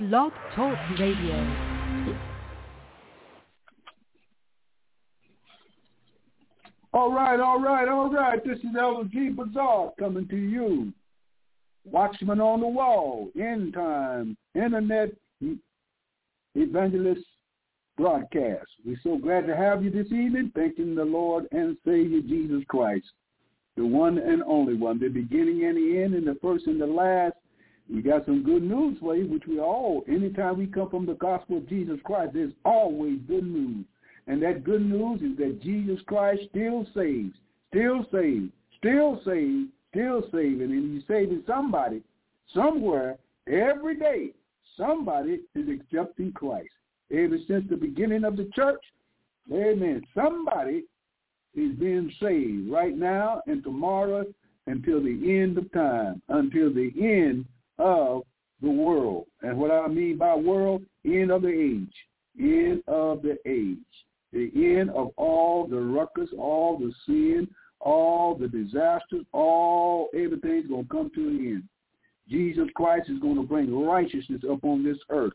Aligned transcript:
Blog 0.00 0.32
Talk 0.56 0.78
Radio. 0.98 1.36
All 6.94 7.12
right, 7.12 7.38
all 7.38 7.60
right, 7.60 7.86
all 7.86 8.10
right. 8.10 8.42
This 8.42 8.56
is 8.60 8.70
Elder 8.80 9.06
G. 9.12 9.28
Bazaar 9.28 9.92
coming 9.98 10.26
to 10.28 10.36
you. 10.36 10.90
Watchman 11.84 12.40
on 12.40 12.60
the 12.60 12.66
Wall, 12.66 13.28
End 13.38 13.74
Time, 13.74 14.38
Internet 14.54 15.10
Evangelist 16.54 17.20
broadcast. 17.98 18.68
We're 18.86 18.98
so 19.02 19.18
glad 19.18 19.46
to 19.48 19.54
have 19.54 19.84
you 19.84 19.90
this 19.90 20.06
evening, 20.06 20.50
thanking 20.54 20.94
the 20.94 21.04
Lord 21.04 21.44
and 21.52 21.76
Savior 21.84 22.22
Jesus 22.22 22.64
Christ, 22.68 23.04
the 23.76 23.84
one 23.84 24.16
and 24.16 24.42
only 24.44 24.76
one, 24.76 24.98
the 24.98 25.08
beginning 25.08 25.66
and 25.66 25.76
the 25.76 26.02
end, 26.02 26.14
and 26.14 26.26
the 26.26 26.38
first 26.40 26.66
and 26.68 26.80
the 26.80 26.86
last. 26.86 27.34
We 27.92 28.02
got 28.02 28.24
some 28.24 28.44
good 28.44 28.62
news 28.62 28.98
for 29.00 29.16
you, 29.16 29.26
which 29.26 29.46
we 29.48 29.58
all, 29.58 30.04
anytime 30.06 30.58
we 30.58 30.66
come 30.66 30.90
from 30.90 31.06
the 31.06 31.14
gospel 31.14 31.58
of 31.58 31.68
Jesus 31.68 31.98
Christ, 32.04 32.34
there's 32.34 32.52
always 32.64 33.18
good 33.26 33.44
news. 33.44 33.84
And 34.28 34.40
that 34.42 34.62
good 34.62 34.82
news 34.82 35.20
is 35.22 35.36
that 35.38 35.60
Jesus 35.60 36.00
Christ 36.06 36.42
still 36.50 36.86
saves, 36.94 37.34
still 37.68 38.06
saves, 38.12 38.50
still 38.78 39.20
saves, 39.24 39.66
still 39.90 40.22
saving. 40.30 40.70
And 40.70 40.94
he's 40.94 41.08
saving 41.08 41.42
somebody 41.46 42.02
somewhere 42.54 43.18
every 43.48 43.96
day. 43.96 44.30
Somebody 44.76 45.40
is 45.56 45.68
accepting 45.68 46.32
Christ. 46.32 46.70
Ever 47.12 47.38
since 47.48 47.64
the 47.68 47.76
beginning 47.76 48.22
of 48.22 48.36
the 48.36 48.48
church, 48.54 48.82
amen, 49.52 50.06
somebody 50.14 50.84
is 51.56 51.74
being 51.74 52.12
saved 52.20 52.70
right 52.70 52.96
now 52.96 53.42
and 53.48 53.64
tomorrow 53.64 54.24
until 54.68 55.02
the 55.02 55.40
end 55.40 55.58
of 55.58 55.70
time, 55.72 56.22
until 56.28 56.72
the 56.72 56.92
end 56.96 57.46
of 57.80 58.22
the 58.62 58.70
world. 58.70 59.26
And 59.42 59.58
what 59.58 59.70
I 59.70 59.88
mean 59.88 60.18
by 60.18 60.34
world, 60.34 60.82
end 61.04 61.30
of 61.30 61.42
the 61.42 61.48
age, 61.48 61.94
end 62.38 62.82
of 62.86 63.22
the 63.22 63.38
age, 63.46 63.78
the 64.32 64.50
end 64.54 64.90
of 64.90 65.10
all 65.16 65.66
the 65.66 65.80
ruckus, 65.80 66.28
all 66.38 66.78
the 66.78 66.92
sin, 67.06 67.48
all 67.80 68.34
the 68.34 68.48
disasters, 68.48 69.24
all 69.32 70.08
everything's 70.14 70.68
going 70.68 70.84
to 70.84 70.90
come 70.90 71.10
to 71.14 71.28
an 71.28 71.46
end. 71.46 71.62
Jesus 72.28 72.68
Christ 72.76 73.10
is 73.10 73.18
going 73.18 73.36
to 73.36 73.42
bring 73.42 73.74
righteousness 73.74 74.42
upon 74.48 74.84
this 74.84 74.98
earth, 75.08 75.32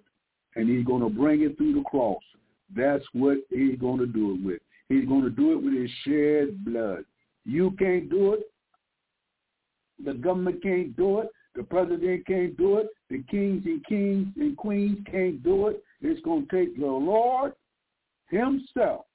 and 0.56 0.70
he's 0.70 0.86
going 0.86 1.02
to 1.02 1.10
bring 1.10 1.42
it 1.42 1.58
through 1.58 1.74
the 1.74 1.82
cross. 1.82 2.22
That's 2.74 3.04
what 3.14 3.38
he's 3.50 3.78
going 3.80 4.00
to 4.00 4.06
do 4.06 4.36
it 4.36 4.46
with. 4.46 4.62
He's 4.88 5.06
going 5.06 5.24
to 5.24 5.30
do 5.30 5.54
it 5.54 5.64
with 5.64 5.74
his 5.74 5.90
shed 6.06 6.64
blood. 6.64 7.04
You 7.44 7.72
can't 7.72 8.10
do 8.10 8.34
it. 8.34 8.42
The 10.04 10.14
government 10.14 10.64
can't 10.64 10.96
do 10.96 11.20
it. 11.20 11.30
The 11.56 11.64
president 11.64 12.26
can't 12.28 12.58
do 12.58 12.78
it. 12.78 12.88
The 13.10 13.24
kings 13.24 13.64
and 13.66 13.86
kings 13.86 14.28
and 14.36 14.58
queens 14.58 15.00
can't 15.10 15.42
do 15.44 15.68
it. 15.68 15.84
It's 16.02 16.22
going 16.22 16.48
to 16.48 16.56
take 16.56 16.78
the 16.78 16.86
Lord 16.86 17.54
himself, 18.30 19.06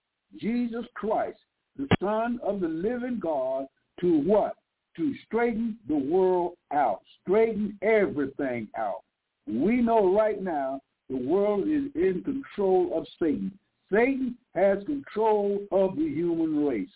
Jesus 0.41 0.85
Christ, 0.95 1.39
the 1.77 1.89
Son 2.01 2.41
of 2.43 2.61
the 2.61 2.69
living 2.69 3.19
God, 3.21 3.67
to 4.01 4.21
what? 4.21 4.55
To 4.97 5.15
straighten 5.27 5.77
the 5.89 5.97
world 5.97 6.55
out, 6.73 7.01
straighten 7.23 7.79
everything 7.83 8.69
out. 8.77 9.03
We 9.47 9.81
know 9.81 10.15
right 10.15 10.43
now 10.43 10.81
the 11.09 11.17
world 11.17 11.69
is 11.69 11.91
in 11.95 12.23
control 12.25 12.93
of 12.95 13.07
Satan. 13.21 13.53
Satan 13.93 14.37
has 14.55 14.79
control 14.85 15.61
of 15.73 15.97
the 15.97 16.09
human 16.09 16.65
race. 16.65 16.89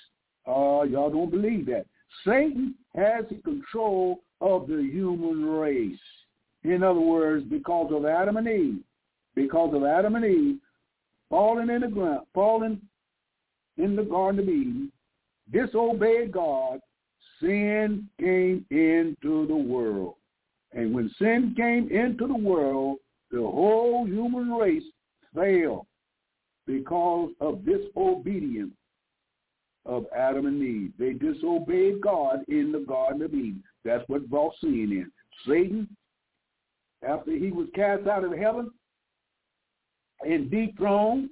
Uh, 0.46 0.82
y'all 0.82 1.10
don't 1.10 1.30
believe 1.30 1.66
that. 1.66 1.86
Satan 2.24 2.74
has 2.94 3.24
control 3.44 4.22
of 4.44 4.66
the 4.68 4.82
human 4.92 5.46
race. 5.46 5.98
In 6.64 6.82
other 6.82 7.00
words, 7.00 7.44
because 7.48 7.90
of 7.92 8.04
Adam 8.04 8.36
and 8.36 8.46
Eve, 8.46 8.80
because 9.34 9.74
of 9.74 9.84
Adam 9.84 10.16
and 10.16 10.24
Eve 10.24 10.58
falling 11.30 11.70
in 11.70 11.80
the 11.80 11.88
ground, 11.88 12.26
falling 12.34 12.80
in 13.78 13.96
the 13.96 14.02
Garden 14.02 14.40
of 14.40 14.48
Eden, 14.48 14.92
disobeyed 15.50 16.30
God, 16.30 16.78
sin 17.40 18.06
came 18.20 18.66
into 18.70 19.46
the 19.46 19.56
world. 19.56 20.14
And 20.72 20.94
when 20.94 21.10
sin 21.18 21.54
came 21.56 21.88
into 21.90 22.26
the 22.26 22.36
world, 22.36 22.98
the 23.30 23.38
whole 23.38 24.06
human 24.06 24.52
race 24.52 24.84
failed 25.34 25.86
because 26.66 27.30
of 27.40 27.64
disobedience 27.64 28.74
of 29.86 30.04
Adam 30.14 30.46
and 30.46 30.62
Eve. 30.62 30.92
They 30.98 31.14
disobeyed 31.14 32.02
God 32.02 32.44
in 32.48 32.72
the 32.72 32.80
Garden 32.80 33.22
of 33.22 33.32
Eden. 33.32 33.62
That's 33.84 34.04
what 34.08 34.28
brought 34.30 34.54
sin 34.60 34.72
in. 34.90 35.10
Satan, 35.46 35.88
after 37.06 37.32
he 37.32 37.50
was 37.50 37.68
cast 37.74 38.06
out 38.06 38.24
of 38.24 38.32
heaven 38.32 38.70
and 40.22 40.50
dethroned, 40.50 41.30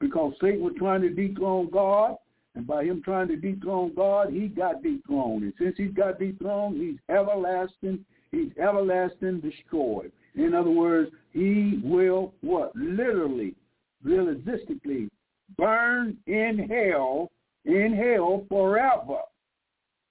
because 0.00 0.32
Satan 0.40 0.60
was 0.60 0.74
trying 0.78 1.02
to 1.02 1.10
dethrone 1.10 1.70
God, 1.70 2.16
and 2.54 2.66
by 2.66 2.84
him 2.84 3.02
trying 3.04 3.28
to 3.28 3.36
dethrone 3.36 3.94
God, 3.94 4.32
he 4.32 4.48
got 4.48 4.82
dethroned. 4.82 5.44
And 5.44 5.52
since 5.58 5.76
he's 5.76 5.92
got 5.92 6.18
dethroned, 6.18 6.80
he's 6.80 6.98
everlasting, 7.08 8.04
he's 8.32 8.50
everlasting 8.58 9.40
destroyed. 9.40 10.12
In 10.34 10.54
other 10.54 10.70
words, 10.70 11.10
he 11.32 11.80
will 11.82 12.34
what? 12.42 12.74
Literally, 12.76 13.54
realistically, 14.02 15.08
burn 15.56 16.16
in 16.26 16.68
hell, 16.68 17.30
in 17.64 17.94
hell 17.94 18.44
forever. 18.48 19.20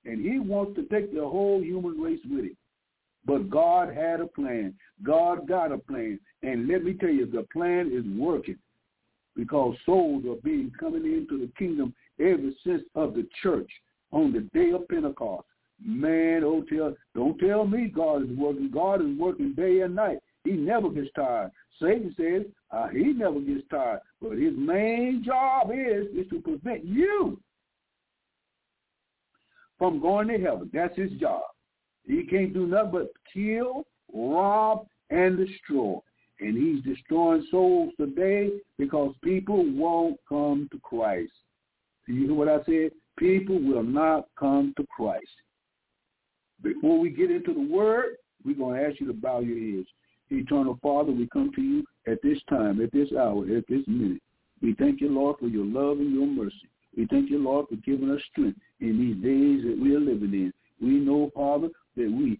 And 0.07 0.23
he 0.23 0.40
wants 0.40 0.75
to 0.75 0.84
take 0.84 1.13
the 1.13 1.22
whole 1.22 1.62
human 1.62 2.00
race 2.00 2.22
with 2.29 2.45
him. 2.45 2.57
But 3.25 3.50
God 3.50 3.94
had 3.94 4.22
a 4.22 4.28
plan. 4.28 4.73
God 5.03 5.47
got 5.47 5.73
a 5.73 5.78
plan. 5.78 6.18
And 6.44 6.68
let 6.68 6.84
me 6.84 6.94
tell 6.94 7.09
you, 7.09 7.25
the 7.25 7.45
plan 7.51 7.91
is 7.91 8.06
working 8.18 8.57
because 9.35 9.75
souls 9.85 10.23
are 10.25 10.41
being 10.44 10.72
coming 10.79 11.06
into 11.06 11.38
the 11.38 11.51
kingdom 11.59 11.94
ever 12.19 12.50
since 12.63 12.84
of 12.95 13.16
the 13.16 13.28
church 13.44 13.69
on 14.12 14.31
the 14.31 14.47
day 14.57 14.72
of 14.72 14.88
Pentecost. 14.88 15.45
Man, 15.85 16.44
oh 16.44 16.63
tell, 16.69 16.95
don't 17.13 17.38
tell 17.38 17.68
me 17.68 17.91
God 17.94 18.24
is 18.24 18.38
working. 18.38 18.72
God 18.74 19.01
is 19.01 19.18
working 19.19 19.53
day 19.53 19.81
and 19.81 19.94
night. 19.94 20.19
He 20.45 20.53
never 20.53 20.89
gets 20.89 21.09
tired. 21.16 21.51
Satan 21.81 22.16
says 22.18 22.44
uh, 22.72 22.88
he 22.88 23.13
never 23.13 23.39
gets 23.41 23.68
tired. 23.69 24.00
But 24.22 24.38
his 24.38 24.53
main 24.57 25.22
job 25.24 25.69
is, 25.72 26.07
is 26.16 26.28
to 26.29 26.39
prevent 26.39 26.85
you 26.85 27.39
from 29.78 30.00
going 30.00 30.28
to 30.30 30.38
heaven. 30.38 30.70
That's 30.74 30.98
his 30.98 31.12
job. 31.14 31.44
He 32.06 32.24
can't 32.24 32.54
do 32.54 32.66
nothing 32.66 32.92
but 32.92 33.12
kill, 33.34 33.86
rob, 34.14 34.88
and 35.10 35.38
destroy. 35.38 36.00
And 36.40 36.56
he's 36.56 36.84
destroying 36.84 37.46
souls 37.50 37.94
today 38.00 38.52
because 38.78 39.14
people 39.24 39.66
won't 39.74 40.20
come 40.30 40.68
to 40.72 40.80
Christ. 40.80 41.32
Do 42.06 42.14
you 42.14 42.28
hear 42.28 42.36
what 42.36 42.48
I 42.48 42.64
said? 42.66 42.92
People 43.18 43.60
will 43.60 43.84
not 43.84 44.28
come 44.38 44.74
to 44.78 44.86
Christ. 44.96 45.28
Before 46.62 47.00
we 47.00 47.10
get 47.10 47.32
into 47.32 47.54
the 47.54 47.68
word, 47.68 48.18
we're 48.46 48.56
going 48.56 48.80
to 48.80 48.88
ask 48.88 49.00
you 49.00 49.08
to 49.08 49.14
bow 49.14 49.40
your 49.40 49.78
heads. 49.78 49.90
Eternal 50.30 50.78
Father, 50.82 51.12
we 51.12 51.28
come 51.28 51.52
to 51.56 51.62
you 51.62 51.84
at 52.08 52.22
this 52.22 52.40
time, 52.50 52.82
at 52.82 52.92
this 52.92 53.10
hour, 53.14 53.44
at 53.56 53.68
this 53.68 53.82
minute. 53.88 54.22
We 54.62 54.74
thank 54.74 55.02
you, 55.02 55.10
Lord, 55.10 55.38
for 55.40 55.48
your 55.48 55.66
love 55.66 56.00
and 56.00 56.14
your 56.14 56.28
mercy. 56.28 56.70
We 56.97 57.06
thank 57.06 57.30
you, 57.30 57.38
Lord, 57.38 57.68
for 57.69 57.75
giving 57.75 58.09
us 58.09 58.22
strength 58.31 58.58
in 58.80 58.97
these 58.97 59.24
days 59.24 59.63
that 59.66 59.80
we 59.80 59.96
are 59.96 60.00
living 60.00 60.34
in. 60.34 60.53
We 60.81 61.00
know, 61.00 61.31
Father, 61.35 61.69
that 61.96 62.12
we 62.12 62.40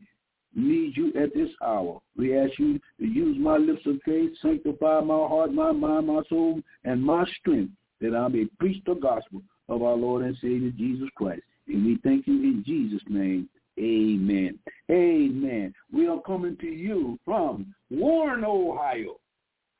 need 0.56 0.97
you 0.97 1.13
at 1.13 1.34
this 1.35 1.50
hour. 1.63 2.01
We 2.18 2.35
ask 2.35 2.57
you 2.57 2.79
to 3.00 3.06
use 3.06 3.38
my 3.40 3.57
lips 3.57 3.85
of 3.85 4.00
faith, 4.03 4.31
sanctify 4.41 5.01
my 5.01 5.13
heart, 5.13 5.53
my 5.53 5.72
mind, 5.72 6.07
my 6.07 6.22
soul, 6.28 6.59
and 6.84 7.03
my 7.03 7.23
strength, 7.40 7.72
that 8.01 8.16
I 8.16 8.28
may 8.29 8.46
preach 8.59 8.84
the 8.85 8.96
gospel 8.96 9.44
of 9.69 9.84
our 9.84 9.96
Lord 9.96 10.25
and 10.25 10.35
Savior 10.41 10.72
Jesus 10.72 11.09
Christ. 11.16 11.44
And 11.67 11.85
we 11.85 12.00
thank 12.03 12.25
you 12.25 12.34
in 12.34 12.63
Jesus' 12.66 13.03
name. 13.07 13.47
Amen. 13.79 14.57
Amen. 14.90 15.73
We 15.91 16.07
are 16.07 16.22
coming 16.22 16.57
to 16.57 16.67
you 16.67 17.19
from 17.25 17.75
Warren, 17.91 18.44
Ohio. 18.44 19.20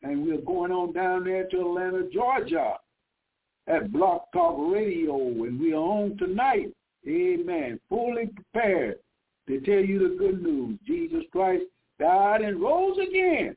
And 0.04 0.24
we're 0.24 0.42
going 0.42 0.72
on 0.72 0.94
down 0.94 1.24
there 1.24 1.48
to 1.48 1.62
Atlanta, 1.62 2.08
Georgia 2.14 2.76
at 3.68 3.92
Blog 3.92 4.22
Talk 4.34 4.56
Radio. 4.74 5.16
And 5.16 5.60
we 5.60 5.74
are 5.74 5.78
on 5.78 6.18
tonight. 6.18 6.74
Amen. 7.08 7.80
Fully 7.90 8.28
prepared 8.28 8.98
to 9.48 9.60
tell 9.62 9.84
you 9.84 10.00
the 10.00 10.16
good 10.18 10.42
news. 10.42 10.78
Jesus 10.86 11.24
Christ 11.32 11.64
died 12.00 12.42
and 12.42 12.62
rose 12.62 12.98
again. 12.98 13.56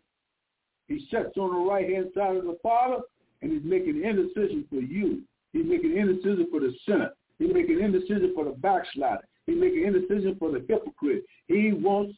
He 0.89 1.07
sits 1.11 1.37
on 1.37 1.53
the 1.53 1.71
right-hand 1.71 2.11
side 2.15 2.37
of 2.37 2.45
the 2.45 2.59
Father, 2.62 3.03
and 3.43 3.53
he's 3.53 3.65
making 3.65 4.03
intercession 4.03 4.65
for 4.69 4.81
you. 4.81 5.23
He's 5.53 5.67
making 5.67 5.97
intercession 5.97 6.49
for 6.51 6.61
the 6.61 6.75
sinner. 6.87 7.11
He's 7.39 7.53
making 7.53 7.79
intercession 7.79 8.33
for 8.35 8.45
the 8.45 8.51
backslider. 8.51 9.25
He's 9.47 9.59
making 9.59 9.85
intercession 9.85 10.37
for 10.39 10.51
the 10.51 10.65
hypocrite. 10.69 11.25
He 11.47 11.73
wants 11.73 12.17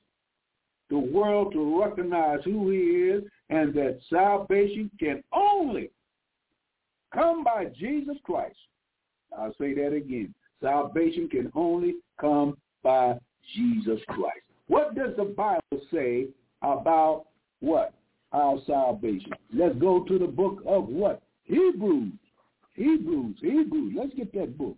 the 0.91 0.99
world 0.99 1.53
to 1.53 1.81
recognize 1.81 2.41
who 2.44 2.71
he 2.71 2.79
is 2.79 3.25
and 3.49 3.73
that 3.75 4.00
salvation 4.11 4.91
can 4.99 5.23
only 5.33 5.91
come 7.12 7.44
by 7.44 7.67
Jesus 7.79 8.17
Christ. 8.25 8.56
I'll 9.37 9.55
say 9.59 9.75
that 9.75 9.93
again. 9.93 10.35
Salvation 10.61 11.29
can 11.29 11.50
only 11.55 11.94
come 12.20 12.56
by 12.82 13.19
Jesus 13.55 14.00
Christ. 14.09 14.43
What 14.69 14.94
does 14.94 15.17
the 15.17 15.25
Bible 15.25 15.85
say 15.91 16.29
about 16.62 17.26
what? 17.61 17.94
our 18.32 18.59
salvation. 18.67 19.32
Let's 19.53 19.76
go 19.76 20.05
to 20.05 20.19
the 20.19 20.26
book 20.26 20.62
of 20.67 20.88
what? 20.88 21.23
Hebrews. 21.44 22.12
Hebrews. 22.75 23.37
Hebrews. 23.41 23.94
Let's 23.97 24.15
get 24.15 24.32
that 24.35 24.56
book. 24.56 24.76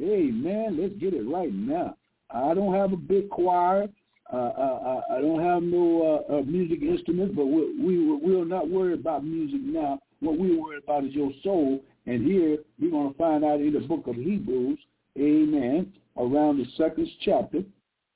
Amen. 0.00 0.78
Let's 0.80 0.94
get 0.94 1.14
it 1.14 1.22
right 1.22 1.52
now. 1.52 1.96
I 2.30 2.54
don't 2.54 2.74
have 2.74 2.92
a 2.92 2.96
big 2.96 3.28
choir. 3.30 3.88
Uh, 4.32 4.36
uh, 4.36 5.00
I 5.10 5.20
don't 5.20 5.42
have 5.42 5.62
no 5.62 6.24
uh, 6.30 6.38
uh, 6.38 6.42
music 6.42 6.80
instruments, 6.80 7.34
but 7.36 7.44
we, 7.44 7.78
we 7.78 8.16
we're 8.16 8.46
not 8.46 8.70
worried 8.70 8.98
about 8.98 9.24
music 9.24 9.60
now. 9.62 9.98
What 10.22 10.38
we're 10.38 10.60
worried 10.60 10.84
about 10.84 11.04
is 11.04 11.12
your 11.12 11.32
soul. 11.42 11.82
And 12.06 12.24
here 12.24 12.58
we're 12.80 12.90
going 12.92 13.12
to 13.12 13.18
find 13.18 13.44
out 13.44 13.60
in 13.60 13.72
the 13.72 13.80
book 13.80 14.06
of 14.06 14.14
Hebrews, 14.14 14.78
amen, 15.18 15.92
around 16.16 16.58
the 16.58 16.66
second 16.76 17.08
chapter, 17.24 17.62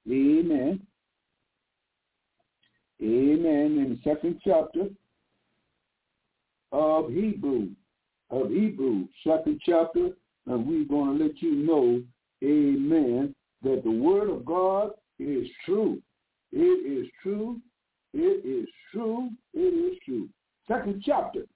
amen, 0.09 0.81
amen, 3.03 3.79
in 3.79 3.91
the 3.91 4.11
second 4.11 4.41
chapter 4.45 4.89
of 6.71 7.11
Hebrews, 7.11 7.71
of 8.31 8.51
Hebrews, 8.51 9.09
second 9.27 9.61
chapter, 9.65 10.11
and 10.47 10.67
we're 10.67 10.85
going 10.85 11.19
to 11.19 11.25
let 11.25 11.43
you 11.43 11.55
know, 11.57 12.03
amen, 12.45 13.35
that 13.63 13.83
the 13.83 13.91
word 13.91 14.31
of 14.31 14.45
God 14.45 14.91
is 15.19 15.49
true. 15.65 16.01
It 16.53 16.59
is 16.59 17.09
true. 17.23 17.61
It 18.15 18.45
is 18.45 18.69
true. 18.93 19.31
It 19.55 19.93
is 19.93 19.99
true. 20.05 20.29
Second 20.69 21.03
chapter. 21.05 21.47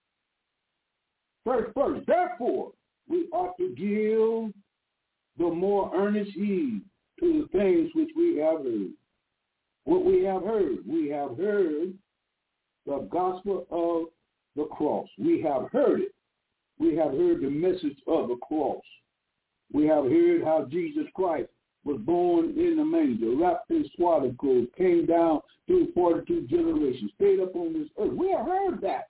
First 1.50 1.75
verse. 1.75 2.00
Therefore, 2.06 2.70
we 3.08 3.26
ought 3.32 3.56
to 3.56 3.70
give 3.70 4.55
the 5.37 5.52
more 5.52 5.91
earnest 5.93 6.31
heed 6.31 6.82
to 7.19 7.43
the 7.43 7.58
things 7.58 7.91
which 7.97 8.11
we 8.17 8.37
have 8.37 8.62
heard. 8.62 8.93
What 9.82 10.05
we 10.05 10.23
have 10.23 10.44
heard. 10.44 10.79
We 10.87 11.08
have 11.08 11.37
heard 11.37 11.93
the 12.87 13.08
gospel 13.11 13.67
of 13.73 14.12
the 14.55 14.69
cross. 14.73 15.08
We 15.19 15.43
have 15.43 15.69
heard 15.73 16.02
it. 16.02 16.14
We 16.79 16.94
have 16.94 17.11
heard 17.11 17.41
the 17.43 17.50
message 17.50 17.99
of 18.06 18.29
the 18.29 18.37
cross. 18.37 18.85
We 19.73 19.87
have 19.87 20.05
heard 20.05 20.44
how 20.44 20.69
Jesus 20.70 21.06
Christ 21.17 21.49
was 21.82 21.99
born 22.03 22.50
in 22.56 22.76
the 22.76 22.85
manger, 22.85 23.35
wrapped 23.35 23.73
in 23.73 23.91
swaddling 23.96 24.37
clothes, 24.37 24.69
came 24.79 25.05
down 25.05 25.41
through 25.67 25.88
42 25.94 26.43
generations, 26.43 27.11
stayed 27.17 27.41
up 27.41 27.56
on 27.56 27.73
this 27.73 27.88
earth. 27.99 28.12
We 28.12 28.31
have 28.31 28.46
heard 28.46 28.81
that. 28.82 29.08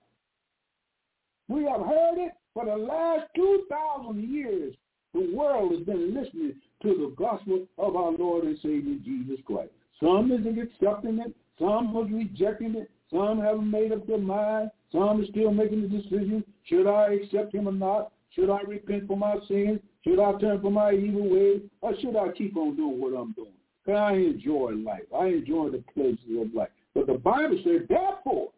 We 1.51 1.65
have 1.65 1.81
heard 1.81 2.19
it 2.19 2.33
for 2.55 2.65
the 2.65 2.77
last 2.77 3.27
2,000 3.35 4.23
years. 4.33 4.73
The 5.13 5.35
world 5.35 5.73
has 5.73 5.81
been 5.81 6.15
listening 6.15 6.55
to 6.85 6.89
the 6.89 7.13
gospel 7.19 7.67
of 7.77 7.97
our 7.97 8.13
Lord 8.13 8.45
and 8.45 8.57
Savior 8.63 8.95
Jesus 9.05 9.41
Christ. 9.45 9.73
Some 9.99 10.31
isn't 10.31 10.61
accepting 10.61 11.19
it. 11.19 11.35
Some 11.59 11.93
was 11.93 12.09
rejecting 12.13 12.77
it. 12.77 12.89
Some 13.11 13.41
haven't 13.41 13.69
made 13.69 13.91
up 13.91 14.07
their 14.07 14.19
mind. 14.19 14.71
Some 14.93 15.21
are 15.21 15.27
still 15.27 15.51
making 15.51 15.83
the 15.83 15.89
decision. 15.89 16.45
Should 16.67 16.87
I 16.87 17.15
accept 17.15 17.53
him 17.53 17.67
or 17.67 17.73
not? 17.73 18.13
Should 18.31 18.49
I 18.49 18.61
repent 18.61 19.09
for 19.09 19.17
my 19.17 19.35
sins? 19.49 19.81
Should 20.05 20.21
I 20.21 20.39
turn 20.39 20.61
from 20.61 20.75
my 20.75 20.93
evil 20.93 21.29
ways? 21.29 21.63
Or 21.81 21.99
should 22.01 22.15
I 22.15 22.29
keep 22.31 22.57
on 22.57 22.77
doing 22.77 23.01
what 23.01 23.21
I'm 23.21 23.33
doing? 23.33 23.55
Because 23.85 23.99
I 23.99 24.13
enjoy 24.13 24.75
life. 24.77 25.03
I 25.13 25.27
enjoy 25.27 25.71
the 25.71 25.83
pleasures 25.95 26.19
of 26.41 26.55
life. 26.55 26.71
But 26.95 27.09
the 27.09 27.15
Bible 27.15 27.61
says, 27.65 27.83
therefore, 27.89 28.51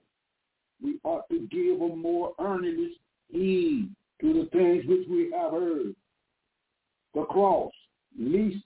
we 0.82 0.98
ought 1.04 1.28
to 1.30 1.46
give 1.50 1.80
a 1.80 1.96
more 1.96 2.34
earnest 2.40 2.96
heed 3.28 3.90
to 4.20 4.32
the 4.32 4.48
things 4.52 4.84
which 4.86 5.06
we 5.08 5.32
have 5.36 5.52
heard. 5.52 5.94
The 7.14 7.24
cross, 7.24 7.72
least 8.18 8.64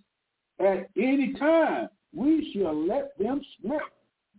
at 0.61 0.89
any 0.97 1.35
time 1.39 1.89
we 2.15 2.53
shall 2.53 2.75
let 2.87 3.17
them 3.19 3.41
slip. 3.61 3.81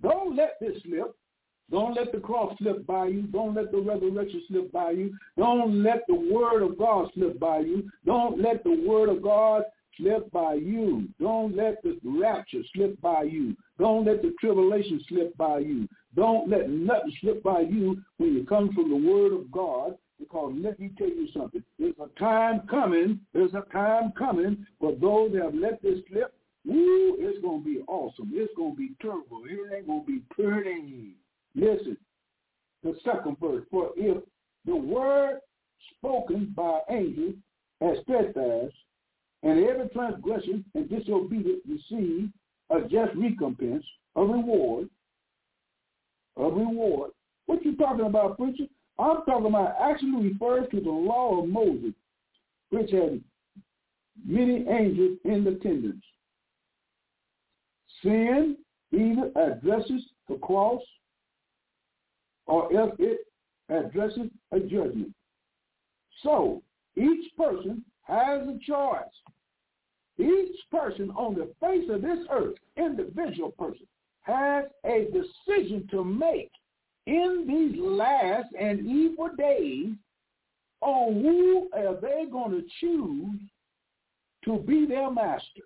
Don't 0.01 0.35
let 0.35 0.59
this 0.59 0.81
slip. 0.83 1.15
Don't 1.69 1.95
let 1.95 2.13
the 2.13 2.19
cross 2.19 2.55
slip 2.59 2.85
by 2.87 3.07
you. 3.07 3.23
Don't 3.23 3.53
let 3.53 3.71
the 3.71 3.79
resurrection 3.79 4.41
slip 4.47 4.71
by 4.71 4.91
you. 4.91 5.13
Don't 5.37 5.83
let 5.83 6.07
the 6.07 6.15
word 6.15 6.63
of 6.63 6.77
God 6.77 7.09
slip 7.13 7.39
by 7.39 7.59
you. 7.59 7.89
Don't 8.05 8.41
let 8.41 8.63
the 8.63 8.83
word 8.87 9.09
of 9.09 9.21
God 9.21 9.63
slip 9.97 10.31
by 10.31 10.53
you. 10.53 11.09
Don't 11.19 11.55
let 11.55 11.83
the 11.83 11.99
rapture 12.05 12.61
slip 12.73 12.99
by 13.01 13.23
you. 13.23 13.55
Don't 13.79 14.05
let 14.05 14.21
the 14.21 14.33
tribulation 14.39 15.03
slip 15.09 15.35
by 15.35 15.59
you. 15.59 15.89
Don't 16.17 16.49
let 16.49 16.69
nothing 16.69 17.13
slip 17.21 17.43
by 17.43 17.61
you 17.61 18.01
when 18.17 18.33
you 18.33 18.43
come 18.43 18.73
from 18.73 18.89
the 18.89 19.09
word 19.09 19.33
of 19.33 19.51
God. 19.51 19.95
Because 20.19 20.51
let 20.59 20.79
me 20.79 20.91
tell 20.97 21.07
you 21.07 21.27
something. 21.31 21.63
There's 21.77 21.93
a 22.01 22.19
time 22.19 22.61
coming. 22.67 23.19
There's 23.33 23.53
a 23.53 23.71
time 23.71 24.11
coming 24.17 24.65
for 24.79 24.93
those 24.93 25.31
that 25.33 25.43
have 25.43 25.53
let 25.53 25.81
this 25.83 25.99
slip. 26.09 26.33
Woo, 26.65 27.15
it's 27.19 27.39
going 27.41 27.63
to 27.63 27.65
be 27.65 27.81
awesome. 27.87 28.31
It's 28.33 28.51
going 28.57 28.73
to 28.73 28.77
be 28.77 28.91
terrible. 28.99 29.43
It 29.45 29.75
ain't 29.75 29.87
going 29.87 30.01
to 30.01 30.07
be 30.07 30.21
pretty. 30.31 31.13
Listen, 31.55 31.95
the 32.83 32.95
second 33.05 33.37
verse. 33.39 33.63
For 33.69 33.91
if 33.95 34.23
the 34.65 34.75
word 34.75 35.39
spoken 35.97 36.51
by 36.55 36.79
angels 36.89 37.35
as 37.81 37.97
steadfast, 38.03 38.73
and 39.43 39.63
every 39.63 39.87
transgression 39.89 40.65
and 40.73 40.89
disobedience 40.89 41.61
receive 41.69 42.29
a 42.71 42.81
just 42.81 43.15
recompense, 43.15 43.85
a 44.15 44.21
reward, 44.21 44.89
a 46.37 46.43
reward. 46.43 47.11
What 47.45 47.63
you 47.65 47.75
talking 47.75 48.05
about, 48.05 48.37
preacher? 48.37 48.65
I'm 48.99 49.23
talking 49.25 49.47
about 49.47 49.75
actually 49.81 50.29
refers 50.29 50.67
to 50.71 50.81
the 50.81 50.89
law 50.89 51.41
of 51.41 51.49
Moses, 51.49 51.93
which 52.69 52.91
had 52.91 53.21
many 54.25 54.67
angels 54.67 55.19
in 55.23 55.45
attendance. 55.47 56.03
Sin 58.01 58.57
either 58.91 59.31
addresses 59.35 60.03
the 60.27 60.35
cross 60.35 60.81
or 62.45 62.73
else 62.75 62.95
it 62.99 63.19
addresses 63.69 64.29
a 64.51 64.59
judgment. 64.59 65.13
So 66.23 66.63
each 66.95 67.35
person 67.35 67.83
has 68.03 68.41
a 68.47 68.57
choice. 68.65 69.03
Each 70.19 70.55
person 70.71 71.11
on 71.11 71.35
the 71.35 71.53
face 71.59 71.87
of 71.91 72.01
this 72.01 72.25
earth, 72.31 72.55
individual 72.75 73.51
person, 73.51 73.85
has 74.27 74.65
a 74.85 75.07
decision 75.11 75.87
to 75.91 76.03
make 76.03 76.51
in 77.05 77.45
these 77.47 77.79
last 77.81 78.49
and 78.59 78.85
evil 78.85 79.29
days 79.37 79.93
on 80.81 81.13
who 81.21 81.69
are 81.73 81.95
they 82.01 82.25
going 82.29 82.51
to 82.51 82.63
choose 82.79 83.39
to 84.45 84.59
be 84.59 84.85
their 84.85 85.09
master. 85.09 85.63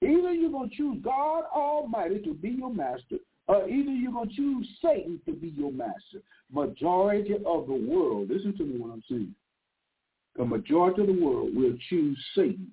Either 0.00 0.32
you're 0.32 0.50
going 0.50 0.70
to 0.70 0.76
choose 0.76 0.98
God 1.02 1.44
Almighty 1.54 2.20
to 2.20 2.32
be 2.32 2.50
your 2.50 2.72
master, 2.72 3.16
or 3.48 3.68
either 3.68 3.90
you're 3.90 4.12
going 4.12 4.28
to 4.28 4.36
choose 4.36 4.68
Satan 4.80 5.20
to 5.26 5.32
be 5.32 5.48
your 5.48 5.72
master. 5.72 6.22
Majority 6.52 7.34
of 7.34 7.66
the 7.66 7.74
world, 7.74 8.30
listen 8.30 8.56
to 8.56 8.64
me 8.64 8.78
what 8.78 8.92
I'm 8.92 9.02
saying. 9.08 9.34
The 10.36 10.44
majority 10.44 11.00
of 11.00 11.08
the 11.08 11.20
world 11.20 11.54
will 11.54 11.74
choose 11.90 12.18
Satan 12.34 12.70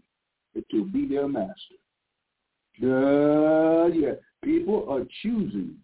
to 0.71 0.85
be 0.85 1.07
their 1.07 1.27
master. 1.27 1.75
Uh, 2.83 3.87
yeah, 3.87 4.13
people 4.45 4.85
are 4.89 5.01
choosing 5.21 5.75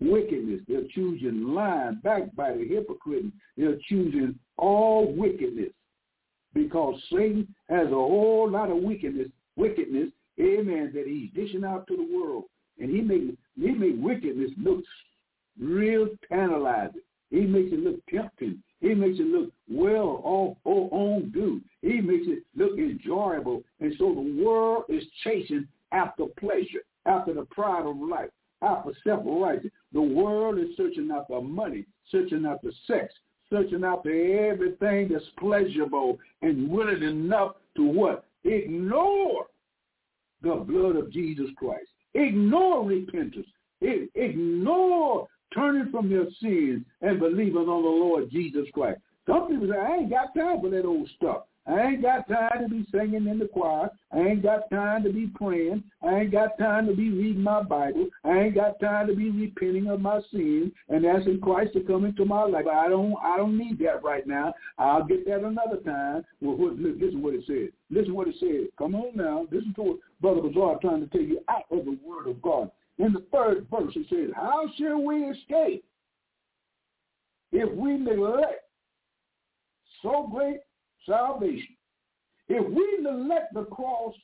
wickedness. 0.00 0.60
They're 0.68 0.86
choosing 0.94 1.54
lying, 1.54 2.00
backbiting, 2.04 2.68
hypocrite. 2.68 3.24
They're 3.56 3.78
choosing 3.88 4.38
all 4.58 5.12
wickedness 5.12 5.70
because 6.54 7.00
Satan 7.10 7.52
has 7.68 7.88
a 7.88 7.90
whole 7.90 8.48
lot 8.48 8.70
of 8.70 8.76
wickedness, 8.76 9.28
wickedness, 9.56 10.10
amen, 10.40 10.92
that 10.94 11.06
he's 11.06 11.30
dishing 11.34 11.64
out 11.64 11.86
to 11.88 11.96
the 11.96 12.16
world. 12.16 12.44
And 12.78 12.90
he 12.90 13.00
makes 13.00 13.36
he 13.58 13.70
makes 13.72 13.98
wickedness 13.98 14.50
look 14.62 14.82
real 15.60 16.08
tantalizing. 16.28 17.02
He 17.30 17.40
makes 17.40 17.72
it 17.72 17.80
look 17.80 17.96
tempting. 18.12 18.62
He 18.80 18.94
makes 18.94 19.18
it 19.18 19.26
look 19.26 19.50
well 19.70 20.20
all, 20.24 20.58
or 20.64 20.88
on 20.90 21.30
due. 21.30 21.60
He 21.80 22.00
makes 22.00 22.26
it 22.26 22.42
look 22.56 22.78
enjoyable. 22.78 23.62
And 23.80 23.94
so 23.98 24.12
the 24.14 24.44
world 24.44 24.84
is 24.88 25.04
chasing 25.22 25.66
after 25.92 26.24
pleasure, 26.38 26.80
after 27.06 27.34
the 27.34 27.44
pride 27.46 27.86
of 27.86 27.96
life, 27.96 28.30
after 28.62 28.92
self-righteousness. 29.04 29.72
The 29.92 30.00
world 30.00 30.58
is 30.58 30.76
searching 30.76 31.10
after 31.10 31.40
money, 31.40 31.84
searching 32.10 32.46
after 32.46 32.70
sex, 32.86 33.12
searching 33.50 33.84
after 33.84 34.10
everything 34.50 35.08
that's 35.12 35.24
pleasurable 35.38 36.18
and 36.42 36.70
willing 36.70 37.02
enough 37.02 37.56
to 37.76 37.84
what? 37.84 38.24
Ignore 38.44 39.46
the 40.42 40.54
blood 40.54 40.96
of 40.96 41.12
Jesus 41.12 41.50
Christ. 41.56 41.88
Ignore 42.14 42.84
repentance. 42.86 43.46
Ignore 43.80 45.28
turning 45.54 45.90
from 45.90 46.10
your 46.10 46.26
sins 46.40 46.84
and 47.02 47.18
believing 47.20 47.56
on 47.56 47.66
the 47.66 47.72
Lord 47.72 48.30
Jesus 48.30 48.66
Christ. 48.72 49.00
Some 49.28 49.48
people 49.48 49.68
say, 49.68 49.78
I 49.78 49.96
ain't 49.96 50.10
got 50.10 50.34
time 50.34 50.60
for 50.60 50.70
that 50.70 50.84
old 50.84 51.08
stuff. 51.16 51.42
I 51.66 51.80
ain't 51.80 52.02
got 52.02 52.28
time 52.28 52.62
to 52.62 52.68
be 52.68 52.84
singing 52.90 53.28
in 53.28 53.38
the 53.38 53.46
choir. 53.46 53.88
I 54.12 54.18
ain't 54.18 54.42
got 54.42 54.68
time 54.68 55.04
to 55.04 55.12
be 55.12 55.28
praying. 55.28 55.84
I 56.02 56.20
ain't 56.20 56.32
got 56.32 56.58
time 56.58 56.86
to 56.88 56.94
be 56.94 57.10
reading 57.10 57.42
my 57.42 57.62
Bible. 57.62 58.08
I 58.24 58.38
ain't 58.38 58.56
got 58.56 58.80
time 58.80 59.06
to 59.06 59.14
be 59.14 59.30
repenting 59.30 59.86
of 59.86 60.00
my 60.00 60.20
sins 60.32 60.72
and 60.88 61.06
asking 61.06 61.40
Christ 61.40 61.74
to 61.74 61.80
come 61.80 62.04
into 62.04 62.24
my 62.24 62.42
life. 62.42 62.66
I 62.66 62.88
don't 62.88 63.14
I 63.22 63.36
don't 63.36 63.56
need 63.56 63.78
that 63.78 64.02
right 64.02 64.26
now. 64.26 64.52
I'll 64.78 65.04
get 65.04 65.24
that 65.26 65.44
another 65.44 65.76
time. 65.84 66.24
Well, 66.40 66.56
what, 66.56 66.78
listen 66.78 67.22
what 67.22 67.34
it 67.34 67.44
said. 67.46 67.68
Listen 67.90 68.14
what 68.14 68.28
it 68.28 68.36
said. 68.40 68.68
Come 68.76 68.96
on 68.96 69.12
now. 69.14 69.46
Listen 69.52 69.72
to 69.74 69.82
what 69.82 69.98
Brother 70.20 70.40
Bazaar 70.40 70.78
trying 70.80 71.00
to 71.00 71.06
tell 71.06 71.22
you 71.22 71.40
out 71.48 71.64
of 71.70 71.84
the 71.84 71.96
word 72.04 72.28
of 72.28 72.42
God. 72.42 72.72
In 72.98 73.12
the 73.12 73.24
third 73.32 73.66
verse 73.70 73.92
it 73.94 74.06
says, 74.10 74.32
How 74.34 74.64
shall 74.78 75.00
we 75.00 75.24
escape 75.24 75.84
if 77.52 77.72
we 77.72 77.98
neglect 77.98 78.64
so 80.02 80.28
great 80.32 80.60
salvation, 81.06 81.76
if 82.48 82.68
we 82.68 82.98
neglect 83.00 83.54
the 83.54 83.64
cross, 83.64 84.14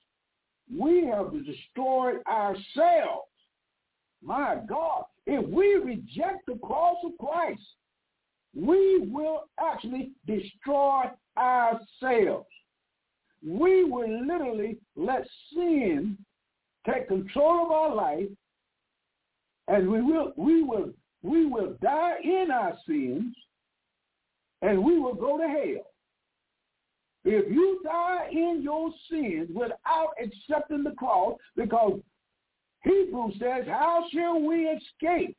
we 0.70 1.06
have 1.06 1.32
destroyed 1.32 2.20
ourselves. 2.26 3.28
My 4.22 4.58
God, 4.68 5.04
if 5.26 5.46
we 5.48 5.74
reject 5.74 6.46
the 6.46 6.58
cross 6.62 6.96
of 7.04 7.12
Christ, 7.18 7.60
we 8.54 8.98
will 9.10 9.44
actually 9.60 10.12
destroy 10.26 11.04
ourselves. 11.36 12.46
We 13.46 13.84
will 13.84 14.26
literally 14.26 14.78
let 14.96 15.26
sin 15.54 16.18
take 16.86 17.08
control 17.08 17.66
of 17.66 17.70
our 17.70 17.94
life, 17.94 18.28
and 19.68 19.88
we 19.88 20.02
will 20.02 20.32
we 20.36 20.62
will 20.62 20.90
we 21.22 21.46
will 21.46 21.76
die 21.80 22.16
in 22.24 22.50
our 22.50 22.76
sins, 22.86 23.34
and 24.62 24.82
we 24.82 24.98
will 24.98 25.14
go 25.14 25.38
to 25.38 25.46
hell. 25.46 25.84
If 27.30 27.52
you 27.52 27.78
die 27.84 28.28
in 28.32 28.62
your 28.62 28.90
sins 29.10 29.50
without 29.54 30.14
accepting 30.18 30.82
the 30.82 30.92
cross, 30.92 31.36
because 31.56 32.00
Hebrews 32.84 33.34
says, 33.38 33.66
how 33.66 34.04
shall 34.10 34.40
we 34.40 34.66
escape 34.66 35.36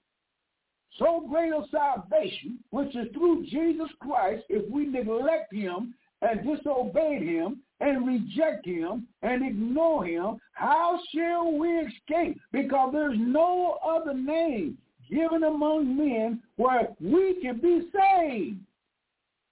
so 0.99 1.25
great 1.27 1.51
a 1.51 1.63
salvation, 1.71 2.59
which 2.69 2.95
is 2.95 3.07
through 3.13 3.47
Jesus 3.47 3.89
Christ, 4.01 4.43
if 4.49 4.69
we 4.69 4.85
neglect 4.85 5.51
him 5.51 5.95
and 6.21 6.45
disobey 6.45 7.25
him 7.25 7.61
and 7.79 8.05
reject 8.05 8.67
him 8.67 9.07
and 9.23 9.43
ignore 9.43 10.05
him, 10.05 10.39
how 10.51 10.99
shall 11.15 11.51
we 11.53 11.69
escape? 11.69 12.39
Because 12.51 12.91
there's 12.93 13.17
no 13.17 13.79
other 13.83 14.13
name 14.13 14.77
given 15.09 15.43
among 15.43 15.97
men 15.97 16.43
where 16.57 16.89
we 17.01 17.39
can 17.41 17.59
be 17.59 17.89
saved. 17.91 18.59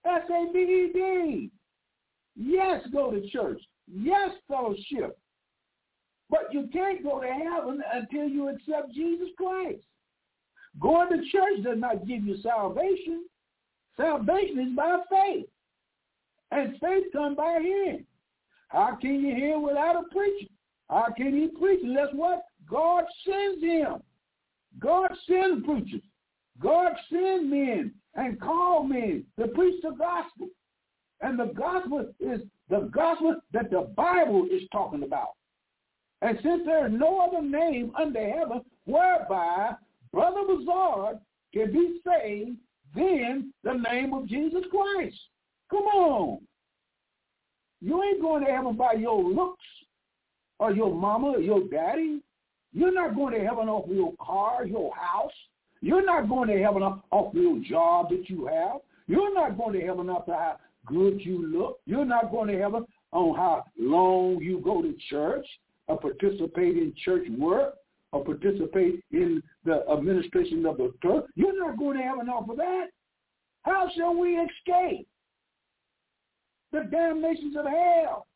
S-A-V-E-D. 0.06 1.50
Yes, 2.38 2.82
go 2.94 3.12
to 3.12 3.28
church. 3.30 3.62
Yes, 3.92 4.32
fellowship. 4.48 5.18
But 6.30 6.52
you 6.52 6.70
can't 6.72 7.04
go 7.04 7.22
to 7.22 7.28
heaven 7.28 7.82
until 7.94 8.28
you 8.28 8.50
accept 8.50 8.94
Jesus 8.94 9.30
Christ. 9.38 9.84
Going 10.80 11.10
to 11.10 11.30
church 11.32 11.64
does 11.64 11.78
not 11.80 12.06
give 12.06 12.24
you 12.24 12.38
salvation. 12.42 13.26
Salvation 13.96 14.60
is 14.60 14.76
by 14.76 14.98
faith. 15.10 15.48
And 16.52 16.78
faith 16.80 17.06
comes 17.12 17.38
by 17.38 17.60
hearing. 17.62 18.06
How 18.68 18.98
can 19.00 19.22
you 19.22 19.34
hear 19.34 19.58
without 19.60 19.96
a 19.96 20.14
preacher? 20.14 20.48
How 20.90 21.08
can 21.16 21.34
he 21.34 21.48
preach 21.60 21.80
unless 21.84 22.14
what? 22.14 22.44
God 22.70 23.06
sends 23.26 23.64
him. 23.64 23.96
God 24.80 25.10
sends 25.28 25.66
preachers. 25.66 26.04
God 26.62 26.92
sends 27.10 27.50
men 27.50 27.94
and 28.16 28.40
call 28.40 28.84
men 28.84 29.24
to 29.40 29.48
preach 29.48 29.82
the 29.82 29.92
gospel. 29.92 30.50
And 31.22 31.40
the 31.40 31.54
gospel 31.54 32.08
is 32.20 32.42
the 32.70 32.90
gospel 32.94 33.36
that 33.54 33.72
the 33.72 33.92
Bible 33.96 34.48
is 34.52 34.64
talking 34.72 35.04
about. 35.04 35.32
And 36.22 36.38
since 36.44 36.64
there 36.66 36.88
is 36.88 36.94
no 36.94 37.20
other 37.20 37.42
name 37.42 37.92
under 38.00 38.20
heaven 38.20 38.62
whereby 38.86 39.74
Brother 40.12 40.42
Bazard 40.48 41.20
can 41.54 41.72
be 41.72 42.00
saved 42.06 42.58
than 42.96 43.54
the 43.64 43.74
name 43.74 44.14
of 44.14 44.28
Jesus 44.28 44.64
Christ. 44.72 45.18
Come 45.70 45.84
on. 45.84 46.40
You 47.82 48.02
ain't 48.04 48.22
going 48.22 48.44
to 48.46 48.52
heaven 48.52 48.76
by 48.76 48.94
your 48.94 49.24
looks 49.24 49.64
or 50.60 50.72
your 50.72 50.94
mama 50.94 51.34
or 51.36 51.40
your 51.40 51.68
daddy. 51.68 52.22
You're 52.74 52.94
not 52.94 53.16
going 53.16 53.34
to 53.34 53.46
heaven 53.46 53.70
off 53.70 53.86
your 53.90 54.14
car, 54.20 54.66
your 54.66 54.94
house. 54.96 55.32
You're 55.82 56.06
not 56.06 56.28
going 56.28 56.50
to 56.50 56.62
heaven 56.62 56.82
off 56.82 57.34
your 57.34 57.60
job 57.60 58.10
that 58.10 58.30
you 58.30 58.48
have. 58.48 58.78
You're 59.08 59.34
not 59.34 59.58
going 59.58 59.80
to 59.80 59.86
heaven 59.86 60.10
off 60.10 60.26
how 60.26 60.58
good 60.88 61.22
you 61.22 61.46
look. 61.48 61.80
You're 61.86 62.06
not 62.06 62.32
going 62.32 62.48
to 62.50 62.60
heaven 62.60 62.86
on 63.12 63.36
how 63.36 63.64
long 63.80 64.40
you 64.42 64.60
go 64.64 64.82
to 64.82 64.96
church 65.10 65.46
or 65.88 66.00
participate 66.00 66.78
in 66.78 66.94
church 67.06 67.28
work 67.38 67.76
or 68.12 68.24
participate 68.24 69.04
in 69.12 69.42
the 69.66 69.84
administration 69.92 70.66
of 70.66 70.78
the 70.78 70.92
church. 71.04 71.26
You're 71.36 71.60
not 71.60 71.78
going 71.78 71.98
to 71.98 72.04
heaven 72.04 72.30
off 72.30 72.50
of 72.50 72.58
that. 72.58 72.88
How 73.64 73.90
shall 73.96 74.16
we 74.16 74.38
escape 74.38 75.08
the 76.72 76.84
damnations 76.90 77.56
of 77.58 77.66
hell? 77.66 78.28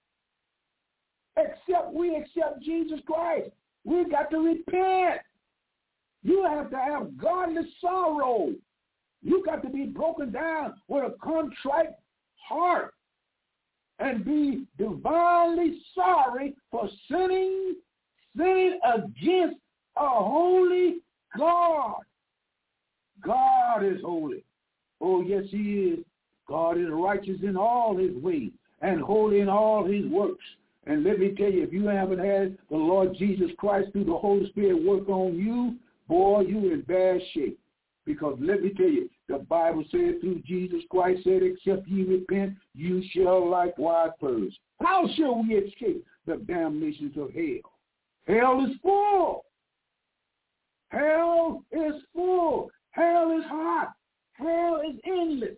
Except 1.38 1.94
we 1.94 2.16
accept 2.16 2.62
Jesus 2.62 3.00
Christ. 3.06 3.50
We've 3.86 4.12
got 4.12 4.30
to 4.32 4.38
repent. 4.38 5.22
You 6.24 6.46
have 6.48 6.70
to 6.70 6.78
have 6.78 7.18
godly 7.18 7.62
sorrow. 7.80 8.50
You 9.24 9.44
got 9.46 9.64
to 9.64 9.70
be 9.70 9.86
broken 9.86 10.32
down 10.32 10.74
with 10.88 11.04
a 11.04 11.16
contrite 11.24 11.92
heart 12.52 12.94
and 14.00 14.26
be 14.26 14.66
divinely 14.78 15.80
sorry 15.96 16.56
for 16.70 16.90
sinning, 17.10 17.76
sinning 18.36 18.80
against 18.84 19.58
a 19.98 20.08
holy 20.08 20.98
God. 21.38 22.02
God 23.24 23.84
is 23.84 24.02
holy. 24.02 24.44
Oh, 25.00 25.22
yes, 25.22 25.44
he 25.50 25.94
is. 25.94 26.00
God 26.48 26.78
is 26.78 26.88
righteous 26.90 27.40
in 27.44 27.56
all 27.56 27.96
his 27.96 28.16
ways 28.16 28.52
and 28.82 29.00
holy 29.00 29.40
in 29.40 29.50
all 29.50 29.86
his 29.86 30.06
works. 30.08 30.44
And 30.88 31.04
let 31.04 31.20
me 31.20 31.34
tell 31.38 31.52
you, 31.52 31.64
if 31.64 31.72
you 31.72 31.86
haven't 31.86 32.20
had 32.20 32.58
the 32.70 32.76
Lord 32.76 33.16
Jesus 33.18 33.52
Christ 33.58 33.92
through 33.92 34.06
the 34.06 34.18
Holy 34.18 34.50
Spirit 34.50 34.84
work 34.84 35.08
on 35.08 35.36
you, 35.36 35.76
boy, 36.08 36.42
you're 36.42 36.74
in 36.74 36.82
bad 36.82 37.22
shape. 37.34 37.60
Because 38.06 38.38
let 38.42 38.64
me 38.64 38.72
tell 38.76 38.90
you, 38.90 39.10
the 39.28 39.38
Bible 39.38 39.84
said 39.92 40.22
through 40.22 40.42
Jesus 40.46 40.82
Christ 40.90 41.24
said, 41.24 41.44
except 41.44 41.88
ye 41.88 42.04
repent, 42.04 42.56
you 42.74 43.04
shall 43.12 43.48
likewise 43.48 44.10
perish. 44.20 44.54
How 44.82 45.08
shall 45.16 45.44
we 45.44 45.56
escape 45.56 46.06
the 46.26 46.38
damnations 46.38 47.16
of 47.18 47.32
hell? 47.34 47.72
Hell 48.28 48.66
is 48.66 48.76
full. 48.82 49.46
Hell 50.90 51.64
is 51.72 51.94
full. 52.14 52.72
Hell 52.92 53.38
is 53.38 53.46
hot. 53.48 53.94
Hell 54.34 54.82
is 54.90 55.00
endless. 55.06 55.58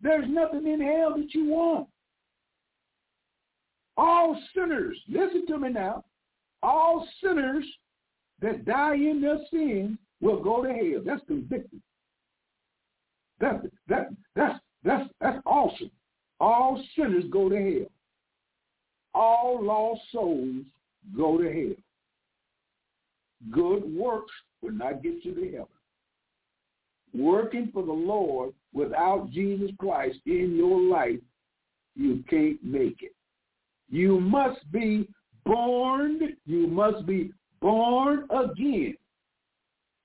There's 0.00 0.28
nothing 0.28 0.66
in 0.66 0.80
hell 0.80 1.16
that 1.16 1.34
you 1.34 1.46
want. 1.46 1.88
All 3.96 4.40
sinners, 4.54 4.96
listen 5.08 5.46
to 5.46 5.58
me 5.58 5.70
now, 5.70 6.04
all 6.62 7.08
sinners 7.22 7.64
that 8.40 8.64
die 8.64 8.94
in 8.94 9.20
their 9.20 9.38
sins 9.50 9.98
will 10.20 10.42
go 10.42 10.62
to 10.62 10.68
hell. 10.68 11.02
That's 11.04 11.22
convicting. 11.26 11.82
That, 13.40 13.62
that, 13.88 14.08
that's, 14.34 14.58
that's, 14.82 15.08
that's 15.20 15.42
awesome. 15.44 15.90
All 16.40 16.82
sinners 16.96 17.24
go 17.30 17.48
to 17.48 17.56
hell. 17.56 17.90
All 19.14 19.64
lost 19.64 20.00
souls 20.12 20.64
go 21.16 21.38
to 21.38 21.44
hell. 21.44 21.76
Good 23.50 23.84
works 23.94 24.32
will 24.62 24.72
not 24.72 25.02
get 25.02 25.24
you 25.24 25.34
to 25.34 25.44
heaven. 25.44 25.66
Working 27.14 27.70
for 27.72 27.82
the 27.84 27.92
Lord 27.92 28.52
without 28.74 29.30
Jesus 29.30 29.70
Christ 29.78 30.18
in 30.26 30.54
your 30.56 30.80
life, 30.80 31.20
you 31.94 32.22
can't 32.28 32.62
make 32.62 33.02
it. 33.02 33.14
You 33.88 34.20
must 34.20 34.70
be 34.72 35.08
born, 35.44 36.20
you 36.44 36.66
must 36.66 37.06
be 37.06 37.32
born 37.60 38.26
again. 38.30 38.96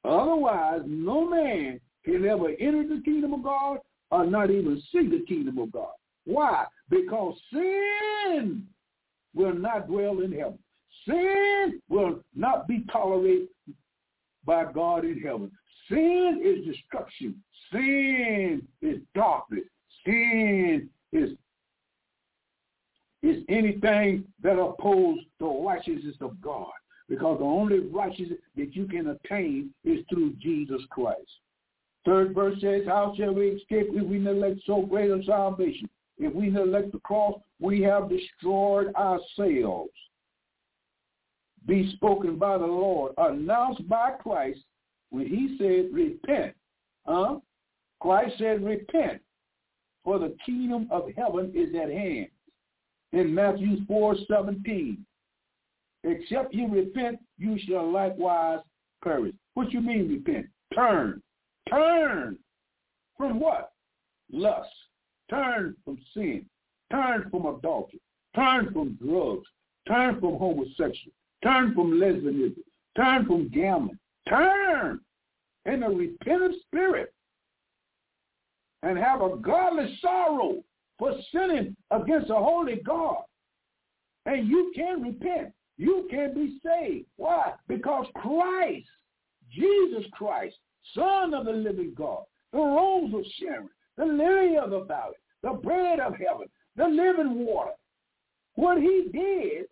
Otherwise, 0.03 0.81
no 0.85 1.29
man 1.29 1.79
can 2.03 2.25
ever 2.25 2.49
enter 2.59 2.87
the 2.87 3.01
kingdom 3.03 3.33
of 3.33 3.43
God 3.43 3.77
or 4.09 4.25
not 4.25 4.49
even 4.49 4.81
see 4.91 5.07
the 5.07 5.23
kingdom 5.27 5.57
of 5.59 5.71
God. 5.71 5.91
Why? 6.25 6.65
Because 6.89 7.35
sin 7.51 8.67
will 9.33 9.53
not 9.53 9.87
dwell 9.87 10.21
in 10.21 10.31
heaven. 10.31 10.59
Sin 11.07 11.81
will 11.89 12.21
not 12.35 12.67
be 12.67 12.83
tolerated 12.91 13.47
by 14.45 14.71
God 14.71 15.05
in 15.05 15.19
heaven. 15.19 15.51
Sin 15.87 16.41
is 16.43 16.65
destruction. 16.65 17.41
Sin 17.71 18.67
is 18.81 18.99
darkness. 19.15 19.63
Sin 20.05 20.89
is 21.11 21.31
is 23.23 23.43
anything 23.49 24.25
that 24.41 24.59
opposes 24.59 25.23
the 25.39 25.45
righteousness 25.45 26.15
of 26.21 26.41
God. 26.41 26.71
Because 27.11 27.39
the 27.39 27.43
only 27.43 27.79
righteousness 27.79 28.39
that 28.55 28.73
you 28.73 28.85
can 28.85 29.07
attain 29.07 29.71
is 29.83 29.99
through 30.07 30.31
Jesus 30.39 30.81
Christ. 30.89 31.19
Third 32.05 32.33
verse 32.33 32.55
says, 32.61 32.83
How 32.87 33.13
shall 33.17 33.33
we 33.33 33.49
escape 33.49 33.87
if 33.89 34.07
we 34.07 34.17
neglect 34.17 34.61
so 34.65 34.83
great 34.83 35.11
a 35.11 35.21
salvation? 35.25 35.89
If 36.17 36.33
we 36.33 36.49
neglect 36.49 36.93
the 36.93 36.99
cross, 36.99 37.37
we 37.59 37.81
have 37.81 38.09
destroyed 38.09 38.95
ourselves. 38.95 39.91
Be 41.67 41.91
spoken 41.97 42.37
by 42.37 42.57
the 42.57 42.65
Lord, 42.65 43.11
announced 43.17 43.85
by 43.89 44.11
Christ 44.11 44.61
when 45.09 45.27
he 45.27 45.57
said, 45.57 45.93
repent. 45.93 46.55
Huh? 47.05 47.39
Christ 47.99 48.35
said, 48.37 48.63
repent, 48.63 49.21
for 50.05 50.17
the 50.17 50.33
kingdom 50.45 50.87
of 50.89 51.09
heaven 51.17 51.51
is 51.53 51.75
at 51.75 51.89
hand 51.89 52.27
in 53.11 53.35
Matthew 53.35 53.85
4, 53.85 54.15
17. 54.29 55.05
Except 56.03 56.53
you 56.53 56.67
repent, 56.67 57.19
you 57.37 57.57
shall 57.65 57.91
likewise 57.91 58.59
perish. 59.03 59.35
What 59.53 59.71
you 59.71 59.81
mean 59.81 60.09
repent? 60.09 60.47
Turn. 60.73 61.21
Turn 61.69 62.37
from 63.17 63.39
what? 63.39 63.71
Lust. 64.31 64.69
Turn 65.29 65.75
from 65.85 65.97
sin. 66.13 66.45
Turn 66.91 67.29
from 67.29 67.45
adultery. 67.45 68.01
Turn 68.35 68.71
from 68.73 68.97
drugs. 69.01 69.47
Turn 69.87 70.19
from 70.19 70.37
homosexuality. 70.37 71.13
Turn 71.43 71.73
from 71.73 71.99
lesbianism. 71.99 72.63
Turn 72.95 73.25
from 73.25 73.49
gambling. 73.49 73.97
Turn 74.27 74.99
in 75.65 75.83
a 75.83 75.89
repentant 75.89 76.55
spirit 76.67 77.13
and 78.83 78.97
have 78.97 79.21
a 79.21 79.37
godly 79.37 79.97
sorrow 80.01 80.63
for 80.97 81.13
sinning 81.31 81.75
against 81.91 82.29
a 82.29 82.35
holy 82.35 82.81
God. 82.85 83.23
And 84.25 84.47
you 84.47 84.71
can 84.75 85.01
repent. 85.01 85.53
You 85.77 86.07
can 86.09 86.33
be 86.33 86.59
saved. 86.63 87.07
Why? 87.17 87.53
Because 87.67 88.05
Christ, 88.15 88.87
Jesus 89.51 90.05
Christ, 90.11 90.55
Son 90.95 91.33
of 91.33 91.45
the 91.45 91.51
living 91.51 91.93
God, 91.95 92.23
the 92.51 92.59
rose 92.59 93.13
of 93.13 93.25
Sharon, 93.39 93.69
the 93.97 94.05
lily 94.05 94.57
of 94.57 94.69
the 94.71 94.81
valley, 94.81 95.15
the 95.43 95.53
bread 95.53 95.99
of 95.99 96.13
heaven, 96.15 96.47
the 96.75 96.87
living 96.87 97.45
water. 97.45 97.71
What 98.55 98.79
he 98.79 99.07
did, 99.11 99.65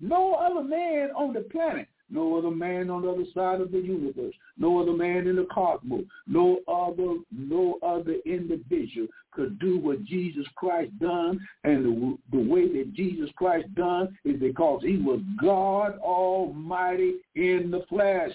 no 0.00 0.34
other 0.34 0.62
man 0.62 1.10
on 1.16 1.32
the 1.32 1.40
planet 1.40 1.88
no 2.10 2.36
other 2.36 2.50
man 2.50 2.90
on 2.90 3.02
the 3.02 3.10
other 3.10 3.24
side 3.34 3.60
of 3.60 3.70
the 3.70 3.78
universe, 3.78 4.34
no 4.58 4.80
other 4.80 4.92
man 4.92 5.26
in 5.26 5.36
the 5.36 5.46
cosmos, 5.52 6.04
no 6.26 6.58
other, 6.68 7.18
no 7.30 7.78
other 7.82 8.16
individual 8.26 9.06
could 9.32 9.58
do 9.58 9.78
what 9.78 10.04
Jesus 10.04 10.46
Christ 10.56 10.96
done. 10.98 11.40
And 11.64 11.84
the, 11.84 12.18
the 12.32 12.42
way 12.42 12.66
that 12.78 12.92
Jesus 12.94 13.30
Christ 13.36 13.72
done 13.74 14.16
is 14.24 14.40
because 14.40 14.82
he 14.82 14.96
was 14.96 15.20
God 15.40 15.98
Almighty 16.00 17.14
in 17.34 17.70
the 17.70 17.84
flesh. 17.88 18.32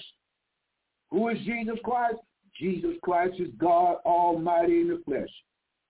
Who 1.11 1.29
is 1.29 1.37
Jesus 1.39 1.77
Christ? 1.83 2.17
Jesus 2.59 2.95
Christ 3.03 3.35
is 3.39 3.49
God 3.57 3.97
Almighty 4.05 4.81
in 4.81 4.87
the 4.87 5.01
flesh. 5.05 5.29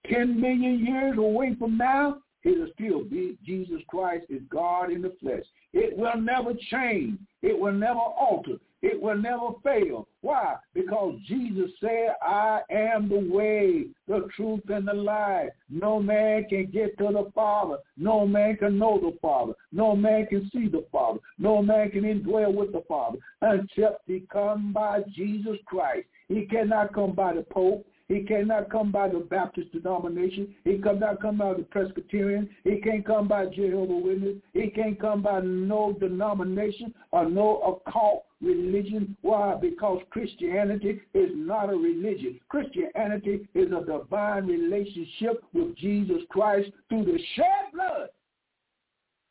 Ten 0.09 0.39
million 0.39 0.85
years 0.85 1.17
away 1.17 1.55
from 1.57 1.77
now, 1.77 2.17
it 2.45 2.59
will 2.59 2.67
still 2.75 3.03
be 3.03 3.37
Jesus 3.43 3.81
Christ 3.87 4.27
is 4.29 4.41
God 4.49 4.91
in 4.91 5.01
the 5.01 5.15
flesh. 5.19 5.43
It 5.73 5.97
will 5.97 6.21
never 6.21 6.53
change. 6.69 7.19
It 7.41 7.59
will 7.59 7.73
never 7.73 7.99
alter. 7.99 8.57
It 8.83 9.01
will 9.01 9.17
never 9.17 9.47
fail. 9.63 10.07
Why? 10.21 10.57
Because 10.75 11.15
Jesus 11.27 11.71
said, 11.79 12.09
I 12.21 12.61
am 12.69 13.09
the 13.09 13.27
way, 13.33 13.87
the 14.07 14.27
truth, 14.35 14.61
and 14.69 14.87
the 14.87 14.93
life. 14.93 15.49
No 15.71 15.99
man 15.99 16.45
can 16.47 16.69
get 16.71 16.95
to 16.99 17.05
the 17.05 17.31
Father. 17.33 17.77
No 17.97 18.27
man 18.27 18.57
can 18.57 18.77
know 18.77 18.99
the 18.99 19.17
Father. 19.23 19.53
No 19.71 19.95
man 19.95 20.27
can 20.27 20.47
see 20.53 20.67
the 20.67 20.85
Father. 20.91 21.19
No 21.39 21.63
man 21.63 21.89
can 21.89 22.03
indwell 22.03 22.53
with 22.53 22.73
the 22.73 22.83
Father 22.87 23.17
until 23.41 23.97
he 24.05 24.23
come 24.31 24.71
by 24.71 25.01
Jesus 25.15 25.57
Christ. 25.65 26.05
He 26.27 26.45
cannot 26.45 26.93
come 26.93 27.13
by 27.13 27.33
the 27.33 27.41
Pope. 27.41 27.87
He 28.07 28.21
cannot 28.21 28.69
come 28.69 28.91
by 28.91 29.09
the 29.09 29.19
Baptist 29.19 29.71
denomination. 29.71 30.53
He 30.63 30.77
cannot 30.77 31.21
come 31.21 31.37
by 31.37 31.53
the 31.53 31.63
Presbyterian. 31.63 32.47
He 32.63 32.79
can't 32.79 33.03
come 33.03 33.27
by 33.27 33.47
Jehovah 33.47 33.97
Witness. 33.97 34.35
He 34.53 34.69
can't 34.69 34.99
come 34.99 35.23
by 35.23 35.39
no 35.41 35.93
denomination 35.93 36.93
or 37.11 37.27
no 37.27 37.57
occult 37.61 38.25
religion. 38.41 39.17
Why? 39.21 39.55
Because 39.55 40.03
Christianity 40.11 41.01
is 41.15 41.31
not 41.33 41.71
a 41.71 41.75
religion. 41.75 42.39
Christianity 42.47 43.47
is 43.55 43.71
a 43.71 43.83
divine 43.83 44.45
relationship 44.45 45.43
with 45.53 45.75
Jesus 45.75 46.21
Christ 46.29 46.69
through 46.89 47.05
the 47.05 47.19
shed 47.35 47.71
blood. 47.73 48.09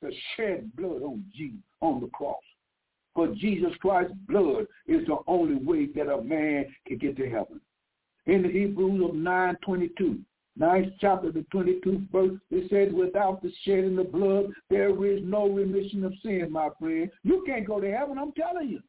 The 0.02 0.12
shed 0.36 0.74
blood 0.76 1.02
on 1.02 1.24
Jesus 1.32 1.60
on 1.80 2.00
the 2.00 2.08
cross. 2.08 2.42
For 3.14 3.28
Jesus 3.28 3.70
Christ's 3.80 4.14
blood 4.28 4.66
is 4.88 5.06
the 5.06 5.18
only 5.28 5.54
way 5.54 5.86
that 5.94 6.12
a 6.12 6.20
man 6.20 6.66
can 6.88 6.98
get 6.98 7.16
to 7.18 7.30
heaven 7.30 7.60
in 8.26 8.42
the 8.42 8.48
Hebrews 8.48 9.02
of 9.04 9.16
9.22. 9.16 10.20
Ninth 10.56 10.92
chapter, 11.00 11.32
the 11.32 11.44
22th 11.52 12.10
verse, 12.12 12.38
it 12.50 12.70
says, 12.70 12.94
without 12.94 13.42
the 13.42 13.52
shedding 13.64 13.98
of 13.98 14.12
blood, 14.12 14.46
there 14.70 14.90
is 15.04 15.20
no 15.24 15.48
remission 15.48 16.04
of 16.04 16.12
sin, 16.22 16.48
my 16.50 16.68
friend. 16.78 17.10
You 17.24 17.42
can't 17.44 17.66
go 17.66 17.80
to 17.80 17.90
heaven, 17.90 18.18
I'm 18.18 18.32
telling 18.32 18.68
you. 18.68 18.80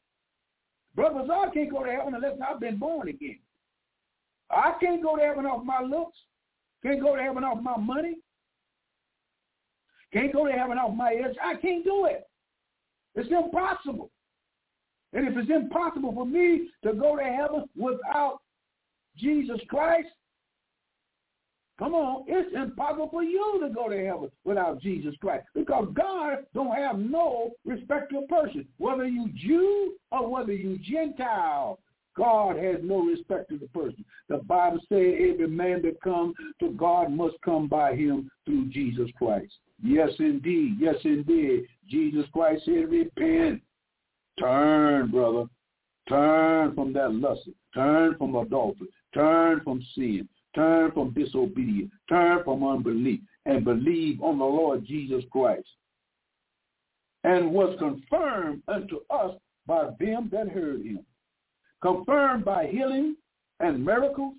Brothers, 0.96 1.30
I 1.32 1.50
can't 1.54 1.72
go 1.72 1.84
to 1.84 1.92
heaven 1.92 2.14
unless 2.14 2.38
I've 2.48 2.60
been 2.60 2.78
born 2.78 3.08
again. 3.08 3.40
I 4.52 4.74
can't 4.80 5.02
go 5.02 5.16
to 5.16 5.24
heaven 5.24 5.46
off 5.46 5.66
my 5.66 5.82
looks. 5.82 6.18
Can't 6.84 7.02
go 7.02 7.16
to 7.16 7.22
heaven 7.22 7.44
off 7.44 7.64
my 7.64 7.78
money. 7.78 8.18
Can't 10.14 10.32
go 10.32 10.46
to 10.46 10.54
heaven 10.54 10.78
off 10.78 10.96
my 10.96 11.14
edge. 11.14 11.36
I 11.44 11.56
can't 11.56 11.84
do 11.84 12.06
it. 12.06 12.28
It's 13.16 13.30
impossible. 13.32 14.12
And 15.14 15.28
if 15.28 15.36
it's 15.36 15.50
impossible 15.50 16.14
for 16.14 16.26
me 16.26 16.70
to 16.84 16.94
go 16.94 17.16
to 17.16 17.24
heaven 17.24 17.66
without 17.76 18.40
Jesus 19.18 19.60
Christ, 19.70 20.10
come 21.80 21.94
on, 21.94 22.26
it's 22.28 22.56
impossible 22.56 23.10
for 23.12 23.24
you 23.24 23.60
to 23.62 23.74
go 23.74 23.90
to 23.90 24.06
heaven 24.06 24.30
without 24.44 24.82
Jesus 24.82 25.16
Christ 25.22 25.46
because 25.54 25.88
God 25.94 26.40
don't 26.54 26.76
have 26.76 27.00
no 27.00 27.52
respect 27.66 28.12
to 28.12 28.20
a 28.20 28.28
person, 28.28 28.68
whether 28.78 29.08
you 29.08 29.30
Jew 29.36 29.94
or 30.12 30.30
whether 30.30 30.54
you 30.54 30.78
Gentile. 30.80 31.80
God 32.18 32.56
has 32.56 32.78
no 32.82 33.02
respect 33.02 33.50
to 33.50 33.58
the 33.58 33.68
person. 33.68 34.06
The 34.30 34.38
Bible 34.38 34.80
says 34.88 35.16
every 35.20 35.48
man 35.50 35.82
that 35.82 36.02
comes 36.02 36.34
to 36.62 36.72
God 36.72 37.12
must 37.12 37.36
come 37.44 37.68
by 37.68 37.94
him 37.94 38.32
through 38.46 38.70
Jesus 38.70 39.10
Christ. 39.18 39.52
Yes, 39.84 40.10
indeed. 40.20 40.78
Yes, 40.80 40.96
indeed. 41.04 41.66
Jesus 41.90 42.26
Christ 42.32 42.64
said, 42.66 42.90
repent. 42.90 43.62
Turn, 44.40 45.12
brother. 45.12 45.46
Turn 46.08 46.74
from 46.74 46.94
that 46.94 47.14
lust. 47.14 47.42
Turn 47.74 48.16
from 48.18 48.36
adultery. 48.36 48.88
Turn 49.16 49.62
from 49.64 49.84
sin. 49.96 50.30
Turn 50.54 50.92
from 50.92 51.12
disobedience. 51.14 51.92
Turn 52.08 52.44
from 52.44 52.64
unbelief 52.64 53.22
and 53.46 53.66
believe 53.66 54.22
on 54.22 54.38
the 54.38 54.46
Lord 54.46 54.86
Jesus 54.86 55.24
Christ. 55.32 55.68
And 57.24 57.52
was 57.52 57.76
confirmed 57.80 58.62
unto 58.68 59.00
us 59.10 59.36
by 59.66 59.90
them 60.00 60.30
that 60.32 60.50
heard 60.50 60.82
him. 60.82 61.00
Confirmed 61.82 62.46
by 62.46 62.68
healing 62.68 63.16
and 63.60 63.84
miracles, 63.84 64.36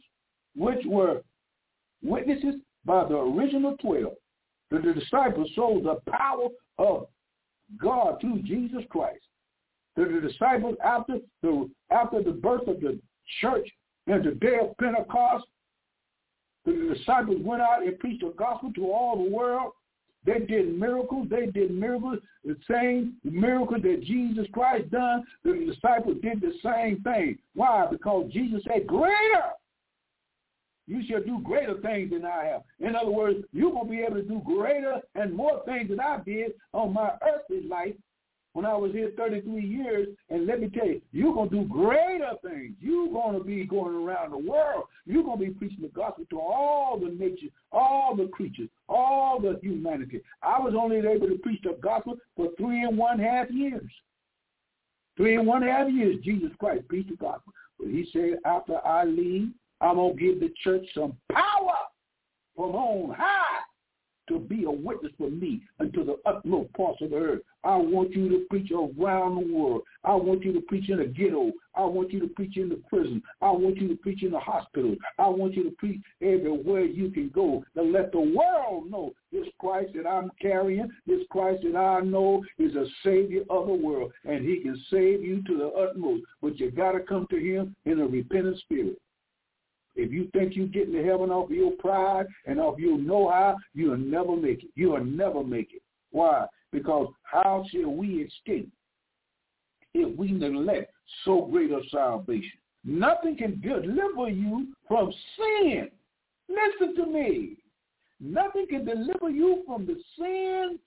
which 0.55 0.85
were 0.87 1.23
witnesses 2.03 2.57
by 2.85 3.09
the 3.09 3.17
original 3.17 3.77
twelve. 3.79 4.15
The 4.71 4.79
disciples 4.79 5.51
saw 5.55 5.81
the 5.81 6.01
power 6.11 6.49
of 6.79 7.07
God 7.81 8.21
through 8.21 8.43
Jesus 8.43 8.83
Christ. 8.91 9.25
The 9.97 10.21
disciples 10.21 10.77
after 10.85 11.19
the 11.43 11.69
after 11.91 12.23
the 12.23 12.33
birth 12.33 12.69
of 12.69 12.81
the 12.81 13.01
church 13.41 13.69
and 14.07 14.25
the 14.25 14.33
day 14.33 14.59
of 14.61 14.77
Pentecost, 14.79 15.45
the 16.65 16.95
disciples 16.95 17.39
went 17.43 17.63
out 17.63 17.85
and 17.85 17.99
preached 17.99 18.23
the 18.23 18.33
gospel 18.37 18.73
to 18.75 18.91
all 18.91 19.23
the 19.23 19.31
world. 19.31 19.73
They 20.25 20.41
did 20.41 20.79
miracles. 20.79 21.29
They 21.31 21.47
did 21.47 21.71
miracles. 21.71 22.19
The 22.45 22.57
same 22.69 23.15
miracle 23.23 23.81
that 23.81 24.03
Jesus 24.03 24.47
Christ 24.53 24.91
done, 24.91 25.25
the 25.45 25.73
disciples 25.73 26.17
did 26.23 26.41
the 26.41 26.53
same 26.63 27.01
thing. 27.03 27.39
Why? 27.55 27.87
Because 27.91 28.31
Jesus 28.33 28.63
said, 28.67 28.87
greater. 28.87 29.53
You 30.89 31.03
shall 31.09 31.23
do 31.23 31.41
greater 31.43 31.81
things 31.81 32.11
than 32.11 32.25
I 32.25 32.45
have. 32.45 32.63
In 32.81 32.95
other 32.95 33.11
words, 33.11 33.45
going 33.55 33.87
to 33.87 33.91
be 33.91 34.03
able 34.03 34.17
to 34.17 34.23
do 34.23 34.41
greater 34.45 35.01
and 35.15 35.33
more 35.33 35.63
things 35.65 35.91
than 35.91 36.01
I 36.01 36.19
did 36.25 36.53
on 36.73 36.93
my 36.93 37.13
earthly 37.27 37.67
life 37.69 37.95
when 38.57 38.65
I 38.65 38.75
was 38.75 38.91
here 38.93 39.13
33 39.19 39.61
years. 39.61 40.09
And 40.31 40.47
let 40.47 40.63
me 40.63 40.71
tell 40.71 40.87
you, 40.87 41.03
you're 41.13 41.35
going 41.35 41.51
to 41.51 41.57
do 41.57 41.69
greater 41.69 42.31
things. 42.43 42.75
You're 42.81 43.13
going 43.13 43.39
to 43.39 43.45
be 43.45 43.67
going 43.67 43.95
around 43.95 44.31
the 44.31 44.39
world. 44.39 44.85
You're 45.05 45.25
going 45.25 45.39
to 45.39 45.45
be 45.45 45.51
preaching 45.51 45.83
the 45.83 45.89
gospel 45.89 46.25
to 46.31 46.41
all 46.41 46.99
the 46.99 47.11
nations, 47.11 47.51
all 47.71 48.17
the 48.17 48.29
creatures, 48.29 48.71
all 48.89 49.39
the 49.39 49.59
humanity. 49.61 50.23
I 50.43 50.59
was 50.59 50.73
only 50.75 50.97
able 50.97 51.29
to 51.29 51.37
preach 51.43 51.61
the 51.65 51.77
gospel 51.83 52.17
for 52.35 52.49
three 52.57 52.83
and 52.83 52.97
one 52.97 53.19
half 53.19 53.51
years. 53.51 53.91
Three 55.19 55.37
and 55.37 55.47
one 55.47 55.61
half 55.61 55.91
years, 55.91 56.17
Jesus 56.25 56.51
Christ 56.59 56.89
preached 56.89 57.11
the 57.11 57.17
gospel. 57.17 57.53
But 57.79 57.89
he 57.89 58.09
said, 58.11 58.39
after 58.47 58.79
I 58.87 59.05
leave, 59.05 59.51
I'm 59.83 59.97
going 59.97 60.17
to 60.17 60.23
give 60.23 60.41
the 60.41 60.51
church 60.65 60.87
some 60.95 61.15
power 61.31 61.77
from 62.57 62.75
on 62.75 63.15
high 63.15 63.46
to 64.29 64.39
be 64.39 64.65
a 64.65 64.71
witness 64.71 65.13
for 65.19 65.31
me 65.31 65.63
unto 65.81 66.05
the 66.05 66.17
utmost 66.27 66.73
parts 66.75 67.01
of 67.03 67.11
the 67.11 67.17
earth. 67.17 67.43
I 67.65 67.77
want 67.77 68.13
you 68.13 68.29
to 68.29 68.47
preach 68.49 68.71
around 68.71 69.35
the 69.35 69.53
world. 69.53 69.83
I 70.05 70.15
want 70.15 70.45
you 70.45 70.53
to 70.53 70.61
preach 70.61 70.89
in 70.89 70.99
the 70.99 71.07
ghetto. 71.07 71.53
I 71.75 71.85
want 71.85 72.13
you 72.13 72.21
to 72.21 72.29
preach 72.29 72.57
in 72.57 72.69
the 72.69 72.81
prison. 72.89 73.23
I 73.43 73.51
want 73.51 73.77
you 73.79 73.89
to 73.89 73.97
preach 73.97 74.23
in 74.23 74.31
the 74.31 74.39
hospital. 74.39 74.95
I 75.19 75.29
want 75.29 75.55
you 75.55 75.65
to 75.65 75.71
preach 75.73 76.01
everywhere 76.23 76.85
you 76.85 77.11
can 77.11 77.29
go 77.31 77.65
to 77.75 77.83
let 77.83 78.13
the 78.13 78.21
world 78.21 78.91
know 78.91 79.13
this 79.33 79.47
Christ 79.59 79.93
that 79.97 80.09
I'm 80.09 80.31
carrying, 80.41 80.89
this 81.07 81.23
Christ 81.31 81.65
that 81.65 81.77
I 81.77 82.01
know 82.01 82.45
is 82.59 82.75
a 82.77 82.87
savior 83.03 83.43
of 83.51 83.67
the 83.67 83.75
world, 83.75 84.13
and 84.25 84.45
he 84.45 84.61
can 84.61 84.81
save 84.91 85.23
you 85.23 85.43
to 85.43 85.59
the 85.59 85.69
utmost. 85.69 86.23
But 86.41 86.59
you 86.61 86.71
got 86.71 86.93
to 86.93 87.01
come 87.01 87.27
to 87.31 87.37
him 87.37 87.75
in 87.85 88.01
a 88.01 88.07
repentant 88.07 88.59
spirit. 88.61 88.99
If 89.97 90.13
you 90.13 90.29
think 90.33 90.55
you're 90.55 90.67
getting 90.67 90.93
to 90.93 91.03
heaven 91.03 91.31
off 91.31 91.51
of 91.51 91.57
your 91.57 91.73
pride 91.73 92.27
and 92.45 92.61
off 92.61 92.79
your 92.79 92.99
know-how, 92.99 93.57
you'll 93.75 93.97
never 93.97 94.37
make 94.37 94.63
it. 94.63 94.71
You'll 94.75 95.05
never 95.05 95.43
make 95.43 95.73
it. 95.73 95.83
Why? 96.11 96.47
Because 96.71 97.09
how 97.23 97.65
shall 97.71 97.91
we 97.91 98.23
escape 98.23 98.71
if 99.95 100.17
we 100.19 100.33
neglect 100.33 100.93
so 101.25 101.49
great 101.51 101.71
a 101.71 101.81
salvation? 101.91 102.59
Nothing 102.85 103.37
can 103.37 103.61
deliver 103.61 104.29
you 104.29 104.69
from 104.87 105.13
sin. 105.37 105.89
Listen 106.49 106.95
to 106.97 107.07
me. 107.07 107.57
Nothing 108.21 108.67
can 108.69 108.85
deliver 108.85 109.31
you 109.31 109.63
from 109.67 109.87
the 109.87 109.97
sin 110.19 110.79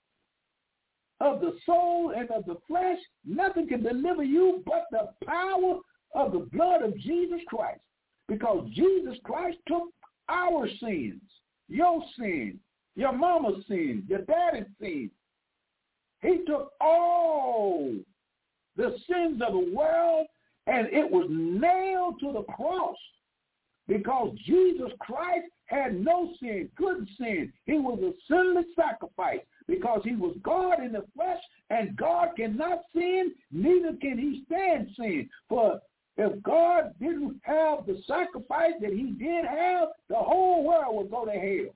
of 1.20 1.40
the 1.40 1.52
soul 1.66 2.14
and 2.16 2.30
of 2.30 2.46
the 2.46 2.56
flesh. 2.66 2.98
Nothing 3.24 3.68
can 3.68 3.82
deliver 3.82 4.22
you 4.22 4.62
but 4.64 4.86
the 4.90 5.10
power 5.26 5.80
of 6.14 6.32
the 6.32 6.48
blood 6.52 6.82
of 6.82 6.96
Jesus 6.96 7.40
Christ. 7.46 7.80
Because 8.30 8.64
Jesus 8.72 9.16
Christ 9.24 9.58
took 9.66 9.88
our 10.28 10.68
sins, 10.80 11.20
your 11.68 12.00
sin, 12.16 12.60
your 12.94 13.12
mama's 13.12 13.64
sin, 13.66 14.04
your 14.08 14.20
daddy's 14.20 14.70
sin. 14.80 15.10
He 16.22 16.44
took 16.46 16.70
all 16.80 17.92
the 18.76 18.96
sins 19.10 19.42
of 19.44 19.52
the 19.52 19.74
world 19.74 20.28
and 20.68 20.86
it 20.92 21.10
was 21.10 21.26
nailed 21.28 22.20
to 22.20 22.32
the 22.32 22.44
cross 22.52 22.96
because 23.88 24.32
Jesus 24.46 24.92
Christ 25.00 25.46
had 25.66 26.00
no 26.00 26.30
sin, 26.40 26.68
couldn't 26.76 27.08
sin. 27.18 27.52
He 27.64 27.80
was 27.80 27.98
a 28.00 28.12
sinless 28.32 28.66
sacrifice 28.76 29.40
because 29.66 30.02
he 30.04 30.14
was 30.14 30.36
God 30.44 30.80
in 30.84 30.92
the 30.92 31.04
flesh 31.16 31.42
and 31.70 31.96
God 31.96 32.28
cannot 32.36 32.82
sin, 32.94 33.32
neither 33.50 33.94
can 34.00 34.18
he 34.18 34.44
stand 34.46 34.90
sin. 34.96 35.28
For 35.48 35.80
if 36.16 36.42
God 36.42 36.92
didn't 37.00 37.40
have 37.42 37.86
the 37.86 38.00
sacrifice 38.06 38.72
that 38.80 38.92
he 38.92 39.12
did 39.18 39.44
have, 39.44 39.88
the 40.08 40.16
whole 40.16 40.64
world 40.64 40.96
would 40.96 41.10
go 41.10 41.24
to 41.24 41.32
hell. 41.32 41.74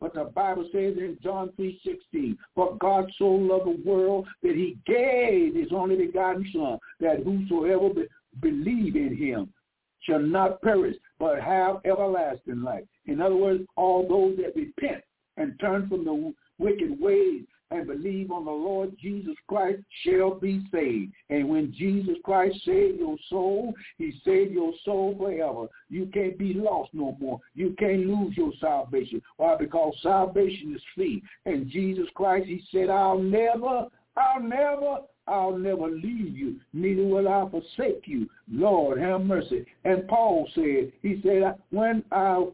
But 0.00 0.14
the 0.14 0.24
Bible 0.24 0.64
says 0.72 0.96
in 0.96 1.18
John 1.22 1.50
3.16, 1.58 2.36
For 2.54 2.76
God 2.78 3.10
so 3.18 3.26
loved 3.26 3.66
the 3.66 3.88
world 3.88 4.26
that 4.42 4.54
he 4.54 4.78
gave 4.86 5.54
his 5.54 5.72
only 5.72 5.96
begotten 5.96 6.48
Son, 6.52 6.78
that 7.00 7.22
whosoever 7.22 7.90
be, 7.90 8.06
believe 8.40 8.96
in 8.96 9.14
him 9.14 9.52
shall 10.00 10.20
not 10.20 10.62
perish, 10.62 10.96
but 11.18 11.40
have 11.40 11.80
everlasting 11.84 12.62
life. 12.62 12.84
In 13.06 13.20
other 13.20 13.36
words, 13.36 13.64
all 13.76 14.08
those 14.08 14.38
that 14.38 14.56
repent 14.56 15.04
and 15.36 15.58
turn 15.60 15.88
from 15.88 16.04
the 16.04 16.32
wicked 16.58 16.98
ways 16.98 17.44
and 17.70 17.86
believe 17.86 18.30
on 18.30 18.44
the 18.44 18.50
Lord 18.50 18.96
Jesus 19.00 19.36
Christ 19.46 19.80
shall 20.04 20.34
be 20.34 20.64
saved. 20.72 21.12
And 21.28 21.48
when 21.48 21.72
Jesus 21.76 22.16
Christ 22.24 22.56
saved 22.64 22.98
your 22.98 23.16
soul, 23.28 23.74
he 23.98 24.12
saved 24.24 24.52
your 24.52 24.72
soul 24.84 25.14
forever. 25.18 25.66
You 25.88 26.06
can't 26.12 26.36
be 26.38 26.54
lost 26.54 26.90
no 26.92 27.16
more. 27.20 27.40
You 27.54 27.74
can't 27.78 28.06
lose 28.06 28.36
your 28.36 28.52
salvation. 28.60 29.22
Why? 29.36 29.56
Because 29.56 29.94
salvation 30.02 30.74
is 30.74 30.82
free. 30.94 31.22
And 31.46 31.70
Jesus 31.70 32.06
Christ, 32.14 32.46
he 32.46 32.62
said, 32.72 32.90
I'll 32.90 33.18
never, 33.18 33.86
I'll 34.16 34.42
never, 34.42 34.98
I'll 35.26 35.56
never 35.56 35.88
leave 35.88 36.36
you, 36.36 36.56
neither 36.72 37.04
will 37.04 37.28
I 37.28 37.48
forsake 37.50 38.02
you. 38.06 38.28
Lord, 38.50 38.98
have 38.98 39.20
mercy. 39.20 39.64
And 39.84 40.08
Paul 40.08 40.48
said, 40.54 40.92
he 41.02 41.20
said, 41.22 41.54
when 41.70 42.02
I, 42.10 42.46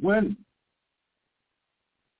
when 0.00 0.36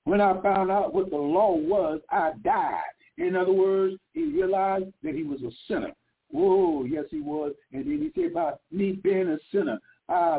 when 0.05 0.21
I 0.21 0.39
found 0.41 0.71
out 0.71 0.93
what 0.93 1.09
the 1.09 1.17
law 1.17 1.53
was, 1.55 1.99
I 2.09 2.31
died. 2.43 2.81
In 3.17 3.35
other 3.35 3.51
words, 3.51 3.95
he 4.13 4.23
realized 4.25 4.91
that 5.03 5.15
he 5.15 5.23
was 5.23 5.41
a 5.41 5.51
sinner. 5.67 5.91
Whoa, 6.31 6.83
yes, 6.85 7.05
he 7.11 7.21
was. 7.21 7.53
And 7.73 7.85
then 7.85 7.99
he 7.99 8.21
said 8.21 8.31
about 8.31 8.61
me 8.71 8.93
being 8.93 9.29
a 9.29 9.37
sinner, 9.51 9.79
I 10.07 10.37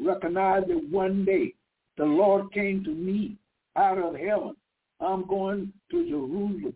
recognized 0.00 0.68
that 0.68 0.88
one 0.90 1.24
day 1.24 1.54
the 1.96 2.04
Lord 2.04 2.52
came 2.52 2.84
to 2.84 2.90
me 2.90 3.36
out 3.76 3.98
of 3.98 4.16
heaven. 4.16 4.54
I'm 5.00 5.26
going 5.26 5.72
to 5.90 6.08
Jerusalem. 6.08 6.74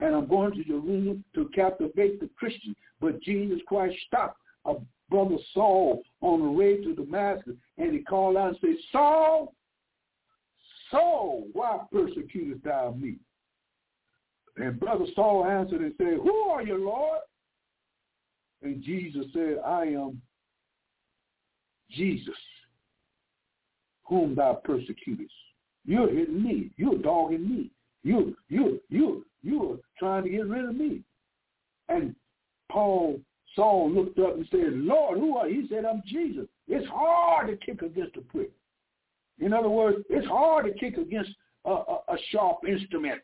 And 0.00 0.14
I'm 0.14 0.26
going 0.26 0.52
to 0.52 0.64
Jerusalem 0.64 1.24
to 1.34 1.50
captivate 1.54 2.20
the 2.20 2.28
Christian. 2.38 2.74
But 3.00 3.22
Jesus 3.22 3.60
Christ 3.66 3.96
stopped 4.06 4.38
a 4.64 4.74
brother 5.08 5.36
Saul 5.54 6.02
on 6.20 6.42
the 6.42 6.50
way 6.50 6.78
to 6.82 6.94
Damascus. 6.94 7.54
And 7.78 7.92
he 7.92 8.00
called 8.00 8.36
out 8.36 8.48
and 8.48 8.58
said, 8.60 8.76
Saul, 8.92 9.54
Saul, 10.90 11.46
why 11.52 11.78
persecutest 11.92 12.64
thou 12.64 12.94
me? 12.98 13.16
And 14.56 14.78
brother 14.78 15.06
Saul 15.14 15.44
answered 15.44 15.80
and 15.80 15.94
said, 15.96 16.18
Who 16.22 16.34
are 16.50 16.62
you, 16.62 16.76
Lord? 16.76 17.20
And 18.62 18.82
Jesus 18.82 19.24
said, 19.32 19.58
I 19.64 19.84
am 19.84 20.20
Jesus, 21.90 22.34
whom 24.04 24.34
thou 24.34 24.60
persecutest. 24.64 25.32
You're 25.86 26.10
hitting 26.10 26.42
me. 26.42 26.70
You're 26.76 26.98
dogging 26.98 27.48
me. 27.48 27.70
You, 28.02 28.36
you, 28.48 28.80
you, 28.88 29.24
you 29.42 29.72
are 29.72 29.76
trying 29.98 30.24
to 30.24 30.30
get 30.30 30.46
rid 30.46 30.66
of 30.66 30.74
me. 30.74 31.02
And 31.88 32.14
Paul, 32.70 33.20
Saul 33.56 33.90
looked 33.90 34.18
up 34.18 34.34
and 34.34 34.46
said, 34.50 34.72
Lord, 34.72 35.18
who 35.18 35.36
are 35.36 35.48
you? 35.48 35.62
He 35.62 35.68
said, 35.68 35.84
I'm 35.84 36.02
Jesus. 36.06 36.46
It's 36.68 36.88
hard 36.88 37.48
to 37.48 37.56
kick 37.56 37.82
against 37.82 38.14
the 38.14 38.20
prick. 38.20 38.50
In 39.40 39.52
other 39.52 39.68
words, 39.68 39.98
it's 40.08 40.26
hard 40.26 40.66
to 40.66 40.72
kick 40.72 40.98
against 40.98 41.30
a, 41.64 41.70
a, 41.70 41.98
a 42.08 42.16
sharp 42.30 42.58
instrument. 42.68 43.20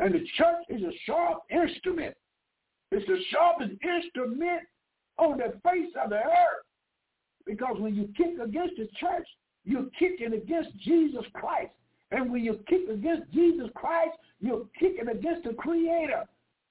And 0.00 0.14
the 0.14 0.24
church 0.36 0.64
is 0.68 0.82
a 0.82 0.92
sharp 1.06 1.38
instrument. 1.50 2.14
It's 2.90 3.06
the 3.06 3.18
sharpest 3.30 3.72
instrument 3.82 4.62
on 5.18 5.38
the 5.38 5.58
face 5.68 5.92
of 6.02 6.10
the 6.10 6.16
earth. 6.16 6.64
Because 7.46 7.76
when 7.78 7.94
you 7.94 8.08
kick 8.16 8.38
against 8.42 8.76
the 8.76 8.88
church, 8.98 9.26
you're 9.64 9.86
kicking 9.98 10.34
against 10.34 10.76
Jesus 10.80 11.24
Christ. 11.32 11.72
And 12.10 12.30
when 12.30 12.44
you 12.44 12.60
kick 12.68 12.88
against 12.90 13.30
Jesus 13.32 13.68
Christ, 13.74 14.16
you're 14.40 14.66
kicking 14.78 15.08
against 15.08 15.44
the 15.44 15.54
Creator, 15.54 16.24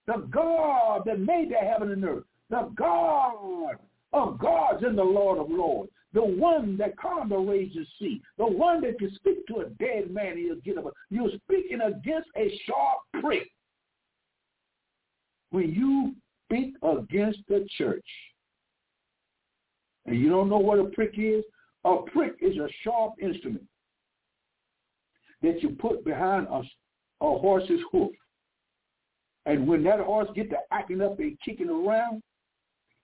the 0.05 0.27
God 0.29 1.03
that 1.05 1.19
made 1.19 1.51
the 1.51 1.65
heaven 1.65 1.91
and 1.91 2.03
earth, 2.05 2.23
the 2.49 2.71
God 2.75 3.77
of 4.13 4.37
gods 4.37 4.83
and 4.83 4.97
the 4.97 5.03
Lord 5.03 5.39
of 5.39 5.49
lords 5.49 5.91
the 6.13 6.23
one 6.23 6.77
that 6.77 6.97
calmed 6.97 7.31
the 7.31 7.37
raging 7.37 7.85
sea, 7.99 8.21
the 8.37 8.45
one 8.45 8.81
that 8.81 8.99
can 8.99 9.13
speak 9.15 9.45
to 9.47 9.61
a 9.61 9.69
dead 9.83 10.11
man, 10.11 10.37
he'll 10.37 10.55
get 10.57 10.77
up. 10.77 10.93
You're 11.09 11.31
speaking 11.45 11.81
against 11.81 12.29
a 12.37 12.59
sharp 12.65 13.23
prick. 13.23 13.49
When 15.49 15.71
you 15.71 16.13
speak 16.45 16.75
against 16.83 17.39
the 17.47 17.67
church, 17.77 18.05
and 20.05 20.19
you 20.19 20.29
don't 20.29 20.49
know 20.49 20.57
what 20.57 20.79
a 20.79 20.85
prick 20.85 21.13
is, 21.17 21.43
a 21.85 21.97
prick 22.11 22.35
is 22.41 22.57
a 22.57 22.67
sharp 22.83 23.13
instrument 23.21 23.65
that 25.41 25.61
you 25.61 25.69
put 25.69 26.05
behind 26.05 26.47
a, 26.47 26.61
a 27.21 27.39
horse's 27.39 27.81
hoof. 27.91 28.11
And 29.45 29.67
when 29.67 29.83
that 29.83 29.99
horse 29.99 30.29
get 30.35 30.49
to 30.51 30.57
acting 30.71 31.01
up 31.01 31.19
and 31.19 31.37
kicking 31.43 31.69
around, 31.69 32.21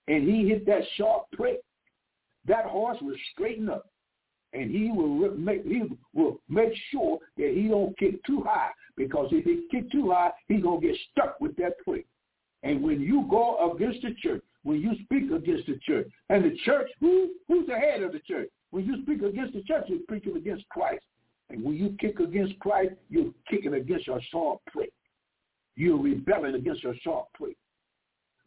and 0.07 0.27
he 0.27 0.47
hit 0.47 0.65
that 0.65 0.81
sharp 0.95 1.23
prick, 1.33 1.59
that 2.47 2.65
horse 2.65 2.97
will 3.01 3.15
straighten 3.33 3.69
up 3.69 3.87
and 4.53 4.71
he 4.71 4.91
will 4.91 5.35
make 5.35 5.63
he 5.65 5.83
will 6.13 6.39
make 6.49 6.73
sure 6.91 7.19
that 7.37 7.51
he 7.53 7.67
don't 7.67 7.97
kick 7.97 8.23
too 8.25 8.43
high 8.45 8.71
because 8.97 9.29
if 9.31 9.45
he 9.45 9.67
kick 9.71 9.91
too 9.91 10.11
high, 10.11 10.31
he's 10.47 10.63
gonna 10.63 10.81
get 10.81 10.95
stuck 11.11 11.39
with 11.39 11.55
that 11.57 11.77
prick. 11.85 12.05
And 12.63 12.81
when 12.81 12.99
you 12.99 13.25
go 13.29 13.71
against 13.71 14.01
the 14.01 14.13
church, 14.21 14.43
when 14.63 14.81
you 14.81 14.91
speak 15.03 15.31
against 15.31 15.67
the 15.67 15.79
church, 15.85 16.07
and 16.29 16.43
the 16.43 16.57
church, 16.65 16.89
who 16.99 17.29
who's 17.47 17.67
the 17.67 17.77
head 17.77 18.01
of 18.03 18.11
the 18.11 18.19
church? 18.19 18.49
When 18.71 18.85
you 18.85 19.01
speak 19.03 19.21
against 19.21 19.53
the 19.53 19.63
church, 19.63 19.85
you're 19.87 19.99
preaching 20.07 20.35
against 20.35 20.67
Christ. 20.69 21.03
And 21.49 21.63
when 21.63 21.75
you 21.75 21.95
kick 21.99 22.19
against 22.19 22.59
Christ, 22.59 22.93
you're 23.09 23.31
kicking 23.49 23.73
against 23.73 24.05
your 24.05 24.21
sharp 24.31 24.59
prick. 24.71 24.91
You're 25.75 25.97
rebelling 25.97 26.55
against 26.55 26.83
your 26.83 26.93
sharp 27.01 27.27
prick. 27.33 27.57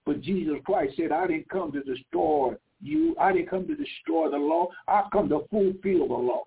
But 0.04 0.20
Jesus 0.20 0.54
Christ 0.64 0.94
said, 0.96 1.10
I 1.10 1.26
didn't 1.26 1.48
come 1.48 1.72
to 1.72 1.82
destroy 1.82 2.54
you. 2.82 3.16
I 3.20 3.32
didn't 3.32 3.50
come 3.50 3.66
to 3.66 3.74
destroy 3.74 4.30
the 4.30 4.36
law. 4.36 4.68
I 4.88 5.04
come 5.12 5.28
to 5.28 5.40
fulfill 5.50 6.08
the 6.08 6.14
law. 6.14 6.44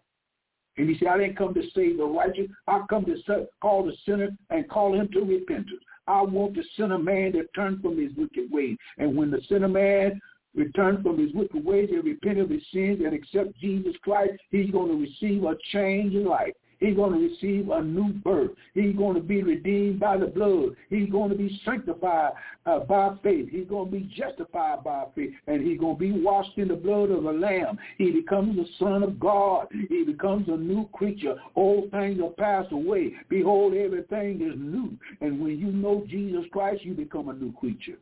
And 0.78 0.90
he 0.90 0.98
said, 0.98 1.08
I 1.08 1.18
didn't 1.18 1.38
come 1.38 1.54
to 1.54 1.64
save 1.74 1.98
the 1.98 2.06
righteous. 2.06 2.48
I 2.68 2.82
come 2.90 3.06
to 3.06 3.48
call 3.62 3.86
the 3.86 3.94
sinner 4.06 4.30
and 4.50 4.70
call 4.70 4.94
him 4.94 5.08
to 5.14 5.22
repentance. 5.22 5.82
I 6.08 6.22
want 6.22 6.56
the 6.56 6.64
sinner 6.78 7.00
man 7.00 7.32
to 7.34 7.46
turn 7.56 7.80
from 7.82 7.98
his 7.98 8.12
wicked 8.16 8.52
ways. 8.52 8.78
And 8.98 9.16
when 9.16 9.32
the 9.32 9.42
sinner 9.48 9.70
man 9.70 10.22
returns 10.54 11.02
from 11.02 11.18
his 11.18 11.34
wicked 11.34 11.64
ways 11.64 11.90
and 11.92 12.04
repent 12.04 12.40
of 12.40 12.50
his 12.50 12.62
sins 12.72 13.02
and 13.04 13.14
accept 13.14 13.58
Jesus 13.60 13.96
Christ, 14.02 14.34
he's 14.52 14.70
going 14.72 14.90
to 14.90 15.02
receive 15.02 15.44
a 15.44 15.56
change 15.72 16.14
in 16.14 16.26
life. 16.26 16.54
He's 16.86 16.96
going 16.96 17.14
to 17.14 17.20
receive 17.20 17.70
a 17.70 17.82
new 17.82 18.14
birth. 18.14 18.52
He's 18.76 18.96
going 18.96 19.16
to 19.16 19.22
be 19.22 19.42
redeemed 19.42 20.00
by 20.00 20.18
the 20.18 20.28
blood. 20.28 20.76
He's 20.92 21.10
going 21.10 21.32
to 21.32 21.36
be 21.36 21.60
sanctified 21.66 22.34
uh, 22.68 22.80
by 22.80 23.16
faith. 23.24 23.50
He's 23.50 23.68
going 23.68 23.90
to 23.90 23.92
be 23.92 24.12
justified 24.16 24.84
by 24.84 25.06
faith. 25.16 25.32
And 25.48 25.66
he's 25.66 25.80
going 25.80 25.96
to 25.96 26.00
be 26.00 26.12
washed 26.12 26.56
in 26.58 26.68
the 26.68 26.76
blood 26.76 27.10
of 27.10 27.24
the 27.24 27.32
Lamb. 27.32 27.80
He 27.98 28.12
becomes 28.12 28.56
the 28.56 28.68
Son 28.78 29.02
of 29.02 29.20
God. 29.20 29.68
He 29.90 30.04
becomes 30.04 30.48
a 30.48 30.58
new 30.58 30.88
creature. 30.94 31.36
Old 31.56 31.90
things 31.90 32.22
are 32.22 32.30
passed 32.30 32.72
away. 32.72 33.14
Behold, 33.30 33.74
everything 33.74 34.42
is 34.42 34.54
new. 34.56 34.96
And 35.22 35.42
when 35.42 35.58
you 35.58 35.72
know 35.72 36.06
Jesus 36.08 36.46
Christ, 36.52 36.86
you 36.86 36.94
become 36.94 37.30
a 37.30 37.34
new 37.34 37.52
creature. 37.54 37.98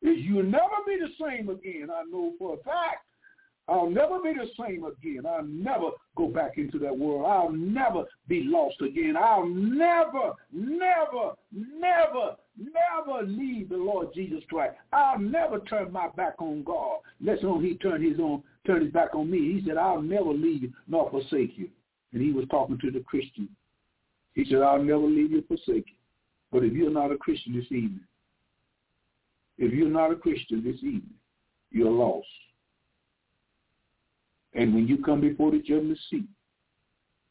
You'll 0.00 0.44
never 0.44 0.64
be 0.86 0.96
the 0.98 1.10
same 1.20 1.50
again, 1.50 1.88
I 1.92 2.04
know 2.10 2.32
for 2.38 2.54
a 2.54 2.56
fact. 2.64 3.04
I'll 3.68 3.88
never 3.88 4.20
be 4.20 4.32
the 4.34 4.48
same 4.58 4.84
again. 4.84 5.24
I'll 5.26 5.44
never 5.44 5.90
go 6.16 6.28
back 6.28 6.58
into 6.58 6.78
that 6.80 6.96
world. 6.96 7.26
I'll 7.26 7.52
never 7.52 8.04
be 8.28 8.42
lost 8.44 8.80
again. 8.80 9.16
I'll 9.16 9.46
never, 9.46 10.32
never, 10.52 11.32
never 11.52 12.36
never 12.56 13.22
leave 13.26 13.68
the 13.68 13.76
Lord 13.76 14.08
Jesus 14.14 14.42
Christ. 14.48 14.74
I'll 14.92 15.18
never 15.18 15.60
turn 15.60 15.92
my 15.92 16.08
back 16.16 16.34
on 16.38 16.62
God. 16.64 16.98
Let's 17.20 17.42
on 17.44 17.62
he 17.62 17.74
turn 17.76 18.02
his 18.02 18.18
own 18.20 18.42
turn 18.66 18.82
his 18.82 18.92
back 18.92 19.14
on 19.14 19.30
me. 19.30 19.38
He 19.38 19.62
said, 19.66 19.76
I'll 19.76 20.02
never 20.02 20.32
leave 20.32 20.62
you 20.62 20.72
nor 20.86 21.10
forsake 21.10 21.56
you. 21.56 21.68
And 22.12 22.22
he 22.22 22.32
was 22.32 22.44
talking 22.50 22.78
to 22.78 22.90
the 22.90 23.00
Christian. 23.00 23.48
He 24.34 24.44
said, 24.44 24.62
I'll 24.62 24.82
never 24.82 25.00
leave 25.00 25.32
you 25.32 25.42
forsake 25.48 25.86
you. 25.88 25.96
But 26.50 26.64
if 26.64 26.72
you're 26.72 26.90
not 26.90 27.12
a 27.12 27.16
Christian 27.16 27.56
this 27.56 27.66
evening, 27.66 28.00
if 29.58 29.72
you're 29.72 29.88
not 29.88 30.12
a 30.12 30.16
Christian 30.16 30.62
this 30.62 30.76
evening, 30.76 31.14
you're 31.70 31.90
lost. 31.90 32.26
And 34.54 34.74
when 34.74 34.86
you 34.86 34.98
come 34.98 35.20
before 35.20 35.50
the 35.50 35.58
judgment 35.58 35.98
seat, 36.10 36.26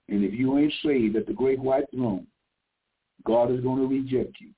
and 0.10 0.24
if 0.24 0.34
you 0.34 0.58
ain't 0.58 0.74
saved 0.84 1.16
at 1.16 1.28
the 1.28 1.34
great 1.34 1.60
white 1.60 1.86
throne, 1.94 2.28
God 3.26 3.52
is 3.52 3.62
going 3.62 3.78
to 3.78 3.88
reject 3.88 4.38
you. 4.40 4.50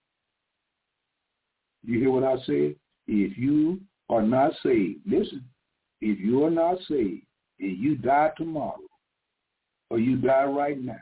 You 1.84 2.00
hear 2.00 2.12
what 2.12 2.24
I 2.24 2.38
said? 2.46 2.76
If 3.08 3.38
you 3.38 3.82
are 4.10 4.22
not 4.22 4.54
saved, 4.64 5.02
listen, 5.06 5.44
if 6.02 6.20
you 6.20 6.44
are 6.46 6.52
not 6.52 6.78
saved 6.88 7.24
and 7.60 7.78
you 7.78 7.96
die 7.96 8.32
tomorrow 8.38 8.80
or 9.90 10.00
you 10.00 10.16
die 10.16 10.46
right 10.46 10.82
now 10.82 11.00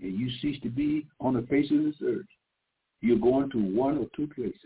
and 0.00 0.18
you 0.18 0.28
cease 0.40 0.60
to 0.62 0.68
be 0.68 1.06
on 1.20 1.34
the 1.34 1.42
face 1.42 1.70
of 1.70 1.82
this 1.82 1.94
earth, 2.04 2.26
you're 3.00 3.18
going 3.18 3.50
to 3.50 3.58
one 3.58 3.98
or 3.98 4.06
two 4.14 4.26
places. 4.34 4.58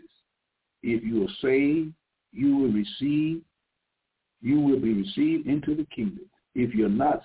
If 0.83 1.03
you 1.03 1.23
are 1.23 1.33
saved, 1.41 1.93
you 2.31 2.55
will 2.55 2.71
receive, 2.71 3.41
you 4.41 4.59
will 4.59 4.79
be 4.79 4.93
received 4.93 5.47
into 5.47 5.75
the 5.75 5.85
kingdom. 5.95 6.25
If 6.55 6.73
you're 6.73 6.89
not, 6.89 7.23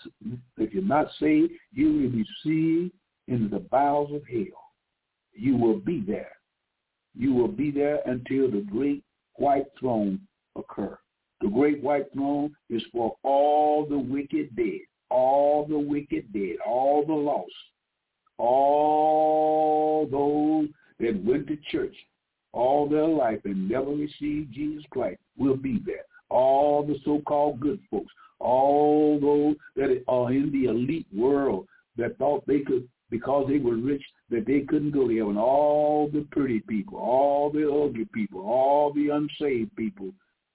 if 0.58 0.72
you're 0.72 0.82
not 0.82 1.08
saved, 1.18 1.52
you 1.72 1.86
will 1.86 2.10
be 2.10 2.24
received 2.44 2.92
into 3.28 3.48
the 3.48 3.60
bowels 3.60 4.12
of 4.12 4.22
hell. 4.26 4.60
You 5.32 5.56
will 5.56 5.78
be 5.78 6.00
there. 6.06 6.32
You 7.16 7.32
will 7.32 7.48
be 7.48 7.70
there 7.70 8.00
until 8.06 8.50
the 8.50 8.66
great 8.70 9.02
white 9.36 9.66
throne 9.78 10.20
occur. 10.56 10.98
The 11.40 11.48
great 11.48 11.82
white 11.82 12.12
throne 12.12 12.54
is 12.70 12.82
for 12.92 13.16
all 13.22 13.86
the 13.86 13.98
wicked 13.98 14.54
dead, 14.56 14.80
all 15.10 15.66
the 15.66 15.78
wicked 15.78 16.32
dead, 16.32 16.56
all 16.66 17.04
the 17.04 17.12
lost, 17.12 17.52
all 18.38 20.06
those 20.10 20.68
that 21.00 21.24
went 21.24 21.46
to 21.48 21.56
church 21.70 21.94
all 22.54 22.88
their 22.88 23.06
life 23.06 23.40
and 23.44 23.68
never 23.68 23.90
received 23.90 24.54
Jesus 24.54 24.84
Christ 24.90 25.20
will 25.36 25.56
be 25.56 25.82
there. 25.84 26.04
All 26.34 26.84
the 26.84 26.96
so-called 27.04 27.60
good 27.60 27.80
folks, 27.90 28.12
all 28.40 29.20
those 29.20 29.56
that 29.76 30.02
are 30.08 30.32
in 30.32 30.50
the 30.50 30.64
elite 30.64 31.06
world 31.14 31.68
that 31.96 32.18
thought 32.18 32.44
they 32.46 32.60
could, 32.60 32.88
because 33.08 33.46
they 33.48 33.58
were 33.58 33.76
rich, 33.76 34.02
that 34.30 34.44
they 34.46 34.62
couldn't 34.62 34.90
go 34.90 35.06
to 35.06 35.16
heaven. 35.16 35.36
All 35.36 36.08
the 36.12 36.26
pretty 36.32 36.60
people, 36.68 36.98
all 36.98 37.50
the 37.50 37.70
ugly 37.70 38.08
people, 38.12 38.40
all 38.40 38.92
the 38.92 39.10
unsaved 39.10 39.76
people, 39.76 40.12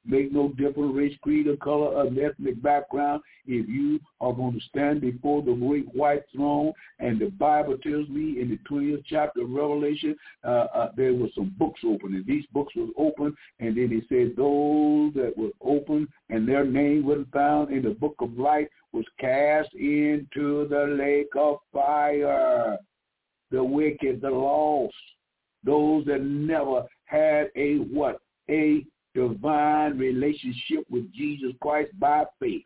make 0.10 0.32
no 0.32 0.50
difference, 0.50 0.96
race, 0.96 1.18
creed, 1.22 1.48
or 1.48 1.58
color, 1.58 1.88
or 1.88 2.06
ethnic 2.08 2.62
background. 2.62 3.22
If 3.46 3.68
you 3.70 4.00
are 4.22 4.34
going 4.34 4.54
to 4.54 4.66
stand 4.68 5.02
before 5.02 5.42
the 5.42 5.54
great 5.54 5.94
white 5.94 6.24
throne, 6.36 6.74
and 7.00 7.20
the 7.20 7.28
Bible 7.28 7.78
tells 7.78 8.10
me 8.10 8.42
in 8.42 8.50
the 8.50 8.60
20th 8.70 9.04
chapter 9.06 9.42
of 9.42 9.50
Revelation, 9.50 10.16
uh, 10.44 10.66
uh, 10.74 10.92
there 10.96 11.14
were 11.14 11.30
some 11.36 11.54
books 11.58 11.82
open, 11.86 12.16
and 12.16 12.26
these 12.26 12.46
books 12.54 12.76
was 12.76 12.90
open, 12.98 13.36
and 13.60 13.78
then 13.78 13.92
it 13.92 14.04
said 14.10 14.36
those 14.36 15.14
that 15.14 15.34
were 15.38 15.52
open 15.62 16.08
and 16.30 16.48
their 16.48 16.66
name 16.66 17.06
wasn't 17.06 17.32
found 17.32 17.72
in 17.72 17.84
the 17.84 17.90
book 17.90 18.16
of 18.20 18.38
life 18.38 18.68
was 18.92 19.06
cast 19.20 19.74
into 19.74 20.68
the 20.70 20.96
lake 20.98 21.36
of 21.38 21.58
fire. 21.72 22.78
The 23.52 23.64
wicked, 23.64 24.22
the 24.22 24.30
lost, 24.30 24.94
those 25.64 26.06
that 26.06 26.22
never 26.22 26.84
had 27.06 27.50
a 27.56 27.78
what? 27.78 28.20
A 28.50 28.86
divine 29.14 29.98
relationship 29.98 30.86
with 30.90 31.12
Jesus 31.14 31.52
Christ 31.62 31.92
by 32.00 32.26
faith. 32.40 32.66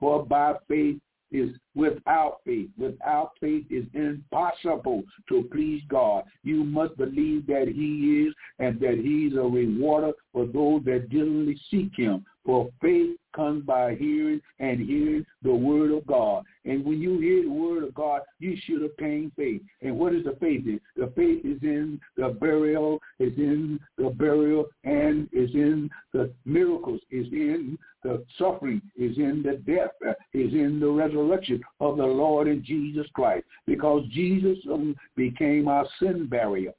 For 0.00 0.24
by 0.24 0.54
faith 0.68 0.98
is 1.30 1.50
without 1.78 2.38
faith. 2.44 2.68
Without 2.76 3.30
faith 3.40 3.64
is 3.70 3.86
impossible 3.94 5.04
to 5.28 5.48
please 5.52 5.82
God. 5.88 6.24
You 6.42 6.64
must 6.64 6.96
believe 6.96 7.46
that 7.46 7.68
he 7.68 8.26
is 8.26 8.34
and 8.58 8.80
that 8.80 8.98
he's 9.02 9.34
a 9.34 9.42
rewarder 9.42 10.12
for 10.32 10.44
those 10.44 10.84
that 10.84 11.08
diligently 11.08 11.58
seek 11.70 11.92
him. 11.96 12.26
For 12.44 12.68
faith 12.80 13.16
comes 13.36 13.64
by 13.64 13.94
hearing 13.94 14.40
and 14.58 14.80
hearing 14.80 15.24
the 15.42 15.52
word 15.52 15.92
of 15.92 16.06
God. 16.06 16.44
And 16.64 16.84
when 16.84 17.00
you 17.00 17.18
hear 17.20 17.42
the 17.42 17.50
word 17.50 17.84
of 17.84 17.94
God, 17.94 18.22
you 18.40 18.56
should 18.64 18.82
obtain 18.82 19.30
faith. 19.36 19.60
And 19.82 19.98
what 19.98 20.14
is 20.14 20.24
the 20.24 20.36
faith 20.40 20.64
in? 20.66 20.80
The 20.96 21.12
faith 21.14 21.44
is 21.44 21.62
in 21.62 22.00
the 22.16 22.30
burial, 22.30 23.00
is 23.18 23.36
in 23.36 23.78
the 23.98 24.08
burial, 24.08 24.66
and 24.84 25.28
is 25.30 25.50
in 25.52 25.90
the 26.12 26.32
miracles, 26.46 27.00
is 27.10 27.26
in 27.32 27.78
the 28.02 28.24
suffering, 28.38 28.80
is 28.96 29.16
in 29.18 29.42
the 29.42 29.56
death, 29.70 29.90
is 30.32 30.52
in 30.52 30.80
the 30.80 30.88
resurrection 30.88 31.60
of 31.80 31.96
the 31.96 32.04
Lord 32.04 32.48
and 32.48 32.64
Jesus 32.64 33.06
Christ. 33.14 33.44
Because 33.66 34.04
Jesus 34.10 34.58
um, 34.72 34.96
became 35.16 35.68
our 35.68 35.86
sin 36.00 36.26
barrier. 36.26 36.72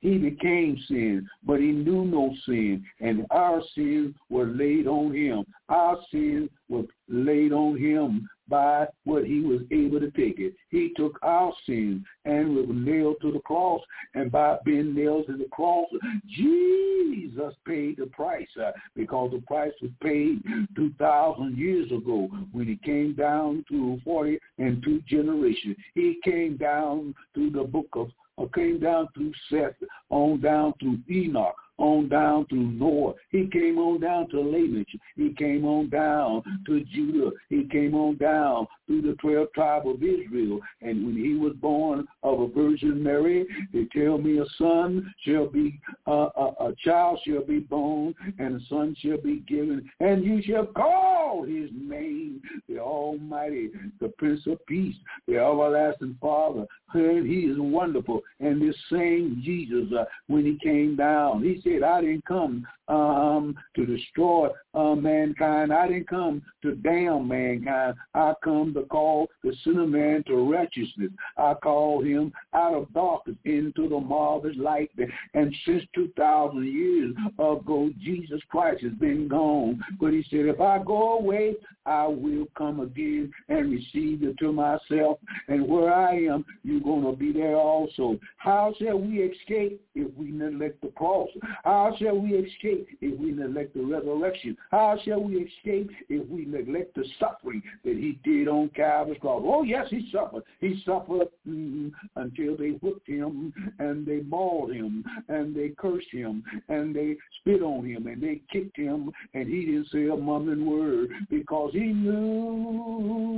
He 0.00 0.16
became 0.16 0.78
sin, 0.88 1.28
but 1.44 1.60
he 1.60 1.72
knew 1.72 2.04
no 2.04 2.34
sin, 2.46 2.84
and 3.00 3.26
our 3.30 3.62
sins 3.74 4.14
were 4.30 4.46
laid 4.46 4.86
on 4.86 5.14
him. 5.14 5.44
Our 5.68 5.98
sins 6.10 6.48
were 6.68 6.84
laid 7.08 7.52
on 7.52 7.76
him 7.76 8.28
by 8.48 8.88
what 9.04 9.24
he 9.24 9.40
was 9.40 9.60
able 9.70 10.00
to 10.00 10.10
take 10.10 10.40
it. 10.40 10.54
He 10.70 10.92
took 10.96 11.18
our 11.22 11.52
sins 11.66 12.04
and 12.24 12.56
was 12.56 12.66
nailed 12.70 13.16
to 13.20 13.30
the 13.30 13.40
cross, 13.40 13.82
and 14.14 14.32
by 14.32 14.58
being 14.64 14.94
nailed 14.94 15.26
to 15.26 15.36
the 15.36 15.48
cross, 15.52 15.88
Jesus 16.28 17.54
paid 17.66 17.98
the 17.98 18.06
price 18.06 18.48
uh, 18.60 18.72
because 18.96 19.30
the 19.32 19.42
price 19.42 19.72
was 19.82 19.92
paid 20.02 20.42
2,000 20.76 21.56
years 21.56 21.92
ago 21.92 22.28
when 22.52 22.66
he 22.66 22.76
came 22.76 23.14
down 23.14 23.64
to 23.68 24.00
40 24.02 24.38
and 24.58 24.82
two 24.82 25.00
generations. 25.06 25.76
He 25.94 26.18
came 26.24 26.56
down 26.56 27.14
to 27.34 27.50
the 27.50 27.62
book 27.62 27.88
of 27.92 28.10
came 28.48 28.80
down 28.80 29.08
through 29.14 29.32
Seth, 29.50 29.74
on 30.10 30.40
down 30.40 30.72
through 30.80 30.98
Enoch, 31.10 31.56
on 31.80 32.08
down 32.08 32.46
to 32.46 32.54
Noah. 32.54 33.14
He 33.30 33.48
came 33.50 33.78
on 33.78 34.00
down 34.00 34.28
to 34.30 34.40
Lamech. 34.40 34.86
He 35.16 35.34
came 35.34 35.64
on 35.64 35.88
down 35.88 36.42
to 36.66 36.84
Judah. 36.84 37.30
He 37.48 37.64
came 37.64 37.94
on 37.94 38.16
down 38.16 38.66
through 38.86 39.02
the 39.02 39.14
12 39.20 39.48
tribe 39.54 39.86
of 39.86 40.02
Israel. 40.02 40.60
And 40.82 41.06
when 41.06 41.16
he 41.16 41.34
was 41.34 41.54
born 41.54 42.06
of 42.22 42.40
a 42.40 42.48
Virgin 42.48 43.02
Mary, 43.02 43.46
they 43.72 43.86
tell 43.96 44.18
me 44.18 44.38
a 44.38 44.44
son 44.58 45.12
shall 45.24 45.46
be, 45.46 45.80
uh, 46.06 46.28
a, 46.36 46.68
a 46.68 46.74
child 46.84 47.18
shall 47.26 47.44
be 47.44 47.60
born, 47.60 48.14
and 48.38 48.60
a 48.60 48.64
son 48.68 48.94
shall 49.00 49.18
be 49.18 49.40
given, 49.48 49.88
and 50.00 50.24
you 50.24 50.42
shall 50.42 50.66
call 50.66 51.44
his 51.44 51.70
name 51.72 52.42
the 52.68 52.78
Almighty, 52.78 53.70
the 54.00 54.08
Prince 54.18 54.46
of 54.46 54.64
Peace, 54.66 54.96
the 55.26 55.36
Everlasting 55.36 56.16
Father. 56.20 56.66
And 56.92 57.26
he 57.26 57.40
is 57.40 57.56
wonderful. 57.58 58.20
And 58.40 58.60
this 58.60 58.76
same 58.90 59.40
Jesus, 59.44 59.92
uh, 59.96 60.04
when 60.26 60.44
he 60.44 60.58
came 60.62 60.96
down, 60.96 61.42
he 61.42 61.60
said, 61.62 61.69
I 61.78 62.00
didn't 62.00 62.24
come 62.24 62.66
um, 62.88 63.56
to 63.76 63.86
destroy 63.86 64.48
uh, 64.74 64.94
mankind. 64.94 65.72
I 65.72 65.86
didn't 65.88 66.08
come 66.08 66.42
to 66.62 66.74
damn 66.76 67.28
mankind. 67.28 67.94
I 68.14 68.34
come 68.42 68.74
to 68.74 68.82
call 68.82 69.28
the 69.44 69.54
sinner 69.64 69.86
man 69.86 70.24
to 70.26 70.50
righteousness. 70.50 71.10
I 71.36 71.54
call 71.54 72.02
him 72.02 72.32
out 72.52 72.74
of 72.74 72.92
darkness 72.92 73.36
into 73.44 73.88
the 73.88 74.00
marvelous 74.00 74.56
light. 74.56 74.90
And 75.34 75.54
since 75.64 75.84
2,000 75.94 76.66
years 76.66 77.14
ago, 77.38 77.90
Jesus 78.00 78.40
Christ 78.50 78.82
has 78.82 78.92
been 78.94 79.28
gone. 79.28 79.80
But 80.00 80.12
he 80.12 80.24
said, 80.30 80.46
if 80.46 80.60
I 80.60 80.82
go 80.82 81.18
away, 81.18 81.54
I 81.86 82.06
will 82.06 82.46
come 82.56 82.80
again 82.80 83.32
and 83.48 83.70
receive 83.70 84.22
you 84.22 84.34
to 84.40 84.52
myself. 84.52 85.18
And 85.48 85.66
where 85.66 85.92
I 85.92 86.16
am, 86.24 86.44
you're 86.62 86.80
going 86.80 87.04
to 87.04 87.12
be 87.12 87.32
there 87.32 87.56
also. 87.56 88.18
How 88.36 88.74
shall 88.80 88.98
we 88.98 89.22
escape 89.22 89.80
if 89.94 90.12
we 90.16 90.30
neglect 90.30 90.80
the 90.82 90.88
cross? 90.88 91.28
How 91.64 91.94
shall 91.98 92.18
we 92.18 92.34
escape 92.34 92.88
if 93.00 93.18
we 93.18 93.32
neglect 93.32 93.74
the 93.74 93.82
resurrection? 93.82 94.56
How 94.70 94.98
shall 95.04 95.22
we 95.22 95.36
escape 95.36 95.90
if 96.08 96.26
we 96.28 96.44
neglect 96.46 96.94
the 96.94 97.04
suffering 97.18 97.62
that 97.84 97.96
he 97.96 98.18
did 98.24 98.48
on 98.48 98.70
Calvary's 98.70 99.20
cross? 99.20 99.42
Oh, 99.44 99.62
yes, 99.62 99.86
he 99.90 100.08
suffered. 100.12 100.42
He 100.60 100.82
suffered 100.84 101.28
mm, 101.48 101.92
until 102.16 102.56
they 102.56 102.70
whipped 102.82 103.08
him 103.08 103.52
and 103.78 104.06
they 104.06 104.20
mauled 104.20 104.72
him 104.72 105.04
and 105.28 105.54
they 105.54 105.70
cursed 105.78 106.10
him 106.12 106.42
and 106.68 106.94
they 106.94 107.16
spit 107.40 107.62
on 107.62 107.84
him 107.84 108.06
and 108.06 108.22
they 108.22 108.40
kicked 108.52 108.76
him 108.76 109.10
and 109.34 109.48
he 109.48 109.66
didn't 109.66 109.88
say 109.92 110.08
a 110.08 110.16
mumbling 110.16 110.66
word 110.66 111.10
because 111.28 111.72
he 111.72 111.92
knew 111.92 113.30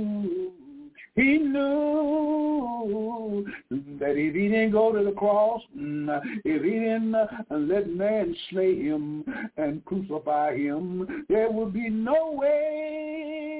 he 1.15 1.37
knew 1.37 3.03
that 3.99 4.17
if 4.17 4.33
he 4.33 4.47
didn't 4.47 4.71
go 4.71 4.91
to 4.91 5.03
the 5.03 5.11
cross, 5.11 5.61
mm, 5.77 6.19
if 6.43 6.63
he 6.63 6.71
didn't 6.71 7.13
uh, 7.13 7.27
let 7.51 7.87
man 7.89 8.35
slay 8.49 8.75
him 8.75 9.23
and 9.57 9.85
crucify 9.85 10.55
him, 10.57 11.25
there 11.29 11.51
would 11.51 11.71
be 11.71 11.89
no 11.89 12.31
way 12.31 13.53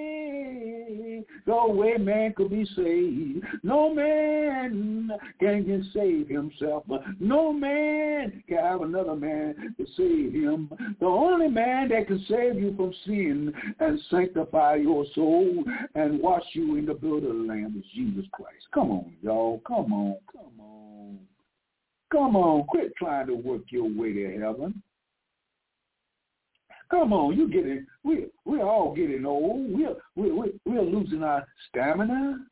no 1.45 1.67
way 1.67 1.97
man 1.97 2.33
could 2.33 2.49
be 2.49 2.65
saved. 2.75 3.45
No 3.63 3.93
man 3.93 5.11
can, 5.39 5.89
save 5.93 6.27
himself. 6.29 6.83
No 7.19 7.51
man 7.51 8.43
can 8.47 8.57
have 8.57 8.81
another 8.81 9.15
man 9.15 9.75
to 9.77 9.85
save 9.97 10.33
him. 10.33 10.71
The 10.99 11.05
only 11.05 11.49
man 11.49 11.89
that 11.89 12.07
can 12.07 12.23
save 12.29 12.55
you 12.55 12.73
from 12.75 12.93
sin 13.05 13.53
and 13.79 13.99
sanctify 14.09 14.75
your 14.75 15.05
soul 15.13 15.63
and 15.95 16.19
wash 16.19 16.43
you 16.53 16.77
in 16.77 16.85
the 16.85 16.93
blood 16.93 17.23
of 17.23 17.35
Lamb 17.43 17.75
is 17.77 17.85
Jesus 17.93 18.25
Christ. 18.31 18.65
Come 18.73 18.91
on, 18.91 19.13
y'all. 19.21 19.61
Come 19.67 19.93
on. 19.93 20.17
Come 20.31 20.59
on. 20.59 21.19
Come 22.11 22.35
on. 22.35 22.63
Quit 22.65 22.93
trying 22.97 23.27
to 23.27 23.35
work 23.35 23.63
your 23.69 23.89
way 23.89 24.13
to 24.13 24.39
heaven. 24.39 24.81
Come 26.93 27.11
on, 27.11 27.35
you 27.35 27.49
getting 27.49 27.87
we 28.03 28.27
we're 28.45 28.63
all 28.63 28.93
getting 28.93 29.25
old. 29.25 29.71
We're 29.71 29.95
we're 30.15 30.51
we're 30.63 30.81
losing 30.83 31.23
our 31.23 31.43
stamina. 31.67 32.45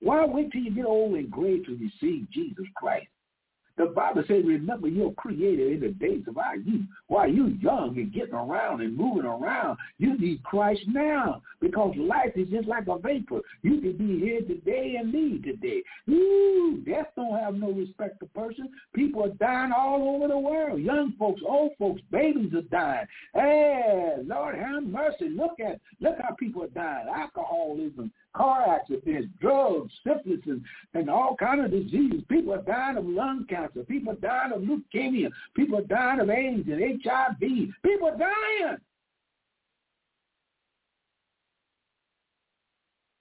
Why 0.00 0.24
wait 0.24 0.50
till 0.50 0.62
you 0.62 0.74
get 0.74 0.86
old 0.86 1.14
and 1.14 1.30
gray 1.30 1.62
to 1.62 1.72
receive 1.72 2.30
Jesus 2.30 2.64
Christ? 2.74 3.06
The 3.82 3.88
Bible 3.88 4.22
says, 4.28 4.44
remember 4.46 4.86
your 4.86 5.12
creator 5.14 5.72
in 5.72 5.80
the 5.80 5.88
days 5.88 6.22
of 6.28 6.38
our 6.38 6.56
youth. 6.56 6.86
While 7.08 7.28
you 7.28 7.48
young 7.60 7.96
and 7.96 8.12
getting 8.12 8.34
around 8.34 8.80
and 8.80 8.96
moving 8.96 9.24
around, 9.24 9.76
you 9.98 10.16
need 10.18 10.42
Christ 10.44 10.82
now 10.86 11.42
because 11.60 11.92
life 11.96 12.30
is 12.36 12.48
just 12.48 12.68
like 12.68 12.86
a 12.86 12.98
vapor. 12.98 13.40
You 13.62 13.80
can 13.80 13.96
be 13.96 14.20
here 14.20 14.40
today 14.42 14.96
and 15.00 15.10
leave 15.10 15.42
today. 15.42 15.82
Ooh, 16.08 16.80
death 16.86 17.08
don't 17.16 17.38
have 17.38 17.54
no 17.54 17.72
respect 17.72 18.20
to 18.20 18.26
person. 18.26 18.70
People 18.94 19.24
are 19.24 19.30
dying 19.30 19.72
all 19.76 20.14
over 20.14 20.28
the 20.28 20.38
world. 20.38 20.80
Young 20.80 21.14
folks, 21.18 21.42
old 21.46 21.72
folks, 21.76 22.02
babies 22.12 22.54
are 22.54 22.62
dying. 22.62 23.06
Hey, 23.34 24.14
Lord 24.24 24.54
have 24.54 24.84
mercy. 24.84 25.28
Look 25.28 25.58
at 25.58 25.80
look 26.00 26.16
how 26.22 26.34
people 26.34 26.62
are 26.62 26.68
dying. 26.68 27.08
Alcoholism, 27.08 28.12
car 28.34 28.76
accidents, 28.76 29.28
drugs, 29.40 29.92
syphilis, 30.04 30.40
and, 30.46 30.62
and 30.94 31.10
all 31.10 31.36
kind 31.36 31.64
of 31.64 31.70
diseases. 31.70 32.22
People 32.28 32.54
are 32.54 32.62
dying 32.62 32.96
of 32.96 33.06
lung 33.06 33.46
cancer. 33.48 33.71
People 33.88 34.12
are 34.12 34.16
dying 34.16 34.52
of 34.52 34.62
leukemia. 34.62 35.30
People 35.54 35.82
dying 35.88 36.20
of 36.20 36.30
AIDS 36.30 36.68
and 36.68 37.02
HIV. 37.02 37.40
People 37.84 38.16
dying. 38.18 38.76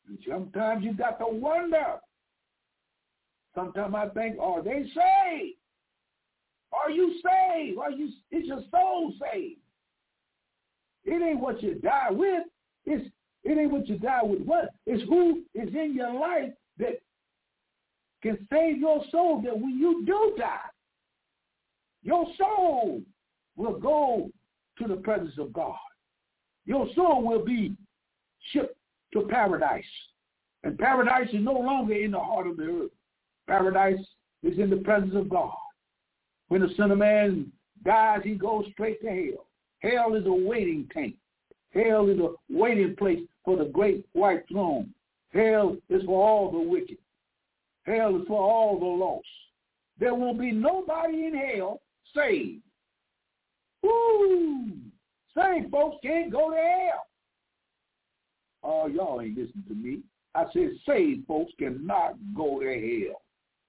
And 0.08 0.18
sometimes 0.28 0.84
you 0.84 0.94
got 0.94 1.20
to 1.20 1.28
wonder. 1.28 2.00
Sometimes 3.56 3.96
I 3.96 4.08
think, 4.10 4.38
are 4.40 4.62
they 4.62 4.84
saved? 4.84 5.58
Are 6.74 6.90
you 6.90 7.16
saved? 7.16 7.78
Are 7.80 7.92
you? 7.92 8.10
Is 8.32 8.46
your 8.46 8.64
soul 8.72 9.14
saved? 9.20 9.60
It 11.04 11.22
ain't 11.22 11.40
what 11.40 11.62
you 11.62 11.76
die 11.76 12.12
with. 12.12 12.44
It's 12.86 13.10
it 13.44 13.58
ain't 13.58 13.72
what 13.72 13.88
you 13.88 13.98
die 13.98 14.24
with. 14.24 14.42
What? 14.42 14.70
It's 14.86 15.04
who 15.10 15.42
is 15.56 15.74
in 15.74 15.96
your 15.96 16.14
life 16.14 16.52
that 16.78 17.02
can 18.22 18.48
save 18.52 18.78
your 18.78 19.04
soul 19.12 19.42
that 19.44 19.58
when 19.58 19.78
you 19.78 20.04
do 20.06 20.36
die, 20.38 20.58
your 22.04 22.26
soul 22.38 23.02
will 23.56 23.80
go 23.80 24.30
to 24.80 24.88
the 24.88 24.96
presence 24.96 25.38
of 25.38 25.54
God. 25.54 25.78
Your 26.66 26.88
soul 26.96 27.24
will 27.24 27.44
be 27.44 27.76
shipped 28.52 28.76
to 29.14 29.22
paradise. 29.24 29.84
And 30.64 30.78
paradise 30.78 31.30
is 31.34 31.44
no 31.44 31.54
longer 31.54 31.94
in 31.94 32.12
the 32.12 32.20
heart 32.20 32.48
of 32.48 32.58
the 32.58 32.64
earth. 32.64 32.92
Paradise 33.48 34.00
is 34.44 34.58
in 34.60 34.70
the 34.70 34.78
presence 34.78 35.16
of 35.16 35.30
God. 35.30 35.54
When 36.48 36.62
the 36.62 36.74
Son 36.78 36.92
of 36.92 36.98
Man 36.98 37.52
dies, 37.84 38.22
he 38.24 38.36
goes 38.36 38.66
straight 38.72 39.02
to 39.02 39.10
hell. 39.10 39.48
Hell 39.80 40.16
is 40.16 40.26
a 40.28 40.32
waiting 40.32 40.88
tank. 40.94 41.16
Hell 41.72 42.10
is 42.10 42.20
a 42.20 42.30
waiting 42.50 42.96
place 42.96 43.22
for 43.44 43.58
the 43.58 43.66
great 43.66 44.06
white 44.14 44.48
throne. 44.50 44.94
Hell 45.34 45.78
is 45.90 46.04
for 46.04 46.28
all 46.28 46.52
the 46.52 46.60
wicked. 46.60 46.98
Hell 47.86 48.16
is 48.22 48.28
for 48.28 48.42
all 48.42 48.80
the 48.80 48.86
lost. 48.86 49.26
There 50.00 50.14
won't 50.14 50.40
be 50.40 50.52
nobody 50.52 51.26
in 51.26 51.34
hell 51.36 51.82
saved. 52.16 52.62
Woo! 53.84 54.70
Saved 55.36 55.72
folks 55.72 55.98
can't 56.04 56.32
go 56.32 56.52
to 56.52 56.56
hell. 56.56 57.06
Oh, 58.64 58.88
y'all 58.88 59.22
ain't 59.22 59.38
listening 59.38 59.64
to 59.68 59.74
me. 59.74 60.00
I 60.36 60.46
said 60.54 60.72
saved 60.88 61.28
folks 61.28 61.52
cannot 61.60 62.16
go 62.36 62.60
to 62.60 62.66
hell. 62.66 63.22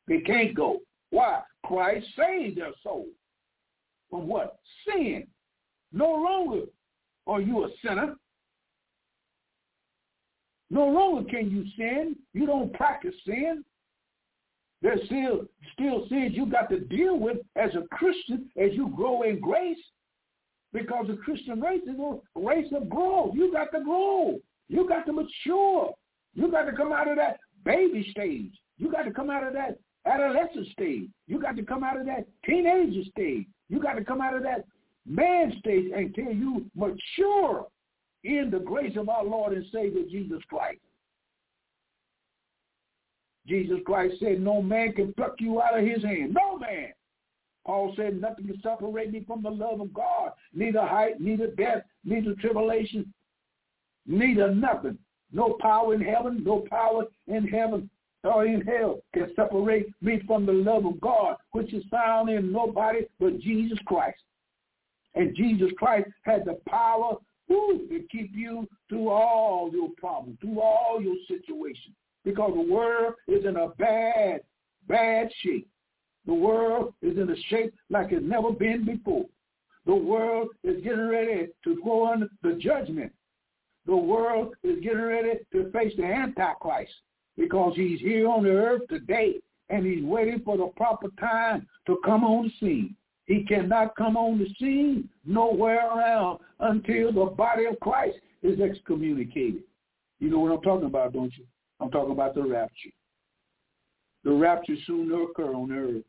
They 0.07 0.21
can't 0.21 0.55
go. 0.55 0.81
Why? 1.11 1.43
Christ 1.65 2.07
saved 2.17 2.59
their 2.59 2.73
soul. 2.83 3.07
From 4.11 4.27
what? 4.27 4.59
Sin. 4.87 5.27
No 5.93 6.13
longer 6.13 6.67
are 7.27 7.41
you 7.41 7.65
a 7.65 7.69
sinner. 7.85 8.17
No 10.71 10.87
longer 10.87 11.29
can 11.31 11.51
you 11.51 11.65
sin. 11.77 12.17
You 12.33 12.47
don't 12.47 12.73
practice 12.73 13.15
sin. 13.27 13.65
There's 14.83 15.05
still 15.07 15.47
still 15.75 16.07
sins 16.09 16.33
you 16.35 16.47
got 16.47 16.69
to 16.71 16.81
deal 16.81 17.19
with 17.19 17.39
as 17.57 17.71
a 17.75 17.87
Christian 17.95 18.51
as 18.61 18.73
you 18.73 18.93
grow 18.95 19.23
in 19.23 19.41
grace. 19.41 19.79
Because 20.73 21.07
the 21.07 21.17
Christian 21.17 21.61
race 21.61 21.83
is 21.83 21.99
a 21.99 22.41
race 22.41 22.73
of 22.75 22.89
growth. 22.89 23.35
You 23.35 23.53
got 23.53 23.71
to 23.73 23.85
grow. 23.85 24.39
You 24.69 24.89
got 24.89 25.05
to 25.07 25.13
mature. 25.13 25.93
You 26.35 26.51
got 26.51 26.65
to 26.65 26.73
come 26.73 26.93
out 26.93 27.09
of 27.09 27.17
that 27.17 27.39
baby 27.65 28.07
stage. 28.11 28.53
You 28.79 28.91
got 28.91 29.03
to 29.03 29.13
come 29.13 29.31
out 29.31 29.47
of 29.47 29.53
that 29.53 29.79
adolescent 30.07 30.67
stage. 30.69 31.09
You 31.27 31.41
got 31.41 31.57
to 31.57 31.63
come 31.63 31.85
out 31.85 32.01
of 32.01 32.07
that 32.07 32.27
teenager 32.45 33.03
stage. 33.11 33.47
You 33.69 33.81
got 33.81 33.95
to 33.95 34.05
come 34.05 34.21
out 34.21 34.35
of 34.35 34.43
that 34.45 34.65
man 35.07 35.53
stage 35.59 35.93
until 35.95 36.33
you 36.33 36.65
mature 36.75 37.67
in 38.25 38.51
the 38.51 38.59
grace 38.59 38.97
of 38.97 39.09
our 39.09 39.25
Lord 39.25 39.53
and 39.53 39.65
Savior 39.73 40.03
Jesus 40.11 40.43
Christ. 40.49 40.81
Jesus 43.47 43.79
Christ 43.85 44.15
said, 44.21 44.41
no 44.41 44.63
man 44.63 44.93
can 44.93 45.13
pluck 45.15 45.35
you 45.39 45.61
out 45.61 45.79
of 45.79 45.85
his 45.85 46.03
hand. 46.03 46.35
No 46.35 46.59
man. 46.59 46.93
Paul 47.67 47.93
said, 47.97 48.21
nothing 48.21 48.47
can 48.47 48.61
separate 48.63 49.13
me 49.13 49.25
from 49.27 49.43
the 49.43 49.51
love 49.51 49.81
of 49.81 49.93
God. 49.95 50.33
Neither 50.55 50.85
height, 50.85 51.21
neither 51.21 51.49
death, 51.49 51.83
neither 52.05 52.35
tribulation, 52.35 53.13
neither 54.07 54.55
nothing. 54.55 54.99
No 55.33 55.57
power 55.61 55.95
in 55.95 56.01
heaven, 56.01 56.43
no 56.45 56.65
power 56.71 57.05
in 57.27 57.47
heaven 57.47 57.89
or 58.25 58.47
in 58.47 58.61
hell 58.61 59.01
can 59.15 59.33
separate 59.35 59.87
me 60.01 60.21
from 60.27 60.47
the 60.47 60.53
love 60.53 60.85
of 60.87 61.01
God, 61.01 61.37
which 61.53 61.73
is 61.73 61.85
found 61.91 62.29
in 62.29 62.53
nobody 62.53 63.01
but 63.19 63.41
Jesus 63.41 63.79
Christ. 63.87 64.21
And 65.15 65.37
Jesus 65.37 65.71
Christ 65.77 66.09
had 66.23 66.45
the 66.45 66.59
power 66.69 67.17
who 67.49 67.87
to 67.89 68.01
keep 68.11 68.31
you 68.35 68.69
through 68.89 69.09
all 69.09 69.71
your 69.73 69.91
problems, 69.99 70.39
through 70.41 70.61
all 70.61 71.01
your 71.03 71.17
situations. 71.27 71.95
Because 72.25 72.53
the 72.55 72.73
world 72.73 73.15
is 73.27 73.45
in 73.45 73.57
a 73.57 73.69
bad, 73.79 74.43
bad 74.87 75.31
shape. 75.43 75.69
The 76.27 76.35
world 76.35 76.95
is 77.03 77.19
in 77.19 77.29
a 77.31 77.37
shape 77.49 77.75
like 77.91 78.13
it's 78.13 78.25
never 78.25 78.53
been 78.53 78.85
before. 78.85 79.27
The 79.87 79.95
world 79.95 80.49
is 80.63 80.83
getting 80.85 81.09
ready 81.09 81.49
to 81.65 81.83
go 81.83 82.07
under 82.07 82.29
the 82.43 82.53
judgment. 82.53 83.13
The 83.87 83.97
world 83.97 84.55
is 84.63 84.81
getting 84.83 85.03
ready 85.03 85.41
to 85.53 85.71
face 85.73 85.93
the 85.97 86.05
Antichrist 86.05 86.93
because 87.37 87.75
he's 87.75 87.99
here 88.01 88.29
on 88.29 88.45
the 88.45 88.51
earth 88.51 88.83
today 88.89 89.41
and 89.71 89.85
he's 89.85 90.05
waiting 90.05 90.41
for 90.45 90.57
the 90.57 90.67
proper 90.77 91.09
time 91.19 91.67
to 91.87 91.99
come 92.05 92.23
on 92.23 92.45
the 92.45 92.53
scene. 92.61 92.95
He 93.27 93.45
cannot 93.45 93.97
come 93.97 94.17
on 94.17 94.39
the 94.39 94.49
scene 94.61 95.09
nowhere 95.25 95.87
around 95.87 96.41
until 96.61 97.13
the 97.13 97.27
body 97.27 97.65
of 97.65 97.81
Christ 97.81 98.19
is 98.43 98.61
excommunicated. 98.61 99.63
You 100.21 100.31
know 100.31 100.39
what 100.41 100.53
I'm 100.53 100.63
talking 100.63 100.87
about, 100.87 101.13
don't 101.13 101.33
you? 101.37 101.45
I'm 101.83 101.91
talking 101.91 102.13
about 102.13 102.35
the 102.35 102.43
rapture. 102.43 102.91
The 104.23 104.33
rapture 104.33 104.77
soon 104.87 105.11
will 105.11 105.25
occur 105.25 105.53
on 105.53 105.73
earth. 105.73 106.05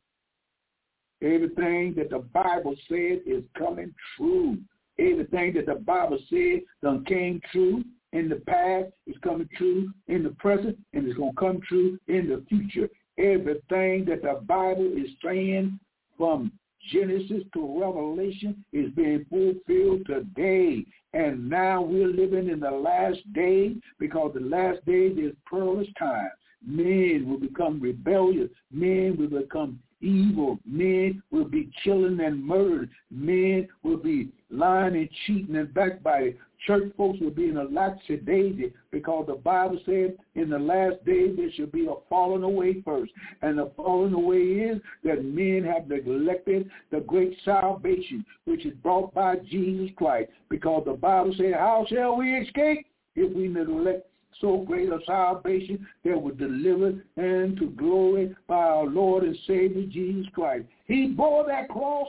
Everything 1.23 1.95
that 1.95 2.11
the 2.11 2.19
Bible 2.19 2.75
said 2.87 3.21
is 3.25 3.43
coming 3.57 3.91
true. 4.15 4.57
Everything 4.99 5.53
that 5.55 5.65
the 5.65 5.75
Bible 5.75 6.19
said 6.29 6.61
done 6.83 7.03
came 7.05 7.41
true 7.51 7.83
in 8.11 8.29
the 8.29 8.35
past 8.47 8.91
is 9.07 9.15
coming 9.23 9.49
true 9.57 9.91
in 10.07 10.21
the 10.23 10.29
present 10.31 10.77
and 10.93 11.07
it's 11.07 11.17
going 11.17 11.31
to 11.31 11.39
come 11.39 11.59
true 11.67 11.97
in 12.07 12.29
the 12.29 12.45
future. 12.47 12.87
Everything 13.17 14.05
that 14.05 14.21
the 14.21 14.41
Bible 14.45 14.91
is 14.95 15.07
saying 15.25 15.79
from 16.17 16.51
Genesis 16.91 17.43
to 17.53 17.79
Revelation 17.79 18.63
is 18.73 18.91
being 18.91 19.25
fulfilled 19.29 20.05
today. 20.05 20.85
And 21.13 21.49
now 21.49 21.81
we're 21.81 22.07
living 22.07 22.49
in 22.49 22.59
the 22.59 22.71
last 22.71 23.19
day 23.33 23.75
because 23.99 24.31
the 24.33 24.41
last 24.41 24.85
day 24.85 25.07
is 25.07 25.33
perilous 25.49 25.87
time. 25.97 26.31
Men 26.65 27.25
will 27.27 27.39
become 27.39 27.79
rebellious. 27.79 28.49
Men 28.71 29.15
will 29.17 29.41
become 29.41 29.79
evil. 30.01 30.59
Men 30.65 31.21
will 31.31 31.45
be 31.45 31.69
killing 31.83 32.19
and 32.19 32.43
murdering. 32.43 32.89
Men 33.11 33.67
will 33.83 33.97
be 33.97 34.29
lying 34.49 34.95
and 34.95 35.09
cheating 35.25 35.55
and 35.55 35.73
backbiting. 35.73 36.37
Church 36.65 36.91
folks 36.95 37.19
will 37.19 37.31
be 37.31 37.49
in 37.49 37.57
a 37.57 37.63
lackadaisy 37.63 38.71
because 38.91 39.25
the 39.27 39.35
Bible 39.35 39.79
said 39.85 40.17
in 40.35 40.49
the 40.49 40.59
last 40.59 41.03
days 41.05 41.35
there 41.35 41.51
should 41.51 41.71
be 41.71 41.87
a 41.87 41.93
falling 42.09 42.43
away 42.43 42.81
first. 42.83 43.11
And 43.41 43.57
the 43.57 43.71
falling 43.75 44.13
away 44.13 44.37
is 44.37 44.81
that 45.03 45.25
men 45.25 45.63
have 45.65 45.89
neglected 45.89 46.69
the 46.91 47.01
great 47.01 47.35
salvation 47.43 48.25
which 48.45 48.65
is 48.65 48.73
brought 48.75 49.13
by 49.13 49.37
Jesus 49.49 49.89
Christ. 49.97 50.31
Because 50.49 50.83
the 50.85 50.93
Bible 50.93 51.33
said, 51.37 51.53
how 51.53 51.85
shall 51.89 52.15
we 52.15 52.37
escape 52.37 52.85
if 53.15 53.35
we 53.35 53.47
neglect 53.47 54.07
so 54.41 54.63
great 54.67 54.89
a 54.89 54.99
salvation 55.05 55.87
that 56.03 56.21
was 56.21 56.35
delivered 56.35 57.03
into 57.17 57.71
glory 57.77 58.35
by 58.47 58.55
our 58.55 58.85
Lord 58.85 59.23
and 59.23 59.37
Savior 59.47 59.85
Jesus 59.89 60.25
Christ. 60.33 60.65
He 60.85 61.07
bore 61.07 61.45
that 61.47 61.69
cross 61.69 62.07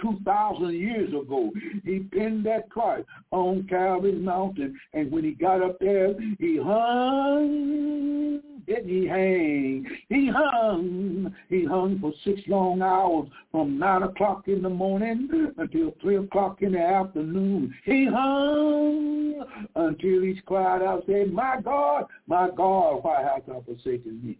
2,000 0.00 0.72
years 0.72 1.08
ago. 1.10 1.50
He 1.84 2.00
pinned 2.00 2.44
that 2.46 2.70
cross 2.70 3.00
on 3.30 3.66
Calvary's 3.68 4.22
mountain. 4.22 4.78
And 4.92 5.10
when 5.10 5.24
he 5.24 5.32
got 5.32 5.62
up 5.62 5.78
there, 5.80 6.14
he 6.38 6.58
hung. 6.62 8.40
Didn't 8.66 8.88
he 8.88 9.06
hang? 9.06 9.86
He 10.08 10.28
hung. 10.28 11.34
He 11.48 11.64
hung 11.64 11.98
for 12.00 12.12
six 12.24 12.40
long 12.46 12.82
hours 12.82 13.28
from 13.50 13.78
9 13.78 14.02
o'clock 14.04 14.48
in 14.48 14.62
the 14.62 14.70
morning 14.70 15.28
until 15.56 15.94
3 16.00 16.16
o'clock 16.18 16.62
in 16.62 16.72
the 16.72 16.80
afternoon. 16.80 17.74
He 17.84 18.06
hung 18.06 19.44
until 19.74 20.22
he 20.22 20.40
cried 20.46 20.82
out, 20.82 21.04
saying, 21.06 21.32
my 21.34 21.60
God, 21.60 22.04
my 22.26 22.50
God, 22.50 23.02
why 23.02 23.22
hast 23.22 23.46
thou 23.46 23.62
forsaken 23.66 24.20
me? 24.24 24.38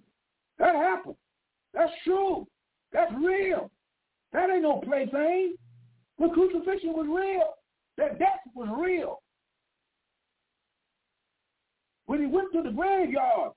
That 0.59 0.75
happened. 0.77 1.17
That's 1.75 1.93
true. 2.05 2.47
That's 2.93 3.13
real. 3.21 3.71
That 4.33 4.51
ain't 4.51 4.63
no 4.63 4.81
plaything. 4.81 5.55
The 6.19 6.29
crucifixion 6.29 6.93
was 6.93 7.07
real. 7.09 7.55
That 7.97 8.19
death 8.19 8.41
was 8.55 8.69
real. 8.81 9.23
When 12.07 12.21
he 12.21 12.27
went 12.27 12.53
to 12.53 12.63
the 12.63 12.71
graveyard 12.71 13.53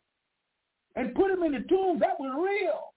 and 0.95 1.15
put 1.15 1.31
him 1.31 1.43
in 1.43 1.53
the 1.53 1.65
tomb, 1.67 1.99
that 1.99 2.19
was 2.19 2.33
real. 2.35 2.93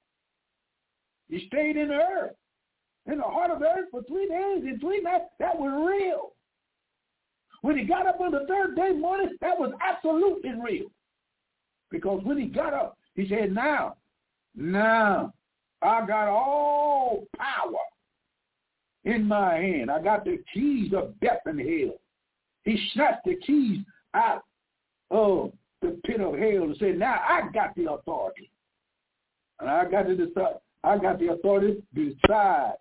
He 1.28 1.46
stayed 1.48 1.76
in 1.76 1.88
the 1.88 1.94
earth, 1.94 2.34
in 3.06 3.18
the 3.18 3.24
heart 3.24 3.50
of 3.50 3.60
the 3.60 3.66
earth 3.66 3.88
for 3.90 4.02
three 4.04 4.28
days 4.28 4.62
and 4.64 4.80
three 4.80 5.00
nights. 5.00 5.24
That 5.38 5.58
was 5.58 5.72
real. 5.88 6.32
When 7.62 7.78
he 7.78 7.84
got 7.84 8.06
up 8.06 8.20
on 8.20 8.32
the 8.32 8.46
third 8.46 8.76
day 8.76 8.92
morning, 8.92 9.36
that 9.40 9.58
was 9.58 9.72
absolutely 9.82 10.52
real. 10.62 10.86
Because 11.90 12.22
when 12.24 12.38
he 12.38 12.46
got 12.46 12.74
up, 12.74 12.96
he 13.14 13.28
said, 13.28 13.52
now, 13.52 13.96
now, 14.54 15.32
I 15.82 16.06
got 16.06 16.28
all 16.28 17.26
power 17.36 17.78
in 19.04 19.24
my 19.26 19.54
hand. 19.54 19.90
I 19.90 20.02
got 20.02 20.24
the 20.24 20.38
keys 20.52 20.92
of 20.92 21.18
death 21.20 21.40
and 21.46 21.60
hell. 21.60 21.96
He 22.64 22.88
snatched 22.92 23.24
the 23.24 23.36
keys 23.46 23.80
out 24.14 24.42
of 25.10 25.52
the 25.82 25.98
pit 26.04 26.20
of 26.20 26.34
hell 26.34 26.64
and 26.64 26.76
said, 26.78 26.98
now 26.98 27.20
I 27.28 27.42
got 27.52 27.74
the 27.76 27.90
authority. 27.92 28.50
And 29.60 29.70
I 29.70 29.88
got 29.88 30.02
to 30.02 30.16
decide, 30.16 30.54
I 30.82 30.98
got 30.98 31.18
the 31.18 31.32
authority 31.32 31.82
to 31.94 32.10
decide 32.10 32.74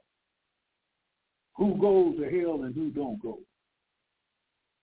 who 1.56 1.76
goes 1.76 2.18
to 2.18 2.24
hell 2.24 2.64
and 2.64 2.74
who 2.74 2.90
don't 2.90 3.22
go. 3.22 3.40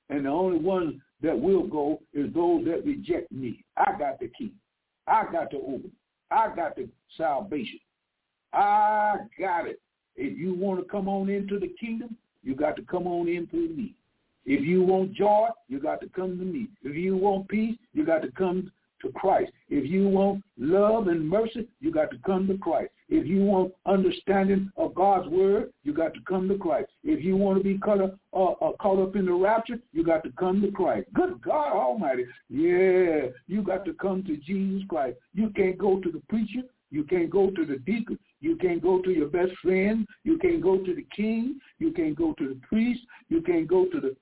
And 0.09 0.27
the 0.27 0.31
only 0.31 0.59
one 0.59 1.01
that 1.23 1.39
will 1.39 1.67
go 1.67 2.01
is 2.13 2.33
those 2.35 2.65
that 2.67 2.85
reject 2.85 3.33
me. 3.33 3.65
I 3.77 3.97
got 3.99 4.21
the 4.21 4.29
key. 4.29 4.53
I 5.07 5.25
got 5.31 5.51
the 5.51 5.59
open. 5.59 5.93
I 6.31 6.55
got 6.55 6.77
the 6.77 6.89
salvation. 7.17 7.81
I 8.53 9.17
got 9.39 9.67
it. 9.67 9.81
If 10.17 10.39
you 10.39 10.55
want 10.55 10.81
to 10.81 10.89
come 10.89 11.09
on 11.09 11.29
into 11.29 11.59
the 11.59 11.73
kingdom, 11.81 12.17
you 12.43 12.55
got 12.55 12.77
to 12.77 12.83
come 12.83 13.07
on 13.07 13.29
in 13.29 13.47
through 13.47 13.71
me. 13.71 13.95
If 14.45 14.65
you 14.65 14.83
want 14.83 15.15
joy, 15.15 15.49
you 15.69 15.81
got 15.81 16.01
to 16.01 16.09
come 16.09 16.39
to 16.39 16.45
me. 16.45 16.69
If 16.83 16.97
you 16.97 17.17
want 17.17 17.49
peace, 17.49 17.79
you 17.93 18.05
got 18.05 18.23
to 18.23 18.31
come 18.33 18.71
to 19.03 19.11
Christ. 19.13 19.53
If 19.69 19.89
you 19.89 20.09
want 20.09 20.43
love 20.59 21.09
and 21.09 21.29
mercy, 21.29 21.69
you 21.81 21.93
got 21.93 22.11
to 22.11 22.19
come 22.25 22.47
to 22.49 22.59
Christ. 22.59 22.91
If 23.09 23.27
you 23.27 23.43
want 23.43 23.73
understanding 23.85 24.71
of 24.77 24.95
God's 24.95 25.29
word, 25.29 25.73
you 25.85 25.93
got 25.93 26.15
to 26.15 26.21
come 26.27 26.49
to 26.49 26.57
Christ. 26.57 26.91
If 27.05 27.23
you 27.23 27.37
want 27.37 27.59
to 27.59 27.65
be 27.65 27.79
caught 27.79 28.01
up, 28.01 28.17
uh, 28.33 28.53
uh, 28.53 28.73
caught 28.81 29.03
up 29.03 29.17
in 29.17 29.27
the 29.27 29.33
rapture, 29.33 29.79
you 29.93 30.05
got 30.05 30.25
to 30.25 30.33
come 30.39 30.63
to 30.63 30.71
Christ. 30.71 31.09
Good 31.13 31.41
God 31.43 31.73
Almighty. 31.73 32.25
Yeah, 32.49 33.27
you 33.47 33.63
got 33.63 33.85
to 33.85 33.93
come 33.95 34.25
to 34.25 34.37
Jesus 34.37 34.83
Christ. 34.89 35.19
You 35.35 35.51
can't 35.51 35.79
go 35.79 36.01
to 36.01 36.11
the 36.11 36.23
preacher. 36.29 36.63
You 36.91 37.05
can't 37.05 37.31
go 37.31 37.51
to 37.51 37.65
the 37.65 37.77
deacon. 37.79 38.19
You 38.43 38.57
can't 38.57 38.83
go 38.83 39.01
to 39.01 39.11
your 39.11 39.29
best 39.29 39.53
friend. 39.63 40.07
You 40.25 40.37
can't 40.37 40.61
go 40.61 40.77
to 40.77 40.95
the 40.95 41.07
king. 41.15 41.61
You 41.79 41.93
can't 41.93 42.17
go 42.17 42.35
to 42.35 42.49
the 42.49 42.61
priest. 42.69 43.01
You 43.29 43.41
can't 43.41 43.69
go 43.69 43.87
to 43.87 44.01
the 44.01 44.17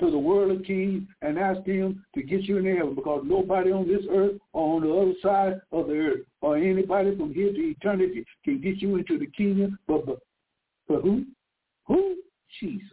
to 0.00 0.10
the 0.10 0.18
world 0.18 0.50
of 0.50 0.64
kings 0.64 1.02
and 1.20 1.38
ask 1.38 1.64
him 1.64 2.04
to 2.14 2.22
get 2.22 2.42
you 2.42 2.56
in 2.56 2.64
heaven 2.64 2.94
because 2.94 3.22
nobody 3.24 3.70
on 3.70 3.86
this 3.86 4.02
earth 4.10 4.32
or 4.52 4.76
on 4.76 4.82
the 4.82 4.92
other 4.92 5.12
side 5.22 5.60
of 5.70 5.86
the 5.86 5.94
earth 5.94 6.20
or 6.40 6.56
anybody 6.56 7.14
from 7.16 7.32
here 7.32 7.52
to 7.52 7.58
eternity 7.58 8.24
can 8.44 8.60
get 8.60 8.78
you 8.78 8.96
into 8.96 9.18
the 9.18 9.26
kingdom 9.26 9.78
but 9.86 10.04
but, 10.06 10.18
but 10.88 11.02
who? 11.02 11.24
Who? 11.86 12.16
Jesus. 12.60 12.88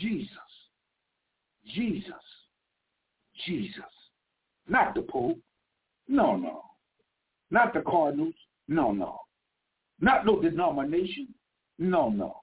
Jesus. 0.00 0.28
Jesus. 1.74 2.12
Jesus. 3.46 3.82
Not 4.68 4.94
the 4.94 5.02
Pope. 5.02 5.38
No, 6.06 6.36
no. 6.36 6.62
Not 7.52 7.74
the 7.74 7.82
Cardinals. 7.82 8.34
No, 8.66 8.92
no. 8.92 9.20
Not 10.00 10.24
no 10.24 10.40
denomination. 10.40 11.28
No, 11.78 12.08
no. 12.08 12.34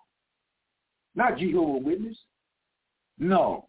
Not 1.15 1.39
Jehovah 1.39 1.79
Witness. 1.79 2.15
No. 3.17 3.65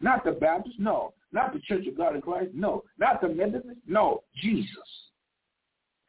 Not 0.00 0.24
the 0.24 0.32
Baptist. 0.32 0.80
No. 0.80 1.12
Not 1.32 1.52
the 1.52 1.60
Church 1.60 1.86
of 1.86 1.98
God 1.98 2.16
in 2.16 2.22
Christ. 2.22 2.52
No. 2.54 2.82
Not 2.98 3.20
the 3.20 3.28
Methodist. 3.28 3.78
No. 3.86 4.22
Jesus. 4.40 4.72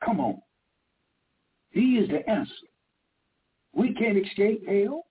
Come 0.03 0.21
on. 0.21 0.41
He 1.71 1.97
is 1.97 2.07
the 2.07 2.27
answer. 2.27 2.53
We 3.73 3.93
can't 3.93 4.25
escape 4.25 4.65
hell. 4.65 5.03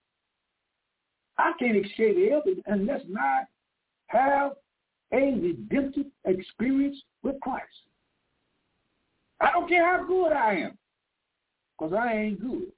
I 1.37 1.53
can't 1.59 1.85
escape 1.85 2.17
hell 2.31 2.43
unless 2.67 3.03
not 3.07 3.45
have 4.07 4.53
a 5.13 5.39
redemptive 5.39 6.07
experience 6.25 6.97
with 7.23 7.39
Christ. 7.43 7.67
I 9.41 9.53
don't 9.53 9.69
care 9.69 9.85
how 9.85 10.05
good 10.05 10.33
I 10.33 10.55
am, 10.55 10.79
because 11.79 11.93
I 11.95 12.13
ain't 12.13 12.41
good. 12.41 12.73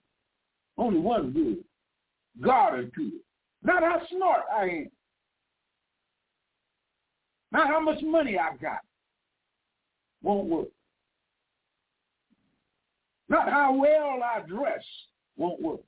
Only 0.76 1.00
one 1.00 1.32
good. 1.32 1.64
God 2.40 2.80
is 2.80 2.90
good. 2.94 3.12
Not 3.62 3.82
how 3.82 4.00
smart 4.10 4.42
I 4.54 4.64
am. 4.64 4.90
Not 7.52 7.66
how 7.66 7.80
much 7.80 8.02
money 8.02 8.38
I've 8.38 8.60
got. 8.60 8.80
Won't 10.22 10.48
work. 10.48 10.68
Not 13.28 13.48
how 13.48 13.74
well 13.74 14.20
I 14.22 14.40
dress. 14.46 14.84
Won't 15.36 15.60
work. 15.60 15.80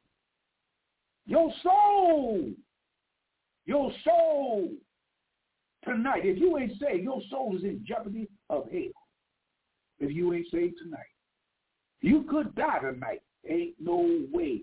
Your 1.27 1.53
soul. 1.63 2.51
Your 3.67 3.93
soul. 4.05 4.71
Tonight, 5.85 6.23
if 6.25 6.39
you 6.39 6.57
ain't 6.59 6.73
saved, 6.81 7.05
your 7.05 7.21
soul 7.31 7.57
is 7.57 7.65
in 7.65 7.85
jeopardy 7.87 8.29
of 8.51 8.65
hell 8.71 9.02
if 10.03 10.13
you 10.13 10.33
ain't 10.35 10.47
saved 10.51 10.79
tonight. 10.83 11.01
You 12.01 12.25
could 12.29 12.55
die 12.55 12.81
tonight. 12.81 13.23
Ain't 13.49 13.75
no 13.81 14.21
way 14.33 14.63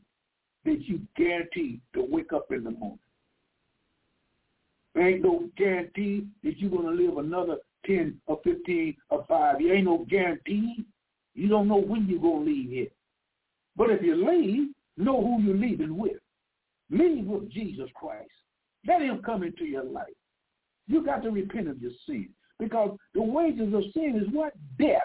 that 0.65 0.81
you 0.81 1.01
guarantee 1.15 1.81
to 1.93 2.05
wake 2.09 2.33
up 2.33 2.51
in 2.51 2.63
the 2.63 2.71
morning. 2.71 2.99
Ain't 4.97 5.23
no 5.23 5.49
guarantee 5.57 6.27
that 6.43 6.57
you're 6.57 6.69
going 6.69 6.97
to 6.97 7.03
live 7.03 7.17
another 7.17 7.57
10 7.85 8.19
or 8.27 8.39
15 8.43 8.95
or 9.09 9.25
5. 9.27 9.61
You 9.61 9.73
ain't 9.73 9.85
no 9.85 10.05
guarantee. 10.09 10.85
You 11.35 11.47
don't 11.47 11.67
know 11.67 11.77
when 11.77 12.07
you're 12.07 12.19
going 12.19 12.45
to 12.45 12.51
leave 12.51 12.69
here. 12.69 12.87
But 13.77 13.91
if 13.91 14.01
you 14.01 14.15
leave, 14.15 14.69
know 14.97 15.21
who 15.21 15.41
you're 15.41 15.55
leaving 15.55 15.97
with. 15.97 16.17
Leave 16.89 17.25
with 17.25 17.49
Jesus 17.51 17.89
Christ. 17.95 18.29
Let 18.87 19.01
him 19.01 19.21
come 19.23 19.43
into 19.43 19.65
your 19.65 19.83
life. 19.83 20.07
You 20.87 21.05
got 21.05 21.23
to 21.23 21.29
repent 21.29 21.69
of 21.69 21.81
your 21.81 21.91
sin 22.05 22.29
because 22.57 22.97
the 23.13 23.21
wages 23.21 23.73
of 23.73 23.83
sin 23.93 24.21
is 24.21 24.33
what? 24.33 24.53
Death. 24.77 25.03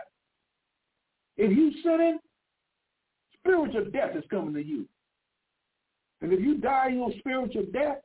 If 1.37 1.57
you 1.57 1.73
sinning, 1.83 2.19
spiritual 3.39 3.87
death 3.93 4.17
is 4.17 4.25
coming 4.31 4.55
to 4.55 4.65
you. 4.65 4.87
And 6.21 6.33
if 6.33 6.41
you 6.41 6.59
die 6.59 6.89
in 6.89 6.97
your 6.97 7.13
spiritual 7.19 7.67
death, 7.73 7.99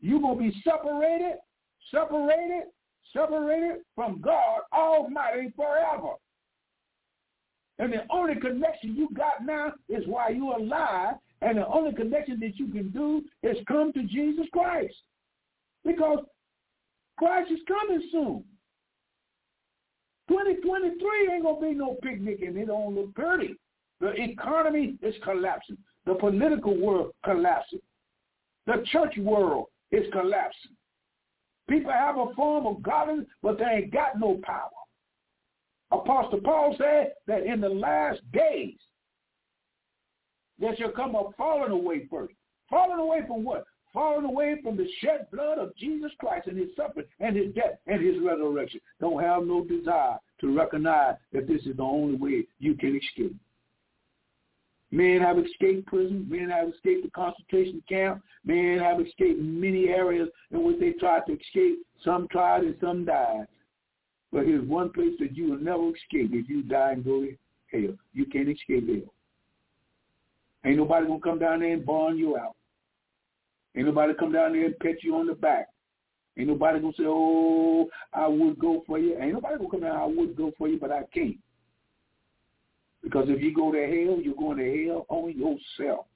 you're 0.00 0.20
going 0.20 0.38
to 0.38 0.44
be 0.44 0.62
separated, 0.62 1.36
separated, 1.90 2.64
separated 3.12 3.78
from 3.94 4.20
God 4.20 4.60
Almighty 4.72 5.52
forever. 5.56 6.14
And 7.78 7.92
the 7.92 8.02
only 8.10 8.34
connection 8.34 8.96
you 8.96 9.08
got 9.14 9.44
now 9.44 9.72
is 9.88 10.04
while 10.06 10.34
you're 10.34 10.58
alive. 10.58 11.14
And 11.40 11.58
the 11.58 11.66
only 11.68 11.94
connection 11.94 12.40
that 12.40 12.56
you 12.56 12.66
can 12.66 12.90
do 12.90 13.22
is 13.42 13.56
come 13.68 13.92
to 13.92 14.02
Jesus 14.02 14.46
Christ. 14.52 14.94
Because 15.84 16.18
Christ 17.18 17.52
is 17.52 17.60
coming 17.68 18.08
soon. 18.10 18.44
2023 20.28 21.32
ain't 21.32 21.42
going 21.42 21.60
to 21.60 21.68
be 21.68 21.74
no 21.74 21.96
picnic 22.02 22.42
and 22.42 22.56
it 22.56 22.66
don't 22.66 22.94
look 22.94 23.14
pretty. 23.14 23.54
The 24.00 24.12
economy 24.12 24.94
is 25.02 25.14
collapsing. 25.24 25.78
The 26.06 26.14
political 26.14 26.76
world 26.76 27.12
collapsing. 27.24 27.80
The 28.66 28.84
church 28.92 29.16
world 29.18 29.66
is 29.90 30.04
collapsing. 30.12 30.72
People 31.68 31.92
have 31.92 32.16
a 32.16 32.32
form 32.34 32.66
of 32.66 32.82
godliness, 32.82 33.26
but 33.42 33.58
they 33.58 33.64
ain't 33.64 33.92
got 33.92 34.18
no 34.18 34.38
power. 34.42 34.70
Apostle 35.90 36.40
Paul 36.40 36.74
said 36.78 37.12
that 37.26 37.44
in 37.44 37.60
the 37.60 37.68
last 37.68 38.20
days, 38.32 38.76
there 40.58 40.76
shall 40.76 40.90
come 40.90 41.14
a 41.14 41.30
falling 41.36 41.72
away 41.72 42.06
first. 42.10 42.34
Falling 42.68 42.98
away 42.98 43.22
from 43.26 43.44
what? 43.44 43.64
Falling 43.94 44.26
away 44.26 44.56
from 44.62 44.76
the 44.76 44.86
shed 45.00 45.26
blood 45.32 45.58
of 45.58 45.74
Jesus 45.76 46.10
Christ 46.18 46.46
and 46.46 46.58
his 46.58 46.68
suffering 46.76 47.06
and 47.20 47.36
his 47.36 47.54
death 47.54 47.78
and 47.86 48.04
his 48.04 48.16
resurrection. 48.22 48.80
Don't 49.00 49.22
have 49.22 49.44
no 49.44 49.64
desire 49.64 50.18
to 50.40 50.56
recognize 50.56 51.14
that 51.32 51.46
this 51.46 51.62
is 51.62 51.76
the 51.76 51.82
only 51.82 52.16
way 52.16 52.46
you 52.58 52.74
can 52.74 52.96
escape. 52.96 53.36
Men 54.90 55.20
have 55.20 55.38
escaped 55.38 55.86
prison. 55.86 56.26
Men 56.28 56.48
have 56.48 56.68
escaped 56.68 57.04
the 57.04 57.10
concentration 57.10 57.82
camp. 57.88 58.22
Men 58.44 58.78
have 58.78 59.00
escaped 59.00 59.38
many 59.38 59.88
areas 59.88 60.28
in 60.50 60.64
which 60.64 60.80
they 60.80 60.92
tried 60.92 61.26
to 61.26 61.32
escape. 61.32 61.78
Some 62.04 62.26
tried 62.28 62.64
and 62.64 62.76
some 62.80 63.04
died. 63.04 63.46
But 64.32 64.46
here's 64.46 64.66
one 64.66 64.90
place 64.90 65.14
that 65.20 65.36
you 65.36 65.50
will 65.50 65.58
never 65.58 65.88
escape 65.88 66.30
if 66.32 66.48
you 66.48 66.62
die 66.62 66.92
and 66.92 67.04
go 67.04 67.20
to 67.20 67.36
hell. 67.72 67.96
You 68.12 68.26
can't 68.26 68.48
escape 68.48 68.88
hell. 68.88 69.12
Ain't 70.64 70.76
nobody 70.76 71.06
gonna 71.06 71.20
come 71.20 71.38
down 71.38 71.60
there 71.60 71.72
and 71.72 71.86
burn 71.86 72.18
you 72.18 72.36
out. 72.36 72.56
Ain't 73.76 73.86
nobody 73.86 74.14
come 74.14 74.32
down 74.32 74.52
there 74.52 74.66
and 74.66 74.78
pet 74.80 75.02
you 75.02 75.16
on 75.16 75.26
the 75.26 75.34
back. 75.34 75.68
Ain't 76.38 76.48
nobody 76.48 76.80
gonna 76.80 76.92
say, 76.96 77.04
"Oh, 77.06 77.88
I 78.12 78.28
would 78.28 78.58
go 78.58 78.82
for 78.86 78.98
you." 78.98 79.18
Ain't 79.18 79.34
nobody 79.34 79.56
gonna 79.58 79.70
come 79.70 79.80
down. 79.80 79.96
I 79.96 80.06
would 80.06 80.36
go 80.36 80.52
for 80.56 80.68
you, 80.68 80.78
but 80.78 80.92
I 80.92 81.02
can't. 81.12 81.36
Because 83.02 83.28
if 83.28 83.40
you 83.40 83.54
go 83.54 83.72
to 83.72 83.78
hell, 83.78 84.20
you're 84.20 84.34
going 84.34 84.58
to 84.58 84.86
hell 84.86 85.06
on 85.08 85.32
yourself. 85.36 86.06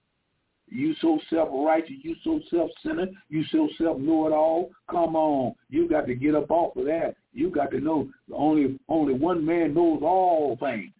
You 0.68 0.95
so 1.01 1.18
self-righteous, 1.29 1.97
you 2.03 2.16
so 2.25 2.41
self-centered, 2.51 3.11
you 3.29 3.45
so 3.53 3.68
self-know-it-all. 3.79 4.70
Come 4.91 5.16
on, 5.16 5.55
you 5.68 5.89
got 5.89 6.07
to 6.07 6.14
get 6.14 6.35
up 6.35 6.51
off 6.51 6.77
of 6.77 6.87
that. 6.87 7.14
You 7.33 7.51
got 7.51 7.70
to 7.73 7.81
know 7.81 8.09
only 8.33 8.79
only 8.89 9.14
one 9.14 9.45
man 9.45 9.75
knows 9.75 10.01
all 10.03 10.57
things. 10.61 10.93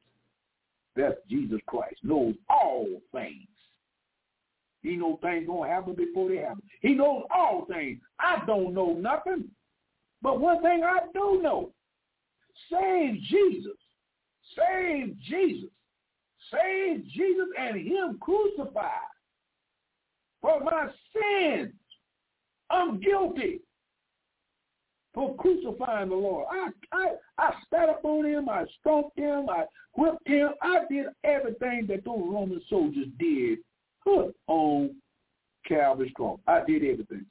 That's 0.95 1.17
Jesus 1.29 1.61
Christ. 1.67 1.97
Knows 2.03 2.35
all 2.51 2.87
things. 3.13 3.49
He 4.83 4.97
knows 4.97 5.19
things 5.23 5.47
gonna 5.47 5.69
happen 5.69 5.95
before 5.95 6.29
they 6.29 6.39
happen. 6.39 6.63
He 6.81 6.95
knows 6.95 7.25
all 7.35 7.67
things. 7.67 8.01
I 8.19 8.45
don't 8.47 8.75
know 8.75 8.95
nothing, 8.95 9.49
but 10.21 10.41
one 10.41 10.61
thing 10.61 10.83
I 10.85 11.01
do 11.13 11.41
know: 11.43 11.71
save 12.71 13.21
Jesus, 13.23 13.79
save 14.57 15.19
Jesus, 15.21 15.71
save 16.51 17.05
Jesus, 17.07 17.49
and 17.59 17.77
Him 17.77 18.19
crucified 18.21 18.91
for 20.41 20.61
my 20.61 20.89
sins. 21.13 21.73
I'm 22.71 22.99
guilty 23.01 23.61
for 25.15 25.37
crucifying 25.37 26.09
the 26.09 26.17
Lord. 26.17 26.47
I 26.51 26.71
I 26.93 27.13
I 27.39 27.53
spat 27.65 27.89
up 27.89 28.05
on 28.05 28.25
him, 28.25 28.49
I 28.49 28.65
stomped 28.81 29.19
him, 29.19 29.49
I 29.49 29.65
whipped 29.97 30.27
him, 30.27 30.51
I 30.63 30.81
did 30.91 31.07
everything 31.23 31.87
that 31.89 32.05
those 32.05 32.25
Roman 32.27 32.61
soldiers 32.69 33.09
did 33.19 33.59
on 34.07 34.95
Calvary's 35.67 36.13
cross. 36.15 36.39
I 36.47 36.61
did 36.67 36.85
everything. 36.85 37.27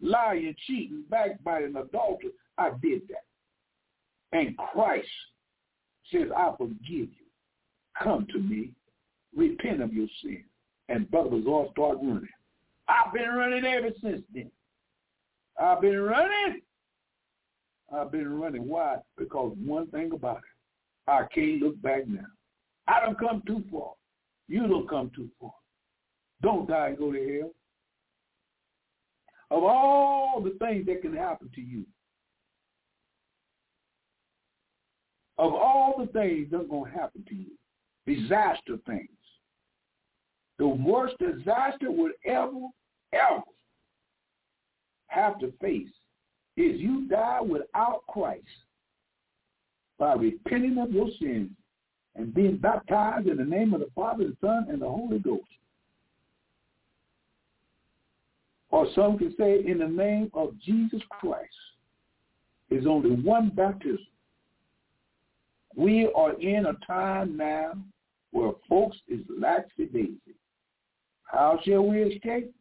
Lying, 0.00 0.54
cheating, 0.66 1.04
backbiting, 1.08 1.76
adultery, 1.76 2.30
I 2.58 2.70
did 2.82 3.02
that. 3.08 3.24
And 4.32 4.56
Christ 4.56 5.06
says, 6.10 6.28
I 6.36 6.52
forgive 6.56 6.78
you. 6.88 7.08
Come 8.02 8.26
to 8.32 8.38
me, 8.38 8.72
repent 9.36 9.82
of 9.82 9.92
your 9.92 10.08
sin. 10.22 10.44
And 10.88 11.10
brothers 11.10 11.44
all 11.46 11.70
start 11.72 11.98
running. 12.02 12.28
I've 12.88 13.12
been 13.12 13.28
running 13.28 13.64
ever 13.64 13.90
since 14.02 14.22
then. 14.34 14.50
I've 15.60 15.80
been 15.80 16.00
running. 16.00 16.60
I've 17.94 18.10
been 18.10 18.40
running. 18.40 18.66
Why? 18.66 18.96
Because 19.16 19.54
one 19.64 19.86
thing 19.88 20.12
about 20.12 20.38
it, 20.38 21.10
I 21.10 21.24
can't 21.32 21.62
look 21.62 21.80
back 21.82 22.08
now. 22.08 22.26
I 22.88 23.00
don't 23.00 23.18
come 23.18 23.42
too 23.46 23.62
far. 23.70 23.92
You 24.48 24.66
don't 24.66 24.88
come 24.88 25.10
too 25.14 25.28
far. 25.40 25.52
Don't 26.42 26.68
die 26.68 26.88
and 26.88 26.98
go 26.98 27.12
to 27.12 27.38
hell. 27.38 27.50
Of 29.50 29.64
all 29.64 30.40
the 30.42 30.56
things 30.64 30.86
that 30.86 31.02
can 31.02 31.14
happen 31.14 31.50
to 31.54 31.60
you, 31.60 31.84
of 35.38 35.54
all 35.54 35.94
the 35.98 36.06
things 36.12 36.50
that 36.50 36.60
are 36.60 36.64
going 36.64 36.90
to 36.90 36.98
happen 36.98 37.24
to 37.28 37.34
you, 37.34 37.50
disaster 38.06 38.78
things, 38.86 39.08
the 40.58 40.66
worst 40.66 41.16
disaster 41.18 41.90
would 41.90 42.12
ever, 42.24 42.68
ever 43.12 43.42
have 45.08 45.38
to 45.40 45.52
face 45.60 45.88
is 46.56 46.80
you 46.80 47.06
die 47.08 47.40
without 47.40 48.02
Christ 48.08 48.44
by 49.98 50.14
repenting 50.14 50.78
of 50.78 50.92
your 50.92 51.08
sins 51.20 51.50
and 52.16 52.34
being 52.34 52.56
baptized 52.56 53.28
in 53.28 53.36
the 53.36 53.44
name 53.44 53.74
of 53.74 53.80
the 53.80 53.90
Father, 53.94 54.24
the 54.24 54.36
Son, 54.40 54.66
and 54.68 54.80
the 54.80 54.88
Holy 54.88 55.18
Ghost. 55.18 55.42
Or 58.72 58.88
some 58.94 59.18
can 59.18 59.34
say 59.38 59.62
in 59.64 59.78
the 59.78 59.86
name 59.86 60.30
of 60.34 60.58
Jesus 60.58 61.02
Christ. 61.10 61.54
There's 62.68 62.86
only 62.86 63.10
one 63.10 63.50
baptism. 63.50 64.06
We 65.76 66.10
are 66.16 66.32
in 66.40 66.66
a 66.66 66.72
time 66.86 67.36
now 67.36 67.74
where 68.32 68.52
folks 68.68 68.96
is 69.08 69.20
laxy 69.26 69.92
daisy. 69.92 70.34
How 71.24 71.60
shall 71.64 71.86
we 71.86 72.02
escape? 72.02 72.52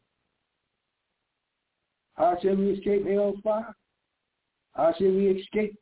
How 2.16 2.38
shall 2.42 2.56
we 2.56 2.72
escape 2.72 3.08
hell's 3.08 3.40
fire? 3.42 3.74
How 4.74 4.94
shall 4.98 5.12
we 5.12 5.28
escape 5.30 5.76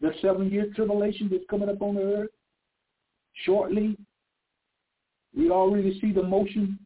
the 0.00 0.12
seven-year 0.20 0.72
tribulation 0.74 1.28
that's 1.30 1.44
coming 1.48 1.68
up 1.68 1.80
on 1.80 1.94
the 1.94 2.02
earth 2.02 2.30
shortly? 3.44 3.96
We 5.36 5.50
already 5.50 5.98
see 6.00 6.12
the 6.12 6.22
motion, 6.22 6.78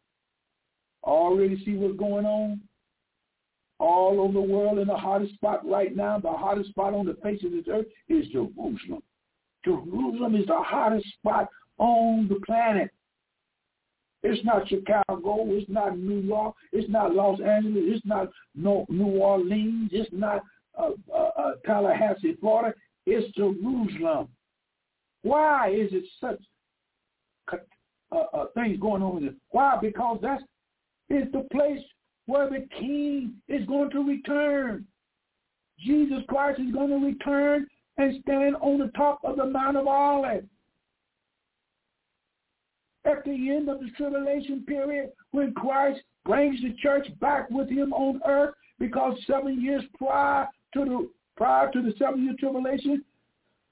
already 1.03 1.62
see 1.64 1.74
what's 1.74 1.98
going 1.98 2.26
on 2.26 2.61
all 3.78 4.20
over 4.20 4.32
the 4.32 4.40
world 4.40 4.78
in 4.78 4.86
the 4.86 4.96
hottest 4.96 5.34
spot 5.34 5.66
right 5.68 5.94
now. 5.96 6.18
The 6.18 6.30
hottest 6.30 6.70
spot 6.70 6.94
on 6.94 7.07
the 7.07 7.16
face 7.22 7.42
of 7.44 7.50
this 7.50 7.64
earth 7.68 7.86
is 8.09 8.26
Jerusalem. 8.28 9.03
Jerusalem 9.64 10.36
is 10.36 10.46
the 10.46 10.59
hottest 10.59 11.07
spot 11.14 11.48
on 11.78 12.28
the 12.28 12.40
planet. 12.46 12.90
It's 14.22 14.44
not 14.44 14.68
Chicago. 14.68 15.46
It's 15.48 15.68
not 15.68 15.98
New 15.98 16.20
York. 16.20 16.55
It's 16.70 16.88
not 16.88 17.14
Los 17.14 17.40
Angeles. 17.40 17.82
It's 17.86 18.07
not 18.07 18.30
New 18.55 19.18
Orleans. 19.20 19.90
It's 19.92 20.11
not 20.12 20.42
uh, 20.78 20.90
uh, 21.12 21.30
uh, 21.36 21.53
Tallahassee, 21.66 22.36
Florida. 22.40 22.74
It's 23.05 23.34
Jerusalem. 23.34 24.28
Why 25.22 25.70
is 25.70 25.92
it 25.92 26.05
such 26.20 26.40
uh, 27.53 28.16
uh, 28.16 28.44
things 28.55 28.78
going 28.78 29.03
on? 29.03 29.36
Why? 29.50 29.76
Because 29.80 30.18
that's 30.22 30.42
is 31.12 31.30
the 31.32 31.46
place 31.52 31.80
where 32.26 32.48
the 32.48 32.66
King 32.78 33.34
is 33.48 33.66
going 33.66 33.90
to 33.90 34.02
return. 34.02 34.86
Jesus 35.78 36.22
Christ 36.28 36.60
is 36.60 36.72
going 36.72 36.90
to 36.90 37.06
return 37.06 37.66
and 37.98 38.22
stand 38.22 38.56
on 38.56 38.78
the 38.78 38.90
top 38.96 39.20
of 39.24 39.36
the 39.36 39.46
Mount 39.46 39.76
of 39.76 39.86
Olives 39.86 40.46
at 43.04 43.24
the 43.24 43.50
end 43.50 43.68
of 43.68 43.80
the 43.80 43.90
tribulation 43.96 44.64
period 44.66 45.10
when 45.32 45.52
Christ 45.54 46.00
brings 46.24 46.60
the 46.62 46.74
church 46.80 47.08
back 47.20 47.50
with 47.50 47.68
him 47.68 47.92
on 47.92 48.20
earth 48.26 48.54
because 48.78 49.16
seven 49.26 49.60
years 49.60 49.82
prior 49.98 50.46
to 50.74 50.84
the 50.84 51.10
prior 51.36 51.70
to 51.72 51.82
the 51.82 51.92
seven 51.98 52.24
year 52.24 52.34
tribulation, 52.38 53.04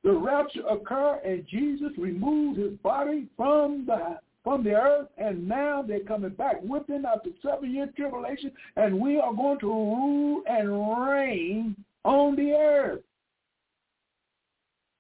the 0.03 0.13
rapture 0.13 0.67
occurred 0.69 1.21
and 1.25 1.47
Jesus 1.49 1.93
removed 1.97 2.59
his 2.59 2.73
body 2.79 3.27
from 3.37 3.87
the 3.87 4.19
from 4.43 4.65
the 4.65 4.73
earth 4.73 5.09
and 5.19 5.47
now 5.47 5.83
they're 5.87 6.01
coming 6.01 6.31
back 6.31 6.57
with 6.63 6.89
him 6.89 7.05
after 7.05 7.31
seven 7.43 7.73
year 7.73 7.91
tribulation 7.97 8.53
and 8.77 8.99
we 8.99 9.19
are 9.19 9.35
going 9.35 9.59
to 9.61 9.67
rule 9.67 10.43
and 10.47 11.09
reign 11.09 11.77
on 12.05 12.37
the 12.37 12.53
earth. 12.53 13.03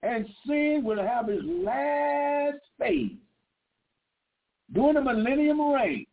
And 0.02 0.26
sin 0.46 0.82
will 0.84 1.02
have 1.02 1.28
its 1.28 1.44
last 1.44 2.62
phase 2.78 3.12
during 4.72 4.94
the 4.94 5.02
millennium 5.02 5.60
reign, 5.60 6.06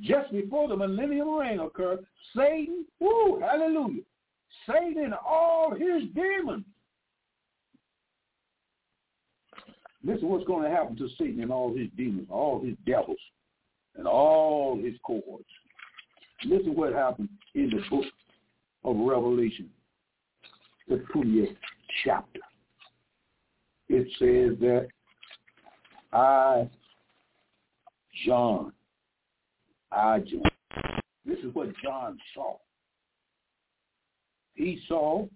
just 0.00 0.30
before 0.32 0.68
the 0.68 0.76
millennium 0.76 1.30
reign 1.30 1.60
occurs, 1.60 2.00
Satan, 2.36 2.84
hallelujah, 3.00 4.02
Satan 4.66 5.04
and 5.04 5.14
all 5.14 5.72
his 5.72 6.02
demons. 6.14 6.64
Listen 10.04 10.28
what's 10.28 10.46
going 10.46 10.64
to 10.64 10.70
happen 10.70 10.96
to 10.96 11.08
Satan 11.18 11.42
and 11.42 11.52
all 11.52 11.76
his 11.76 11.88
demons, 11.96 12.28
all 12.30 12.62
his 12.64 12.74
devils, 12.86 13.18
and 13.96 14.06
all 14.06 14.80
his 14.82 14.94
cohorts. 15.06 15.44
Listen 16.44 16.74
what 16.74 16.92
happened 16.92 17.28
in 17.54 17.70
the 17.70 17.82
book 17.90 18.06
of 18.84 18.96
Revelation, 18.96 19.68
the 20.88 21.04
20th 21.14 21.54
chapter. 22.04 22.40
It 23.88 24.06
says 24.18 24.58
that 24.60 24.88
I 26.12 26.68
John. 28.24 28.72
I 29.92 30.20
John. 30.20 30.42
This 31.26 31.38
is 31.40 31.54
what 31.54 31.68
John 31.82 32.18
saw. 32.34 32.56
He 34.54 34.80
saw 34.88 35.26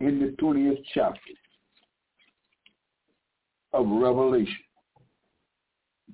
in 0.00 0.20
the 0.20 0.34
20th 0.42 0.82
chapter 0.94 1.20
of 3.72 3.86
Revelation. 3.88 4.56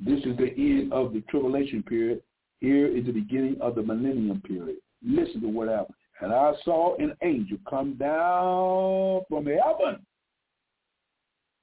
This 0.04 0.20
is 0.24 0.36
the 0.36 0.52
end 0.56 0.92
of 0.92 1.12
the 1.12 1.20
tribulation 1.30 1.82
period. 1.82 2.22
Here 2.60 2.86
is 2.86 3.06
the 3.06 3.12
beginning 3.12 3.56
of 3.60 3.74
the 3.74 3.82
millennium 3.82 4.40
period. 4.42 4.76
Listen 5.04 5.40
to 5.42 5.48
what 5.48 5.68
happened. 5.68 5.96
And 6.20 6.32
I 6.32 6.52
saw 6.64 6.96
an 6.96 7.14
angel 7.22 7.58
come 7.68 7.94
down 7.94 9.22
from 9.28 9.46
heaven. 9.46 10.04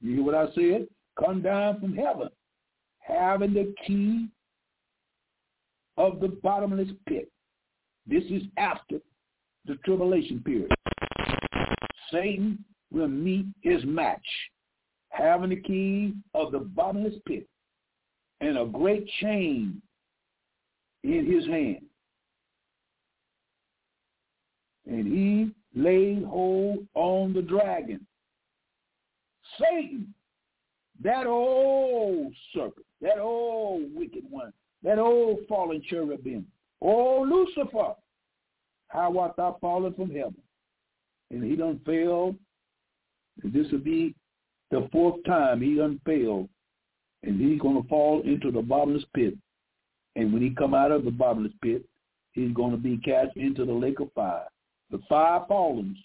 You 0.02 0.16
hear 0.16 0.24
what 0.24 0.36
I 0.36 0.48
said? 0.54 0.88
Come 1.18 1.42
down 1.42 1.80
from 1.80 1.96
heaven, 1.96 2.30
having 3.00 3.54
the 3.54 3.74
key 3.86 4.28
of 5.98 6.20
the 6.20 6.30
bottomless 6.42 6.90
pit. 7.08 7.30
This 8.06 8.24
is 8.26 8.44
after 8.58 9.00
the 9.66 9.76
tribulation 9.86 10.42
period. 10.46 10.72
Satan 12.12 12.64
will 12.92 13.08
meet 13.08 13.46
his 13.62 13.84
match, 13.86 14.26
having 15.10 15.50
the 15.50 15.62
key 15.62 16.14
of 16.34 16.52
the 16.52 16.60
bottomless 16.60 17.16
pit 17.26 17.48
and 18.42 18.58
a 18.58 18.66
great 18.66 19.08
chain 19.22 19.82
in 21.04 21.26
his 21.26 21.46
hand. 21.48 21.86
And 24.88 25.08
he 25.08 25.52
laid 25.76 26.24
hold 26.24 26.88
on 26.96 27.34
the 27.34 27.42
dragon. 27.42 28.06
Satan, 29.60 30.14
that 31.04 31.28
old 31.28 32.34
serpent, 32.54 32.86
that 33.02 33.20
old 33.20 33.94
wicked 33.94 34.24
one, 34.30 34.54
that 34.84 35.00
old 35.00 35.40
fallen 35.48 35.82
cherubim, 35.90 36.46
oh 36.82 37.22
Lucifer, 37.22 37.94
how 38.88 39.18
art 39.20 39.36
thou 39.38 39.58
fallen 39.62 39.94
from 39.94 40.10
heaven? 40.10 40.42
And 41.32 41.44
he 41.44 41.56
done 41.56 41.80
failed. 41.86 42.36
And 43.44 43.54
this 43.54 43.72
will 43.72 43.80
be 43.80 44.16
the 44.72 44.88
fourth 44.92 45.24
time 45.26 45.62
he 45.62 45.76
done 45.76 46.00
failed. 46.06 46.50
And 47.24 47.40
he's 47.40 47.60
going 47.60 47.82
to 47.82 47.88
fall 47.88 48.22
into 48.22 48.52
the 48.52 48.62
bottomless 48.62 49.04
pit. 49.14 49.36
And 50.16 50.34
when 50.34 50.42
he 50.42 50.52
come 50.52 50.74
out 50.74 50.92
of 50.92 51.06
the 51.06 51.12
bottomless 51.12 51.54
pit, 51.62 51.84
he's 52.34 52.54
going 52.54 52.72
to 52.72 52.78
be 52.78 52.98
cast 52.98 53.36
into 53.36 53.66
the 53.66 53.74
lake 53.74 54.00
of 54.00 54.12
fire. 54.14 54.48
The 54.92 55.00
five 55.08 55.48
fallens, 55.48 55.98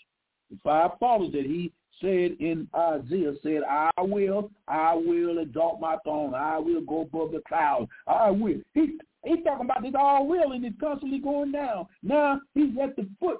the 0.50 0.58
five 0.62 0.92
fallens 1.00 1.32
that 1.32 1.46
he 1.46 1.72
said 2.00 2.36
in 2.40 2.68
Isaiah 2.76 3.34
said, 3.42 3.62
I 3.68 3.90
will, 3.98 4.50
I 4.68 4.94
will 4.94 5.38
exalt 5.38 5.80
my 5.80 5.96
throne. 6.04 6.34
I 6.34 6.58
will 6.58 6.82
go 6.82 7.02
above 7.02 7.32
the 7.32 7.42
clouds. 7.46 7.88
I 8.06 8.30
will. 8.30 8.60
He, 8.74 8.98
he's 9.24 9.44
talking 9.44 9.64
about 9.64 9.82
this 9.82 9.94
all 9.98 10.26
will 10.26 10.52
and 10.52 10.64
it's 10.64 10.78
constantly 10.80 11.18
going 11.18 11.52
down. 11.52 11.86
Now 12.02 12.40
he's 12.54 12.76
at 12.82 12.96
the 12.96 13.08
foot 13.20 13.38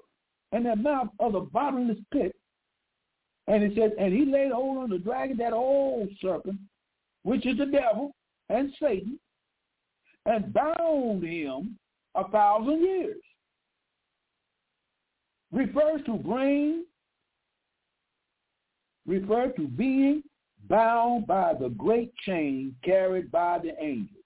and 0.55 0.67
the 0.67 0.77
mouth 0.77 1.09
of 1.19 1.33
the 1.33 1.41
bottomless 1.41 1.99
pit. 2.13 2.35
And 3.49 3.63
it 3.63 3.73
says, 3.77 3.91
and 3.99 4.15
he 4.15 4.25
laid 4.25 4.53
hold 4.53 4.79
on 4.79 4.89
the 4.89 4.99
dragon, 4.99 5.37
that 5.39 5.53
old 5.53 6.09
serpent, 6.23 6.59
which 7.25 7.45
is 7.45 7.59
the 7.59 7.67
devil 7.67 8.13
and 8.49 8.73
Satan, 8.81 9.19
and 10.27 10.55
bound 10.55 11.25
him 11.25 11.77
a 12.15 12.29
thousand 12.29 12.83
years. 12.83 13.21
Refers 15.53 16.01
to 16.07 16.15
bring, 16.15 16.85
refer 19.07 19.49
to 19.49 19.67
being 19.67 20.23
bound 20.69 21.27
by 21.27 21.55
the 21.61 21.71
great 21.71 22.15
chain 22.25 22.77
carried 22.85 23.31
by 23.31 23.59
the 23.59 23.75
angel. 23.83 24.17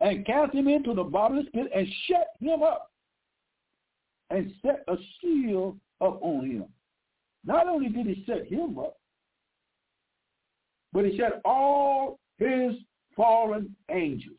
And 0.00 0.26
cast 0.26 0.52
him 0.52 0.66
into 0.66 0.94
the 0.94 1.04
bottomless 1.04 1.46
pit 1.54 1.70
and 1.74 1.86
shut 2.08 2.26
him 2.40 2.62
up 2.62 2.89
and 4.30 4.52
set 4.62 4.84
a 4.88 4.96
seal 5.20 5.76
up 6.00 6.20
on 6.22 6.48
him. 6.48 6.64
Not 7.44 7.68
only 7.68 7.88
did 7.88 8.06
he 8.06 8.24
set 8.26 8.46
him 8.46 8.78
up, 8.78 8.96
but 10.92 11.04
he 11.04 11.18
set 11.18 11.40
all 11.44 12.18
his 12.38 12.72
fallen 13.16 13.74
angels. 13.90 14.38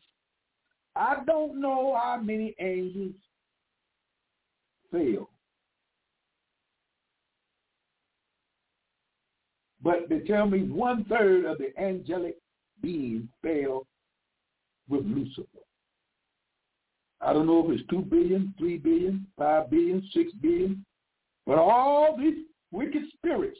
I 0.94 1.18
don't 1.26 1.60
know 1.60 1.98
how 2.00 2.20
many 2.20 2.54
angels 2.60 3.14
fell. 4.90 5.28
But 9.82 10.08
they 10.08 10.20
tell 10.20 10.46
me 10.46 10.62
one 10.62 11.04
third 11.06 11.44
of 11.44 11.58
the 11.58 11.76
angelic 11.80 12.36
beings 12.80 13.28
fell 13.42 13.86
with 14.88 15.04
Lucifer. 15.04 15.46
I 17.22 17.32
don't 17.32 17.46
know 17.46 17.64
if 17.64 17.78
it's 17.78 17.88
2 17.88 18.02
billion, 18.02 18.52
3 18.58 18.78
billion, 18.78 19.26
5 19.38 19.70
billion, 19.70 20.02
6 20.12 20.32
billion, 20.40 20.84
but 21.46 21.58
all 21.58 22.16
these 22.18 22.44
wicked 22.72 23.02
spirits 23.16 23.58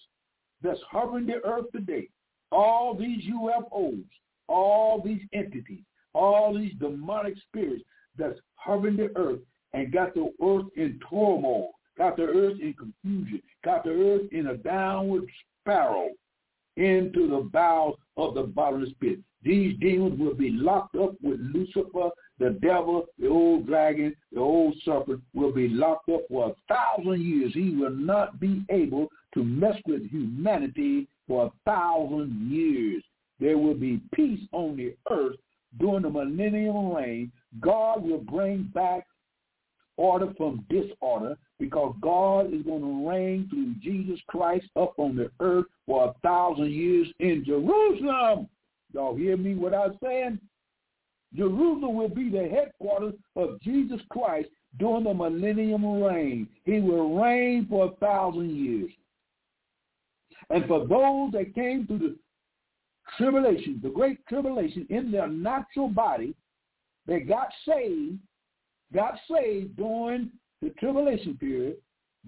that's 0.62 0.80
hovering 0.90 1.26
the 1.26 1.44
earth 1.44 1.66
today, 1.72 2.08
all 2.50 2.94
these 2.94 3.22
UFOs, 3.24 4.04
all 4.48 5.00
these 5.04 5.22
entities, 5.32 5.82
all 6.12 6.54
these 6.54 6.72
demonic 6.80 7.34
spirits 7.48 7.84
that's 8.18 8.38
hovering 8.56 8.96
the 8.96 9.10
earth 9.16 9.40
and 9.72 9.92
got 9.92 10.12
the 10.14 10.32
earth 10.42 10.66
in 10.76 11.00
turmoil, 11.08 11.70
got 11.96 12.16
the 12.16 12.24
earth 12.24 12.58
in 12.60 12.74
confusion, 12.74 13.40
got 13.64 13.84
the 13.84 13.90
earth 13.90 14.32
in 14.32 14.48
a 14.48 14.56
downward 14.56 15.24
spiral 15.60 16.10
into 16.76 17.28
the 17.28 17.48
bowels 17.52 17.96
of 18.16 18.34
the 18.34 18.42
bottomless 18.42 18.90
pit. 19.00 19.18
These 19.42 19.78
demons 19.80 20.18
will 20.18 20.34
be 20.34 20.50
locked 20.50 20.96
up 20.96 21.14
with 21.22 21.40
Lucifer, 21.40 22.10
the 22.38 22.50
devil, 22.62 23.06
the 23.18 23.28
old 23.28 23.66
dragon, 23.66 24.14
the 24.32 24.40
old 24.40 24.74
serpent 24.84 25.22
will 25.34 25.52
be 25.52 25.68
locked 25.68 26.08
up 26.08 26.22
for 26.28 26.50
a 26.50 26.74
thousand 26.74 27.22
years. 27.22 27.52
He 27.54 27.70
will 27.76 27.90
not 27.90 28.40
be 28.40 28.64
able 28.70 29.08
to 29.34 29.44
mess 29.44 29.76
with 29.86 30.10
humanity 30.10 31.08
for 31.28 31.46
a 31.46 31.70
thousand 31.70 32.50
years. 32.50 33.02
There 33.38 33.58
will 33.58 33.74
be 33.74 34.00
peace 34.14 34.40
on 34.52 34.76
the 34.76 34.94
earth 35.10 35.36
during 35.78 36.02
the 36.02 36.10
millennium 36.10 36.92
reign. 36.92 37.32
God 37.60 38.02
will 38.02 38.18
bring 38.18 38.70
back 38.74 39.06
order 39.96 40.32
from 40.36 40.64
disorder 40.68 41.36
because 41.58 41.94
God 42.00 42.52
is 42.52 42.62
going 42.62 42.82
to 42.82 43.08
reign 43.08 43.48
through 43.48 43.74
Jesus 43.80 44.20
Christ 44.26 44.66
up 44.76 44.94
on 44.98 45.16
the 45.16 45.30
earth 45.40 45.66
for 45.86 46.08
a 46.08 46.14
thousand 46.26 46.72
years 46.72 47.08
in 47.20 47.44
Jerusalem. 47.44 48.48
Y'all 48.92 49.16
hear 49.16 49.36
me 49.36 49.54
what 49.54 49.74
I'm 49.74 49.96
saying? 50.02 50.38
Jerusalem 51.34 51.94
will 51.94 52.08
be 52.08 52.28
the 52.28 52.48
headquarters 52.48 53.14
of 53.36 53.60
Jesus 53.60 54.00
Christ 54.10 54.48
during 54.78 55.04
the 55.04 55.14
millennium 55.14 56.02
reign. 56.02 56.48
He 56.64 56.80
will 56.80 57.18
reign 57.18 57.66
for 57.68 57.86
a 57.86 57.96
thousand 57.96 58.54
years. 58.54 58.90
And 60.50 60.66
for 60.66 60.86
those 60.86 61.32
that 61.32 61.54
came 61.54 61.86
through 61.86 61.98
the 61.98 62.16
tribulation, 63.16 63.80
the 63.82 63.88
great 63.90 64.24
tribulation 64.26 64.86
in 64.90 65.10
their 65.10 65.28
natural 65.28 65.88
body, 65.88 66.34
they 67.06 67.20
got 67.20 67.48
saved, 67.66 68.18
got 68.92 69.14
saved 69.30 69.76
during 69.76 70.30
the 70.60 70.70
tribulation 70.78 71.36
period, 71.36 71.76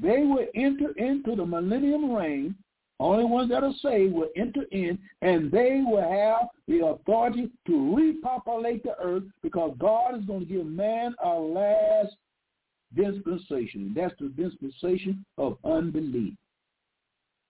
they 0.00 0.22
will 0.22 0.46
enter 0.54 0.90
into 0.96 1.36
the 1.36 1.44
millennium 1.44 2.10
reign 2.12 2.54
only 3.00 3.24
ones 3.24 3.50
that 3.50 3.64
are 3.64 3.74
saved 3.82 4.14
will 4.14 4.28
enter 4.36 4.64
in, 4.70 4.98
and 5.22 5.50
they 5.50 5.82
will 5.84 6.00
have 6.00 6.48
the 6.68 6.86
authority 6.86 7.50
to 7.66 7.96
repopulate 7.96 8.82
the 8.84 8.96
earth 9.02 9.24
because 9.42 9.74
God 9.78 10.16
is 10.18 10.24
going 10.24 10.40
to 10.40 10.46
give 10.46 10.66
man 10.66 11.14
a 11.24 11.28
last 11.28 12.14
dispensation. 12.94 13.82
And 13.82 13.94
that's 13.94 14.14
the 14.20 14.28
dispensation 14.28 15.24
of 15.38 15.58
unbelief. 15.64 16.34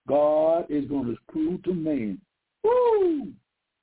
God 0.08 0.66
is 0.70 0.86
going 0.86 1.06
to 1.06 1.16
prove 1.30 1.62
to 1.64 1.74
man 1.74 2.18
woo, 2.64 3.32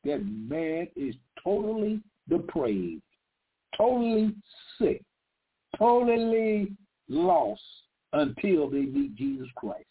that 0.03 0.25
man 0.25 0.87
is 0.95 1.15
totally 1.43 2.01
depraved, 2.27 3.01
totally 3.77 4.33
sick, 4.77 5.03
totally 5.77 6.71
lost 7.07 7.61
until 8.13 8.69
they 8.69 8.81
meet 8.81 9.15
Jesus 9.15 9.47
Christ. 9.55 9.85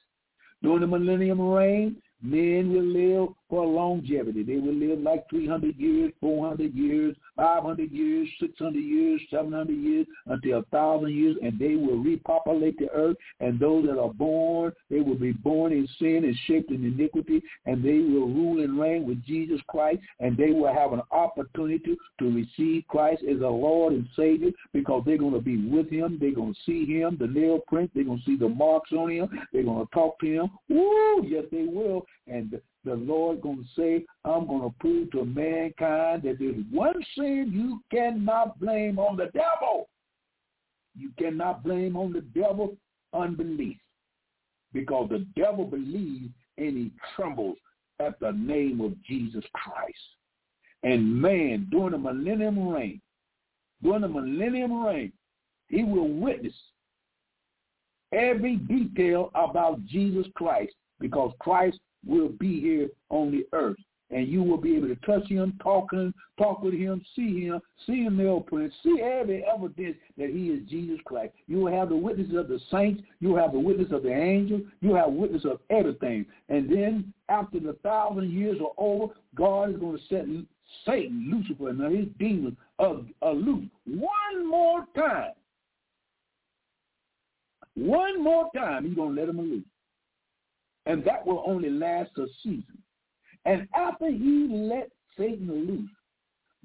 During 0.63 0.81
the 0.81 0.87
millennium 0.87 1.41
reign, 1.41 1.97
men 2.23 2.73
will 2.73 2.83
live 2.83 3.29
for 3.51 3.67
longevity. 3.67 4.45
They 4.45 4.57
will 4.57 4.75
live 4.75 5.01
like 5.01 5.29
300 5.29 5.77
years, 5.77 6.13
400 6.21 6.73
years, 6.75 7.17
500 7.37 7.91
years, 7.91 8.29
600 8.39 8.79
years, 8.79 9.21
700 9.31 9.73
years, 9.73 10.07
until 10.27 10.61
a 10.61 10.63
thousand 10.65 11.11
years, 11.11 11.37
and 11.43 11.59
they 11.59 11.75
will 11.75 11.99
repopulate 11.99 12.79
the 12.79 12.89
earth. 12.91 13.17
And 13.41 13.59
those 13.59 13.87
that 13.87 13.99
are 13.99 14.13
born, 14.13 14.73
they 14.89 15.01
will 15.01 15.17
be 15.17 15.33
born 15.33 15.73
in 15.73 15.89
sin 15.99 16.23
and 16.25 16.37
shaped 16.47 16.71
in 16.71 16.85
iniquity, 16.85 17.43
and 17.67 17.85
they 17.85 17.99
will 17.99 18.29
rule 18.29 18.63
and 18.63 18.79
reign 18.79 19.07
with 19.07 19.25
Jesus 19.25 19.61
Christ, 19.69 19.99
and 20.21 20.37
they 20.37 20.53
will 20.53 20.73
have 20.73 20.93
an 20.93 21.03
opportunity 21.11 21.97
to 22.21 22.31
receive 22.33 22.85
Christ 22.89 23.23
as 23.29 23.41
a 23.41 23.49
Lord 23.49 23.93
and 23.93 24.09
Savior 24.17 24.51
because 24.73 25.03
they're 25.05 25.19
going 25.19 25.35
to 25.35 25.41
be 25.41 25.57
with 25.57 25.91
him. 25.91 26.19
They're 26.21 26.35
going 26.35 26.55
to 26.55 26.61
see 26.65 26.87
him, 26.87 27.17
the 27.19 27.27
nail 27.27 27.59
print. 27.67 27.91
They're 27.95 28.05
going 28.05 28.19
to 28.19 28.25
see 28.25 28.37
the 28.37 28.49
marks 28.49 28.93
on 28.93 29.11
him. 29.11 29.29
They're 29.53 29.65
going 29.65 29.85
to 29.85 29.93
talk 29.93 30.19
to 30.21 30.27
him. 30.27 30.51
Woo! 30.69 31.27
Yes, 31.27 31.45
they 31.51 31.65
will. 31.65 32.07
And 32.27 32.61
the 32.85 32.95
Lord 32.95 33.43
going 33.43 33.59
to 33.59 33.81
say, 33.81 34.05
I'm 34.25 34.47
going 34.47 34.63
to 34.63 34.75
prove 34.81 35.11
to 35.13 35.25
mankind 35.25 36.23
that 36.23 36.37
there's 36.39 36.65
one 36.71 36.95
sin 37.17 37.51
you 37.53 37.81
cannot 37.91 38.59
blame 38.59 38.99
on 38.99 39.17
the 39.17 39.27
devil. 39.27 39.89
You 40.97 41.11
cannot 41.19 41.63
blame 41.63 41.97
on 41.97 42.13
the 42.13 42.23
devil 42.23 42.77
unbelief 43.13 43.77
because 44.73 45.09
the 45.11 45.27
devil 45.37 45.65
believes 45.65 46.33
and 46.57 46.77
he 46.77 46.93
trembles 47.15 47.57
at 47.99 48.19
the 48.21 48.33
name 48.33 48.81
of 48.81 49.01
Jesus 49.05 49.45
Christ. 49.55 49.99
And 50.83 51.21
man, 51.21 51.69
during 51.71 51.93
the 51.93 51.99
millennium 51.99 52.69
reign, 52.69 53.01
during 53.83 54.03
the 54.03 54.09
millennium 54.09 54.83
reign, 54.85 55.13
he 55.69 55.85
will 55.85 56.09
witness 56.09 56.55
every 58.13 58.57
detail 58.57 59.31
about 59.35 59.85
Jesus 59.87 60.27
Christ 60.35 60.73
because 60.99 61.33
Christ 61.39 61.79
will 62.07 62.29
be 62.29 62.61
here 62.61 62.89
on 63.09 63.31
the 63.31 63.47
earth. 63.53 63.79
And 64.13 64.27
you 64.27 64.43
will 64.43 64.57
be 64.57 64.75
able 64.75 64.89
to 64.89 64.97
touch 65.07 65.29
him, 65.29 65.57
talk 65.63 65.93
him, 65.93 66.13
talk 66.37 66.63
with 66.63 66.75
him, 66.75 67.01
see 67.15 67.45
him, 67.45 67.61
see 67.87 68.03
him 68.03 68.17
nail 68.17 68.41
prints, 68.41 68.75
see 68.83 69.01
every 69.01 69.45
evidence 69.45 69.97
that 70.19 70.31
he 70.31 70.49
is 70.49 70.69
Jesus 70.69 70.99
Christ. 71.05 71.33
You 71.47 71.59
will 71.59 71.73
have 71.73 71.91
the 71.91 71.97
witnesses 71.97 72.35
of 72.35 72.49
the 72.49 72.59
saints. 72.73 73.05
You 73.21 73.29
will 73.29 73.39
have 73.39 73.53
the 73.53 73.61
witness 73.61 73.93
of 73.93 74.03
the 74.03 74.13
angels. 74.13 74.63
You 74.81 74.97
have 74.97 75.13
witness 75.13 75.45
of 75.45 75.61
everything. 75.71 76.27
And 76.49 76.69
then 76.69 77.15
after 77.29 77.61
the 77.61 77.75
thousand 77.85 78.33
years 78.33 78.59
are 78.61 78.73
over, 78.79 79.15
God 79.37 79.71
is 79.71 79.77
going 79.77 79.99
to 79.99 80.03
set 80.09 80.25
Satan, 80.85 81.31
Lucifer, 81.33 81.69
and 81.69 81.81
his 81.97 82.09
demons 82.19 82.57
loose 82.81 83.69
one 83.87 84.49
more 84.51 84.87
time. 84.97 85.35
One 87.77 88.25
more 88.25 88.51
time, 88.57 88.87
he's 88.87 88.97
going 88.97 89.15
to 89.15 89.21
let 89.21 89.29
them 89.29 89.39
loose. 89.39 89.65
And 90.87 91.05
that 91.05 91.27
will 91.27 91.45
only 91.47 91.71
last 91.71 92.11
a 92.19 92.27
season. 92.43 92.79
And 93.45 93.69
after 93.75 94.11
he 94.11 94.49
let 94.51 94.91
Satan 95.17 95.67
loose, 95.67 95.91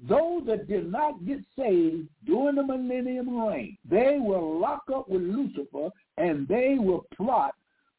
those 0.08 0.44
that 0.46 0.68
did 0.68 0.90
not 0.90 1.24
get 1.24 1.38
saved 1.58 2.08
during 2.26 2.56
the 2.56 2.62
millennium 2.62 3.38
reign, 3.40 3.78
they 3.88 4.18
will 4.20 4.58
lock 4.58 4.82
up 4.94 5.08
with 5.08 5.22
Lucifer 5.22 5.90
and 6.18 6.46
they 6.48 6.76
will 6.78 7.06
plot 7.16 7.54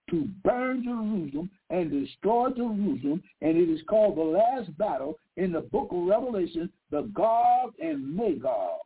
to 0.10 0.28
burn 0.44 0.84
Jerusalem 0.84 1.50
and 1.70 1.92
destroy 1.92 2.50
Jerusalem. 2.50 3.22
And 3.42 3.58
it 3.58 3.70
is 3.70 3.82
called 3.90 4.18
the 4.18 4.22
last 4.22 4.76
battle 4.78 5.18
in 5.38 5.52
the 5.52 5.62
book 5.62 5.90
of 5.92 6.06
Revelation, 6.06 6.70
the 6.92 7.04
Gog 7.14 7.74
and 7.82 8.16
Magog. 8.16 8.80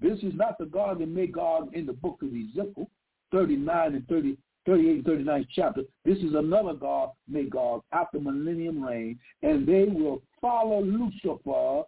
This 0.00 0.18
is 0.20 0.34
not 0.34 0.58
the 0.58 0.66
Gog 0.66 1.00
and 1.00 1.14
Magog 1.14 1.74
in 1.74 1.86
the 1.86 1.92
book 1.92 2.18
of 2.22 2.28
Ezekiel, 2.28 2.88
39 3.32 3.94
and 3.94 4.08
30, 4.08 4.36
38 4.66 4.90
and 4.90 5.04
39 5.04 5.46
chapter. 5.54 5.82
This 6.04 6.18
is 6.18 6.34
another 6.34 6.74
Gog, 6.74 7.10
Magog, 7.28 7.82
after 7.92 8.20
millennium 8.20 8.82
reign, 8.82 9.18
and 9.42 9.66
they 9.66 9.84
will 9.84 10.22
follow 10.40 10.82
Lucifer 10.82 11.82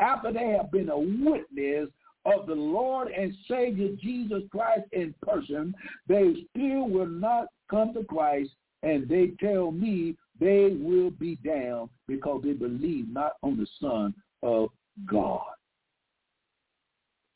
after 0.00 0.32
they 0.32 0.48
have 0.56 0.72
been 0.72 0.88
a 0.88 0.98
witness 0.98 1.88
of 2.24 2.46
the 2.46 2.54
Lord 2.54 3.08
and 3.08 3.32
Savior 3.48 3.90
Jesus 4.00 4.42
Christ 4.50 4.84
in 4.92 5.14
person. 5.22 5.74
They 6.08 6.46
still 6.50 6.88
will 6.88 7.06
not 7.06 7.46
come 7.70 7.92
to 7.94 8.04
Christ, 8.04 8.50
and 8.82 9.08
they 9.08 9.32
tell 9.40 9.70
me 9.70 10.16
they 10.40 10.76
will 10.80 11.10
be 11.10 11.36
damned 11.44 11.90
because 12.08 12.42
they 12.42 12.52
believe 12.52 13.08
not 13.08 13.32
on 13.42 13.56
the 13.56 13.66
Son 13.78 14.14
of 14.42 14.70
God 15.06 15.42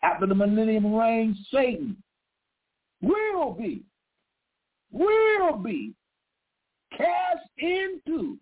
after 0.03 0.27
the 0.27 0.35
millennium 0.35 0.95
reign, 0.95 1.37
Satan 1.53 1.97
will 3.03 3.53
be, 3.53 3.83
will 4.91 5.57
be 5.59 5.95
cast 6.97 7.49
into 7.59 8.39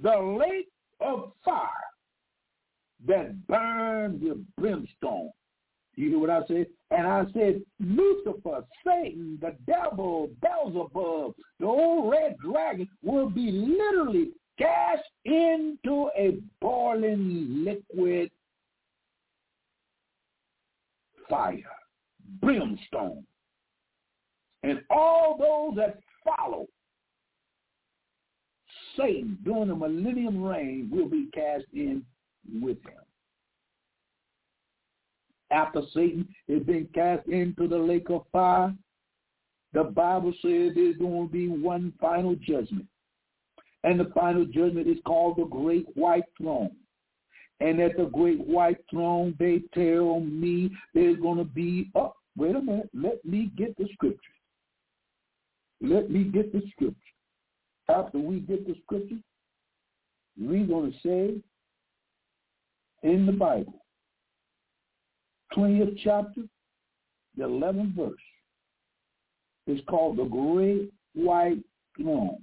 the 0.00 0.16
lake 0.16 0.68
of 1.00 1.32
fire 1.44 1.68
that 3.06 3.46
burns 3.46 4.22
with 4.22 4.44
brimstone. 4.56 5.30
You 5.96 6.08
hear 6.10 6.18
what 6.18 6.30
I 6.30 6.40
said? 6.48 6.66
And 6.90 7.06
I 7.06 7.24
said, 7.32 7.62
Lucifer, 7.78 8.64
Satan, 8.84 9.38
the 9.40 9.54
devil, 9.66 10.30
Beelzebub, 10.42 11.34
the 11.60 11.66
old 11.66 12.10
red 12.10 12.36
dragon 12.38 12.88
will 13.02 13.30
be 13.30 13.50
literally 13.50 14.30
cast 14.58 15.04
into 15.24 16.10
a 16.16 16.38
boiling 16.60 17.64
liquid 17.64 18.30
fire, 21.28 21.58
brimstone. 22.40 23.24
And 24.64 24.80
all 24.88 25.36
those 25.38 25.76
that 25.76 25.98
follow 26.24 26.66
Satan 28.96 29.38
during 29.44 29.68
the 29.68 29.76
millennium 29.76 30.42
reign 30.42 30.88
will 30.90 31.08
be 31.08 31.28
cast 31.34 31.66
in 31.74 32.02
with 32.62 32.78
him. 32.82 33.02
After 35.50 35.82
Satan 35.92 36.26
has 36.48 36.62
been 36.62 36.88
cast 36.94 37.28
into 37.28 37.68
the 37.68 37.76
lake 37.76 38.08
of 38.08 38.22
fire, 38.32 38.74
the 39.74 39.84
Bible 39.84 40.32
says 40.40 40.72
there's 40.74 40.96
going 40.96 41.28
to 41.28 41.32
be 41.32 41.48
one 41.48 41.92
final 42.00 42.34
judgment. 42.36 42.86
And 43.82 44.00
the 44.00 44.10
final 44.14 44.46
judgment 44.46 44.88
is 44.88 44.96
called 45.04 45.36
the 45.36 45.44
Great 45.44 45.86
White 45.94 46.24
Throne. 46.40 46.70
And 47.60 47.80
at 47.80 47.98
the 47.98 48.06
great 48.06 48.40
white 48.46 48.78
throne, 48.90 49.36
they 49.38 49.62
tell 49.74 50.20
me 50.20 50.70
there's 50.94 51.18
going 51.18 51.38
to 51.38 51.44
be, 51.44 51.90
oh, 51.94 52.14
wait 52.36 52.56
a 52.56 52.60
minute, 52.60 52.88
let 52.94 53.24
me 53.24 53.50
get 53.56 53.76
the 53.76 53.86
scripture. 53.92 54.33
Let 55.84 56.10
me 56.10 56.24
get 56.24 56.50
the 56.50 56.62
scripture. 56.70 56.96
After 57.90 58.18
we 58.18 58.40
get 58.40 58.66
the 58.66 58.74
scripture, 58.84 59.18
we're 60.38 60.66
going 60.66 60.92
to 60.92 60.98
say 61.06 61.42
in 63.02 63.26
the 63.26 63.32
Bible, 63.32 63.84
20th 65.54 65.98
chapter, 66.02 66.40
the 67.36 67.44
11th 67.44 67.94
verse, 67.94 68.14
It's 69.66 69.84
called 69.86 70.16
the 70.16 70.24
Great 70.24 70.90
White 71.12 71.62
Throne. 72.00 72.38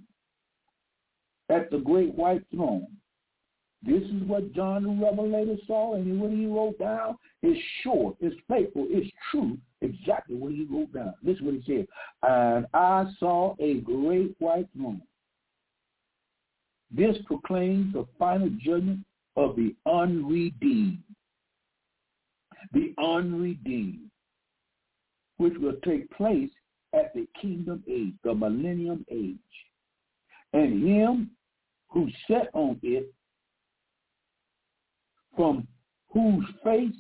At 1.50 1.72
the 1.72 1.80
Great 1.80 2.14
White 2.14 2.44
Throne, 2.54 2.86
this 3.84 4.04
is 4.04 4.24
what 4.28 4.54
John 4.54 4.84
the 4.84 5.06
Revelator 5.06 5.58
saw, 5.66 5.96
and 5.96 6.22
what 6.22 6.32
he 6.32 6.46
wrote 6.46 6.78
down 6.78 7.18
is 7.42 7.58
sure, 7.82 8.16
is 8.22 8.34
faithful, 8.48 8.86
is 8.92 9.08
true, 9.32 9.58
exactly 9.82 10.36
what 10.36 10.52
he 10.52 10.68
wrote 10.70 10.94
down. 10.94 11.16
This 11.24 11.38
is 11.38 11.42
what 11.42 11.56
he 11.56 11.64
said. 11.66 11.88
And 12.22 12.68
I 12.76 13.06
saw 13.20 13.56
a 13.60 13.80
great 13.80 14.36
white 14.38 14.68
throne. 14.76 15.02
This 16.92 17.18
proclaims 17.26 17.94
the 17.94 18.06
final 18.20 18.50
judgment 18.64 19.00
of 19.36 19.56
the 19.56 19.74
unredeemed. 19.88 21.04
The 22.74 22.94
unredeemed, 23.00 24.12
which 25.38 25.54
will 25.58 25.78
take 25.84 26.12
place 26.12 26.52
at 26.94 27.14
the 27.16 27.28
kingdom 27.42 27.84
age, 27.90 28.14
the 28.24 28.36
millennium 28.36 29.06
age. 29.10 29.38
And 30.54 30.88
him 30.88 31.32
who 31.90 32.10
sat 32.30 32.50
on 32.54 32.80
it 32.84 33.12
from 35.36 35.68
whose 36.10 36.46
face 36.64 36.96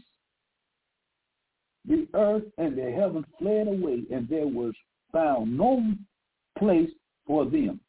the 1.88 2.08
earth 2.14 2.44
and 2.58 2.78
the 2.78 2.92
heavens 2.92 3.26
fled 3.40 3.68
away, 3.68 4.04
and 4.12 4.28
there 4.30 4.48
was 4.48 4.74
found 5.12 5.58
no 5.58 5.84
place 6.58 6.90
for 7.26 7.46
them. 7.46 7.80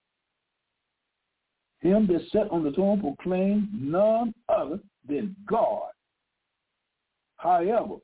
Him 1.80 2.06
that 2.06 2.22
sat 2.32 2.50
on 2.50 2.64
the 2.64 2.70
throne 2.72 3.00
proclaimed 3.00 3.68
none 3.72 4.32
other 4.48 4.78
than 5.06 5.36
God. 5.46 5.90
However, 7.36 7.96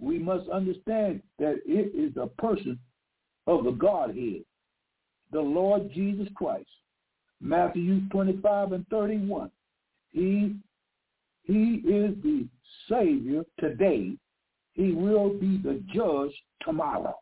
we 0.00 0.18
must 0.18 0.48
understand 0.50 1.22
that 1.38 1.60
it 1.64 1.94
is 1.94 2.16
a 2.16 2.26
person 2.26 2.78
of 3.46 3.64
the 3.64 3.70
Godhead, 3.70 4.44
the 5.32 5.40
Lord 5.40 5.90
Jesus 5.92 6.28
Christ. 6.34 6.68
Matthew 7.40 8.00
25 8.10 8.72
and 8.72 8.86
31. 8.88 9.50
He 10.10 10.56
he 11.44 11.82
is 11.86 12.14
the 12.22 12.46
Savior 12.88 13.42
today. 13.60 14.16
He 14.72 14.92
will 14.92 15.30
be 15.30 15.58
the 15.58 15.82
judge 15.94 16.32
tomorrow. 16.62 17.14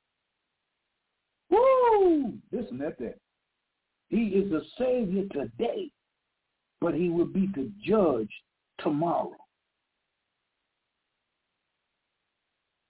Woo! 1.50 2.32
Listen 2.50 2.80
at 2.82 2.98
that. 2.98 3.18
He 4.08 4.28
is 4.28 4.50
the 4.50 4.62
Savior 4.78 5.24
today, 5.32 5.90
but 6.80 6.94
he 6.94 7.08
will 7.08 7.26
be 7.26 7.48
the 7.54 7.70
judge 7.84 8.30
tomorrow. 8.78 9.36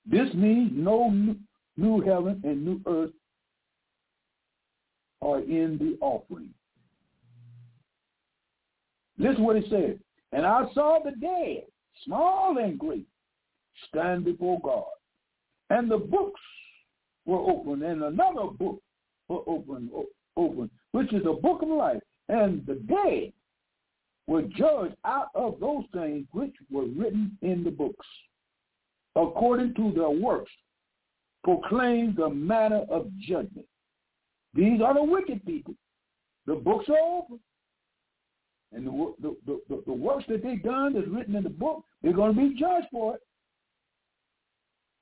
This 0.04 0.32
means 0.34 0.72
no 0.74 1.34
new 1.76 2.00
heaven 2.00 2.40
and 2.44 2.64
new 2.64 2.80
earth 2.86 3.12
are 5.22 5.40
in 5.40 5.78
the 5.78 5.96
offering. 6.04 6.50
Listen 9.18 9.44
what 9.44 9.56
he 9.56 9.68
said. 9.70 9.98
And 10.32 10.46
I 10.46 10.64
saw 10.74 10.98
the 11.04 11.12
dead, 11.12 11.64
small 12.04 12.56
and 12.58 12.78
great, 12.78 13.06
stand 13.88 14.24
before 14.24 14.60
God. 14.60 14.84
And 15.70 15.90
the 15.90 15.98
books 15.98 16.40
were 17.26 17.38
opened, 17.38 17.82
and 17.82 18.02
another 18.02 18.46
book 18.58 18.80
were 19.28 19.42
opened, 19.46 19.90
open, 20.36 20.70
which 20.92 21.12
is 21.12 21.22
the 21.24 21.32
book 21.32 21.62
of 21.62 21.68
life. 21.68 22.00
And 22.28 22.64
the 22.66 22.74
dead 22.74 23.32
were 24.26 24.42
judged 24.42 24.96
out 25.04 25.28
of 25.34 25.60
those 25.60 25.84
things 25.92 26.26
which 26.32 26.54
were 26.70 26.86
written 26.86 27.36
in 27.42 27.64
the 27.64 27.70
books, 27.70 28.06
according 29.16 29.74
to 29.74 29.92
their 29.92 30.10
works, 30.10 30.50
proclaim 31.44 32.14
the 32.16 32.30
manner 32.30 32.84
of 32.88 33.10
judgment. 33.18 33.66
These 34.54 34.80
are 34.80 34.94
the 34.94 35.02
wicked 35.02 35.44
people. 35.44 35.74
The 36.46 36.54
books 36.54 36.88
are 36.88 36.98
open. 36.98 37.40
And 38.72 38.86
the, 38.86 39.14
the, 39.20 39.60
the, 39.68 39.82
the 39.86 39.92
works 39.92 40.24
that 40.28 40.42
they've 40.42 40.62
done 40.62 40.94
that's 40.94 41.08
written 41.08 41.36
in 41.36 41.42
the 41.44 41.50
book, 41.50 41.84
they're 42.02 42.12
going 42.12 42.34
to 42.34 42.40
be 42.40 42.58
judged 42.58 42.86
for 42.90 43.14
it. 43.14 43.20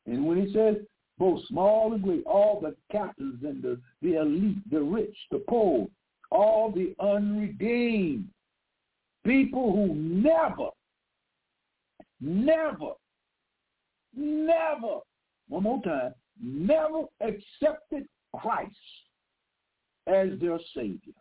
And 0.06 0.26
when 0.26 0.44
he 0.44 0.52
says 0.52 0.76
both 1.18 1.40
small 1.46 1.92
and 1.92 2.02
great, 2.02 2.24
all 2.26 2.60
the 2.60 2.74
captains 2.90 3.44
and 3.44 3.62
the, 3.62 3.78
the 4.02 4.14
elite, 4.14 4.70
the 4.70 4.80
rich, 4.80 5.16
the 5.30 5.44
poor, 5.48 5.86
all 6.30 6.72
the 6.72 6.94
unredeemed, 6.98 8.28
people 9.24 9.72
who 9.72 9.94
never, 9.94 10.70
never, 12.20 12.92
never, 14.16 14.98
one 15.48 15.62
more 15.62 15.82
time, 15.82 16.14
never 16.42 17.02
accepted 17.20 18.06
Christ 18.34 18.74
as 20.06 20.30
their 20.40 20.58
Savior. 20.74 21.12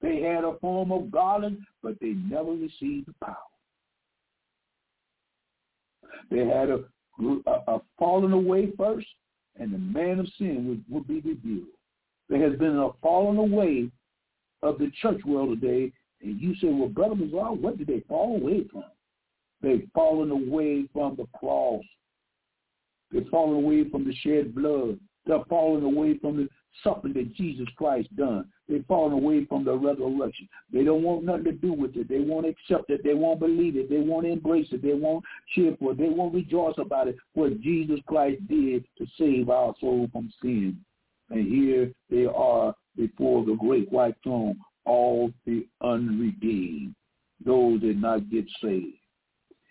They 0.00 0.20
had 0.20 0.44
a 0.44 0.56
form 0.60 0.92
of 0.92 1.10
godliness, 1.10 1.60
but 1.82 1.98
they 2.00 2.14
never 2.30 2.52
received 2.52 3.08
the 3.08 3.14
power. 3.22 3.36
They 6.30 6.46
had 6.46 6.70
a, 6.70 6.84
a, 7.46 7.74
a 7.74 7.80
fallen 7.98 8.32
away 8.32 8.72
first, 8.76 9.06
and 9.58 9.72
the 9.72 9.78
man 9.78 10.20
of 10.20 10.28
sin 10.38 10.68
would, 10.68 10.84
would 10.88 11.08
be 11.08 11.20
revealed. 11.28 11.68
There 12.28 12.48
has 12.48 12.58
been 12.58 12.76
a 12.76 12.90
falling 13.02 13.38
away 13.38 13.90
of 14.62 14.78
the 14.78 14.90
church 15.00 15.20
world 15.24 15.60
today, 15.60 15.92
and 16.22 16.40
you 16.40 16.54
say, 16.56 16.68
well, 16.68 16.88
Brother 16.88 17.14
Mazar, 17.14 17.56
what 17.58 17.78
did 17.78 17.86
they 17.86 18.00
fall 18.08 18.36
away 18.36 18.66
from? 18.70 18.84
They've 19.62 19.88
fallen 19.94 20.30
away 20.30 20.86
from 20.92 21.16
the 21.16 21.26
cross. 21.36 21.82
They've 23.10 23.26
fallen 23.30 23.56
away 23.56 23.88
from 23.90 24.04
the 24.04 24.14
shed 24.14 24.54
blood. 24.54 24.98
They're 25.26 25.44
falling 25.48 25.84
away 25.84 26.18
from 26.18 26.36
the 26.36 26.48
something 26.82 27.12
that 27.14 27.34
Jesus 27.34 27.66
Christ 27.76 28.14
done. 28.16 28.46
They've 28.68 28.84
fallen 28.86 29.12
away 29.12 29.44
from 29.46 29.64
the 29.64 29.74
resurrection. 29.74 30.48
They 30.72 30.84
don't 30.84 31.02
want 31.02 31.24
nothing 31.24 31.44
to 31.44 31.52
do 31.52 31.72
with 31.72 31.96
it. 31.96 32.08
They 32.08 32.20
won't 32.20 32.46
accept 32.46 32.90
it. 32.90 33.02
They 33.02 33.14
won't 33.14 33.40
believe 33.40 33.76
it. 33.76 33.88
They 33.88 33.98
won't 33.98 34.26
embrace 34.26 34.68
it. 34.72 34.82
They 34.82 34.94
won't 34.94 35.24
cheer 35.54 35.76
for 35.78 35.92
it. 35.92 35.98
They 35.98 36.08
won't 36.08 36.34
rejoice 36.34 36.74
about 36.78 37.08
it. 37.08 37.16
What 37.34 37.60
Jesus 37.60 38.00
Christ 38.06 38.46
did 38.48 38.84
to 38.98 39.06
save 39.18 39.48
our 39.48 39.74
soul 39.80 40.08
from 40.12 40.32
sin. 40.42 40.78
And 41.30 41.46
here 41.46 41.92
they 42.10 42.26
are 42.26 42.74
before 42.96 43.44
the 43.44 43.54
great 43.54 43.90
white 43.92 44.16
throne, 44.22 44.58
all 44.84 45.30
the 45.46 45.66
unredeemed, 45.82 46.94
those 47.44 47.80
that 47.82 47.96
not 47.96 48.30
get 48.30 48.46
saved. 48.62 48.96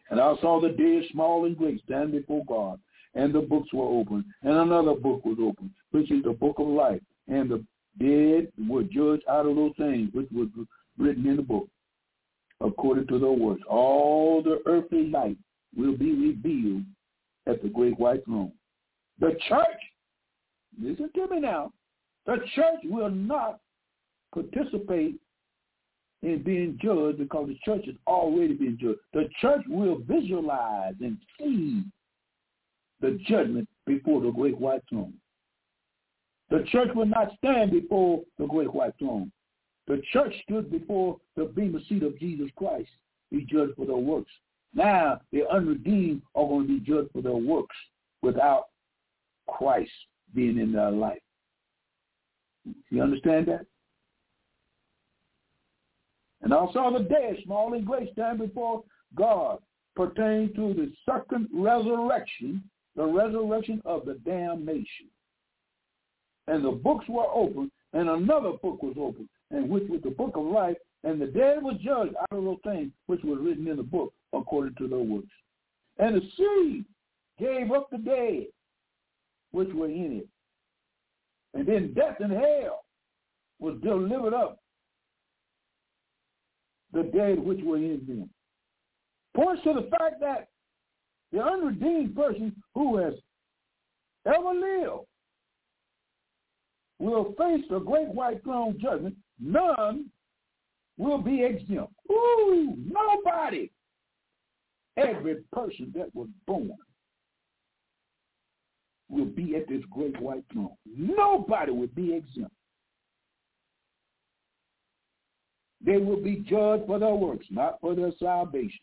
And 0.09 0.19
I 0.19 0.35
saw 0.39 0.61
the 0.61 0.69
dead, 0.69 1.03
small 1.11 1.45
and 1.45 1.57
great, 1.57 1.83
stand 1.83 2.13
before 2.13 2.45
God 2.45 2.79
and 3.15 3.33
the 3.33 3.41
books 3.41 3.73
were 3.73 3.85
opened, 3.85 4.25
and 4.43 4.53
another 4.53 4.93
book 4.93 5.25
was 5.25 5.37
opened, 5.41 5.71
which 5.91 6.11
is 6.11 6.23
the 6.23 6.33
book 6.33 6.55
of 6.59 6.67
life. 6.67 7.01
And 7.27 7.49
the 7.49 7.65
dead 7.99 8.51
were 8.69 8.83
judged 8.83 9.23
out 9.29 9.45
of 9.45 9.55
those 9.55 9.73
things 9.77 10.09
which 10.13 10.27
was 10.31 10.47
written 10.97 11.27
in 11.27 11.37
the 11.37 11.41
book, 11.41 11.67
according 12.61 13.07
to 13.07 13.19
their 13.19 13.31
works. 13.31 13.61
All 13.69 14.41
the 14.41 14.61
earthly 14.65 15.09
light 15.09 15.37
will 15.75 15.97
be 15.97 16.13
revealed 16.13 16.83
at 17.47 17.61
the 17.61 17.69
great 17.69 17.97
white 17.99 18.23
throne. 18.25 18.51
The 19.19 19.37
church, 19.47 19.81
listen 20.81 21.09
to 21.15 21.27
me 21.27 21.39
now, 21.39 21.71
the 22.25 22.37
church 22.55 22.81
will 22.83 23.09
not 23.09 23.59
participate 24.33 25.15
in 26.23 26.43
being 26.43 26.77
judged 26.81 27.19
because 27.19 27.47
the 27.47 27.57
church 27.63 27.87
is 27.87 27.95
already 28.05 28.53
being 28.53 28.77
judged. 28.79 28.99
The 29.13 29.29
church 29.39 29.61
will 29.67 29.99
visualize 30.07 30.95
and 31.01 31.17
see 31.39 31.83
the 33.01 33.19
judgment 33.27 33.67
before 33.85 34.21
the 34.21 34.31
great 34.31 34.57
white 34.57 34.81
throne. 34.89 35.13
The 36.49 36.63
church 36.71 36.89
will 36.95 37.05
not 37.05 37.31
stand 37.37 37.71
before 37.71 38.21
the 38.39 38.45
great 38.47 38.73
white 38.73 38.93
throne. 38.99 39.31
The 39.87 40.01
church 40.11 40.33
stood 40.43 40.71
before 40.71 41.17
the 41.35 41.45
bema 41.45 41.79
seat 41.87 42.03
of 42.03 42.19
Jesus 42.19 42.49
Christ, 42.55 42.89
be 43.31 43.45
judged 43.45 43.75
for 43.75 43.85
their 43.85 43.95
works. 43.95 44.31
Now 44.73 45.21
the 45.31 45.47
unredeemed 45.49 46.21
are 46.35 46.47
going 46.47 46.67
to 46.67 46.79
be 46.79 46.85
judged 46.85 47.11
for 47.13 47.21
their 47.21 47.35
works 47.35 47.75
without 48.21 48.65
Christ 49.47 49.91
being 50.33 50.57
in 50.57 50.71
their 50.71 50.91
life. 50.91 51.21
You 52.89 53.01
understand 53.01 53.47
that? 53.47 53.65
And 56.41 56.53
I 56.53 56.65
saw 56.73 56.91
the 56.91 57.03
dead, 57.03 57.37
small 57.43 57.73
and 57.73 57.85
great, 57.85 58.11
stand 58.11 58.39
before 58.39 58.83
God, 59.15 59.59
pertaining 59.95 60.53
to 60.53 60.73
the 60.73 60.91
second 61.09 61.47
resurrection 61.53 62.63
the 62.97 63.05
resurrection 63.05 63.81
of 63.85 64.05
the 64.05 64.15
damnation. 64.25 65.07
And 66.47 66.65
the 66.65 66.71
books 66.71 67.05
were 67.07 67.27
opened, 67.31 67.71
and 67.93 68.09
another 68.09 68.53
book 68.61 68.81
was 68.81 68.95
opened, 68.99 69.29
and 69.51 69.69
which 69.69 69.87
was 69.87 70.01
the 70.03 70.09
book 70.09 70.35
of 70.35 70.43
life, 70.43 70.77
and 71.03 71.21
the 71.21 71.27
dead 71.27 71.63
were 71.63 71.73
judged 71.73 72.15
out 72.15 72.37
of 72.37 72.43
those 72.43 72.57
things 72.63 72.91
which 73.05 73.23
were 73.23 73.37
written 73.37 73.67
in 73.67 73.77
the 73.77 73.83
book 73.83 74.11
according 74.33 74.75
to 74.75 74.87
their 74.87 74.99
works. 74.99 75.27
And 75.99 76.15
the 76.15 76.21
sea 76.35 76.83
gave 77.39 77.71
up 77.71 77.89
the 77.91 77.99
dead 77.99 78.47
which 79.51 79.69
were 79.73 79.87
in 79.87 80.23
it. 80.23 80.27
And 81.53 81.67
then 81.67 81.93
death 81.93 82.17
and 82.19 82.31
hell 82.31 82.83
was 83.59 83.77
delivered 83.83 84.33
up 84.33 84.59
the 86.93 87.03
dead 87.03 87.39
which 87.39 87.59
were 87.63 87.77
in 87.77 88.03
them. 88.07 88.29
Points 89.35 89.63
to 89.63 89.73
the 89.73 89.89
fact 89.97 90.19
that 90.21 90.49
the 91.31 91.41
unredeemed 91.41 92.15
person 92.15 92.55
who 92.73 92.97
has 92.97 93.13
ever 94.25 94.53
lived 94.53 95.05
will 96.99 97.33
face 97.37 97.63
the 97.69 97.79
great 97.79 98.07
white 98.07 98.43
throne 98.43 98.77
judgment. 98.81 99.15
None 99.39 100.09
will 100.97 101.19
be 101.19 101.43
exempt. 101.43 101.93
Ooh, 102.11 102.75
nobody. 102.77 103.69
Every 104.97 105.35
person 105.53 105.93
that 105.95 106.13
was 106.15 106.27
born 106.47 106.71
will 109.09 109.25
be 109.25 109.55
at 109.55 109.67
this 109.69 109.83
great 109.91 110.19
white 110.19 110.43
throne. 110.51 110.75
Nobody 110.85 111.71
will 111.71 111.87
be 111.87 112.15
exempt. 112.15 112.51
They 115.85 115.97
will 115.97 116.21
be 116.21 116.37
judged 116.37 116.87
for 116.87 116.97
their 116.97 117.13
works, 117.13 117.45
not 117.51 117.79
for 117.79 117.93
their 117.93 118.11
salvation. 118.19 118.79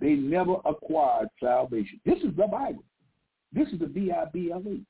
They 0.00 0.14
never 0.14 0.56
acquired 0.64 1.28
salvation. 1.42 2.00
This 2.04 2.18
is 2.18 2.36
the 2.36 2.46
Bible. 2.46 2.84
This 3.52 3.68
is 3.68 3.78
the 3.78 3.86
B-I-B-L-E. 3.86 4.82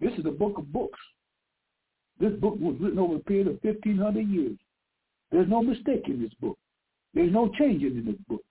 This 0.00 0.12
is 0.16 0.24
the 0.24 0.30
book 0.30 0.58
of 0.58 0.72
books. 0.72 0.98
This 2.20 2.32
book 2.34 2.56
was 2.58 2.76
written 2.80 2.98
over 2.98 3.16
a 3.16 3.20
period 3.20 3.48
of 3.48 3.58
1,500 3.62 4.28
years. 4.28 4.56
There's 5.30 5.48
no 5.48 5.62
mistake 5.62 6.04
in 6.06 6.22
this 6.22 6.32
book. 6.40 6.56
There's 7.14 7.32
no 7.32 7.50
changing 7.58 7.96
in 7.96 8.06
this 8.06 8.20
book. 8.28 8.42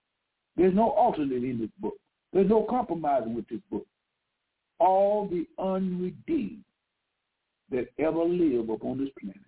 There's 0.58 0.76
no 0.76 0.90
alternate 0.92 1.44
in 1.44 1.60
this 1.60 1.70
book. 1.80 1.96
There's 2.34 2.50
no 2.50 2.64
compromising 2.70 3.34
with 3.36 3.48
this 3.48 3.62
book. 3.72 3.86
All 4.80 5.28
the 5.28 5.48
unredeemed 5.62 6.64
that 7.72 7.88
ever 7.98 8.24
live 8.24 8.70
upon 8.70 9.00
this 9.00 9.10
planet. 9.20 9.40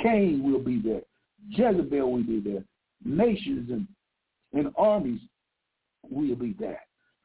Cain 0.00 0.42
will 0.42 0.58
be 0.58 0.80
there. 0.80 1.02
Jezebel 1.50 2.10
will 2.10 2.22
be 2.22 2.40
there. 2.40 2.64
Nations 3.04 3.70
and 3.70 3.86
and 4.52 4.72
armies 4.76 5.20
will 6.08 6.34
be 6.34 6.54
there. 6.58 6.80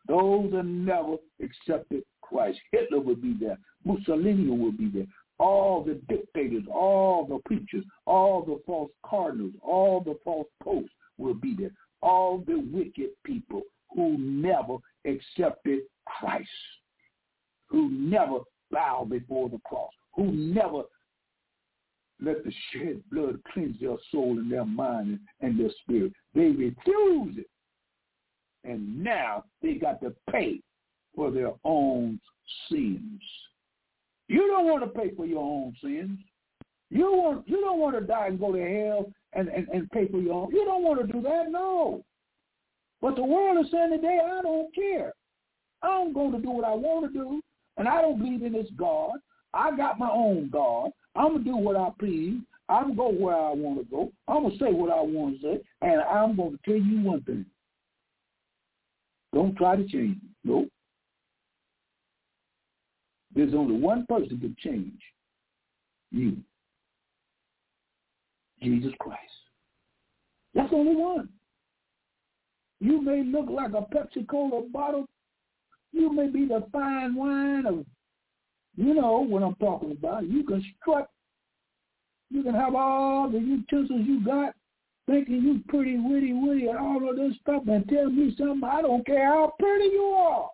Those 0.07 0.51
that 0.51 0.63
never 0.63 1.15
accepted 1.43 2.03
Christ. 2.21 2.59
Hitler 2.71 2.99
will 2.99 3.15
be 3.15 3.35
there. 3.39 3.57
Mussolini 3.83 4.49
will 4.49 4.71
be 4.71 4.89
there. 4.93 5.07
All 5.39 5.83
the 5.83 5.95
dictators, 6.09 6.63
all 6.71 7.25
the 7.25 7.39
preachers, 7.45 7.83
all 8.05 8.43
the 8.43 8.59
false 8.65 8.91
cardinals, 9.05 9.53
all 9.61 10.01
the 10.01 10.17
false 10.23 10.47
popes 10.63 10.89
will 11.17 11.33
be 11.33 11.55
there. 11.57 11.71
All 12.01 12.43
the 12.47 12.59
wicked 12.59 13.09
people 13.23 13.63
who 13.93 14.17
never 14.17 14.77
accepted 15.05 15.81
Christ, 16.05 16.49
who 17.67 17.89
never 17.89 18.39
bowed 18.71 19.09
before 19.09 19.49
the 19.49 19.59
cross, 19.65 19.91
who 20.15 20.31
never 20.31 20.83
let 22.21 22.43
the 22.43 22.51
shed 22.71 23.01
blood 23.11 23.39
cleanse 23.53 23.79
their 23.79 23.97
soul 24.11 24.39
and 24.39 24.51
their 24.51 24.65
mind 24.65 25.19
and 25.41 25.59
their 25.59 25.69
spirit. 25.81 26.13
They 26.33 26.47
refuse 26.47 27.37
it. 27.37 27.49
And 28.63 29.03
now 29.03 29.45
they 29.61 29.75
got 29.75 30.01
to 30.01 30.13
pay 30.31 30.61
for 31.15 31.31
their 31.31 31.51
own 31.63 32.19
sins. 32.69 33.21
You 34.27 34.47
don't 34.47 34.65
want 34.65 34.83
to 34.83 34.99
pay 34.99 35.15
for 35.15 35.25
your 35.25 35.43
own 35.43 35.75
sins. 35.81 36.19
You 36.89 37.05
want 37.05 37.47
you 37.47 37.61
don't 37.61 37.79
want 37.79 37.95
to 37.95 38.01
die 38.01 38.27
and 38.27 38.39
go 38.39 38.51
to 38.51 38.59
hell 38.59 39.11
and, 39.33 39.49
and, 39.49 39.67
and 39.69 39.89
pay 39.91 40.07
for 40.07 40.19
your 40.19 40.43
own. 40.43 40.51
You 40.51 40.65
don't 40.65 40.83
want 40.83 41.05
to 41.05 41.11
do 41.11 41.21
that, 41.21 41.49
no. 41.49 42.03
But 43.01 43.15
the 43.15 43.23
world 43.23 43.63
is 43.63 43.71
saying 43.71 43.91
today, 43.91 44.19
I 44.23 44.41
don't 44.41 44.73
care. 44.73 45.13
I'm 45.83 46.13
going 46.13 46.31
to 46.31 46.39
do 46.39 46.49
what 46.49 46.65
I 46.65 46.73
want 46.73 47.11
to 47.11 47.19
do, 47.19 47.41
and 47.77 47.87
I 47.87 48.01
don't 48.01 48.17
believe 48.17 48.43
in 48.43 48.53
this 48.53 48.69
God. 48.75 49.11
I 49.53 49.75
got 49.75 49.99
my 49.99 50.09
own 50.09 50.49
God. 50.49 50.89
I'm 51.17 51.33
gonna 51.33 51.43
do 51.43 51.57
what 51.57 51.75
I 51.75 51.89
please. 51.99 52.39
I'm 52.69 52.95
gonna 52.95 52.95
go 52.95 53.09
where 53.09 53.35
I 53.35 53.51
want 53.51 53.79
to 53.79 53.85
go. 53.85 54.11
I'm 54.27 54.43
gonna 54.43 54.57
say 54.57 54.71
what 54.71 54.91
I 54.91 55.01
want 55.01 55.41
to 55.41 55.41
say, 55.41 55.61
and 55.81 56.01
I'm 56.01 56.35
gonna 56.35 56.57
tell 56.63 56.75
you 56.75 57.01
one 57.01 57.21
thing. 57.23 57.45
Don't 59.33 59.55
try 59.55 59.75
to 59.75 59.83
change 59.83 60.21
me. 60.21 60.29
Nope. 60.43 60.69
There's 63.35 63.53
only 63.53 63.75
one 63.75 64.05
person 64.07 64.39
can 64.39 64.55
change 64.59 65.01
you. 66.11 66.37
Jesus 68.61 68.93
Christ. 68.99 69.21
That's 70.53 70.73
only 70.73 70.95
one. 70.95 71.29
You 72.79 73.01
may 73.01 73.23
look 73.23 73.47
like 73.49 73.71
a 73.73 73.81
Pepsi 73.93 74.27
Cola 74.27 74.63
bottle. 74.69 75.05
You 75.93 76.11
may 76.11 76.27
be 76.27 76.45
the 76.45 76.63
fine 76.71 77.15
wine 77.15 77.65
of, 77.65 77.85
you 78.77 78.93
know 78.93 79.19
what 79.19 79.43
I'm 79.43 79.55
talking 79.55 79.91
about. 79.91 80.27
You 80.27 80.43
can 80.43 80.63
strut. 80.79 81.09
You 82.29 82.43
can 82.43 82.53
have 82.53 82.75
all 82.75 83.29
the 83.29 83.39
utensils 83.39 84.01
you 84.05 84.23
got, 84.23 84.53
thinking 85.07 85.41
you 85.41 85.61
pretty 85.67 85.97
witty 85.97 86.33
witty 86.33 86.67
and 86.67 86.77
all 86.77 87.09
of 87.09 87.15
this 87.15 87.33
stuff, 87.41 87.63
and 87.67 87.87
tell 87.89 88.09
me 88.09 88.33
something. 88.37 88.63
I 88.63 88.81
don't 88.81 89.05
care 89.05 89.25
how 89.25 89.53
pretty 89.59 89.85
you 89.85 90.03
are. 90.03 90.49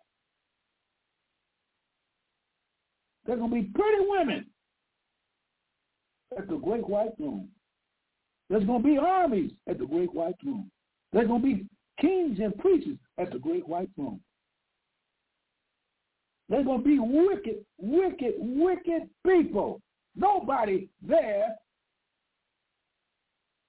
There's 3.26 3.40
gonna 3.40 3.54
be 3.54 3.70
pretty 3.74 4.06
women 4.08 4.46
at 6.38 6.48
the 6.48 6.56
great 6.56 6.88
white 6.88 7.16
throne. 7.18 7.48
There's 8.50 8.66
going 8.66 8.82
to 8.82 8.88
be 8.88 8.98
armies 8.98 9.52
at 9.68 9.80
the 9.80 9.86
great 9.86 10.14
white 10.14 10.36
throne. 10.44 10.70
There's 11.12 11.28
going 11.28 11.42
to 11.42 11.48
be 11.48 11.66
kings 12.00 12.40
and 12.40 12.58
priests 12.58 12.90
at 13.18 13.32
the 13.32 13.40
great 13.40 13.68
white 13.68 13.90
throne. 13.96 14.20
There's 16.50 16.66
going 16.66 16.84
to 16.84 16.86
be 16.86 17.00
wicked, 17.00 17.66
wicked, 17.78 18.34
wicked 18.38 19.10
people. 19.26 19.82
Nobody 20.16 20.90
there 21.02 21.56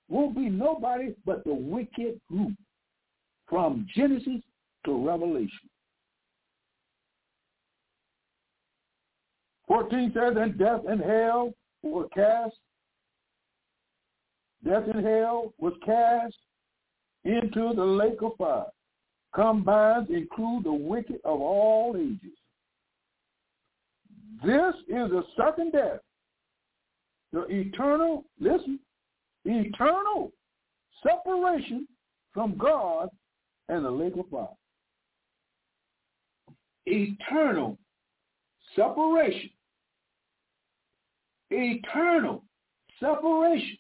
won't 0.09 0.37
be 0.37 0.49
nobody 0.51 1.15
but 1.25 1.45
the 1.45 1.55
wicked 1.55 2.21
group 2.31 2.53
from 3.49 3.87
Genesis 3.95 4.43
to 4.85 5.07
Revelation. 5.07 5.71
14 9.67 10.13
says, 10.15 10.35
and 10.37 10.59
death 10.59 10.83
and 10.87 11.01
hell 11.01 11.55
were 11.83 12.09
cast 12.09 12.55
death 14.65 14.85
and 14.93 15.05
hell 15.05 15.53
was 15.59 15.75
cast 15.85 16.37
into 17.25 17.73
the 17.75 17.85
lake 17.85 18.23
of 18.23 18.33
fire. 18.39 18.65
Combines 19.35 20.09
include 20.11 20.65
the 20.65 20.73
wicked 20.73 21.21
of 21.25 21.41
all 21.41 21.97
ages. 21.99 22.39
This 24.45 24.75
is 24.89 25.11
a 25.11 25.23
second 25.37 25.73
death. 25.73 26.01
The 27.33 27.47
eternal, 27.49 28.25
listen, 28.39 28.79
eternal 29.45 30.33
separation 31.03 31.89
from 32.33 32.57
God 32.59 33.09
and 33.69 33.85
the 33.85 33.91
lake 33.91 34.15
of 34.19 34.29
fire. 34.29 34.49
Eternal 36.87 37.79
separation. 38.77 39.51
Eternal 41.51 42.45
separation 43.01 43.79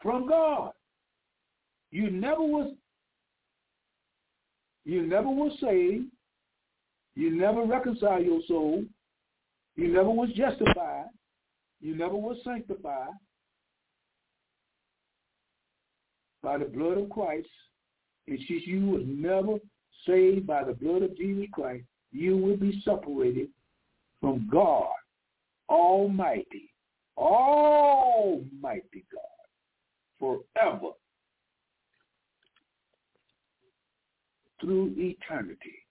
from 0.00 0.28
God. 0.28 0.72
You 1.90 2.10
never 2.10 2.42
was 2.42 2.74
you 4.84 5.06
never 5.06 5.28
was 5.28 5.52
saved. 5.60 6.06
You 7.14 7.30
never 7.30 7.64
reconciled 7.64 8.24
your 8.24 8.40
soul. 8.48 8.84
You 9.76 9.88
never 9.88 10.10
was 10.10 10.30
justified. 10.34 11.06
You 11.80 11.96
never 11.96 12.14
was 12.14 12.38
sanctified 12.44 13.10
by 16.42 16.58
the 16.58 16.64
blood 16.64 16.98
of 16.98 17.10
Christ. 17.10 17.48
And 18.26 18.38
since 18.48 18.62
you 18.66 18.86
was 18.86 19.02
never 19.06 19.58
saved 20.06 20.46
by 20.46 20.64
the 20.64 20.74
blood 20.74 21.02
of 21.02 21.16
Jesus 21.16 21.46
Christ, 21.52 21.84
you 22.12 22.36
will 22.36 22.56
be 22.56 22.80
separated 22.84 23.48
from 24.20 24.48
God 24.50 24.88
Almighty. 25.68 26.70
Almighty 27.16 29.04
God 29.12 29.22
forever 30.18 30.90
through 34.60 34.94
eternity. 34.96 35.83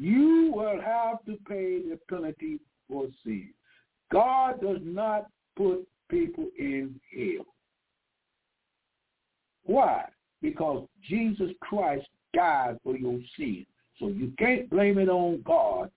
You 0.00 0.50
will 0.54 0.80
have 0.80 1.22
to 1.26 1.36
pay 1.46 1.82
the 1.82 1.98
penalty 2.08 2.58
for 2.88 3.06
sin. 3.22 3.50
God 4.10 4.62
does 4.62 4.78
not 4.82 5.26
put 5.58 5.86
people 6.08 6.48
in 6.58 6.98
hell. 7.14 7.44
Why? 9.64 10.06
Because 10.40 10.86
Jesus 11.06 11.50
Christ 11.60 12.06
died 12.34 12.78
for 12.82 12.96
your 12.96 13.18
sin. 13.36 13.66
So 13.98 14.08
you 14.08 14.32
can't 14.38 14.70
blame 14.70 14.96
it 14.96 15.10
on 15.10 15.42
God 15.44 15.90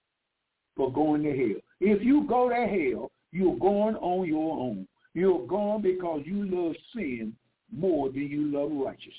for 0.76 0.92
going 0.92 1.24
to 1.24 1.30
hell. 1.30 1.62
If 1.80 2.04
you 2.04 2.26
go 2.28 2.50
to 2.50 2.56
hell, 2.56 3.10
you're 3.32 3.58
going 3.58 3.96
on 3.96 4.28
your 4.28 4.60
own. 4.60 4.86
You're 5.14 5.48
gone 5.48 5.82
because 5.82 6.24
you 6.26 6.46
love 6.46 6.76
sin 6.94 7.34
more 7.72 8.10
than 8.10 8.28
you 8.28 8.52
love 8.52 8.70
righteousness. 8.74 9.14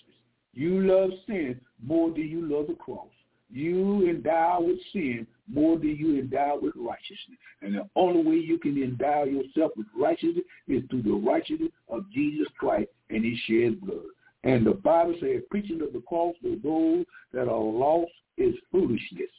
You 0.53 0.81
love 0.83 1.11
sin 1.27 1.59
more 1.83 2.11
than 2.11 2.29
you 2.29 2.47
love 2.47 2.67
the 2.67 2.75
cross. 2.75 3.09
You 3.55 4.09
endow 4.09 4.63
with 4.63 4.81
sin 4.93 5.29
more 5.49 5.79
than 5.79 5.97
you 5.97 6.19
endow 6.19 6.59
with 6.61 6.75
righteousness. 6.75 7.39
And 7.63 7.77
the 7.77 7.89
only 7.95 8.29
way 8.29 8.35
you 8.35 8.59
can 8.59 8.77
endow 8.83 9.23
yourself 9.23 9.71
with 9.77 9.87
righteousness 9.97 10.45
is 10.67 10.83
through 10.91 11.03
the 11.03 11.13
righteousness 11.13 11.71
of 11.89 12.11
Jesus 12.11 12.49
Christ 12.59 12.91
and 13.11 13.25
his 13.25 13.39
shed 13.47 13.81
blood. 13.81 14.07
And 14.43 14.67
the 14.67 14.73
Bible 14.73 15.15
says 15.21 15.43
preaching 15.53 15.81
of 15.83 15.93
the 15.93 16.01
cross 16.01 16.35
to 16.43 16.59
those 16.65 17.05
that 17.33 17.49
are 17.49 17.63
lost 17.63 18.11
is 18.37 18.57
foolishness. 18.73 19.31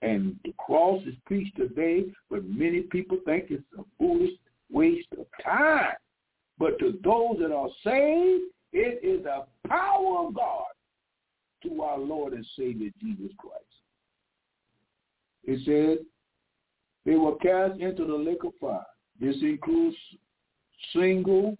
And 0.00 0.38
the 0.44 0.54
cross 0.56 1.02
is 1.04 1.14
preached 1.26 1.56
today, 1.56 2.04
but 2.30 2.44
many 2.44 2.82
people 2.82 3.18
think 3.26 3.46
it's 3.50 3.64
a 3.76 3.82
foolish 3.98 4.30
waste 4.70 5.08
of 5.18 5.26
time. 5.44 5.96
But 6.56 6.78
to 6.78 7.00
those 7.02 7.38
that 7.40 7.52
are 7.52 7.68
saved, 7.82 8.44
it 8.72 9.00
is 9.02 9.24
the 9.24 9.44
power 9.68 10.28
of 10.28 10.34
God 10.34 10.66
to 11.62 11.82
our 11.82 11.98
Lord 11.98 12.32
and 12.32 12.46
Savior 12.56 12.90
Jesus 13.00 13.30
Christ. 13.38 13.64
It 15.44 15.60
said 15.64 16.04
they 17.04 17.16
were 17.16 17.36
cast 17.36 17.80
into 17.80 18.04
the 18.04 18.14
lake 18.14 18.44
of 18.44 18.52
fire. 18.60 18.80
This 19.20 19.36
includes 19.42 19.96
single 20.94 21.56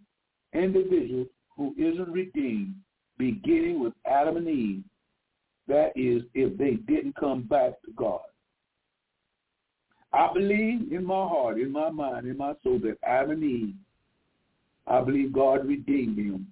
individuals 0.52 1.28
who 1.56 1.74
isn't 1.78 2.10
redeemed, 2.10 2.74
beginning 3.18 3.82
with 3.82 3.92
Adam 4.06 4.36
and 4.36 4.48
Eve. 4.48 4.84
That 5.68 5.92
is, 5.94 6.22
if 6.34 6.56
they 6.58 6.74
didn't 6.92 7.16
come 7.16 7.42
back 7.42 7.80
to 7.84 7.92
God. 7.94 8.20
I 10.12 10.32
believe 10.32 10.92
in 10.92 11.04
my 11.04 11.26
heart, 11.26 11.60
in 11.60 11.70
my 11.70 11.90
mind, 11.90 12.26
in 12.26 12.36
my 12.36 12.54
soul 12.62 12.80
that 12.80 12.98
Adam 13.04 13.30
and 13.30 13.44
Eve, 13.44 13.74
I 14.86 15.00
believe 15.02 15.32
God 15.32 15.66
redeemed 15.66 16.18
them 16.18 16.48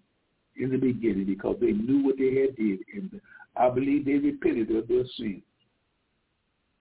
in 0.56 0.70
the 0.70 0.76
beginning 0.76 1.24
because 1.24 1.56
they 1.60 1.72
knew 1.72 2.04
what 2.04 2.18
they 2.18 2.40
had 2.40 2.56
did. 2.56 2.80
And 2.94 3.20
I 3.58 3.68
believe 3.68 4.04
they 4.04 4.14
repented 4.14 4.70
of 4.74 4.86
their 4.88 5.04
sin. 5.16 5.42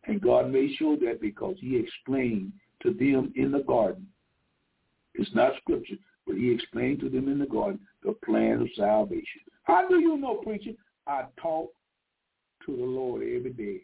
And 0.06 0.22
God 0.22 0.52
made 0.52 0.76
sure 0.78 0.98
that 0.98 1.20
because 1.20 1.56
he 1.60 1.76
explained 1.76 2.54
to 2.84 2.94
them 2.94 3.34
in 3.36 3.52
the 3.52 3.60
garden. 3.60 4.08
It's 5.16 5.34
not 5.34 5.54
scripture, 5.62 5.96
but 6.26 6.36
he 6.36 6.52
explained 6.52 7.00
to 7.00 7.10
them 7.10 7.28
in 7.28 7.40
the 7.40 7.48
garden 7.48 7.80
the 8.04 8.14
plan 8.24 8.62
of 8.62 8.68
salvation. 8.76 9.42
How 9.64 9.88
do 9.88 10.00
you 10.00 10.18
know, 10.18 10.36
preacher? 10.36 10.72
I 11.08 11.24
talk 11.42 11.72
to 12.66 12.76
the 12.76 12.84
Lord 12.84 13.24
every 13.24 13.52
day. 13.52 13.82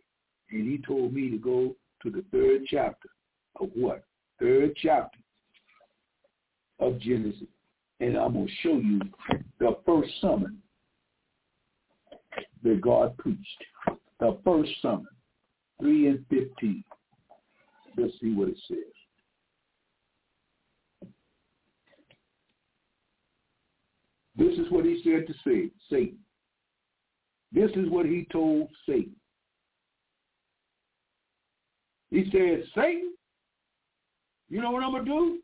And 0.51 0.69
he 0.69 0.77
told 0.85 1.13
me 1.13 1.29
to 1.31 1.37
go 1.37 1.75
to 2.03 2.09
the 2.11 2.23
third 2.31 2.61
chapter 2.69 3.09
of 3.59 3.69
what? 3.73 4.03
Third 4.39 4.75
chapter 4.81 5.17
of 6.79 6.99
Genesis. 6.99 7.47
And 7.99 8.17
I'm 8.17 8.33
going 8.33 8.47
to 8.47 8.53
show 8.61 8.77
you 8.77 9.01
the 9.59 9.77
first 9.85 10.11
sermon 10.21 10.61
that 12.63 12.81
God 12.81 13.17
preached. 13.17 13.63
The 14.19 14.37
first 14.43 14.71
sermon, 14.81 15.07
3 15.79 16.07
and 16.07 16.25
15. 16.29 16.83
Let's 17.97 18.13
see 18.21 18.33
what 18.33 18.49
it 18.49 18.57
says. 18.67 18.77
This 24.35 24.57
is 24.57 24.71
what 24.71 24.85
he 24.85 25.01
said 25.03 25.27
to 25.27 25.69
Satan. 25.89 26.17
This 27.51 27.69
is 27.75 27.89
what 27.89 28.05
he 28.05 28.27
told 28.31 28.69
Satan. 28.87 29.15
He 32.09 32.29
said, 32.31 32.63
Satan, 32.75 33.13
you 34.49 34.61
know 34.61 34.71
what 34.71 34.83
I'm 34.83 34.91
going 34.91 35.05
to 35.05 35.11
do? 35.11 35.39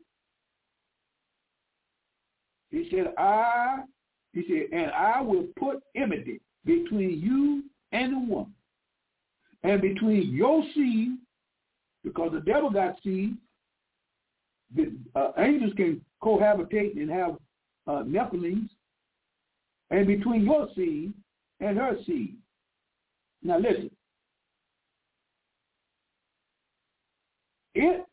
He 2.70 2.88
said, 2.90 3.12
I, 3.18 3.80
he 4.32 4.44
said, 4.48 4.76
and 4.76 4.90
I 4.92 5.20
will 5.20 5.46
put 5.58 5.82
enmity 5.96 6.40
between 6.64 7.20
you 7.20 7.64
and 7.92 8.12
the 8.12 8.18
woman, 8.18 8.54
and 9.62 9.80
between 9.80 10.34
your 10.34 10.62
seed, 10.74 11.18
because 12.04 12.32
the 12.32 12.40
devil 12.40 12.70
got 12.70 12.96
seed. 13.02 13.36
The 14.74 14.92
uh, 15.16 15.32
angels 15.38 15.72
can 15.76 16.00
cohabitate 16.22 16.96
and 16.96 17.10
have 17.10 17.36
uh, 17.86 18.04
Nephilims, 18.04 18.68
and 19.90 20.06
between 20.06 20.44
your 20.44 20.68
seed 20.76 21.12
and 21.60 21.76
her 21.76 21.96
seed. 22.06 22.36
Now 23.42 23.58
listen, 23.58 23.90
It 27.74 28.04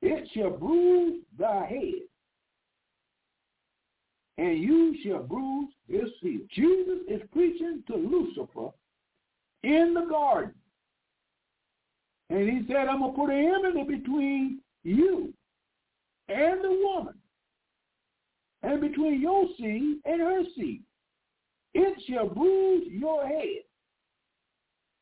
it 0.00 0.28
shall 0.34 0.50
bruise 0.50 1.20
thy 1.38 1.66
head, 1.66 2.02
and 4.38 4.58
you 4.58 4.96
shall 5.04 5.22
bruise 5.22 5.68
his 5.88 6.08
heel. 6.20 6.40
Jesus 6.54 6.98
is 7.08 7.20
preaching 7.32 7.82
to 7.86 7.96
Lucifer 7.96 8.68
in 9.62 9.94
the 9.94 10.06
garden. 10.08 10.54
And 12.30 12.48
he 12.48 12.66
said, 12.66 12.88
I'm 12.88 13.00
going 13.00 13.12
to 13.12 13.18
put 13.18 13.30
an 13.30 13.52
enmity 13.54 13.98
between 13.98 14.60
you 14.84 15.34
and 16.28 16.64
the 16.64 16.80
woman, 16.82 17.14
and 18.62 18.80
between 18.80 19.20
your 19.20 19.44
seed 19.58 19.98
and 20.04 20.20
her 20.20 20.42
seed. 20.56 20.82
It 21.74 22.02
shall 22.08 22.28
bruise 22.28 22.86
your 22.90 23.26
head, 23.26 23.62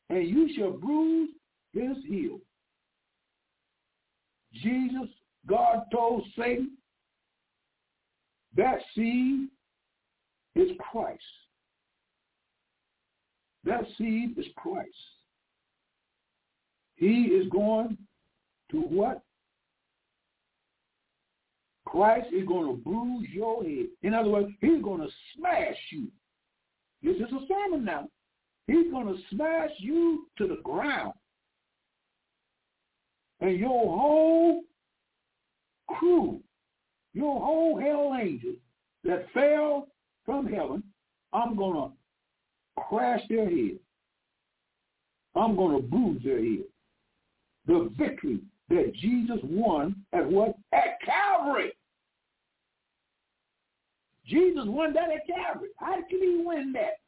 and 0.09 0.29
you 0.29 0.49
shall 0.57 0.73
bruise 0.73 1.31
his 1.73 1.97
heel. 2.07 2.41
Jesus, 4.53 5.09
God 5.47 5.83
told 5.93 6.25
Satan, 6.37 6.73
that 8.57 8.79
seed 8.95 9.49
is 10.55 10.69
Christ. 10.79 11.23
That 13.65 13.83
seed 13.97 14.39
is 14.39 14.47
Christ. 14.57 14.89
He 16.97 17.25
is 17.25 17.49
going 17.51 17.97
to 18.71 18.77
what? 18.81 19.23
Christ 21.87 22.29
is 22.33 22.47
going 22.47 22.67
to 22.69 22.83
bruise 22.83 23.29
your 23.33 23.65
head. 23.65 23.87
In 24.03 24.15
other 24.15 24.31
words, 24.31 24.49
he's 24.61 24.83
going 24.83 25.01
to 25.01 25.09
smash 25.37 25.77
you. 25.91 26.09
This 27.03 27.17
is 27.17 27.33
a 27.33 27.47
sermon 27.49 27.85
now. 27.85 28.09
He's 28.67 28.91
going 28.93 29.09
to 29.09 29.17
smash 29.35 29.71
you 29.79 30.27
to 30.39 30.47
the 30.47 30.59
ground. 30.63 31.15
And 33.41 33.59
your 33.59 33.71
whole 33.71 34.63
crew, 35.89 36.41
your 37.13 37.41
whole 37.41 37.79
hell 37.79 38.17
angels 38.21 38.57
that 39.05 39.27
fell 39.33 39.89
from 40.25 40.47
heaven, 40.47 40.83
I'm 41.33 41.57
going 41.57 41.75
to 41.75 42.83
crash 42.83 43.21
their 43.29 43.49
head. 43.49 43.79
I'm 45.35 45.57
going 45.57 45.77
to 45.77 45.83
bruise 45.83 46.23
their 46.25 46.43
head. 46.43 46.65
The 47.67 47.91
victory 47.99 48.41
that 48.69 48.93
Jesus 48.95 49.39
won 49.45 49.97
at 50.13 50.29
what? 50.29 50.57
At 50.73 51.01
Calvary. 51.05 51.73
Jesus 54.27 54.65
won 54.67 54.93
that 54.95 55.11
at 55.11 55.27
Calvary. 55.27 55.71
How 55.79 55.97
did 55.97 56.21
he 56.21 56.43
win 56.45 56.73
that? 56.73 56.99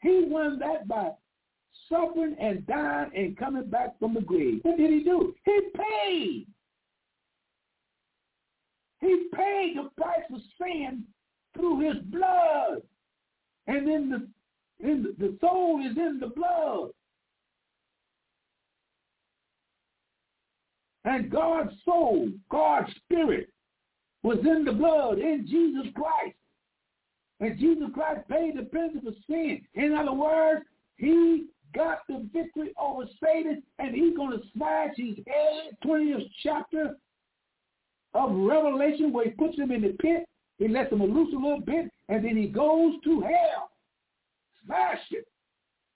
He 0.00 0.24
won 0.26 0.58
that 0.58 0.88
by 0.88 1.10
suffering 1.88 2.36
and 2.40 2.66
dying 2.66 3.10
and 3.14 3.36
coming 3.36 3.68
back 3.68 3.98
from 3.98 4.14
the 4.14 4.20
grave. 4.20 4.60
What 4.62 4.78
did 4.78 4.90
he 4.90 5.02
do? 5.02 5.34
He 5.44 5.60
paid. 5.74 6.46
He 9.06 9.28
paid 9.32 9.76
the 9.76 9.88
price 9.96 10.24
of 10.34 10.40
sin 10.60 11.04
through 11.54 11.80
his 11.80 12.02
blood. 12.06 12.82
And 13.68 13.86
then 13.86 14.10
the, 14.10 14.88
in 14.88 15.02
the, 15.04 15.14
the 15.18 15.38
soul 15.40 15.80
is 15.80 15.96
in 15.96 16.18
the 16.20 16.26
blood. 16.26 16.90
And 21.04 21.30
God's 21.30 21.70
soul, 21.84 22.30
God's 22.50 22.92
spirit 22.96 23.48
was 24.24 24.38
in 24.40 24.64
the 24.64 24.72
blood 24.72 25.18
in 25.18 25.46
Jesus 25.48 25.92
Christ. 25.94 26.36
And 27.38 27.58
Jesus 27.60 27.88
Christ 27.94 28.28
paid 28.28 28.56
the 28.56 28.64
penalty 28.64 29.00
for 29.04 29.12
sin. 29.28 29.60
In 29.74 29.94
other 29.94 30.12
words, 30.12 30.64
he 30.96 31.46
got 31.76 31.98
the 32.08 32.28
victory 32.32 32.72
over 32.80 33.04
Satan, 33.22 33.62
and 33.78 33.94
he's 33.94 34.16
going 34.16 34.36
to 34.36 34.44
smash 34.52 34.94
his 34.96 35.16
head. 35.28 35.76
20th 35.84 36.28
chapter 36.42 36.96
of 38.16 38.34
Revelation, 38.34 39.12
where 39.12 39.26
he 39.26 39.30
puts 39.32 39.56
him 39.56 39.70
in 39.70 39.82
the 39.82 39.96
pit. 40.00 40.24
He 40.58 40.68
lets 40.68 40.90
him 40.90 41.02
loose 41.02 41.32
a 41.34 41.36
little 41.36 41.60
bit, 41.60 41.90
and 42.08 42.24
then 42.24 42.36
he 42.36 42.46
goes 42.46 42.94
to 43.04 43.20
hell. 43.20 43.70
Smash 44.64 45.00
it. 45.10 45.26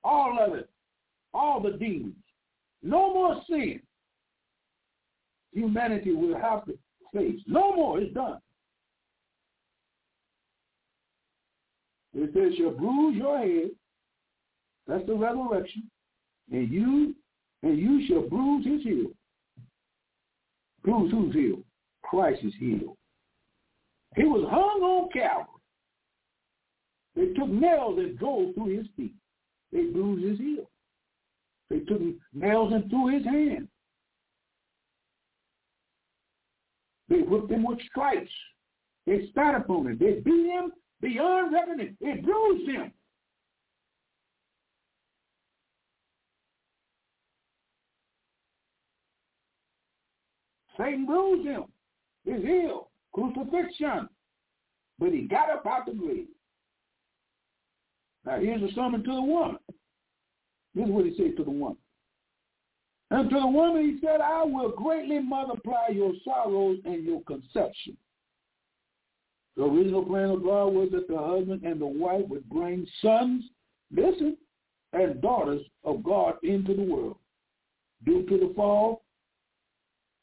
All 0.04 0.38
of 0.38 0.54
it. 0.54 0.68
All 1.32 1.60
the 1.60 1.72
demons. 1.72 2.14
No 2.82 3.12
more 3.12 3.42
sin. 3.48 3.80
Humanity 5.52 6.12
will 6.12 6.38
have 6.38 6.64
to 6.66 6.78
face. 7.14 7.40
No 7.46 7.74
more. 7.74 8.00
It's 8.00 8.14
done. 8.14 8.38
It 12.14 12.30
says, 12.34 12.58
shall 12.58 12.72
bruise 12.72 13.16
your 13.16 13.38
head. 13.38 13.70
That's 14.86 15.06
the 15.06 15.14
resurrection. 15.14 15.90
And 16.50 16.70
you 16.70 17.14
and 17.62 17.78
you 17.78 18.06
shall 18.08 18.28
bruise 18.28 18.66
his 18.66 18.82
heel. 18.82 19.10
Bruise 20.82 21.10
whose 21.12 21.34
heel? 21.34 21.58
Christ's 22.10 22.56
heel. 22.58 22.96
He 24.16 24.24
was 24.24 24.44
hung 24.50 24.82
on 24.82 25.08
Calvary. 25.12 25.46
They 27.14 27.26
took 27.38 27.48
nails 27.48 27.98
and 27.98 28.18
drove 28.18 28.52
through 28.54 28.76
his 28.76 28.86
feet. 28.96 29.14
They 29.72 29.84
bruised 29.84 30.24
his 30.24 30.38
heel. 30.38 30.68
They 31.70 31.78
took 31.80 32.00
nails 32.34 32.72
and 32.72 32.90
threw 32.90 33.06
his 33.08 33.24
hand. 33.24 33.68
They 37.08 37.20
whipped 37.20 37.50
him 37.50 37.64
with 37.64 37.78
stripes. 37.88 38.30
They 39.06 39.28
spat 39.30 39.54
upon 39.54 39.86
him. 39.86 39.98
They 39.98 40.14
beat 40.24 40.46
him 40.46 40.72
beyond 41.00 41.52
reckoning. 41.52 41.96
It 42.00 42.24
bruised 42.24 42.68
him. 42.68 42.92
Satan 50.76 51.06
bruised 51.06 51.46
him. 51.46 51.64
His 52.24 52.42
heel, 52.42 52.90
crucifixion. 53.12 54.08
But 54.98 55.12
he 55.12 55.22
got 55.22 55.50
up 55.50 55.66
out 55.66 55.86
the 55.86 55.92
grave. 55.92 56.26
Now 58.24 58.38
here's 58.38 58.62
a 58.62 58.74
sermon 58.74 59.02
to 59.02 59.14
the 59.14 59.22
woman. 59.22 59.58
This 60.74 60.86
is 60.86 60.90
what 60.90 61.06
he 61.06 61.14
said 61.16 61.36
to 61.36 61.44
the 61.44 61.50
woman. 61.50 61.78
And 63.10 63.28
to 63.30 63.40
the 63.40 63.46
woman 63.46 63.82
he 63.82 64.06
said, 64.06 64.20
I 64.20 64.44
will 64.44 64.70
greatly 64.70 65.18
multiply 65.20 65.88
your 65.92 66.12
sorrows 66.24 66.78
and 66.84 67.04
your 67.04 67.22
conception. 67.22 67.96
The 69.56 69.64
original 69.64 70.04
plan 70.04 70.30
of 70.30 70.44
God 70.44 70.66
was 70.66 70.90
that 70.92 71.08
the 71.08 71.18
husband 71.18 71.62
and 71.64 71.80
the 71.80 71.86
wife 71.86 72.22
would 72.28 72.48
bring 72.48 72.86
sons, 73.02 73.44
listen, 73.90 74.36
and 74.92 75.20
daughters 75.20 75.62
of 75.84 76.04
God 76.04 76.34
into 76.42 76.74
the 76.74 76.82
world. 76.82 77.16
Due 78.04 78.24
to 78.26 78.38
the 78.38 78.52
fall, 78.54 78.99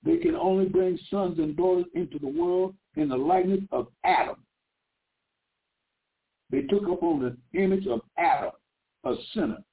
they 0.04 0.18
can 0.18 0.36
only 0.36 0.66
bring 0.66 0.98
sons 1.10 1.40
and 1.40 1.56
daughters 1.58 1.86
into 1.94 2.20
the 2.20 2.28
world 2.28 2.76
in 2.96 3.10
the 3.10 3.18
likeness 3.18 3.62
of 3.72 3.88
Adam. 4.04 4.38
They 6.50 6.62
took 6.62 6.84
up 6.84 7.04
on 7.04 7.20
the 7.20 7.60
image 7.60 7.88
of 7.88 8.02
Adam, 8.18 8.52
a 9.04 9.16
sinner, 9.34 9.64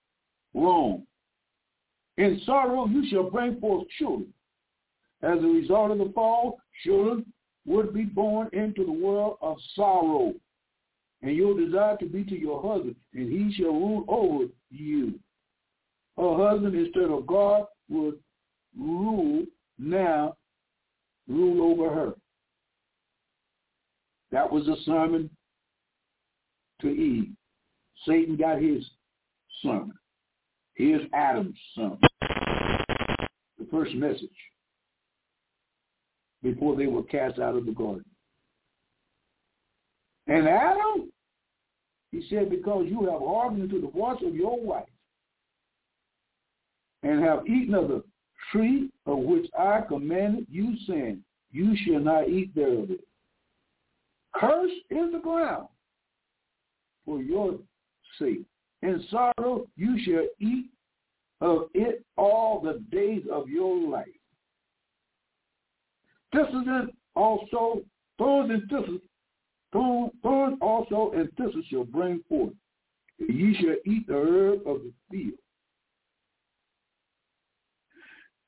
wrong. 0.55 1.07
In 2.17 2.41
sorrow 2.45 2.87
you 2.87 3.09
shall 3.09 3.31
bring 3.31 3.61
forth 3.61 3.89
children. 3.99 4.33
As 5.23 5.39
a 5.39 5.47
result 5.47 5.91
of 5.91 5.99
the 5.99 6.13
fall, 6.15 6.59
children 6.85 7.25
would 7.67 7.95
be 7.95 8.05
born 8.05 8.49
into 8.53 8.85
the 8.85 8.93
world 8.93 9.39
of 9.41 9.57
sorrow. 9.75 10.35
And 11.23 11.35
your 11.35 11.59
desire 11.59 11.97
to 11.99 12.07
be 12.07 12.25
to 12.25 12.39
your 12.39 12.61
husband, 12.61 12.97
and 13.15 13.33
he 13.33 13.55
shall 13.55 13.73
rule 13.73 14.05
over 14.09 14.45
you. 14.71 15.19
Her 16.19 16.37
husband, 16.37 16.75
instead 16.75 17.11
of 17.11 17.27
God, 17.27 17.65
would 17.89 18.19
rule 18.79 19.47
now, 19.79 20.37
rule 21.29 21.71
over 21.73 21.95
her. 21.95 22.15
That 24.31 24.51
was 24.51 24.67
a 24.69 24.77
sermon 24.85 25.31
to 26.81 26.89
Eve. 26.89 27.31
Satan 28.07 28.37
got 28.37 28.61
his 28.61 28.85
sermon. 29.63 29.95
Here's 30.75 31.03
Adam's 31.15 31.57
sermon. 31.75 31.99
The 32.21 33.67
first 33.71 33.95
message 33.95 34.29
before 36.43 36.77
they 36.77 36.87
were 36.87 37.05
cast 37.05 37.39
out 37.39 37.57
of 37.57 37.65
the 37.65 37.73
garden. 37.73 38.05
And 40.27 40.49
Adam, 40.49 41.11
he 42.11 42.27
said, 42.29 42.51
because 42.51 42.87
you 42.89 43.05
have 43.11 43.21
hearkened 43.21 43.71
to 43.71 43.81
the 43.81 43.89
voice 43.89 44.21
of 44.25 44.35
your 44.35 44.61
wife 44.61 44.85
and 47.03 47.23
have 47.23 47.47
eaten 47.47 47.75
of 47.75 47.89
the 47.89 48.03
tree 48.51 48.91
of 49.07 49.19
which 49.19 49.47
I 49.59 49.81
commanded 49.87 50.47
you, 50.51 50.75
saying, 50.87 51.23
you 51.53 51.77
shall 51.85 52.01
not 52.01 52.29
eat 52.29 52.55
thereof. 52.55 52.89
Cursed 54.35 54.75
is 54.91 55.13
the 55.13 55.21
ground 55.23 55.69
for 57.05 57.23
your 57.23 57.59
sake. 58.19 58.43
In 58.83 59.05
sorrow 59.11 59.67
you 59.77 59.97
shall 60.05 60.27
eat 60.41 60.67
of 61.41 61.69
it 61.75 62.05
all 62.17 62.61
the 62.61 62.83
days 62.91 63.23
of 63.33 63.49
your 63.49 63.77
life. 63.89 64.09
Thistles 66.33 66.91
also, 67.15 67.83
thorns 68.19 68.51
and 68.51 68.63
thistles, 68.63 69.01
thorns 69.73 70.59
also 70.61 71.13
and 71.15 71.29
thistles 71.37 71.65
shall 71.71 71.85
bring 71.85 72.21
forth. 72.29 72.53
Ye 73.19 73.55
shall 73.61 73.77
eat 73.87 74.07
the 74.09 74.15
herb 74.15 74.67
of 74.67 74.83
the 74.83 74.93
field. 75.11 75.39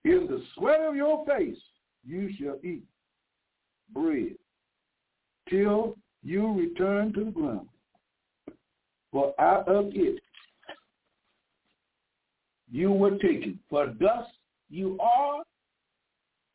In 0.06 0.28
the 0.28 0.40
sweat 0.54 0.82
of 0.82 0.94
your 0.94 1.26
face 1.26 1.58
you 2.06 2.30
shall 2.38 2.58
eat 2.62 2.84
bread 3.92 4.36
till 5.50 5.96
you 6.22 6.52
return 6.52 7.12
to 7.14 7.24
the 7.24 7.30
ground. 7.32 7.66
For 9.10 9.34
out 9.40 9.66
of 9.66 9.86
it 9.96 10.22
you 12.70 12.92
were 12.92 13.18
taken. 13.18 13.58
For 13.68 13.88
dust 13.88 14.30
you 14.70 14.96
are, 15.00 15.42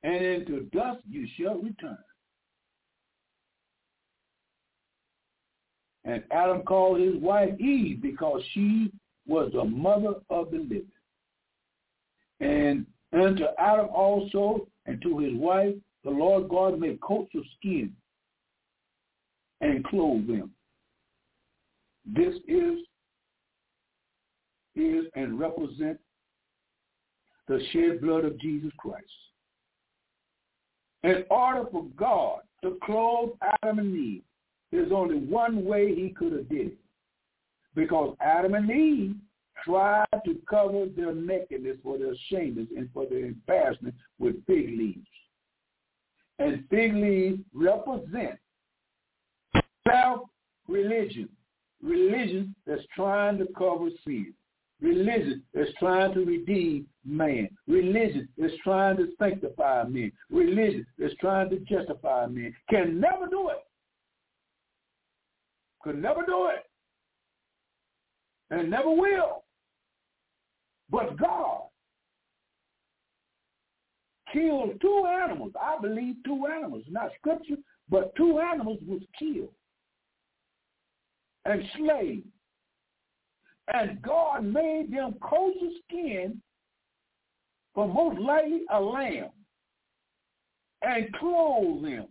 and 0.04 0.24
into 0.24 0.62
dust 0.74 1.02
you 1.10 1.28
shall 1.38 1.56
return. 1.56 1.98
And 6.06 6.24
Adam 6.32 6.62
called 6.62 7.02
his 7.02 7.22
wife 7.22 7.60
Eve 7.60 8.02
because 8.02 8.42
she 8.54 8.94
was 9.28 9.52
the 9.52 9.66
mother 9.66 10.14
of 10.30 10.52
the 10.52 10.60
living. 10.60 10.88
And 12.40 12.86
unto 13.14 13.44
Adam 13.58 13.88
also 13.88 14.68
and 14.86 15.02
to 15.02 15.20
his 15.20 15.34
wife 15.34 15.76
the 16.04 16.10
Lord 16.10 16.50
God 16.50 16.80
made 16.80 17.00
coats 17.02 17.32
of 17.36 17.44
skin 17.58 17.94
and 19.62 19.86
clothed 19.86 20.28
them. 20.28 20.52
This 22.06 22.36
is 22.48 22.80
is 24.76 25.06
and 25.16 25.38
represent 25.38 26.00
the 27.48 27.60
shed 27.72 28.02
blood 28.02 28.24
of 28.24 28.40
Jesus 28.40 28.72
Christ. 28.78 29.06
In 31.04 31.26
order 31.30 31.68
for 31.72 31.86
God 31.98 32.40
to 32.64 32.78
clothe 32.84 33.32
Adam 33.62 33.80
and 33.80 33.96
Eve, 33.96 34.22
there's 34.72 34.92
only 34.92 35.18
one 35.18 35.66
way 35.66 35.94
he 35.94 36.10
could 36.18 36.32
have 36.32 36.48
did 36.48 36.68
it. 36.68 36.78
Because 37.76 38.16
Adam 38.22 38.54
and 38.54 38.70
Eve 38.72 39.16
tried 39.64 40.06
to 40.26 40.40
cover 40.50 40.86
their 40.96 41.14
nakedness 41.14 41.78
for 41.84 41.98
their 41.98 42.14
shameness 42.30 42.68
and 42.76 42.90
for 42.94 43.06
their 43.06 43.26
embarrassment 43.26 43.96
with 44.20 44.46
fig 44.46 44.70
leaves. 44.78 45.08
And 46.40 46.64
fig 46.70 46.94
leaves 46.94 47.40
represent 47.54 48.40
self-religion, 49.88 51.30
religion 51.84 52.56
that's 52.66 52.82
trying 52.96 53.38
to 53.38 53.48
cover 53.58 53.90
sin. 54.06 54.34
Religion 54.82 55.44
is 55.54 55.68
trying 55.78 56.14
to 56.16 56.26
redeem 56.26 56.88
man. 57.06 57.48
Religion 57.68 58.28
is 58.38 58.52
trying 58.64 58.98
to 58.98 59.10
sanctify 59.20 59.84
men. 59.84 60.12
Religion 60.32 60.86
is 60.98 61.12
trying 61.20 61.52
to 61.52 61.60
justify 61.60 62.26
men. 62.26 62.54
Can 62.70 63.00
never 63.00 63.28
do 63.28 63.50
it. 63.50 63.64
Could 65.84 66.02
never 66.02 66.24
do 66.26 66.50
it. 66.52 66.66
And 68.50 68.70
never 68.70 68.90
will. 68.90 69.41
But 70.92 71.18
God 71.18 71.62
killed 74.34 74.80
two 74.82 75.06
animals. 75.08 75.54
I 75.60 75.80
believe 75.82 76.16
two 76.26 76.46
animals. 76.48 76.84
Not 76.90 77.12
scripture, 77.18 77.58
but 77.90 78.16
two 78.16 78.40
animals 78.40 78.80
was 78.86 79.02
killed 79.18 79.54
and 81.46 81.64
slain 81.76 82.24
and 83.74 84.02
God 84.02 84.44
made 84.44 84.92
them 84.92 85.16
coats 85.22 85.58
of 85.62 85.70
skin 85.88 86.42
for 87.74 87.88
most 87.88 88.20
likely 88.20 88.62
a 88.72 88.80
lamb 88.80 89.30
and 90.82 91.14
clothed 91.14 91.86
them 91.86 92.08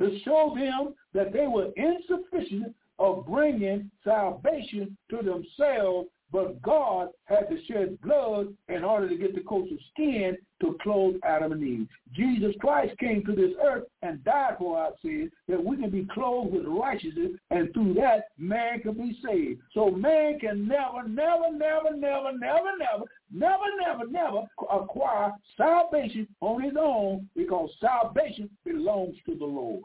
to 0.00 0.18
show 0.24 0.54
them 0.56 0.94
that 1.14 1.32
they 1.32 1.46
were 1.46 1.70
insufficient 1.76 2.74
of 2.98 3.26
bringing 3.26 3.90
salvation 4.04 4.96
to 5.10 5.16
themselves 5.18 6.08
but 6.30 6.60
God 6.62 7.08
had 7.24 7.48
to 7.48 7.56
shed 7.66 8.00
blood 8.02 8.48
in 8.68 8.84
order 8.84 9.08
to 9.08 9.16
get 9.16 9.34
the 9.34 9.40
coat 9.40 9.70
of 9.70 9.78
skin 9.92 10.36
to 10.60 10.76
clothe 10.82 11.14
Adam 11.24 11.52
and 11.52 11.62
Eve. 11.62 11.88
Jesus 12.12 12.54
Christ 12.60 12.98
came 12.98 13.24
to 13.24 13.34
this 13.34 13.52
earth 13.64 13.84
and 14.02 14.22
died 14.24 14.56
for 14.58 14.78
our 14.78 14.92
sins 15.02 15.30
that 15.48 15.62
we 15.62 15.76
can 15.76 15.90
be 15.90 16.06
clothed 16.12 16.52
with 16.52 16.64
righteousness 16.66 17.32
and 17.50 17.72
through 17.72 17.94
that 17.94 18.28
man 18.36 18.80
can 18.80 18.94
be 18.94 19.18
saved. 19.24 19.60
So 19.72 19.90
man 19.90 20.38
can 20.38 20.68
never, 20.68 21.08
never, 21.08 21.50
never, 21.52 21.96
never, 21.96 22.32
never, 22.36 22.70
never, 22.78 23.04
never, 23.32 23.64
never, 23.80 24.06
never 24.10 24.42
acquire 24.70 25.32
salvation 25.56 26.26
on 26.40 26.62
his 26.62 26.74
own 26.78 27.28
because 27.36 27.70
salvation 27.80 28.50
belongs 28.64 29.16
to 29.26 29.34
the 29.34 29.46
Lord. 29.46 29.84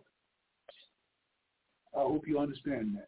I 1.96 2.00
hope 2.00 2.28
you 2.28 2.40
understand 2.40 2.98
that. 2.98 3.08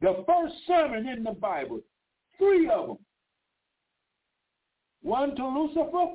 The 0.00 0.24
first 0.26 0.54
sermon 0.66 1.06
in 1.06 1.22
the 1.22 1.32
Bible, 1.32 1.80
three 2.38 2.68
of 2.70 2.88
them. 2.88 2.98
One 5.02 5.36
to 5.36 5.46
Lucifer, 5.46 6.14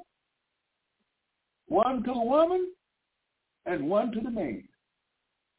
one 1.67 2.03
to 2.03 2.13
the 2.13 2.19
woman, 2.19 2.71
and 3.65 3.89
one 3.89 4.11
to 4.11 4.21
the 4.21 4.29
man. 4.29 4.63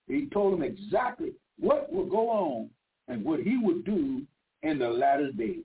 He 0.08 0.28
told 0.32 0.54
them 0.54 0.62
exactly 0.62 1.32
what 1.58 1.92
would 1.92 2.10
go 2.10 2.30
on 2.30 2.70
and 3.08 3.24
what 3.24 3.40
he 3.40 3.58
would 3.58 3.84
do 3.84 4.22
in 4.62 4.78
the 4.78 4.88
latter 4.88 5.32
days. 5.32 5.64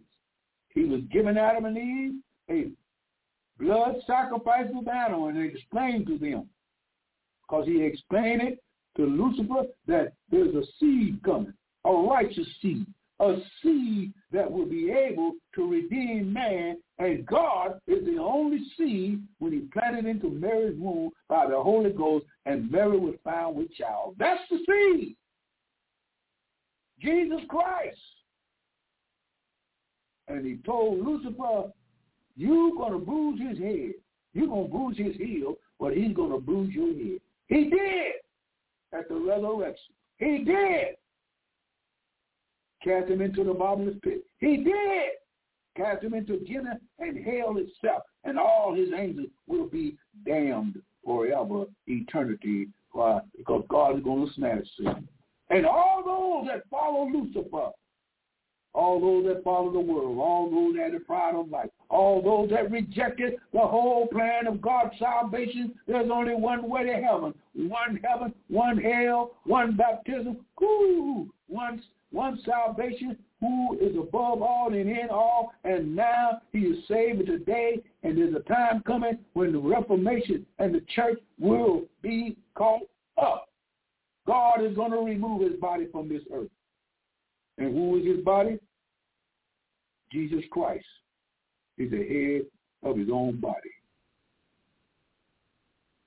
He 0.69 0.85
was 0.85 1.01
giving 1.11 1.37
Adam 1.37 1.65
and 1.65 1.77
Eve 1.77 2.13
a 2.49 2.71
blood 3.61 3.95
sacrifice 4.07 4.67
of 4.75 4.87
animal 4.87 5.27
and 5.27 5.39
explained 5.39 6.07
to 6.07 6.17
them 6.17 6.47
because 7.43 7.67
he 7.67 7.83
explained 7.83 8.41
it 8.41 8.63
to 8.97 9.05
Lucifer 9.05 9.67
that 9.87 10.13
there's 10.31 10.55
a 10.55 10.63
seed 10.79 11.21
coming 11.23 11.53
a 11.85 11.91
righteous 11.91 12.47
seed, 12.61 12.85
a 13.19 13.37
seed 13.61 14.13
that 14.31 14.49
will 14.49 14.65
be 14.65 14.91
able 14.91 15.33
to 15.55 15.69
redeem 15.69 16.31
man. 16.33 16.77
And 16.99 17.25
God 17.25 17.79
is 17.87 18.05
the 18.05 18.19
only 18.21 18.59
seed 18.77 19.21
when 19.39 19.51
he 19.51 19.59
planted 19.73 20.05
into 20.05 20.29
Mary's 20.29 20.79
womb 20.79 21.11
by 21.27 21.47
the 21.47 21.61
Holy 21.61 21.91
Ghost, 21.91 22.25
and 22.45 22.71
Mary 22.71 22.97
was 22.97 23.15
found 23.23 23.55
with 23.55 23.73
child. 23.73 24.15
That's 24.17 24.41
the 24.49 24.57
seed. 24.67 25.15
Jesus 26.99 27.41
Christ. 27.49 27.97
And 30.27 30.45
he 30.45 30.57
told 30.65 31.05
Lucifer, 31.05 31.71
you're 32.37 32.71
going 32.71 32.93
to 32.93 32.99
bruise 32.99 33.39
his 33.39 33.57
head. 33.57 33.93
You're 34.33 34.47
going 34.47 34.67
to 34.67 34.71
bruise 34.71 34.97
his 34.97 35.15
heel, 35.17 35.55
but 35.79 35.93
he's 35.93 36.15
going 36.15 36.31
to 36.31 36.39
bruise 36.39 36.73
your 36.73 36.93
head. 36.93 37.19
He 37.47 37.69
did 37.69 38.13
at 38.93 39.09
the 39.09 39.15
resurrection. 39.15 39.93
He 40.17 40.43
did 40.45 40.95
cast 42.83 43.09
him 43.09 43.21
into 43.21 43.43
the 43.43 43.53
bottomless 43.53 43.95
pit. 44.03 44.23
He 44.39 44.57
did 44.57 45.11
cast 45.77 46.03
him 46.03 46.13
into 46.13 46.37
Gehenna 46.39 46.79
and 46.99 47.23
hell 47.23 47.57
itself, 47.57 48.03
and 48.23 48.37
all 48.37 48.73
his 48.75 48.89
angels 48.97 49.29
will 49.47 49.67
be 49.67 49.97
damned 50.25 50.81
forever, 51.05 51.65
eternity, 51.87 52.67
Why? 52.91 53.21
because 53.37 53.63
God 53.69 53.97
is 53.97 54.03
going 54.03 54.27
to 54.27 54.33
smash 54.33 54.63
sin. 54.77 55.07
And 55.49 55.65
all 55.65 56.03
those 56.05 56.51
that 56.51 56.63
follow 56.69 57.09
Lucifer, 57.09 57.71
all 58.73 59.01
those 59.01 59.25
that 59.25 59.43
follow 59.43 59.71
the 59.71 59.79
world, 59.79 60.17
all 60.17 60.49
those 60.49 60.75
that 60.77 60.93
have 60.93 61.05
pride 61.05 61.35
of 61.35 61.49
life, 61.49 61.69
all 61.89 62.21
those 62.21 62.49
that 62.51 62.71
rejected 62.71 63.33
the 63.51 63.59
whole 63.59 64.07
plan 64.07 64.47
of 64.47 64.61
God's 64.61 64.97
salvation, 64.97 65.73
there's 65.87 66.09
only 66.09 66.35
one 66.35 66.69
way 66.69 66.85
to 66.85 66.93
heaven. 66.93 67.33
One 67.53 67.99
heaven, 68.01 68.33
one 68.47 68.77
hell, 68.77 69.31
one 69.43 69.75
baptism, 69.75 70.37
Ooh, 70.63 71.29
one 71.47 71.81
one 72.11 72.39
salvation 72.45 73.17
who 73.39 73.77
is 73.79 73.95
above 73.97 74.41
all 74.41 74.67
and 74.73 74.89
in 74.89 75.09
all, 75.09 75.53
and 75.63 75.95
now 75.95 76.41
he 76.51 76.59
is 76.59 76.87
saved 76.87 77.25
today, 77.25 77.81
and 78.03 78.17
there's 78.17 78.35
a 78.35 78.39
time 78.41 78.83
coming 78.85 79.17
when 79.33 79.51
the 79.51 79.59
Reformation 79.59 80.45
and 80.59 80.75
the 80.75 80.81
church 80.95 81.19
will 81.39 81.83
be 82.01 82.37
caught 82.55 82.83
up. 83.21 83.47
God 84.27 84.63
is 84.63 84.75
going 84.75 84.91
to 84.91 84.97
remove 84.97 85.41
his 85.41 85.59
body 85.59 85.87
from 85.91 86.07
this 86.07 86.21
earth. 86.31 86.49
And 87.57 87.73
who 87.73 87.97
is 87.97 88.05
his 88.05 88.23
body? 88.23 88.59
Jesus 90.11 90.43
Christ 90.51 90.85
is 91.77 91.89
the 91.89 91.97
head 91.97 92.89
of 92.89 92.97
his 92.97 93.09
own 93.11 93.39
body. 93.39 93.55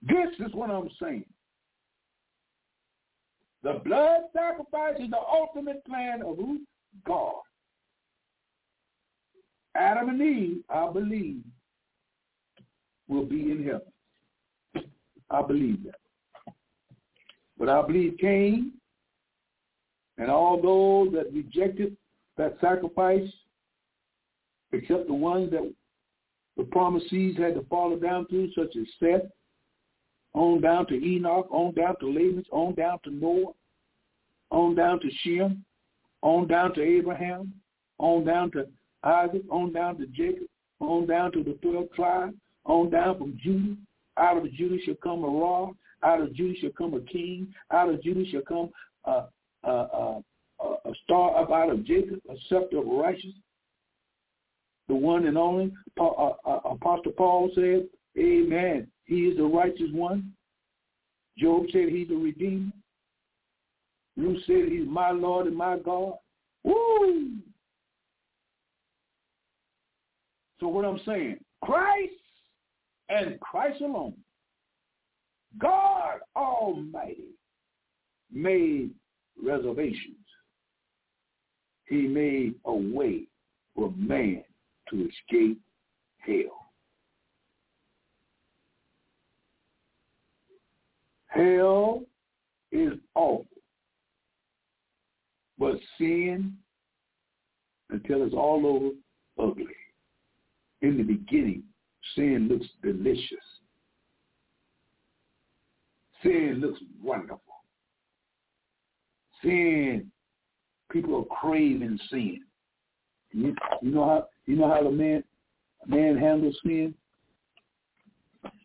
This 0.02 0.47
is 0.47 0.55
what 0.55 0.70
I'm 0.70 0.90
saying. 1.02 1.24
The 3.64 3.80
blood 3.82 4.20
sacrifice 4.34 4.96
is 5.00 5.08
the 5.10 5.18
ultimate 5.18 5.84
plan 5.86 6.22
of 6.22 6.36
who? 6.36 6.60
God. 7.06 7.40
Adam 9.74 10.10
and 10.10 10.20
Eve, 10.20 10.62
I 10.68 10.92
believe, 10.92 11.40
will 13.08 13.24
be 13.24 13.50
in 13.50 13.64
heaven. 13.64 14.86
I 15.30 15.42
believe 15.42 15.82
that. 15.84 16.54
But 17.58 17.70
I 17.70 17.80
believe 17.86 18.18
Cain 18.20 18.72
and 20.18 20.30
all 20.30 20.60
those 20.60 21.14
that 21.14 21.32
rejected 21.32 21.96
that 22.36 22.58
sacrifice, 22.60 23.28
except 24.72 25.06
the 25.06 25.14
ones 25.14 25.50
that 25.52 25.72
the 26.58 26.64
promised 26.64 27.08
seeds 27.08 27.38
had 27.38 27.54
to 27.54 27.64
follow 27.70 27.96
down 27.96 28.26
through, 28.26 28.52
such 28.52 28.76
as 28.76 28.86
Seth, 29.00 29.22
on 30.35 30.61
down 30.61 30.86
to 30.89 30.94
Enoch, 30.94 31.47
on 31.51 31.73
down 31.74 31.97
to 32.01 32.06
Lamech, 32.06 32.44
on 32.51 32.74
down 32.74 32.98
to 33.05 33.11
Noah, 33.11 33.52
on 34.51 34.74
down 34.74 35.01
to 35.01 35.09
Shem, 35.23 35.65
on 36.23 36.48
down 36.48 36.74
to 36.74 36.82
Abraham, 36.82 37.52
on 37.98 38.24
down 38.24 38.51
to 38.52 38.66
Isaac, 39.05 39.43
on 39.51 39.73
down 39.73 39.98
to 39.98 40.06
Jacob, 40.09 40.48
on 40.81 41.06
down 41.06 41.32
to 41.32 41.44
the 41.44 41.52
12 41.62 41.86
tribes, 41.94 42.35
on 42.65 42.90
down 42.90 43.19
from 43.19 43.39
Judah. 43.43 43.77
Out 44.16 44.39
of 44.39 44.52
Judah 44.52 44.78
shall 44.85 44.94
come 45.02 45.24
a 45.24 45.28
rod. 45.28 45.74
Out 46.02 46.20
of 46.20 46.35
Judah 46.35 46.59
shall 46.61 46.70
come 46.70 46.94
a 46.94 47.01
king. 47.01 47.52
Out 47.73 47.89
of 47.89 48.02
Judah 48.02 48.24
shall 48.31 48.43
come 48.43 48.70
a, 49.05 49.24
a, 49.65 49.70
a, 49.70 50.23
a 50.62 50.93
star 51.02 51.43
up 51.43 51.51
out 51.51 51.70
of 51.70 51.85
Jacob, 51.85 52.20
a 52.31 52.35
scepter 52.48 52.78
of 52.78 52.86
righteousness. 52.86 53.35
The 54.89 54.94
one 54.94 55.27
and 55.27 55.39
only 55.39 55.73
uh, 55.98 56.06
uh, 56.06 56.61
Apostle 56.65 57.12
Paul 57.12 57.51
said, 57.55 57.86
Amen. 58.18 58.86
He 59.04 59.26
is 59.26 59.36
the 59.36 59.44
righteous 59.44 59.90
one. 59.92 60.32
Job 61.36 61.64
said 61.72 61.88
he's 61.88 62.08
the 62.08 62.14
redeemer. 62.14 62.72
Ruth 64.16 64.42
said 64.46 64.68
he's 64.68 64.86
my 64.86 65.10
Lord 65.10 65.46
and 65.46 65.56
my 65.56 65.78
God. 65.78 66.14
Woo! 66.62 67.30
So 70.60 70.68
what 70.68 70.84
I'm 70.84 71.00
saying, 71.04 71.38
Christ 71.62 72.12
and 73.08 73.38
Christ 73.40 73.80
alone, 73.80 74.14
God 75.58 76.20
Almighty 76.36 77.34
made 78.32 78.90
reservations. 79.42 80.16
He 81.86 82.06
made 82.06 82.54
a 82.64 82.72
way 82.72 83.24
for 83.74 83.92
man 83.96 84.42
to 84.90 85.08
escape 85.08 85.60
hell. 86.18 86.63
Hell 91.35 92.05
is 92.70 92.93
awful. 93.16 93.47
But 95.59 95.77
sin, 95.98 96.55
until 97.90 98.24
it's 98.24 98.35
all 98.35 98.66
over, 98.66 99.51
ugly. 99.51 99.66
In 100.82 100.97
the 100.97 101.02
beginning, 101.02 101.65
sin 102.15 102.48
looks 102.48 102.66
delicious. 102.82 103.39
Sin 106.23 106.61
looks 106.61 106.81
wonderful. 107.02 107.40
Sin, 109.43 110.11
people 110.90 111.19
are 111.19 111.36
craving 111.36 111.98
sin. 112.11 112.40
You, 113.32 113.55
you 113.82 113.90
know 113.90 114.05
how 114.05 114.27
you 114.47 114.56
know 114.56 114.69
how 114.69 114.82
the 114.85 114.90
man 114.90 115.24
man 115.86 116.16
handles 116.16 116.56
sin? 116.65 116.94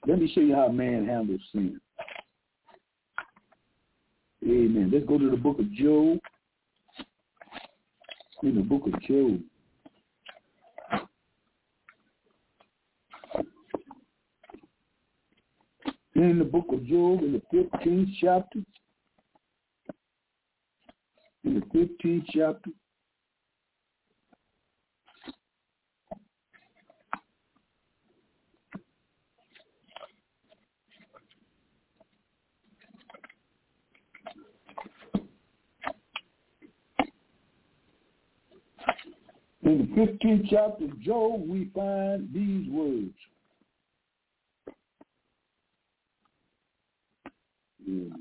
Let 0.06 0.20
me 0.20 0.32
show 0.34 0.42
you 0.42 0.56
how 0.56 0.70
man 0.70 1.08
handles 1.08 1.42
sin. 1.52 1.82
Amen. 4.50 4.90
Let's 4.92 5.06
go 5.06 5.20
to 5.20 5.30
the 5.30 5.38
book 5.38 5.60
of 5.60 5.72
Job. 5.72 6.18
In 8.42 8.56
the 8.56 8.62
book 8.62 8.88
of 8.88 9.00
Job. 9.04 9.42
In 16.16 16.40
the 16.40 16.46
book 16.46 16.66
of 16.72 16.84
Job, 16.86 17.22
in 17.22 17.34
the 17.34 17.42
15th 17.54 18.08
chapter. 18.20 18.60
In 21.44 21.60
the 21.60 21.62
15th 21.78 22.26
chapter. 22.34 22.72
In 39.70 39.78
the 39.78 40.02
15th 40.02 40.50
chapter 40.50 40.86
of 40.86 41.00
Job, 41.00 41.48
we 41.48 41.70
find 41.76 42.28
these 42.34 42.68
words. 42.72 43.14
In 47.86 48.12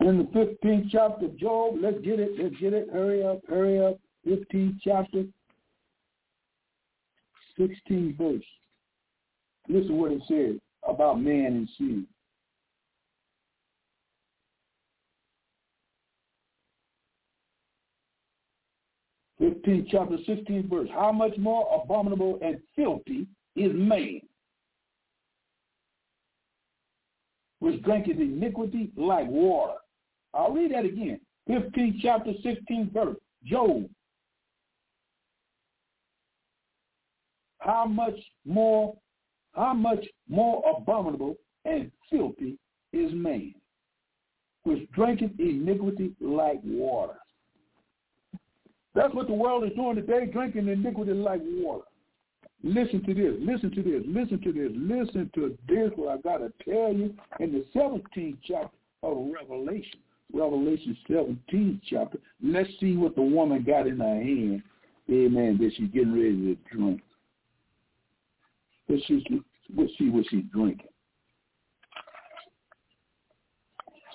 the 0.00 0.24
15th 0.34 0.88
chapter 0.90 1.26
of 1.26 1.36
Job, 1.36 1.74
let's 1.82 1.98
get 1.98 2.18
it, 2.18 2.30
let's 2.42 2.56
get 2.56 2.72
it, 2.72 2.88
hurry 2.90 3.22
up, 3.22 3.42
hurry 3.46 3.78
up. 3.84 3.98
15th 4.26 4.78
chapter, 4.82 5.24
16th 7.58 8.18
verse. 8.18 8.44
Listen 9.68 9.96
what 9.96 10.12
it 10.12 10.22
says 10.28 10.60
about 10.88 11.20
man 11.20 11.46
and 11.46 11.68
sin. 11.78 12.06
Fifteenth 19.42 19.88
chapter, 19.90 20.18
sixteenth 20.24 20.70
verse. 20.70 20.88
How 20.94 21.10
much 21.10 21.36
more 21.36 21.82
abominable 21.82 22.38
and 22.42 22.60
filthy 22.76 23.26
is 23.56 23.72
man, 23.74 24.20
which 27.58 27.82
drinketh 27.82 28.20
iniquity 28.20 28.92
like 28.96 29.26
water. 29.26 29.74
I'll 30.32 30.52
read 30.52 30.72
that 30.72 30.84
again. 30.84 31.20
Fifteenth 31.48 31.96
chapter, 32.00 32.32
sixteenth 32.42 32.92
verse. 32.92 33.16
Job 33.44 33.88
how 37.62 37.86
much 37.86 38.18
more 38.44 38.94
how 39.54 39.74
much 39.74 40.04
more 40.28 40.62
abominable 40.76 41.36
and 41.64 41.90
filthy 42.10 42.58
is 42.92 43.12
man, 43.12 43.54
which 44.64 44.90
drinketh 44.92 45.38
iniquity 45.38 46.12
like 46.20 46.60
water. 46.64 47.18
That's 48.94 49.14
what 49.14 49.26
the 49.26 49.34
world 49.34 49.64
is 49.64 49.74
doing 49.74 49.96
today, 49.96 50.26
drinking 50.26 50.68
iniquity 50.68 51.12
like 51.12 51.40
water. 51.44 51.84
Listen 52.64 53.04
to 53.04 53.14
this, 53.14 53.34
listen 53.40 53.70
to 53.74 53.82
this, 53.82 54.02
listen 54.06 54.40
to 54.40 54.52
this, 54.52 54.70
listen 54.74 55.30
to 55.34 55.56
this, 55.68 55.90
what 55.96 56.18
I 56.18 56.20
got 56.20 56.38
to 56.38 56.52
tell 56.64 56.92
you 56.92 57.14
in 57.40 57.52
the 57.52 57.64
17th 57.74 58.38
chapter 58.46 58.76
of 59.02 59.26
Revelation. 59.32 60.00
Revelation 60.32 60.96
17th 61.10 61.80
chapter. 61.90 62.18
Let's 62.42 62.70
see 62.80 62.96
what 62.96 63.16
the 63.16 63.22
woman 63.22 63.64
got 63.64 63.86
in 63.86 63.98
her 63.98 64.14
hand, 64.14 64.62
amen, 65.10 65.58
that 65.60 65.72
she's 65.76 65.90
getting 65.90 66.14
ready 66.14 66.54
to 66.54 66.74
drink 66.74 67.02
what 68.86 69.00
she's 69.06 69.22
what 69.74 69.88
she 69.96 70.08
what 70.10 70.24
she's 70.28 70.44
drinking. 70.52 70.86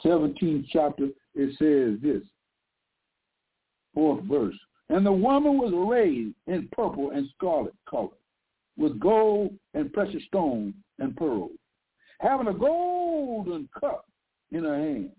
Seventeenth 0.03 0.65
chapter 0.72 1.10
it 1.35 1.49
says 1.57 2.02
this. 2.02 2.23
Fourth 3.94 4.23
verse. 4.23 4.57
And 4.89 5.06
the 5.06 5.11
woman 5.11 5.57
was 5.57 5.73
arrayed 5.73 6.34
in 6.48 6.69
purple 6.72 7.11
and 7.11 7.27
scarlet 7.35 7.73
color, 7.89 8.15
with 8.77 8.99
gold 8.99 9.53
and 9.73 9.91
precious 9.91 10.23
stones 10.27 10.73
and 10.99 11.15
pearls, 11.15 11.52
having 12.22 12.48
a 12.48 12.53
golden 12.53 13.68
cup 13.77 14.06
in 14.52 14.64
her 14.64 14.77
hand, 14.77 15.11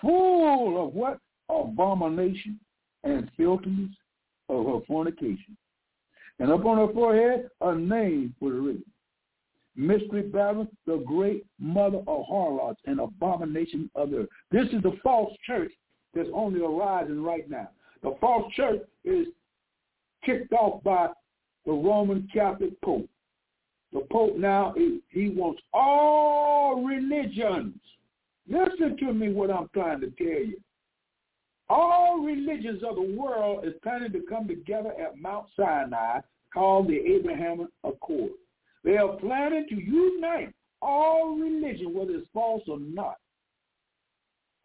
full 0.00 0.86
of 0.86 0.94
what? 0.94 1.18
Abomination 1.48 2.60
and 3.02 3.30
filthiness 3.36 3.90
of 4.48 4.64
her 4.66 4.80
fornication. 4.86 5.56
And 6.42 6.50
upon 6.50 6.76
her 6.78 6.92
forehead, 6.92 7.48
a 7.60 7.72
name 7.72 8.34
was 8.40 8.52
written. 8.54 8.84
Mystery 9.76 10.22
Babylon, 10.22 10.66
the 10.86 10.96
great 11.06 11.46
mother 11.60 11.98
of 12.08 12.26
harlots 12.28 12.80
and 12.84 12.98
abomination 12.98 13.88
of 13.94 14.10
the 14.10 14.22
earth. 14.22 14.28
This 14.50 14.66
is 14.72 14.82
the 14.82 14.98
false 15.04 15.32
church 15.46 15.70
that's 16.12 16.28
only 16.34 16.60
arising 16.60 17.22
right 17.22 17.48
now. 17.48 17.68
The 18.02 18.16
false 18.20 18.52
church 18.54 18.80
is 19.04 19.28
kicked 20.24 20.52
off 20.52 20.82
by 20.82 21.10
the 21.64 21.70
Roman 21.70 22.28
Catholic 22.34 22.72
Pope. 22.80 23.08
The 23.92 24.00
Pope 24.10 24.36
now, 24.36 24.74
he 25.10 25.28
wants 25.28 25.62
all 25.72 26.82
religions. 26.84 27.76
Listen 28.48 28.96
to 28.96 29.12
me 29.12 29.32
what 29.32 29.52
I'm 29.52 29.68
trying 29.72 30.00
to 30.00 30.10
tell 30.10 30.26
you. 30.26 30.60
All 31.68 32.18
religions 32.18 32.82
of 32.82 32.96
the 32.96 33.16
world 33.16 33.64
is 33.64 33.74
planning 33.84 34.10
to 34.10 34.22
come 34.28 34.48
together 34.48 34.92
at 35.00 35.16
Mount 35.16 35.46
Sinai 35.56 36.18
called 36.52 36.88
the 36.88 36.98
Abraham 36.98 37.68
Accord. 37.84 38.32
They 38.84 38.96
are 38.96 39.16
planning 39.16 39.66
to 39.68 39.74
unite 39.76 40.52
all 40.80 41.36
religion, 41.36 41.94
whether 41.94 42.12
it's 42.12 42.28
false 42.32 42.62
or 42.68 42.78
not. 42.80 43.16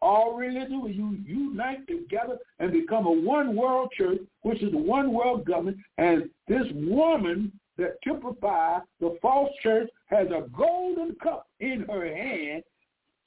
All 0.00 0.34
religion 0.34 0.80
will 0.80 0.90
unite 0.90 1.86
together 1.86 2.38
and 2.58 2.70
become 2.72 3.06
a 3.06 3.10
one 3.10 3.56
world 3.56 3.90
church, 3.96 4.18
which 4.42 4.62
is 4.62 4.72
a 4.72 4.78
one 4.78 5.12
world 5.12 5.44
government. 5.44 5.78
And 5.98 6.30
this 6.46 6.66
woman 6.74 7.52
that 7.78 8.00
typifies 8.02 8.82
the 9.00 9.16
false 9.22 9.50
church 9.62 9.88
has 10.06 10.28
a 10.28 10.48
golden 10.56 11.14
cup 11.22 11.46
in 11.60 11.84
her 11.88 12.14
hand 12.14 12.62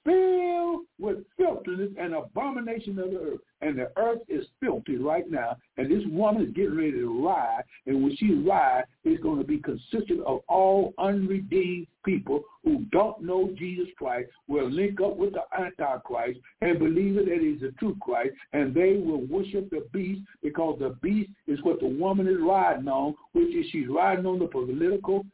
filled 0.05 0.81
with 0.99 1.25
filthiness 1.37 1.91
and 1.97 2.13
abomination 2.13 2.97
of 2.99 3.11
the 3.11 3.17
earth. 3.17 3.39
And 3.61 3.77
the 3.77 3.91
earth 3.97 4.21
is 4.27 4.45
filthy 4.59 4.97
right 4.97 5.29
now. 5.29 5.57
And 5.77 5.89
this 5.89 6.03
woman 6.09 6.43
is 6.43 6.53
getting 6.53 6.77
ready 6.77 6.91
to 6.93 7.25
ride. 7.25 7.63
And 7.85 8.03
when 8.03 8.15
she 8.17 8.33
rides, 8.33 8.87
it's 9.03 9.21
going 9.21 9.39
to 9.39 9.45
be 9.45 9.59
consistent 9.59 10.21
of 10.25 10.41
all 10.47 10.93
unredeemed 10.97 11.87
people 12.03 12.43
who 12.63 12.85
don't 12.91 13.21
know 13.21 13.53
Jesus 13.57 13.87
Christ, 13.97 14.29
will 14.47 14.69
link 14.69 15.01
up 15.01 15.15
with 15.17 15.33
the 15.33 15.43
Antichrist 15.57 16.39
and 16.61 16.79
believe 16.79 17.15
that 17.15 17.27
he's 17.27 17.61
the 17.61 17.73
true 17.79 17.97
Christ. 18.01 18.31
And 18.53 18.73
they 18.73 18.97
will 18.97 19.21
worship 19.25 19.69
the 19.69 19.87
beast 19.91 20.21
because 20.41 20.77
the 20.79 20.95
beast 21.01 21.31
is 21.47 21.61
what 21.63 21.79
the 21.79 21.87
woman 21.87 22.27
is 22.27 22.37
riding 22.39 22.87
on, 22.87 23.15
which 23.33 23.53
is 23.53 23.65
she's 23.71 23.87
riding 23.87 24.25
on 24.25 24.39
the 24.39 24.47
political 24.47 25.25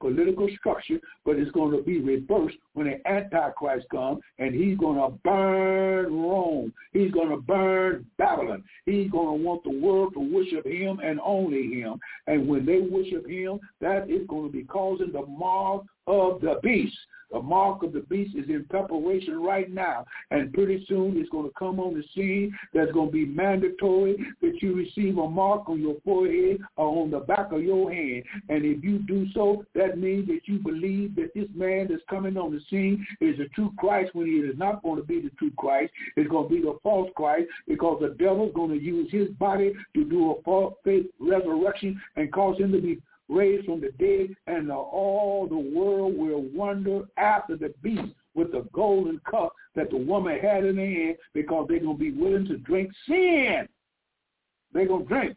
political 0.00 0.48
structure, 0.58 0.98
but 1.24 1.36
it's 1.36 1.50
going 1.52 1.76
to 1.76 1.82
be 1.82 2.00
reversed 2.00 2.56
when 2.74 2.86
the 2.86 3.08
Antichrist 3.08 3.86
comes, 3.90 4.20
and 4.38 4.54
he's 4.54 4.76
going 4.78 4.96
to 4.96 5.16
burn 5.24 6.12
Rome. 6.12 6.72
He's 6.92 7.10
going 7.12 7.30
to 7.30 7.38
burn 7.38 8.06
Babylon. 8.18 8.64
He's 8.84 9.10
going 9.10 9.38
to 9.38 9.44
want 9.44 9.64
the 9.64 9.78
world 9.78 10.14
to 10.14 10.20
worship 10.20 10.66
him 10.66 11.00
and 11.02 11.20
only 11.24 11.74
him. 11.74 11.98
And 12.26 12.48
when 12.48 12.66
they 12.66 12.80
worship 12.80 13.28
him, 13.28 13.60
that 13.80 14.10
is 14.10 14.26
going 14.28 14.46
to 14.46 14.52
be 14.52 14.64
causing 14.64 15.12
the 15.12 15.26
mark 15.26 15.84
of 16.06 16.40
the 16.40 16.60
beast. 16.62 16.96
The 17.32 17.40
mark 17.40 17.82
of 17.82 17.92
the 17.92 18.00
beast 18.00 18.36
is 18.36 18.48
in 18.48 18.64
preparation 18.64 19.40
right 19.40 19.70
now. 19.70 20.06
And 20.30 20.52
pretty 20.52 20.84
soon 20.88 21.16
it's 21.16 21.30
going 21.30 21.46
to 21.46 21.54
come 21.58 21.80
on 21.80 21.94
the 21.94 22.04
scene. 22.14 22.56
That's 22.72 22.92
going 22.92 23.08
to 23.08 23.12
be 23.12 23.26
mandatory 23.26 24.16
that 24.42 24.62
you 24.62 24.74
receive 24.74 25.18
a 25.18 25.28
mark 25.28 25.68
on 25.68 25.80
your 25.80 25.96
forehead 26.04 26.58
or 26.76 27.02
on 27.02 27.10
the 27.10 27.20
back 27.20 27.52
of 27.52 27.62
your 27.62 27.92
hand. 27.92 28.24
And 28.48 28.64
if 28.64 28.82
you 28.82 28.98
do 29.00 29.26
so, 29.32 29.64
that 29.74 29.98
means 29.98 30.28
that 30.28 30.40
you 30.44 30.58
believe 30.58 31.16
that 31.16 31.34
this 31.34 31.48
man 31.54 31.88
that's 31.90 32.02
coming 32.08 32.36
on 32.36 32.52
the 32.52 32.60
scene 32.70 33.04
is 33.20 33.36
the 33.38 33.46
true 33.54 33.72
Christ 33.78 34.14
when 34.14 34.26
he 34.26 34.32
is 34.34 34.56
not 34.56 34.82
going 34.82 35.00
to 35.00 35.06
be 35.06 35.20
the 35.20 35.30
true 35.38 35.52
Christ. 35.56 35.92
It's 36.16 36.30
going 36.30 36.48
to 36.48 36.54
be 36.54 36.60
the 36.60 36.78
false 36.82 37.10
Christ 37.16 37.48
because 37.66 37.98
the 38.00 38.14
devil's 38.22 38.54
going 38.54 38.70
to 38.70 38.82
use 38.82 39.10
his 39.10 39.28
body 39.38 39.72
to 39.94 40.04
do 40.04 40.32
a 40.32 40.42
false 40.42 40.74
faith 40.84 41.06
resurrection 41.18 42.00
and 42.16 42.32
cause 42.32 42.58
him 42.58 42.72
to 42.72 42.80
be 42.80 43.00
raised 43.28 43.66
from 43.66 43.80
the 43.80 43.90
dead, 43.98 44.34
and 44.46 44.70
all 44.70 45.46
the 45.48 45.56
world 45.56 46.16
will 46.16 46.42
wonder 46.54 47.02
after 47.16 47.56
the 47.56 47.72
beast 47.82 48.14
with 48.34 48.52
the 48.52 48.66
golden 48.72 49.20
cup 49.28 49.52
that 49.74 49.90
the 49.90 49.96
woman 49.96 50.38
had 50.38 50.64
in 50.64 50.76
her 50.76 50.86
hand 50.86 51.16
because 51.34 51.66
they're 51.68 51.80
going 51.80 51.96
to 51.96 52.00
be 52.00 52.12
willing 52.12 52.46
to 52.46 52.58
drink 52.58 52.90
sin. 53.08 53.66
They're 54.72 54.86
going 54.86 55.06
to 55.06 55.08
drink. 55.08 55.36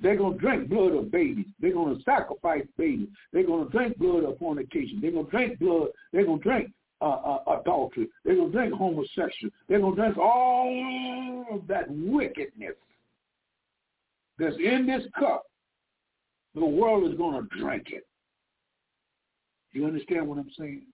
They're 0.00 0.16
going 0.16 0.34
to 0.34 0.38
drink 0.40 0.68
blood 0.68 0.94
of 0.94 1.12
babies. 1.12 1.46
They're 1.60 1.72
going 1.72 1.96
to 1.96 2.02
sacrifice 2.02 2.66
babies. 2.76 3.08
They're 3.32 3.46
going 3.46 3.66
to 3.66 3.70
drink 3.70 3.98
blood 3.98 4.24
of 4.24 4.38
fornication. 4.38 5.00
They're 5.00 5.12
going 5.12 5.26
to 5.26 5.30
drink 5.30 5.58
blood. 5.60 5.88
They're 6.12 6.24
going 6.24 6.40
to 6.40 6.42
drink 6.42 6.72
uh, 7.00 7.04
uh, 7.04 7.60
adultery. 7.60 8.08
They're 8.24 8.34
going 8.34 8.50
to 8.50 8.56
drink 8.58 8.74
homosexuality. 8.74 9.52
They're 9.68 9.80
going 9.80 9.94
to 9.94 10.00
drink 10.00 10.18
all 10.18 11.46
of 11.52 11.66
that 11.68 11.86
wickedness 11.88 12.74
that's 14.38 14.56
in 14.56 14.86
this 14.86 15.04
cup 15.18 15.44
the 16.54 16.64
world 16.64 17.10
is 17.10 17.16
going 17.16 17.40
to 17.40 17.58
drink 17.58 17.88
it. 17.88 18.04
You 19.72 19.86
understand 19.86 20.28
what 20.28 20.38
I'm 20.38 20.50
saying? 20.58 20.86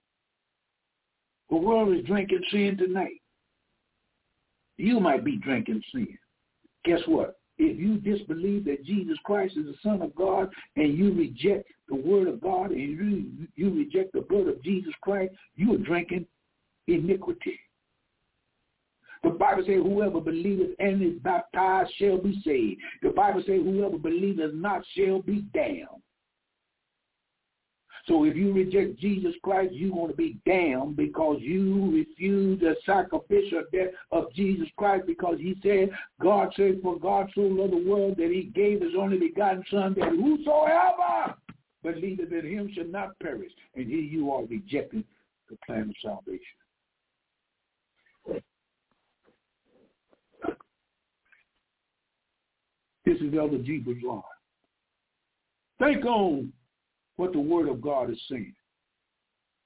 The 1.49 1.57
world 1.57 1.93
is 1.95 2.05
drinking 2.05 2.41
sin 2.51 2.77
tonight. 2.77 3.21
You 4.77 4.99
might 4.99 5.25
be 5.25 5.37
drinking 5.37 5.81
sin. 5.93 6.17
Guess 6.85 7.01
what? 7.07 7.35
If 7.57 7.77
you 7.77 7.97
disbelieve 7.97 8.63
that 8.65 8.85
Jesus 8.85 9.17
Christ 9.25 9.57
is 9.57 9.65
the 9.65 9.75
Son 9.83 10.01
of 10.01 10.15
God 10.15 10.49
and 10.77 10.97
you 10.97 11.13
reject 11.13 11.67
the 11.89 11.95
Word 11.95 12.29
of 12.29 12.39
God 12.39 12.71
and 12.71 12.79
you, 12.79 13.47
you 13.55 13.69
reject 13.69 14.13
the 14.13 14.21
blood 14.21 14.47
of 14.47 14.63
Jesus 14.63 14.93
Christ, 15.01 15.33
you 15.57 15.73
are 15.73 15.77
drinking 15.77 16.25
iniquity. 16.87 17.59
The 19.23 19.29
Bible 19.31 19.63
says 19.65 19.81
whoever 19.83 20.21
believeth 20.21 20.75
and 20.79 21.01
is 21.01 21.19
baptized 21.19 21.91
shall 21.97 22.17
be 22.17 22.41
saved. 22.45 22.81
The 23.01 23.09
Bible 23.09 23.41
says 23.45 23.61
whoever 23.63 23.97
believeth 23.97 24.53
not 24.53 24.83
shall 24.95 25.21
be 25.21 25.41
damned. 25.53 25.87
So 28.09 28.23
if 28.23 28.35
you 28.35 28.53
reject 28.53 28.97
Jesus 28.97 29.35
Christ, 29.43 29.73
you're 29.73 29.93
going 29.93 30.09
to 30.09 30.17
be 30.17 30.39
damned 30.45 30.95
because 30.95 31.37
you 31.41 31.91
refuse 31.91 32.59
the 32.59 32.75
sacrificial 32.85 33.63
death 33.71 33.89
of 34.11 34.33
Jesus 34.33 34.67
Christ 34.77 35.05
because 35.05 35.37
he 35.39 35.55
said, 35.61 35.89
God 36.21 36.51
said, 36.55 36.79
for 36.81 36.97
God 36.97 37.29
so 37.35 37.41
loved 37.41 37.73
the 37.73 37.89
world 37.89 38.15
that 38.17 38.31
he 38.31 38.51
gave 38.55 38.81
his 38.81 38.93
only 38.97 39.19
begotten 39.19 39.63
son 39.69 39.95
that 39.99 40.09
whosoever 40.09 41.35
believeth 41.83 42.31
in 42.31 42.47
him 42.47 42.71
shall 42.73 42.87
not 42.87 43.19
perish. 43.19 43.51
And 43.75 43.87
here 43.87 43.99
you 43.99 44.31
are 44.31 44.45
rejecting 44.45 45.03
the 45.49 45.57
plan 45.65 45.89
of 45.89 45.95
salvation. 46.01 46.58
This 53.09 53.21
is 53.21 53.33
Elder 53.35 53.57
G. 53.57 53.79
Broussard. 53.79 54.21
Think 55.79 56.05
on 56.05 56.53
what 57.15 57.33
the 57.33 57.39
Word 57.39 57.67
of 57.67 57.81
God 57.81 58.11
is 58.11 58.21
saying. 58.29 58.53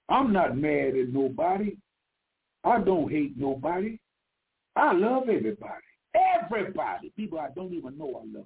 I'm 0.08 0.32
not 0.32 0.56
mad 0.56 0.96
at 0.96 1.10
nobody. 1.10 1.76
I 2.64 2.80
don't 2.80 3.12
hate 3.12 3.34
nobody. 3.36 4.00
I 4.78 4.94
love 4.94 5.24
everybody. 5.24 5.84
Everybody. 6.16 7.12
People 7.18 7.38
I 7.38 7.50
don't 7.54 7.74
even 7.74 7.98
know 7.98 8.12
I 8.12 8.24
love 8.24 8.46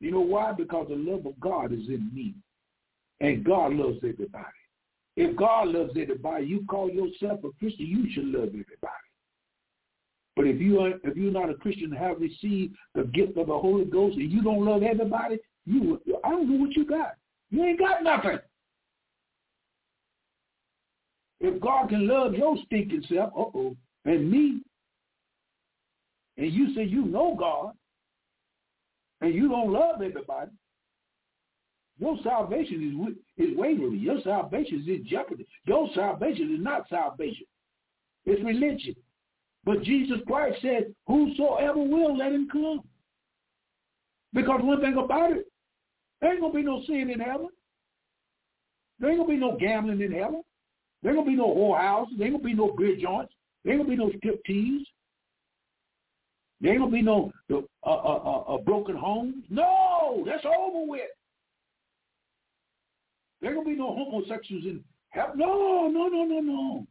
You 0.00 0.10
know 0.12 0.20
why? 0.20 0.52
Because 0.52 0.86
the 0.88 0.96
love 0.96 1.26
of 1.26 1.38
God 1.38 1.70
is 1.70 1.86
in 1.88 2.10
me. 2.14 2.32
And 3.20 3.44
God 3.44 3.74
loves 3.74 3.98
everybody. 3.98 4.46
If 5.16 5.36
God 5.36 5.68
loves 5.68 5.92
everybody, 6.00 6.46
you 6.46 6.64
call 6.70 6.88
yourself 6.88 7.40
a 7.44 7.50
Christian, 7.58 7.88
you 7.88 8.10
should 8.10 8.24
love 8.24 8.48
everybody. 8.48 9.07
But 10.38 10.46
if 10.46 10.60
you 10.60 10.78
are, 10.78 10.90
if 11.02 11.16
you're 11.16 11.32
not 11.32 11.50
a 11.50 11.54
Christian, 11.54 11.86
and 11.86 11.98
have 11.98 12.20
received 12.20 12.76
the 12.94 13.02
gift 13.02 13.36
of 13.36 13.48
the 13.48 13.58
Holy 13.58 13.84
Ghost, 13.84 14.16
and 14.16 14.30
you 14.30 14.40
don't 14.40 14.64
love 14.64 14.84
everybody, 14.84 15.40
you 15.66 16.00
I 16.24 16.30
don't 16.30 16.48
know 16.48 16.64
what 16.64 16.76
you 16.76 16.86
got. 16.86 17.14
You 17.50 17.64
ain't 17.64 17.80
got 17.80 18.04
nothing. 18.04 18.38
If 21.40 21.60
God 21.60 21.88
can 21.88 22.06
love 22.06 22.34
your 22.34 22.56
stinking 22.66 23.02
self, 23.08 23.32
uh 23.36 23.58
oh, 23.58 23.76
and 24.04 24.30
me, 24.30 24.60
and 26.36 26.52
you 26.52 26.72
say 26.72 26.84
you 26.84 27.04
know 27.04 27.34
God, 27.36 27.72
and 29.20 29.34
you 29.34 29.48
don't 29.48 29.72
love 29.72 30.02
everybody, 30.02 30.52
your 31.98 32.16
salvation 32.22 33.16
is 33.36 33.44
is 33.44 33.56
wavering. 33.56 33.98
Your 33.98 34.22
salvation 34.22 34.82
is 34.82 34.86
in 34.86 35.04
jeopardy. 35.04 35.48
Your 35.64 35.88
salvation 35.96 36.54
is 36.54 36.62
not 36.62 36.88
salvation. 36.88 37.46
It's 38.24 38.40
religion. 38.44 38.94
But 39.64 39.82
Jesus 39.82 40.18
Christ 40.26 40.58
said, 40.62 40.94
whosoever 41.06 41.78
will, 41.78 42.16
let 42.16 42.32
him 42.32 42.48
come. 42.50 42.82
Because 44.32 44.60
one 44.62 44.80
thing 44.80 44.96
about 44.96 45.32
it, 45.32 45.46
there 46.20 46.32
ain't 46.32 46.40
going 46.40 46.52
to 46.52 46.58
be 46.58 46.64
no 46.64 46.82
sin 46.86 47.10
in 47.10 47.20
heaven. 47.20 47.48
There 48.98 49.10
ain't 49.10 49.18
going 49.18 49.28
to 49.28 49.34
be 49.34 49.40
no 49.40 49.56
gambling 49.58 50.00
in 50.00 50.12
heaven. 50.12 50.42
There 51.02 51.12
ain't 51.12 51.24
going 51.24 51.26
to 51.26 51.30
be 51.30 51.36
no 51.36 51.54
whorehouses. 51.54 52.18
There 52.18 52.26
ain't 52.26 52.42
going 52.42 52.42
to 52.42 52.48
be 52.48 52.54
no 52.54 52.74
beer 52.76 52.96
joints. 53.00 53.32
There 53.64 53.74
ain't 53.74 53.84
going 53.84 53.96
to 53.98 54.04
be 54.04 54.10
no 54.10 54.18
strip 54.18 54.44
teas. 54.44 54.86
There 56.60 56.72
ain't 56.72 56.80
going 56.80 56.90
to 56.90 56.96
be 56.96 57.02
no 57.02 57.32
uh, 57.52 57.60
uh, 57.86 57.90
uh, 57.90 58.54
uh, 58.54 58.58
broken 58.58 58.96
homes. 58.96 59.44
No, 59.48 60.24
that's 60.26 60.44
over 60.44 60.90
with. 60.90 61.02
There 63.40 63.50
ain't 63.50 63.64
going 63.64 63.66
to 63.66 63.72
be 63.74 63.78
no 63.78 63.94
homosexuals 63.94 64.64
in 64.64 64.82
heaven. 65.10 65.38
No, 65.38 65.88
no, 65.88 66.08
no, 66.08 66.24
no, 66.24 66.40
no. 66.40 66.86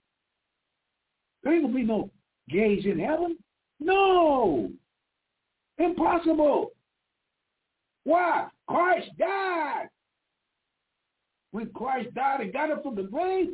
There 1.43 1.53
ain't 1.53 1.63
going 1.63 1.73
to 1.73 1.79
be 1.79 1.85
no 1.85 2.09
gays 2.49 2.85
in 2.85 2.99
heaven? 2.99 3.37
No. 3.79 4.71
Impossible. 5.77 6.71
Why? 8.03 8.47
Christ 8.67 9.09
died. 9.17 9.87
When 11.51 11.69
Christ 11.69 12.13
died 12.13 12.41
and 12.41 12.53
got 12.53 12.71
up 12.71 12.83
from 12.83 12.95
the 12.95 13.03
grave, 13.03 13.49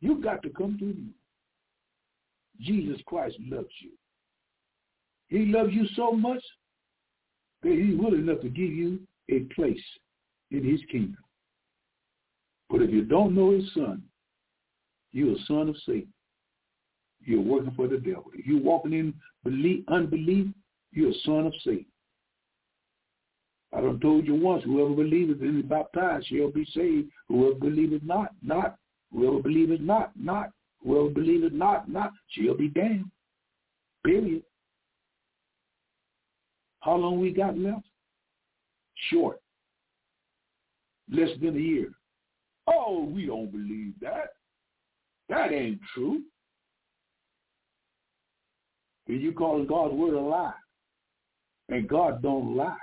you 0.00 0.22
got 0.22 0.42
to 0.42 0.50
come 0.50 0.78
to 0.78 0.86
him. 0.86 1.14
Jesus 2.60 3.00
Christ 3.06 3.36
loves 3.48 3.68
you. 3.80 3.90
He 5.28 5.46
loves 5.46 5.72
you 5.72 5.86
so 5.96 6.12
much 6.12 6.42
that 7.62 7.72
he's 7.72 7.98
willing 7.98 8.20
enough 8.20 8.40
to 8.42 8.48
give 8.48 8.70
you 8.70 9.00
a 9.30 9.40
place 9.54 9.82
in 10.50 10.64
his 10.64 10.80
kingdom. 10.90 11.16
But 12.70 12.82
if 12.82 12.90
you 12.90 13.02
don't 13.02 13.34
know 13.34 13.52
his 13.52 13.72
son, 13.74 14.02
you're 15.12 15.34
a 15.34 15.44
son 15.46 15.68
of 15.68 15.76
Satan 15.84 16.12
you're 17.26 17.40
working 17.40 17.72
for 17.76 17.88
the 17.88 17.98
devil. 17.98 18.26
If 18.34 18.46
you're 18.46 18.60
walking 18.60 18.92
in 18.92 19.14
belief, 19.44 19.84
unbelief, 19.88 20.46
you're 20.92 21.10
a 21.10 21.20
son 21.24 21.46
of 21.46 21.52
Satan. 21.64 21.86
I 23.76 23.80
done 23.80 24.00
told 24.00 24.26
you 24.26 24.34
once, 24.34 24.64
whoever 24.64 24.94
believeth 24.94 25.40
and 25.40 25.62
is 25.62 25.68
baptized 25.68 26.28
shall 26.28 26.50
be 26.50 26.64
saved. 26.72 27.08
Whoever 27.28 27.56
believeth 27.56 28.02
not, 28.02 28.30
not. 28.42 28.76
Whoever 29.12 29.42
believeth 29.42 29.80
not, 29.80 30.12
not. 30.16 30.50
Whoever 30.82 31.10
believeth 31.10 31.52
not, 31.52 31.90
not, 31.90 32.12
shall 32.30 32.54
be 32.54 32.68
damned. 32.68 33.10
Period. 34.04 34.42
How 36.80 36.94
long 36.94 37.20
we 37.20 37.32
got 37.32 37.58
left? 37.58 37.84
Short. 39.10 39.40
Less 41.10 41.30
than 41.42 41.56
a 41.56 41.60
year. 41.60 41.90
Oh, 42.68 43.04
we 43.04 43.26
don't 43.26 43.50
believe 43.50 43.94
that. 44.00 44.34
That 45.28 45.52
ain't 45.52 45.80
true. 45.94 46.22
And 49.08 49.20
you 49.20 49.32
call 49.32 49.64
God's 49.64 49.94
word 49.94 50.14
a 50.14 50.20
lie. 50.20 50.52
And 51.68 51.88
God 51.88 52.22
don't 52.22 52.56
lie. 52.56 52.76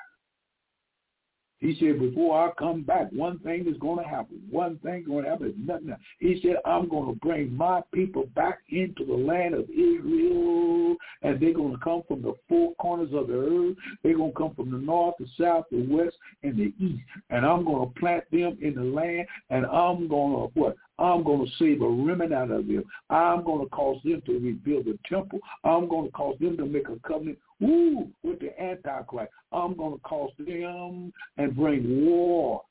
He 1.64 1.78
said, 1.80 1.98
before 1.98 2.38
I 2.38 2.52
come 2.60 2.82
back, 2.82 3.10
one 3.14 3.40
thing 3.40 3.66
is 3.70 3.78
going 3.78 4.04
to 4.04 4.10
happen. 4.10 4.42
One 4.52 4.80
thing 4.80 5.06
going 5.08 5.24
to 5.24 5.30
happen. 5.30 5.54
Nothing 5.66 5.92
else. 5.92 6.02
He 6.20 6.42
said, 6.44 6.58
I'm 6.66 6.90
going 6.90 7.08
to 7.08 7.18
bring 7.26 7.56
my 7.56 7.80
people 7.94 8.26
back 8.36 8.60
into 8.68 9.06
the 9.06 9.14
land 9.14 9.54
of 9.54 9.70
Israel, 9.70 10.98
and 11.22 11.40
they're 11.40 11.54
going 11.54 11.72
to 11.72 11.80
come 11.82 12.02
from 12.06 12.22
the 12.22 12.34
four 12.50 12.76
corners 12.76 13.14
of 13.14 13.28
the 13.28 13.36
earth. 13.36 13.78
They're 14.04 14.18
going 14.18 14.34
to 14.34 14.38
come 14.38 14.54
from 14.56 14.72
the 14.72 14.78
north, 14.78 15.16
the 15.18 15.26
south, 15.40 15.64
the 15.72 15.86
west, 15.88 16.18
and 16.44 16.58
the 16.58 16.74
east. 16.84 17.02
And 17.30 17.46
I'm 17.46 17.64
going 17.64 17.88
to 17.88 17.98
plant 17.98 18.30
them 18.30 18.58
in 18.62 18.76
the 18.76 18.84
land, 18.84 19.26
and 19.50 19.66
I'm 19.66 20.10
going 20.10 20.34
to 20.34 20.60
what? 20.60 20.76
I'm 21.00 21.24
going 21.24 21.46
to 21.46 21.52
save 21.58 21.82
a 21.82 21.88
remnant 21.88 22.34
out 22.34 22.52
of 22.52 22.68
them. 22.68 22.84
I'm 23.10 23.44
going 23.44 23.64
to 23.64 23.70
cause 23.70 24.00
them 24.04 24.22
to 24.26 24.34
rebuild 24.40 24.86
the 24.86 25.00
temple. 25.10 25.40
I'm 25.64 25.88
going 25.88 26.06
to 26.06 26.12
cause 26.12 26.36
them 26.40 26.56
to 26.58 26.66
make 26.66 26.88
a 26.88 26.98
covenant 27.08 27.40
Woo, 27.64 28.10
with 28.24 28.40
the 28.40 28.62
Antichrist. 28.62 29.32
I'm 29.54 29.76
going 29.78 29.94
to 29.94 30.00
cause 30.02 30.32
them 30.38 31.14
and 31.38 31.56
bring 31.56 32.06
war 32.06 32.62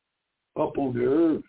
up 0.60 0.76
on 0.76 0.92
the 0.92 1.04
earth. 1.04 1.44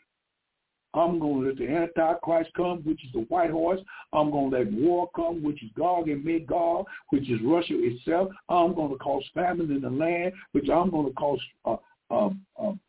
I'm 0.94 1.20
going 1.20 1.42
to 1.42 1.48
let 1.50 1.58
the 1.58 1.68
Antichrist 1.68 2.52
come, 2.56 2.80
which 2.84 3.04
is 3.04 3.12
the 3.14 3.22
white 3.22 3.50
horse. 3.50 3.82
I'm 4.14 4.32
going 4.32 4.52
to 4.52 4.58
let 4.60 4.72
war 4.72 5.10
come, 5.16 5.44
which 5.44 5.62
is 5.64 5.72
Gog 5.76 6.08
and 6.08 6.24
Magog, 6.24 6.86
which 7.10 7.30
is 7.30 7.40
Russia 7.44 7.74
itself. 7.76 8.30
I'm 8.48 8.76
going 8.76 8.92
to 8.92 8.98
cause 8.98 9.24
famine 9.34 9.72
in 9.72 9.82
the 9.82 9.90
land, 9.90 10.34
which 10.54 10.70
I'm 10.70 10.92
going 10.92 11.08
to 11.08 11.14
cause 11.14 11.40
uh, 11.66 11.78
um, 12.12 12.42
um, 12.62 12.80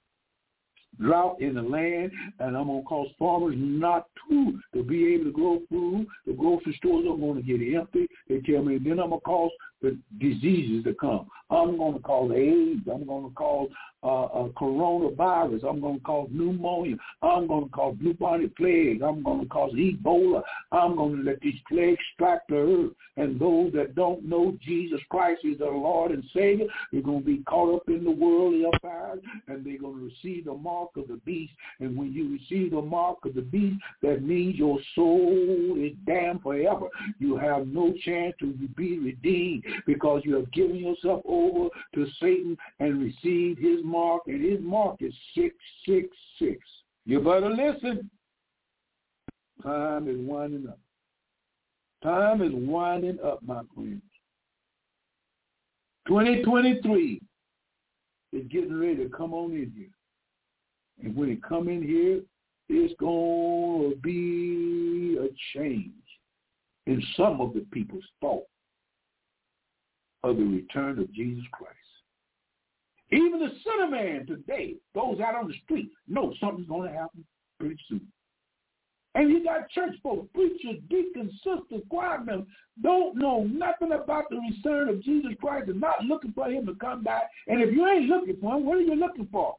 drought 1.01 1.41
in 1.41 1.55
the 1.55 1.63
land, 1.63 2.13
and 2.39 2.57
I'm 2.57 2.67
going 2.67 2.83
to 2.83 2.87
cause 2.87 3.09
farmers 3.19 3.55
not 3.57 4.07
to 4.29 4.59
to 4.75 4.83
be 4.83 5.15
able 5.15 5.25
to 5.25 5.33
grow 5.33 5.63
food. 5.71 6.07
The 6.27 6.33
grocery 6.33 6.75
stores 6.77 7.07
are 7.07 7.17
going 7.17 7.37
to 7.37 7.43
get 7.43 7.75
empty. 7.75 8.07
They 8.29 8.41
tell 8.41 8.63
me, 8.63 8.79
then 8.79 9.01
I'm 9.01 9.11
going 9.11 9.21
to 9.21 9.25
cause 9.25 9.51
the 9.85 9.99
diseases 10.19 10.85
to 10.85 10.95
come. 10.95 11.29
I'm 11.51 11.77
going 11.77 11.95
to 11.95 12.01
cause 12.01 12.33
AIDS. 12.35 12.81
I'm 12.93 13.07
going 13.07 13.29
to 13.29 13.35
cause 13.35 13.69
uh, 14.03 14.25
uh, 14.25 14.49
coronavirus. 14.49 15.65
I'm 15.65 15.81
going 15.81 15.99
to 15.99 16.05
cause 16.05 16.29
pneumonia. 16.31 16.97
I'm 17.23 17.47
going 17.47 17.65
to 17.65 17.71
cause 17.71 17.97
bubonic 18.03 18.57
plague. 18.57 19.03
I'm 19.03 19.23
going 19.23 19.43
to 19.43 19.47
cause 19.47 19.73
Ebola. 19.73 20.43
I'm 20.73 20.97
going 20.97 21.17
to 21.17 21.23
let 21.23 21.41
these 21.41 21.61
plagues 21.69 21.99
strike 22.15 22.41
the 22.49 22.57
earth. 22.57 22.93
And 23.17 23.39
those 23.39 23.73
that 23.75 23.95
don't 23.95 24.25
know 24.25 24.57
Jesus 24.63 25.01
Christ 25.11 25.43
is 25.45 25.59
their 25.59 25.71
Lord 25.71 26.11
and 26.11 26.25
Savior, 26.35 26.67
they're 26.93 27.03
going 27.03 27.21
to 27.21 27.27
be 27.27 27.43
caught 27.49 27.77
up 27.77 27.89
in 27.89 28.05
the 28.05 28.11
worldly 28.11 28.65
affairs, 28.75 29.21
and 29.47 29.65
they're 29.65 29.79
going 29.79 29.99
to 29.99 30.11
receive 30.11 30.47
the 30.47 30.55
mark 30.55 30.91
of 30.97 31.09
the 31.09 31.21
beast. 31.25 31.53
And 31.81 31.97
when 31.97 32.13
you 32.13 32.33
receive 32.33 32.73
the 32.73 32.83
mark 32.83 33.19
of 33.25 33.35
the 33.35 33.43
beast, 33.43 33.77
that 34.03 34.23
means 34.23 34.57
your 34.57 34.79
soul 34.95 35.77
is 35.79 35.93
damned 36.07 36.43
forever. 36.43 36.89
You 37.19 37.37
have 37.37 37.69
no 37.69 37.95
chance 38.05 38.35
to 38.41 38.53
be 38.77 38.99
redeemed 38.99 39.65
because 39.87 40.23
you 40.25 40.35
have 40.35 40.51
given 40.53 40.77
yourself 40.77 41.23
over 41.27 41.69
to 41.95 42.07
Satan 42.21 42.57
and 42.81 43.01
received 43.01 43.59
his 43.59 43.81
mark, 43.85 44.23
and 44.27 44.45
his 44.45 44.61
mark 44.61 44.97
is 45.01 45.15
666. 45.35 46.59
You 47.07 47.21
better 47.21 47.51
listen. 47.51 48.11
Time 49.63 50.09
is 50.09 50.17
winding 50.19 50.69
up. 50.69 50.79
Time 52.03 52.43
is 52.43 52.53
winding 52.53 53.19
up, 53.25 53.41
my 53.43 53.63
friends. 53.75 54.03
2023 56.07 57.21
is 58.33 58.47
getting 58.51 58.79
ready 58.79 58.97
to 58.97 59.09
come 59.09 59.33
on 59.33 59.53
in 59.53 59.73
here. 59.75 59.89
And 61.03 61.17
when 61.17 61.31
it 61.31 61.43
come 61.43 61.69
in 61.69 61.83
here, 61.83 62.21
it's 62.69 62.95
going 62.99 63.91
to 63.91 63.97
be 63.97 65.19
a 65.19 65.29
change 65.57 65.93
in 66.87 67.03
some 67.17 67.41
of 67.41 67.55
the 67.55 67.65
people's 67.73 68.05
thought 68.21 68.45
of 70.25 70.39
the 70.39 70.43
return 70.43 70.99
of 70.99 71.13
Jesus 71.13 71.45
Christ. 71.53 71.77
Even 73.13 73.39
the 73.39 73.51
sinner 73.63 73.91
man 73.91 74.27
today 74.27 74.77
goes 74.95 75.21
out 75.21 75.37
on 75.37 75.47
the 75.47 75.55
street, 75.65 75.91
knows 76.09 76.35
something's 76.41 76.69
going 76.69 76.91
to 76.91 76.97
happen 76.97 77.25
pretty 77.61 77.77
soon. 77.89 78.01
And 79.15 79.31
you 79.31 79.45
got 79.45 79.69
church 79.71 79.95
folks, 80.03 80.27
preachers, 80.35 80.81
deacons, 80.91 81.33
sisters, 81.45 81.83
choir 81.89 82.19
members, 82.19 82.49
don't 82.83 83.17
know 83.17 83.45
nothing 83.45 83.93
about 83.93 84.25
the 84.31 84.41
return 84.51 84.89
of 84.89 85.03
Jesus 85.03 85.33
Christ 85.41 85.69
and 85.69 85.81
not 85.81 86.03
looking 86.05 86.33
for 86.33 86.51
him 86.51 86.67
to 86.67 86.75
come 86.75 87.05
back. 87.05 87.31
And 87.47 87.61
if 87.61 87.73
you 87.73 87.87
ain't 87.87 88.09
looking 88.09 88.37
for 88.41 88.57
him, 88.57 88.67
what 88.67 88.79
are 88.79 88.81
you 88.81 88.97
looking 88.97 89.29
for? 89.31 89.57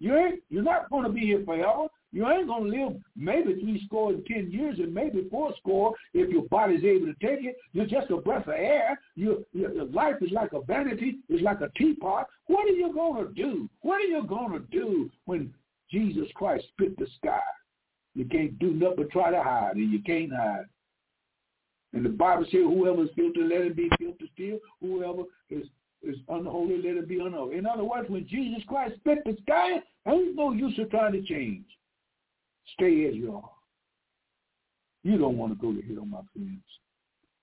You 0.00 0.16
ain't 0.16 0.42
you're 0.50 0.62
not 0.62 0.90
going 0.90 1.04
to 1.04 1.10
be 1.10 1.20
here 1.20 1.42
forever. 1.44 1.86
You 2.10 2.26
ain't 2.26 2.46
going 2.46 2.70
to 2.70 2.84
live 2.84 2.96
maybe 3.16 3.54
three 3.60 3.82
score 3.86 4.10
and 4.10 4.24
ten 4.24 4.50
years 4.50 4.78
and 4.78 4.94
maybe 4.94 5.28
four 5.30 5.52
score 5.58 5.94
if 6.14 6.30
your 6.30 6.44
body's 6.44 6.84
able 6.84 7.06
to 7.06 7.14
take 7.14 7.44
it. 7.44 7.56
You're 7.72 7.86
just 7.86 8.10
a 8.10 8.16
breath 8.16 8.46
of 8.46 8.54
air. 8.54 8.98
Your, 9.14 9.38
your 9.52 9.84
life 9.84 10.16
is 10.22 10.32
like 10.32 10.52
a 10.54 10.62
vanity. 10.62 11.18
It's 11.28 11.42
like 11.42 11.60
a 11.60 11.68
teapot. 11.76 12.26
What 12.46 12.66
are 12.66 12.72
you 12.72 12.92
going 12.94 13.26
to 13.26 13.32
do? 13.34 13.68
What 13.82 13.96
are 13.96 14.06
you 14.06 14.24
going 14.26 14.52
to 14.52 14.60
do 14.70 15.10
when 15.26 15.52
Jesus 15.90 16.28
Christ 16.34 16.64
spit 16.72 16.98
the 16.98 17.06
sky? 17.18 17.40
You 18.14 18.24
can't 18.24 18.58
do 18.58 18.72
nothing 18.72 18.96
but 18.96 19.10
try 19.10 19.30
to 19.30 19.42
hide, 19.42 19.76
and 19.76 19.92
you 19.92 20.02
can't 20.02 20.32
hide. 20.32 20.64
And 21.92 22.04
the 22.04 22.10
Bible 22.10 22.44
says, 22.44 22.62
whoever 22.62 23.02
is 23.02 23.10
guilty, 23.16 23.42
let 23.42 23.62
him 23.62 23.74
be 23.74 23.90
guilty 23.98 24.30
still. 24.34 24.58
Whoever 24.80 25.22
is 25.50 25.66
is 26.02 26.16
unholy, 26.28 26.76
let 26.76 26.96
it 26.96 27.08
be 27.08 27.18
unholy. 27.18 27.56
In 27.56 27.66
other 27.66 27.84
words, 27.84 28.08
when 28.08 28.26
Jesus 28.28 28.62
Christ 28.68 28.94
spit 29.00 29.18
the 29.24 29.36
sky, 29.42 29.80
ain't 30.06 30.36
no 30.36 30.52
use 30.52 30.78
of 30.78 30.90
trying 30.90 31.12
to 31.12 31.22
change. 31.22 31.64
Stay 32.74 33.06
as 33.06 33.14
you 33.14 33.34
are. 33.34 33.50
You 35.04 35.16
don't 35.18 35.38
want 35.38 35.52
to 35.52 35.58
go 35.58 35.72
to 35.72 35.94
hell, 35.94 36.04
my 36.04 36.20
friends. 36.32 36.62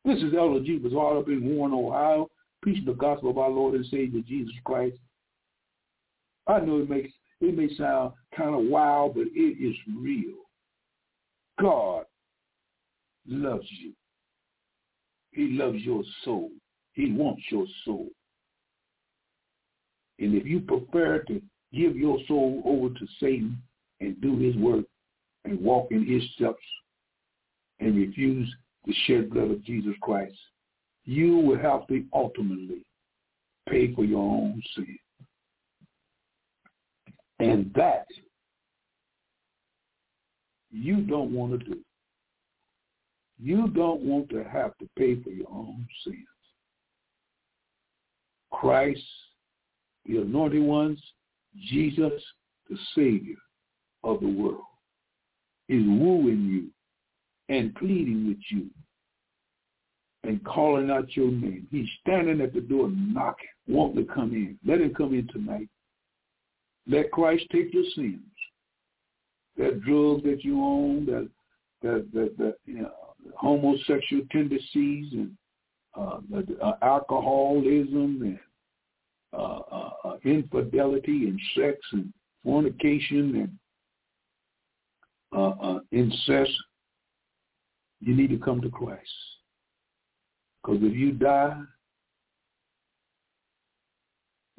This 0.03 0.17
is 0.19 0.37
Elder 0.37 0.63
G. 0.63 0.79
all 0.95 1.19
up 1.19 1.27
in 1.29 1.55
Warren, 1.55 1.73
Ohio, 1.73 2.29
preaching 2.61 2.85
the 2.85 2.93
gospel 2.93 3.31
of 3.31 3.37
our 3.37 3.49
Lord 3.49 3.75
and 3.75 3.85
Savior 3.85 4.21
Jesus 4.27 4.53
Christ. 4.63 4.97
I 6.47 6.59
know 6.59 6.79
it 6.79 6.89
makes 6.89 7.11
it 7.41 7.57
may 7.57 7.73
sound 7.75 8.13
kind 8.35 8.55
of 8.55 8.65
wild, 8.65 9.15
but 9.15 9.25
it 9.33 9.57
is 9.59 9.75
real. 9.97 10.35
God 11.59 12.05
loves 13.27 13.67
you. 13.81 13.93
He 15.31 15.49
loves 15.51 15.79
your 15.79 16.03
soul. 16.23 16.51
He 16.93 17.11
wants 17.11 17.41
your 17.51 17.65
soul. 17.83 18.07
And 20.19 20.33
if 20.33 20.45
you 20.45 20.61
prefer 20.61 21.19
to 21.27 21.41
give 21.73 21.97
your 21.97 22.19
soul 22.27 22.61
over 22.65 22.93
to 22.93 23.07
Satan 23.19 23.61
and 23.99 24.19
do 24.21 24.37
his 24.37 24.55
work 24.55 24.85
and 25.45 25.59
walk 25.61 25.87
in 25.91 26.05
his 26.05 26.23
steps 26.35 26.63
and 27.79 27.95
refuse 27.95 28.53
the 28.85 28.93
shed 29.05 29.29
blood 29.31 29.51
of 29.51 29.63
Jesus 29.63 29.93
Christ, 30.01 30.35
you 31.05 31.37
will 31.37 31.57
have 31.57 31.87
to 31.87 32.03
ultimately 32.13 32.85
pay 33.69 33.93
for 33.93 34.03
your 34.03 34.21
own 34.21 34.61
sin. 34.75 34.97
And 37.39 37.71
that 37.75 38.05
you 40.71 41.01
don't 41.01 41.31
want 41.31 41.59
to 41.59 41.65
do. 41.65 41.79
You 43.37 43.67
don't 43.67 44.01
want 44.01 44.29
to 44.29 44.43
have 44.43 44.77
to 44.77 44.87
pay 44.97 45.21
for 45.21 45.29
your 45.29 45.49
own 45.49 45.85
sins. 46.03 46.25
Christ 48.51 49.01
the 50.05 50.17
anointed 50.17 50.61
ones, 50.61 51.01
Jesus, 51.59 52.13
the 52.69 52.77
Savior 52.93 53.37
of 54.03 54.19
the 54.19 54.27
world, 54.27 54.61
is 55.69 55.83
wooing 55.85 56.45
you 56.45 57.55
and 57.55 57.75
pleading 57.75 58.27
with 58.27 58.37
you 58.49 58.69
and 60.23 60.43
calling 60.43 60.89
out 60.89 61.15
your 61.15 61.31
name. 61.31 61.67
He's 61.71 61.87
standing 62.01 62.41
at 62.41 62.53
the 62.53 62.61
door 62.61 62.89
knocking, 62.91 63.47
wanting 63.67 64.05
to 64.05 64.13
come 64.13 64.33
in. 64.33 64.57
Let 64.65 64.81
him 64.81 64.93
come 64.93 65.13
in 65.13 65.27
tonight. 65.27 65.69
Let 66.87 67.11
Christ 67.11 67.45
take 67.51 67.73
your 67.73 67.83
sins. 67.95 68.19
That 69.57 69.81
drug 69.81 70.23
that 70.23 70.43
you 70.43 70.61
own, 70.61 71.05
that 71.05 71.29
that 71.81 72.07
that, 72.13 72.37
that 72.37 72.55
you 72.65 72.81
know, 72.81 72.91
homosexual 73.35 74.23
tendencies 74.31 75.13
and 75.13 75.31
uh, 75.97 76.19
uh, 76.61 76.73
alcoholism 76.81 78.21
and 78.21 78.39
uh, 79.33 79.59
uh, 79.71 79.91
uh, 80.03 80.17
infidelity 80.23 81.27
and 81.27 81.39
sex 81.55 81.77
and 81.93 82.11
fornication 82.43 83.35
and 83.35 83.51
uh, 85.35 85.49
uh, 85.49 85.79
incest, 85.91 86.51
you 87.99 88.15
need 88.15 88.29
to 88.29 88.37
come 88.37 88.61
to 88.61 88.69
Christ. 88.69 89.01
Because 90.63 90.81
if 90.81 90.95
you 90.95 91.11
die, 91.11 91.59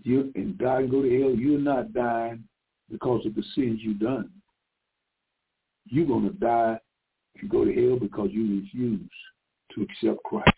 you 0.02 0.30
and 0.34 0.56
die 0.58 0.80
and 0.80 0.90
go 0.90 1.02
to 1.02 1.20
hell, 1.20 1.34
you're 1.34 1.58
not 1.58 1.92
dying 1.92 2.44
because 2.90 3.24
of 3.26 3.34
the 3.34 3.42
sins 3.54 3.80
you've 3.82 3.98
done. 3.98 4.30
You're 5.86 6.06
going 6.06 6.24
to 6.24 6.34
die 6.34 6.78
and 7.40 7.50
go 7.50 7.64
to 7.64 7.72
hell 7.72 7.98
because 7.98 8.28
you 8.30 8.60
refuse 8.60 9.10
to 9.74 9.82
accept 9.82 10.22
Christ. 10.24 10.50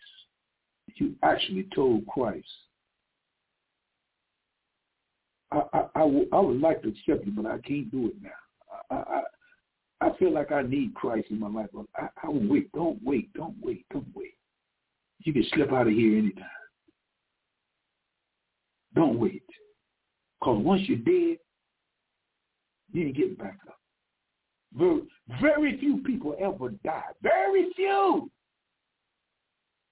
You 0.95 1.15
actually 1.23 1.67
told 1.73 2.05
Christ, 2.07 2.45
I, 5.51 5.61
I, 5.73 5.79
I, 5.95 5.99
w- 5.99 6.27
I 6.33 6.39
would 6.39 6.59
like 6.59 6.81
to 6.81 6.89
accept 6.89 7.25
you, 7.25 7.31
but 7.31 7.45
I 7.45 7.57
can't 7.59 7.89
do 7.89 8.07
it 8.07 8.15
now. 8.21 8.29
I, 8.91 8.95
I, 8.95 9.21
I 10.01 10.11
feel 10.17 10.33
like 10.33 10.51
I 10.51 10.61
need 10.61 10.93
Christ 10.93 11.27
in 11.29 11.39
my 11.39 11.49
life. 11.49 11.67
I, 11.97 12.07
I 12.23 12.27
will 12.29 12.47
wait. 12.47 12.71
Don't 12.71 12.99
wait. 13.03 13.33
Don't 13.33 13.55
wait. 13.61 13.85
Don't 13.91 14.07
wait. 14.15 14.35
You 15.25 15.33
can 15.33 15.45
slip 15.53 15.73
out 15.73 15.87
of 15.87 15.93
here 15.93 16.17
anytime. 16.17 16.45
Don't 18.95 19.19
wait. 19.19 19.43
Because 20.39 20.63
once 20.63 20.81
you're 20.87 20.97
dead, 20.99 21.37
you 22.91 23.07
ain't 23.07 23.15
getting 23.15 23.35
back 23.35 23.57
up. 23.67 23.77
Very, 24.73 25.01
very 25.41 25.77
few 25.79 25.97
people 25.97 26.35
ever 26.39 26.69
die. 26.83 27.03
Very 27.21 27.69
few. 27.75 28.31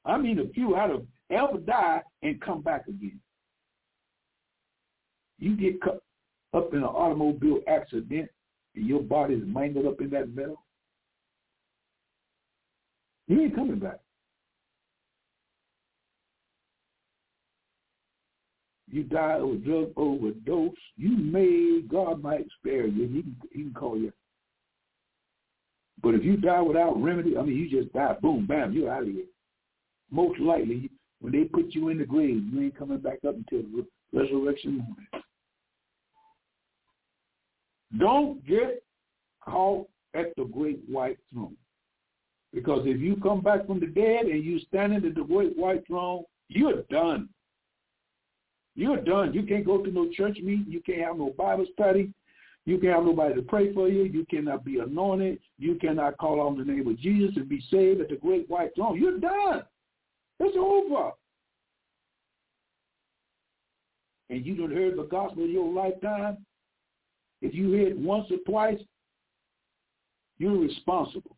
I 0.06 0.18
mean 0.18 0.40
a 0.40 0.48
few 0.54 0.76
out 0.78 0.92
of 0.92 1.06
ever 1.30 1.58
die 1.58 2.02
and 2.24 2.42
come 2.42 2.62
back 2.62 2.88
again. 2.88 3.20
You 5.40 5.56
get 5.58 5.82
up 6.54 6.74
in 6.74 6.80
an 6.80 6.86
automobile 6.86 7.60
accident 7.68 8.30
and 8.78 8.88
your 8.88 9.02
body 9.02 9.34
is 9.34 9.44
mangled 9.46 9.88
up 9.88 10.00
in 10.02 10.10
that 10.12 10.34
metal, 10.34 10.64
you 13.28 13.42
ain't 13.42 13.56
coming 13.56 13.80
back. 13.80 14.00
You 18.90 19.04
die 19.04 19.34
of 19.34 19.50
a 19.50 19.56
drug 19.56 19.92
overdose, 19.98 20.72
you 20.96 21.18
may, 21.18 21.82
God 21.90 22.24
might 22.24 22.48
spare 22.58 22.88
you. 22.88 23.08
He 23.08 23.22
can, 23.22 23.36
he 23.52 23.64
can 23.64 23.74
call 23.74 23.98
you. 23.98 24.14
But 26.02 26.14
if 26.14 26.24
you 26.24 26.38
die 26.38 26.62
without 26.62 27.02
remedy, 27.02 27.36
I 27.38 27.42
mean, 27.42 27.58
you 27.58 27.70
just 27.70 27.94
die, 27.94 28.16
boom, 28.22 28.46
bam, 28.46 28.72
you're 28.72 28.92
out 28.92 29.02
of 29.02 29.10
here. 29.10 29.26
Most 30.10 30.40
likely, 30.40 30.90
when 31.20 31.34
they 31.34 31.44
put 31.44 31.74
you 31.74 31.90
in 31.90 31.98
the 31.98 32.06
grave, 32.06 32.44
you 32.54 32.62
ain't 32.62 32.78
coming 32.78 33.00
back 33.00 33.20
up 33.28 33.36
until 33.36 33.64
resurrection 34.14 34.78
morning. 34.78 35.08
Don't 37.98 38.46
get 38.46 38.84
caught 39.44 39.88
at 40.14 40.36
the 40.36 40.44
great 40.44 40.80
white 40.88 41.18
throne. 41.32 41.56
Because 42.54 42.84
if 42.86 43.00
you 43.00 43.18
come 43.18 43.42
back 43.42 43.68
from 43.68 43.80
the 43.80 43.88
dead 43.88 44.26
and 44.26 44.44
you 44.44 44.60
standing 44.60 45.06
at 45.06 45.16
the 45.16 45.24
great 45.24 45.58
white 45.58 45.86
throne, 45.88 46.24
you're 46.50 46.82
done. 46.84 47.30
You're 48.76 49.02
done. 49.02 49.34
You 49.34 49.44
can't 49.44 49.66
go 49.66 49.82
to 49.84 49.92
no 49.92 50.10
church 50.12 50.38
meeting. 50.38 50.66
You 50.68 50.82
can't 50.82 51.02
have 51.02 51.18
no 51.18 51.34
Bible 51.38 51.66
study. 51.74 52.14
You 52.66 52.78
can't 52.78 52.96
have 52.96 53.06
nobody 53.06 53.36
to 53.36 53.42
pray 53.42 53.74
for 53.74 53.88
you. 53.88 54.04
You 54.04 54.26
cannot 54.30 54.66
be 54.66 54.80
anointed. 54.80 55.40
You 55.58 55.76
cannot 55.76 56.18
call 56.18 56.42
on 56.42 56.58
the 56.58 56.66
name 56.66 56.88
of 56.88 57.00
Jesus 57.00 57.36
and 57.36 57.48
be 57.48 57.64
saved 57.72 58.02
at 58.02 58.10
the 58.10 58.18
great 58.18 58.50
white 58.50 58.76
throne. 58.76 59.00
You're 59.00 59.20
done. 59.20 59.64
It's 60.40 60.58
over. 60.58 61.12
And 64.30 64.46
you 64.46 64.56
don't 64.56 64.76
heard 64.76 64.98
the 64.98 65.04
gospel 65.04 65.46
in 65.46 65.52
your 65.52 65.72
lifetime, 65.72 66.46
if 67.42 67.54
you 67.54 67.72
hear 67.72 67.88
it 67.88 67.98
once 67.98 68.28
or 68.32 68.38
twice, 68.46 68.80
you're 70.38 70.58
responsible. 70.58 71.36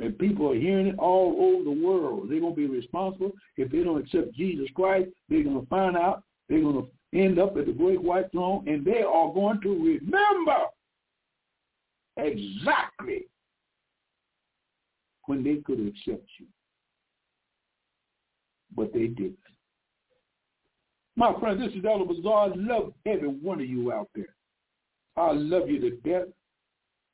And 0.00 0.16
people 0.18 0.52
are 0.52 0.54
hearing 0.54 0.86
it 0.86 0.98
all 0.98 1.36
over 1.38 1.64
the 1.64 1.84
world. 1.84 2.28
They're 2.30 2.40
going 2.40 2.54
to 2.54 2.56
be 2.56 2.66
responsible. 2.66 3.32
If 3.56 3.70
they 3.72 3.82
don't 3.82 4.00
accept 4.00 4.32
Jesus 4.34 4.68
Christ, 4.74 5.10
they're 5.28 5.42
going 5.42 5.60
to 5.60 5.66
find 5.66 5.96
out. 5.96 6.22
They're 6.48 6.60
going 6.60 6.86
to 6.86 7.18
end 7.18 7.38
up 7.38 7.56
at 7.56 7.66
the 7.66 7.72
great 7.72 8.00
white 8.00 8.30
throne, 8.30 8.64
and 8.68 8.84
they 8.84 9.02
are 9.02 9.32
going 9.32 9.60
to 9.62 9.70
remember 9.70 10.64
exactly 12.16 13.26
when 15.24 15.42
they 15.42 15.56
could 15.56 15.80
accept 15.80 16.28
you. 16.38 16.46
But 18.74 18.92
they 18.92 19.08
didn't. 19.08 19.38
My 21.18 21.34
friend, 21.40 21.60
this 21.60 21.72
is 21.72 21.84
Elder 21.84 22.04
Bazaar. 22.04 22.44
I 22.44 22.54
love 22.54 22.92
every 23.04 23.26
one 23.26 23.60
of 23.60 23.66
you 23.66 23.90
out 23.90 24.08
there. 24.14 24.36
I 25.16 25.32
love 25.32 25.68
you 25.68 25.80
to 25.80 25.90
death. 26.08 26.28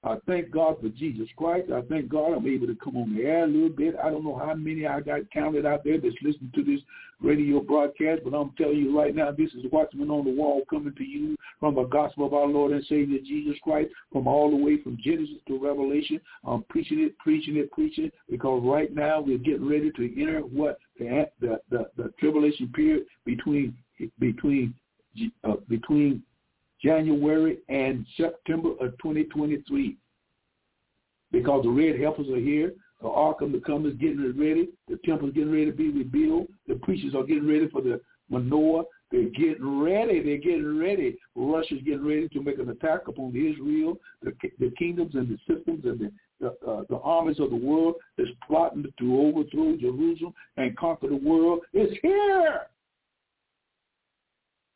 I 0.02 0.16
thank 0.26 0.50
God 0.50 0.76
for 0.82 0.90
Jesus 0.90 1.26
Christ. 1.38 1.72
I 1.72 1.80
thank 1.88 2.10
God 2.10 2.34
I'm 2.34 2.46
able 2.46 2.66
to 2.66 2.76
come 2.76 2.98
on 2.98 3.16
the 3.16 3.22
air 3.22 3.44
a 3.44 3.46
little 3.46 3.70
bit. 3.70 3.94
I 3.96 4.10
don't 4.10 4.22
know 4.22 4.36
how 4.36 4.52
many 4.52 4.86
I 4.86 5.00
got 5.00 5.30
counted 5.30 5.64
out 5.64 5.84
there 5.84 5.98
that's 5.98 6.14
listening 6.22 6.52
to 6.54 6.62
this 6.62 6.80
radio 7.22 7.60
broadcast, 7.60 8.20
but 8.24 8.34
I'm 8.34 8.50
telling 8.58 8.76
you 8.76 8.94
right 8.94 9.16
now, 9.16 9.30
this 9.30 9.54
is 9.54 9.64
Watchman 9.72 10.10
on 10.10 10.26
the 10.26 10.34
Wall 10.34 10.60
coming 10.68 10.94
to 10.98 11.04
you 11.04 11.34
from 11.58 11.76
the 11.76 11.84
gospel 11.84 12.26
of 12.26 12.34
our 12.34 12.46
Lord 12.46 12.72
and 12.72 12.84
Savior 12.84 13.20
Jesus 13.20 13.56
Christ, 13.62 13.88
from 14.12 14.26
all 14.26 14.50
the 14.50 14.62
way 14.62 14.82
from 14.82 14.98
Genesis 15.02 15.38
to 15.48 15.58
Revelation. 15.58 16.20
I'm 16.44 16.62
preaching 16.64 17.00
it, 17.00 17.16
preaching 17.20 17.56
it, 17.56 17.72
preaching 17.72 18.04
it, 18.04 18.14
because 18.28 18.60
right 18.62 18.94
now 18.94 19.22
we're 19.22 19.38
getting 19.38 19.66
ready 19.66 19.90
to 19.92 20.20
enter 20.20 20.40
what 20.40 20.76
the 20.98 21.26
the 21.40 21.58
the, 21.70 21.86
the 21.96 22.12
tribulation 22.20 22.70
period 22.74 23.06
between 23.24 23.74
between 24.18 24.74
uh, 25.44 25.54
between 25.68 26.22
January 26.82 27.58
and 27.68 28.06
September 28.16 28.70
of 28.80 28.92
2023. 28.98 29.96
Because 31.32 31.64
the 31.64 31.70
red 31.70 31.98
heifers 31.98 32.28
are 32.28 32.38
here, 32.38 32.72
the 33.00 33.08
ark 33.08 33.40
of 33.40 33.52
the 33.52 33.60
come 33.60 33.86
is 33.86 33.94
getting 33.94 34.22
ready, 34.38 34.68
the 34.88 34.98
temple 35.04 35.28
is 35.28 35.34
getting 35.34 35.52
ready 35.52 35.66
to 35.66 35.72
be 35.72 35.90
rebuilt, 35.90 36.48
the 36.68 36.74
preachers 36.76 37.14
are 37.14 37.24
getting 37.24 37.48
ready 37.48 37.68
for 37.68 37.82
the 37.82 38.00
menorah, 38.30 38.84
they're 39.10 39.30
getting 39.30 39.82
ready, 39.82 40.22
they're 40.22 40.38
getting 40.38 40.78
ready. 40.78 41.16
Russia's 41.34 41.82
getting 41.84 42.06
ready 42.06 42.28
to 42.28 42.42
make 42.42 42.58
an 42.58 42.68
attack 42.68 43.08
upon 43.08 43.30
Israel, 43.30 43.98
the, 44.22 44.32
the 44.58 44.70
kingdoms 44.78 45.14
and 45.14 45.28
the 45.28 45.38
systems 45.52 45.84
and 45.84 45.98
the 45.98 46.12
the, 46.40 46.48
uh, 46.68 46.82
the 46.90 46.98
armies 46.98 47.38
of 47.38 47.50
the 47.50 47.56
world 47.56 47.94
is 48.18 48.28
plotting 48.46 48.84
to 48.98 49.20
overthrow 49.20 49.76
Jerusalem 49.76 50.34
and 50.56 50.76
conquer 50.76 51.08
the 51.08 51.16
world. 51.16 51.60
It's 51.72 51.96
here 52.02 52.62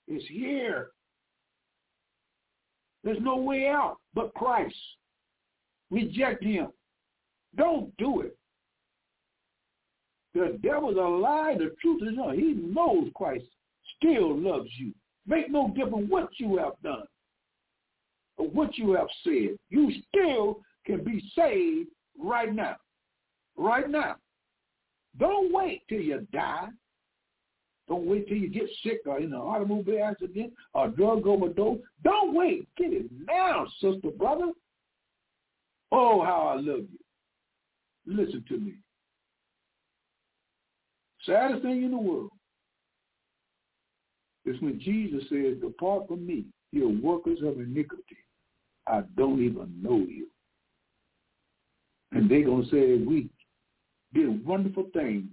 is 0.09 0.23
here. 0.29 0.91
There's 3.05 3.19
no 3.21 3.37
way 3.37 3.69
out 3.69 3.97
but 4.15 4.35
Christ. 4.35 4.75
Reject 5.91 6.43
him. 6.43 6.69
Don't 7.57 7.97
do 7.97 8.21
it. 8.21 8.37
The 10.35 10.59
devil's 10.63 10.97
a 10.97 11.01
lie. 11.01 11.55
The 11.59 11.75
truth 11.81 12.03
is 12.03 12.17
not. 12.17 12.35
He 12.35 12.55
knows 12.55 13.11
Christ 13.15 13.45
still 13.97 14.37
loves 14.37 14.69
you. 14.77 14.93
Make 15.27 15.51
no 15.51 15.73
difference 15.75 16.07
what 16.09 16.29
you 16.39 16.57
have 16.59 16.75
done 16.83 17.05
or 18.37 18.49
what 18.49 18.77
you 18.77 18.93
have 18.93 19.09
said. 19.25 19.57
You 19.71 19.93
still 20.09 20.61
can 20.87 21.03
be 21.05 21.23
saved 21.37 21.89
right 22.19 22.55
now. 22.55 22.77
Right 23.57 23.89
now. 23.89 24.17
Don't 25.19 25.53
wait 25.53 25.83
till 25.89 26.01
you 26.01 26.27
die. 26.33 26.69
Don't 27.89 28.07
wait 28.07 28.29
till 28.29 28.37
you 28.37 28.51
get 28.51 28.69
sick 28.83 29.01
or 29.07 29.19
in 29.19 29.33
an 29.33 29.35
automobile 29.35 30.05
accident 30.05 30.53
or 30.75 30.89
drug 30.89 31.27
overdose. 31.27 31.79
Don't 32.05 32.35
wait. 32.35 32.69
Get 32.77 32.93
it 32.93 33.07
now, 33.27 33.67
sister, 33.81 34.11
brother. 34.11 34.53
Oh, 35.91 36.23
how 36.23 36.49
I 36.49 36.55
love 36.57 36.85
you. 36.91 36.99
Listen 38.07 38.45
to 38.49 38.59
me. 38.59 38.75
Saddest 41.25 41.63
thing 41.63 41.83
in 41.83 41.91
the 41.91 41.99
world 41.99 42.31
is 44.45 44.61
when 44.61 44.81
Jesus 44.81 45.23
says, 45.29 45.57
depart 45.61 46.09
from 46.09 46.27
me, 46.27 46.45
you 46.73 47.01
workers 47.03 47.39
of 47.45 47.59
iniquity. 47.61 48.17
I 48.87 49.03
don't 49.17 49.43
even 49.43 49.71
know 49.83 49.99
you. 49.99 50.29
And 52.13 52.31
they're 52.31 52.45
going 52.45 52.65
to 52.65 52.71
say, 52.71 53.05
we 53.05 53.29
did 54.15 54.45
wonderful 54.47 54.87
things 54.95 55.29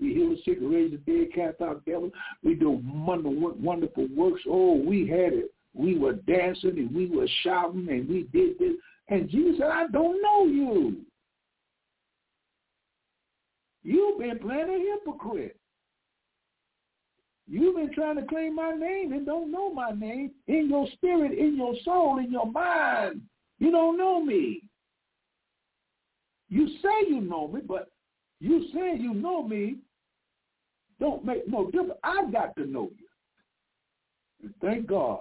we 0.00 0.14
heal 0.14 0.30
the 0.30 0.36
sick, 0.44 0.58
raise 0.60 0.92
the 0.92 0.96
dead, 0.98 1.32
cast 1.34 1.60
out 1.60 1.84
devils. 1.84 2.12
We 2.42 2.54
do 2.54 2.82
wonderful 2.84 4.08
works. 4.14 4.42
Oh, 4.48 4.74
we 4.74 5.08
had 5.08 5.32
it. 5.32 5.54
We 5.72 5.98
were 5.98 6.14
dancing 6.14 6.78
and 6.78 6.94
we 6.94 7.06
were 7.06 7.28
shouting 7.42 7.88
and 7.88 8.08
we 8.08 8.28
did 8.32 8.58
this. 8.58 8.74
And 9.08 9.28
Jesus 9.28 9.58
said, 9.58 9.70
I 9.70 9.86
don't 9.88 10.22
know 10.22 10.46
you. 10.46 10.96
You've 13.82 14.18
been 14.18 14.38
playing 14.38 14.70
a 14.70 14.96
hypocrite. 14.96 15.56
You've 17.46 17.76
been 17.76 17.92
trying 17.92 18.16
to 18.16 18.22
claim 18.22 18.56
my 18.56 18.72
name 18.72 19.12
and 19.12 19.26
don't 19.26 19.50
know 19.50 19.72
my 19.72 19.90
name 19.90 20.30
in 20.48 20.70
your 20.70 20.88
spirit, 20.94 21.38
in 21.38 21.56
your 21.56 21.74
soul, 21.84 22.18
in 22.18 22.32
your 22.32 22.50
mind. 22.50 23.20
You 23.58 23.70
don't 23.70 23.98
know 23.98 24.22
me. 24.22 24.62
You 26.48 26.68
say 26.82 27.08
you 27.08 27.20
know 27.20 27.48
me, 27.48 27.60
but 27.66 27.90
you 28.40 28.66
say 28.72 28.96
you 28.96 29.12
know 29.12 29.42
me 29.42 29.76
don't 31.00 31.24
make 31.24 31.48
no 31.48 31.66
difference. 31.70 31.98
I 32.02 32.24
got 32.30 32.54
to 32.56 32.66
know 32.66 32.90
you. 32.98 33.06
And 34.42 34.54
thank 34.60 34.86
God. 34.86 35.20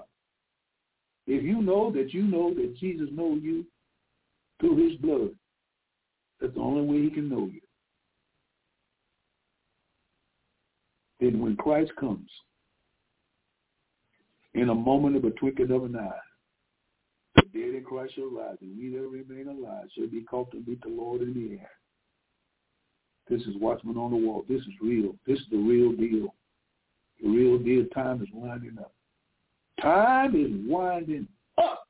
If 1.25 1.43
you 1.43 1.61
know 1.61 1.91
that 1.91 2.13
you 2.13 2.23
know 2.23 2.53
that 2.53 2.75
Jesus 2.77 3.07
knows 3.11 3.39
you 3.41 3.65
through 4.59 4.89
his 4.89 4.97
blood, 4.99 5.31
that's 6.41 6.53
the 6.53 6.59
only 6.59 6.81
way 6.81 7.03
he 7.03 7.09
can 7.09 7.29
know 7.29 7.45
you. 7.45 7.61
Then 11.19 11.39
when 11.39 11.55
Christ 11.55 11.91
comes, 11.97 12.29
in 14.53 14.69
a 14.69 14.75
moment 14.75 15.15
of 15.15 15.23
a 15.23 15.31
twinkling 15.31 15.71
of 15.71 15.85
an 15.85 15.95
eye, 15.95 16.09
the 17.35 17.41
dead 17.53 17.75
in 17.75 17.83
Christ 17.83 18.15
shall 18.15 18.29
rise, 18.29 18.57
and 18.61 18.77
we 18.77 18.89
that 18.89 19.07
remain 19.07 19.47
alive 19.47 19.87
shall 19.95 20.07
be 20.07 20.21
caught 20.21 20.51
to 20.51 20.63
meet 20.67 20.81
the 20.81 20.89
Lord 20.89 21.21
in 21.21 21.33
the 21.33 21.53
air. 21.59 21.69
This 23.29 23.41
is 23.41 23.55
Watchman 23.59 23.97
on 23.97 24.11
the 24.11 24.17
Wall. 24.17 24.43
This 24.49 24.61
is 24.61 24.73
real. 24.81 25.15
This 25.25 25.39
is 25.39 25.45
the 25.49 25.57
real 25.57 25.91
deal. 25.93 26.33
The 27.21 27.29
real 27.29 27.57
deal. 27.57 27.85
Time 27.93 28.21
is 28.21 28.27
winding 28.33 28.77
up. 28.79 28.93
Time 29.81 30.35
is 30.35 30.51
winding 30.69 31.27
up. 31.57 31.87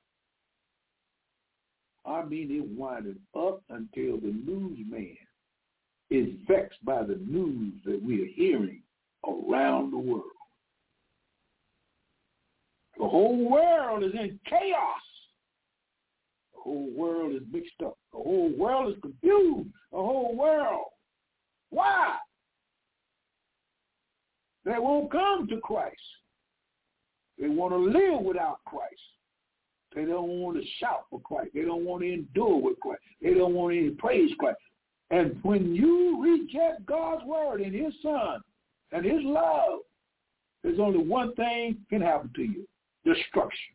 I 2.05 2.23
mean, 2.23 2.51
it 2.51 2.77
winded 2.77 3.17
up 3.35 3.61
until 3.69 4.17
the 4.19 4.33
newsman 4.45 5.17
is 6.09 6.27
vexed 6.47 6.83
by 6.85 7.03
the 7.03 7.19
news 7.25 7.73
that 7.85 8.01
we 8.01 8.21
are 8.21 8.29
hearing 8.35 8.83
around 9.25 9.91
the 9.91 9.97
world. 9.97 10.23
The 12.97 13.07
whole 13.07 13.49
world 13.49 14.03
is 14.03 14.13
in 14.13 14.39
chaos. 14.47 15.01
The 16.53 16.61
whole 16.61 16.91
world 16.95 17.33
is 17.33 17.41
mixed 17.51 17.81
up. 17.83 17.97
The 18.11 18.19
whole 18.19 18.51
world 18.55 18.93
is 18.93 19.01
confused. 19.01 19.69
The 19.91 19.97
whole 19.97 20.35
world. 20.35 20.85
Why? 21.73 22.15
They 24.63 24.77
won't 24.77 25.11
come 25.11 25.47
to 25.47 25.59
Christ. 25.59 25.95
They 27.39 27.49
want 27.49 27.73
to 27.73 27.77
live 27.77 28.21
without 28.21 28.59
Christ. 28.65 28.93
They 29.95 30.05
don't 30.05 30.27
want 30.27 30.57
to 30.57 30.63
shout 30.79 31.05
for 31.09 31.19
Christ. 31.21 31.49
They 31.55 31.63
don't 31.63 31.83
want 31.83 32.03
to 32.03 32.13
endure 32.13 32.61
with 32.61 32.79
Christ. 32.79 33.01
They 33.21 33.33
don't 33.33 33.55
want 33.55 33.73
to 33.73 33.91
praise 33.97 34.31
Christ. 34.37 34.57
And 35.09 35.39
when 35.43 35.73
you 35.75 36.21
reject 36.21 36.85
God's 36.85 37.25
word 37.25 37.61
and 37.61 37.73
his 37.73 37.93
son 38.03 38.41
and 38.91 39.03
his 39.03 39.21
love, 39.23 39.79
there's 40.63 40.79
only 40.79 40.99
one 40.99 41.33
thing 41.33 41.77
can 41.89 42.01
happen 42.01 42.31
to 42.35 42.43
you. 42.43 42.67
Destruction. 43.03 43.73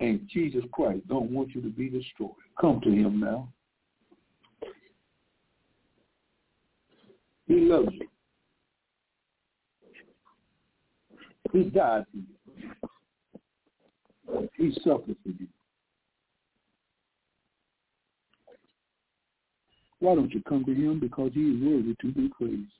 And 0.00 0.26
Jesus 0.32 0.64
Christ 0.72 1.06
don't 1.06 1.30
want 1.30 1.54
you 1.54 1.60
to 1.60 1.68
be 1.68 1.90
destroyed. 1.90 2.30
Come 2.58 2.80
to 2.80 2.90
him 2.90 3.20
now. 3.20 3.48
He 7.50 7.56
loves 7.56 7.88
you. 7.90 8.06
He 11.52 11.64
died 11.64 12.04
for 12.12 12.18
you. 14.38 14.48
He 14.56 14.72
suffered 14.84 15.16
for 15.24 15.30
you. 15.30 15.48
Why 19.98 20.14
don't 20.14 20.32
you 20.32 20.40
come 20.48 20.64
to 20.64 20.72
him? 20.72 21.00
Because 21.00 21.32
he 21.34 21.40
is 21.40 21.60
worthy 21.60 21.96
to 22.00 22.12
be 22.12 22.30
praised. 22.38 22.70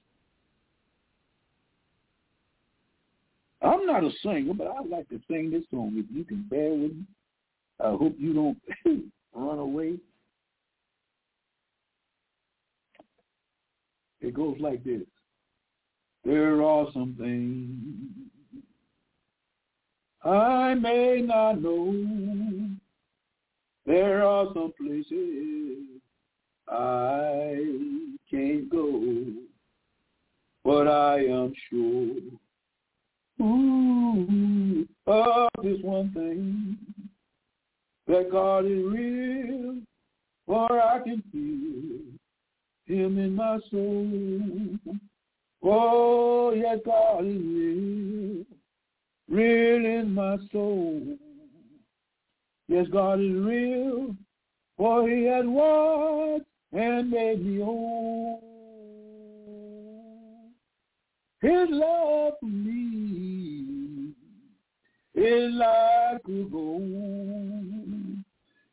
I'm 3.61 3.87
not 3.87 4.05
a 4.05 4.11
singer, 4.23 4.55
but 4.55 4.69
I'd 4.69 4.89
like 4.89 5.09
to 5.09 5.21
sing 5.29 5.51
this 5.51 5.65
song. 5.73 5.95
If 5.97 6.07
you 6.15 6.23
can 6.23 6.47
bear 6.49 6.71
with 6.71 6.93
me, 6.93 7.05
I 7.81 7.91
hope 7.91 8.15
you 8.19 8.35
don't 8.35 8.63
run 9.35 9.59
away. 9.59 9.97
It 14.21 14.35
goes 14.35 14.57
like 14.61 14.85
this. 14.85 15.03
There 16.25 16.63
are 16.63 16.87
some 16.93 17.17
things 17.19 18.31
I 20.23 20.75
may 20.75 21.23
not 21.23 21.63
know. 21.63 22.69
There 23.87 24.23
are 24.23 24.47
some 24.53 24.73
places 24.79 25.79
I 26.69 27.57
can't 28.31 28.71
go, 28.71 29.25
but 30.65 30.87
I 30.87 31.25
am 31.25 31.55
sure 31.71 32.17
ooh, 33.41 34.87
of 35.07 35.49
this 35.63 35.79
one 35.83 36.13
thing 36.13 36.77
that 38.07 38.31
God 38.31 38.67
is 38.67 38.85
real, 38.85 39.77
for 40.47 40.71
I 40.71 41.01
can 41.01 41.23
feel 41.33 42.20
Him 42.91 43.19
in 43.19 43.37
my 43.37 43.59
soul. 43.71 44.99
Oh, 45.63 46.53
yes, 46.53 46.79
God 46.85 47.25
is 47.25 47.37
real 47.37 48.45
real 49.31 49.85
in 49.85 50.13
my 50.13 50.37
soul. 50.53 51.17
Yes, 52.69 52.87
God 52.93 53.21
is 53.21 53.33
real, 53.33 54.17
for 54.77 55.09
he 55.09 55.25
had 55.25 55.47
washed 55.47 56.45
and 56.73 57.11
made 57.11 57.45
me 57.45 57.61
whole. 57.61 58.43
His 61.41 61.69
love 61.71 62.35
for 62.41 62.47
me 62.47 64.13
is 65.15 65.55
like 65.55 66.23
a 66.29 66.43
gold. 66.51 68.19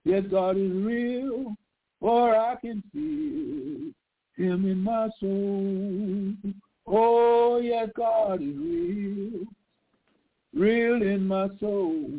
Yes, 0.03 0.23
God 0.30 0.57
is 0.57 0.72
real, 0.72 1.56
for 1.99 2.35
I 2.35 2.56
can 2.56 2.84
feel 2.94 3.94
him 4.38 4.65
in 4.65 4.84
my 4.84 5.09
soul. 5.19 6.53
Oh, 6.88 7.59
yes, 7.59 7.89
God 7.95 8.41
is 8.41 8.55
real 8.55 9.47
real 10.57 11.01
in 11.01 11.27
my 11.27 11.47
soul. 11.59 12.09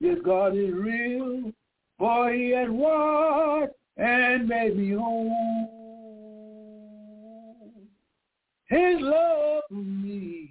Yes, 0.00 0.18
God 0.24 0.56
is 0.56 0.72
real, 0.74 1.52
for 1.98 2.32
he 2.32 2.50
had 2.50 2.70
washed 2.70 3.72
and 3.96 4.48
made 4.48 4.76
me 4.76 4.92
whole. 4.92 5.30
His 8.66 9.00
love 9.00 9.62
for 9.68 9.74
me, 9.74 10.50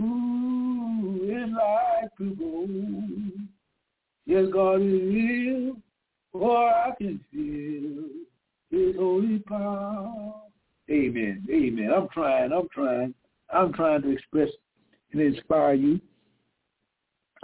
ooh, 0.00 1.20
is 1.24 1.50
like 1.52 2.10
a 2.20 2.34
gold. 2.34 2.68
Yes, 4.26 4.46
God 4.52 4.76
is 4.76 5.02
real, 5.02 5.76
for 6.32 6.68
I 6.68 6.92
can 6.98 7.20
feel 7.30 8.04
his 8.72 8.96
holy 8.96 9.38
power. 9.40 10.32
Amen. 10.90 11.46
Amen. 11.50 11.90
I'm 11.94 12.08
trying. 12.08 12.52
I'm 12.52 12.68
trying. 12.74 13.14
I'm 13.52 13.72
trying 13.72 14.02
to 14.02 14.10
express 14.10 14.48
and 15.12 15.20
inspire 15.20 15.74
you. 15.74 16.00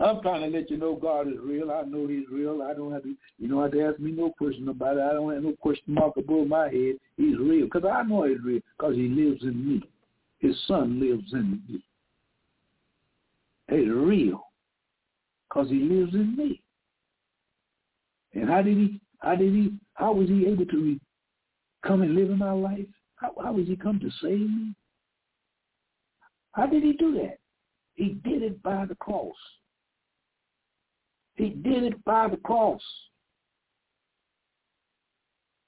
I'm 0.01 0.23
trying 0.23 0.51
to 0.51 0.57
let 0.57 0.71
you 0.71 0.77
know 0.77 0.95
God 0.95 1.27
is 1.29 1.39
real. 1.43 1.71
I 1.73 1.83
know 1.83 2.07
he's 2.07 2.29
real. 2.31 2.63
I 2.63 2.73
don't 2.73 2.93
have 2.93 3.03
to, 3.03 3.15
you 3.39 3.49
don't 3.49 3.63
have 3.63 3.73
to 3.73 3.83
ask 3.83 3.99
me 3.99 4.13
no 4.13 4.33
question 4.39 4.69
about 4.69 4.97
it. 4.97 5.03
I 5.03 5.13
don't 5.13 5.33
have 5.35 5.43
no 5.43 5.55
question 5.61 5.95
mark 5.95 6.17
above 6.17 6.47
my 6.47 6.65
head. 6.65 6.95
He's 7.17 7.37
real 7.37 7.65
because 7.65 7.85
I 7.85 8.03
know 8.05 8.23
he's 8.23 8.39
real 8.45 8.61
because 8.79 8.95
he 8.95 9.09
lives 9.09 9.43
in 9.43 9.69
me. 9.69 9.83
His 10.39 10.57
son 10.69 11.01
lives 11.01 11.33
in 11.33 11.61
me. 11.69 11.83
He's 13.69 13.89
real 13.89 14.47
because 15.49 15.69
he 15.69 15.81
lives 15.81 16.15
in 16.15 16.37
me. 16.37 16.63
And 18.35 18.49
how 18.49 18.63
did 18.63 18.77
he, 18.77 19.01
how 19.19 19.35
did 19.35 19.53
he, 19.53 19.73
how 19.95 20.13
was 20.13 20.29
he 20.29 20.47
able 20.47 20.67
to 20.67 20.77
come 21.85 22.03
and 22.03 22.15
live 22.15 22.31
in 22.31 22.39
my 22.39 22.53
life? 22.53 22.87
How, 23.17 23.33
how 23.43 23.53
was 23.53 23.67
he 23.67 23.77
come 23.77 23.99
to 24.01 24.11
save 24.23 24.41
me? 24.41 24.75
How 26.53 26.67
did 26.67 26.83
he 26.83 26.93
do 26.93 27.15
that? 27.15 27.39
He 27.95 28.11
did 28.25 28.43
it 28.43 28.63
by 28.63 28.87
the 28.87 28.95
cross. 28.95 29.35
He 31.35 31.51
did 31.51 31.85
it 31.85 32.05
by 32.05 32.29
the 32.29 32.37
cross. 32.37 32.83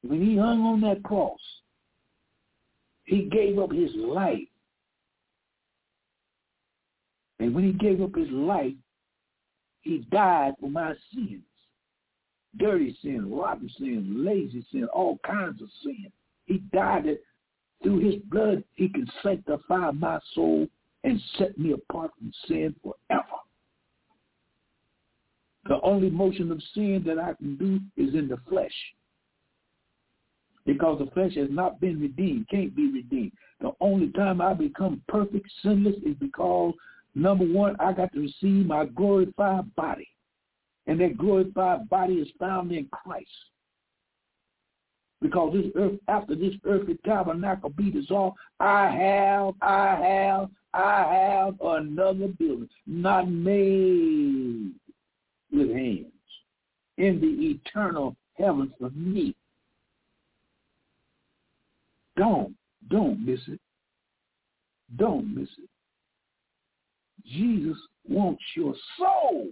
When 0.02 0.20
he 0.20 0.36
hung 0.36 0.62
on 0.62 0.80
that 0.82 1.02
cross, 1.02 1.40
he 3.04 3.22
gave 3.24 3.58
up 3.58 3.72
his 3.72 3.90
life. 3.94 4.48
And 7.38 7.54
when 7.54 7.64
he 7.64 7.72
gave 7.72 8.00
up 8.00 8.14
his 8.14 8.30
life, 8.30 8.74
he 9.80 9.98
died 10.10 10.54
for 10.60 10.70
my 10.70 10.94
sins. 11.12 11.42
Dirty 12.56 12.96
sin, 13.02 13.30
rotten 13.32 13.70
sin, 13.78 14.24
lazy 14.24 14.64
sin, 14.72 14.84
all 14.92 15.18
kinds 15.24 15.62
of 15.62 15.68
sin. 15.82 16.10
He 16.46 16.58
died 16.72 17.04
that 17.04 17.20
through 17.82 18.00
his 18.00 18.16
blood 18.22 18.64
he 18.74 18.88
can 18.88 19.06
sanctify 19.22 19.92
my 19.92 20.18
soul 20.34 20.66
and 21.04 21.20
set 21.38 21.56
me 21.58 21.72
apart 21.72 22.10
from 22.18 22.32
sin 22.46 22.74
forever. 22.82 23.24
The 25.66 25.80
only 25.82 26.10
motion 26.10 26.50
of 26.50 26.60
sin 26.74 27.02
that 27.06 27.18
I 27.18 27.34
can 27.34 27.56
do 27.56 27.80
is 27.96 28.14
in 28.14 28.28
the 28.28 28.38
flesh. 28.48 28.74
Because 30.66 30.98
the 30.98 31.10
flesh 31.12 31.34
has 31.36 31.48
not 31.50 31.80
been 31.80 32.00
redeemed, 32.00 32.48
can't 32.48 32.74
be 32.74 32.90
redeemed. 32.90 33.32
The 33.60 33.72
only 33.80 34.10
time 34.10 34.40
I 34.40 34.54
become 34.54 35.02
perfect, 35.08 35.48
sinless, 35.62 35.96
is 36.04 36.14
because, 36.18 36.74
number 37.14 37.44
one, 37.44 37.76
I 37.78 37.92
got 37.92 38.12
to 38.12 38.20
receive 38.20 38.66
my 38.66 38.86
glorified 38.86 39.74
body. 39.76 40.08
And 40.86 41.00
that 41.00 41.18
glorified 41.18 41.88
body 41.88 42.14
is 42.14 42.28
found 42.38 42.72
in 42.72 42.86
Christ. 42.90 43.28
Because 45.20 45.52
this 45.52 45.66
earth, 45.76 45.98
after 46.08 46.34
this 46.34 46.54
earthly 46.64 46.98
tabernacle 47.04 47.70
be 47.70 47.90
dissolved, 47.90 48.38
I 48.58 48.90
have, 48.90 49.54
I 49.60 49.96
have, 49.96 50.48
I 50.72 51.44
have 51.44 51.60
another 51.60 52.28
building, 52.28 52.68
not 52.86 53.30
made 53.30 54.72
with 55.52 55.70
hands, 55.70 56.06
in 56.96 57.20
the 57.20 57.26
eternal 57.50 58.16
heavens 58.34 58.72
for 58.78 58.90
me. 58.90 59.34
Don't, 62.16 62.54
don't 62.88 63.24
miss 63.24 63.40
it. 63.48 63.60
Don't 64.96 65.34
miss 65.34 65.48
it. 65.58 65.68
Jesus 67.26 67.76
wants 68.08 68.42
your 68.56 68.74
soul. 68.98 69.48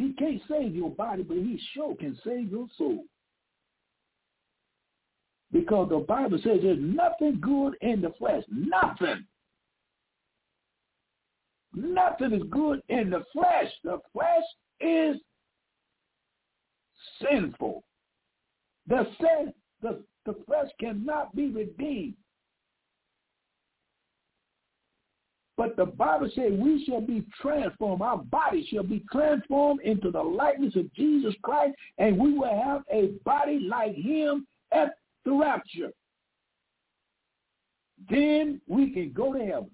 He 0.00 0.14
can't 0.14 0.40
save 0.48 0.74
your 0.74 0.88
body, 0.88 1.22
but 1.22 1.36
he 1.36 1.60
sure 1.74 1.94
can 1.94 2.18
save 2.24 2.50
your 2.50 2.66
soul. 2.78 3.04
Because 5.52 5.90
the 5.90 5.98
Bible 5.98 6.38
says 6.42 6.60
there's 6.62 6.78
nothing 6.80 7.38
good 7.38 7.74
in 7.82 8.00
the 8.00 8.10
flesh. 8.18 8.42
Nothing. 8.48 9.26
Nothing 11.74 12.32
is 12.32 12.42
good 12.48 12.80
in 12.88 13.10
the 13.10 13.24
flesh. 13.30 13.70
The 13.84 13.98
flesh 14.14 14.42
is 14.80 15.16
sinful. 17.20 17.84
The 18.86 19.06
sin, 19.20 19.52
the, 19.82 20.02
the 20.24 20.34
flesh 20.46 20.68
cannot 20.80 21.36
be 21.36 21.50
redeemed. 21.50 22.14
But 25.60 25.76
the 25.76 25.84
Bible 25.84 26.30
says 26.34 26.52
we 26.58 26.86
shall 26.86 27.02
be 27.02 27.22
transformed. 27.38 28.00
Our 28.00 28.16
body 28.16 28.66
shall 28.72 28.82
be 28.82 29.04
transformed 29.12 29.82
into 29.82 30.10
the 30.10 30.22
likeness 30.22 30.74
of 30.74 30.90
Jesus 30.94 31.34
Christ, 31.42 31.76
and 31.98 32.18
we 32.18 32.32
will 32.32 32.48
have 32.64 32.82
a 32.90 33.08
body 33.26 33.68
like 33.68 33.94
him 33.94 34.46
at 34.72 34.94
the 35.26 35.32
rapture. 35.32 35.92
Then 38.08 38.62
we 38.68 38.90
can 38.90 39.12
go 39.12 39.34
to 39.34 39.38
heaven. 39.38 39.70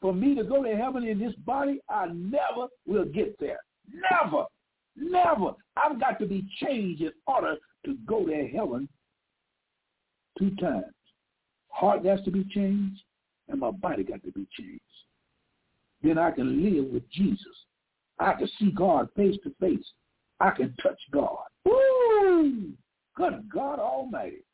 For 0.00 0.14
me 0.14 0.34
to 0.36 0.42
go 0.42 0.62
to 0.62 0.74
heaven 0.74 1.04
in 1.04 1.18
this 1.18 1.34
body, 1.44 1.78
I 1.90 2.06
never 2.06 2.68
will 2.86 3.04
get 3.04 3.38
there. 3.38 3.60
Never. 4.10 4.46
Never. 4.96 5.52
I've 5.76 6.00
got 6.00 6.18
to 6.18 6.24
be 6.24 6.46
changed 6.62 7.02
in 7.02 7.12
order 7.26 7.56
to 7.84 7.94
go 8.06 8.24
to 8.24 8.48
heaven 8.48 8.88
two 10.38 10.56
times. 10.56 10.86
Heart 11.68 12.06
has 12.06 12.22
to 12.24 12.30
be 12.30 12.44
changed, 12.44 13.02
and 13.50 13.60
my 13.60 13.70
body 13.70 14.04
got 14.04 14.22
to 14.24 14.32
be 14.32 14.46
changed. 14.58 14.80
Then 16.02 16.18
I 16.18 16.30
can 16.30 16.62
live 16.62 16.86
with 16.86 17.08
Jesus. 17.10 17.46
I 18.18 18.34
can 18.34 18.48
see 18.58 18.70
God 18.70 19.08
face 19.16 19.36
to 19.44 19.54
face. 19.60 19.84
I 20.40 20.50
can 20.50 20.74
touch 20.82 20.98
God. 21.12 21.38
Woo! 21.64 22.70
Good 23.16 23.48
God 23.52 23.78
Almighty. 23.78 24.44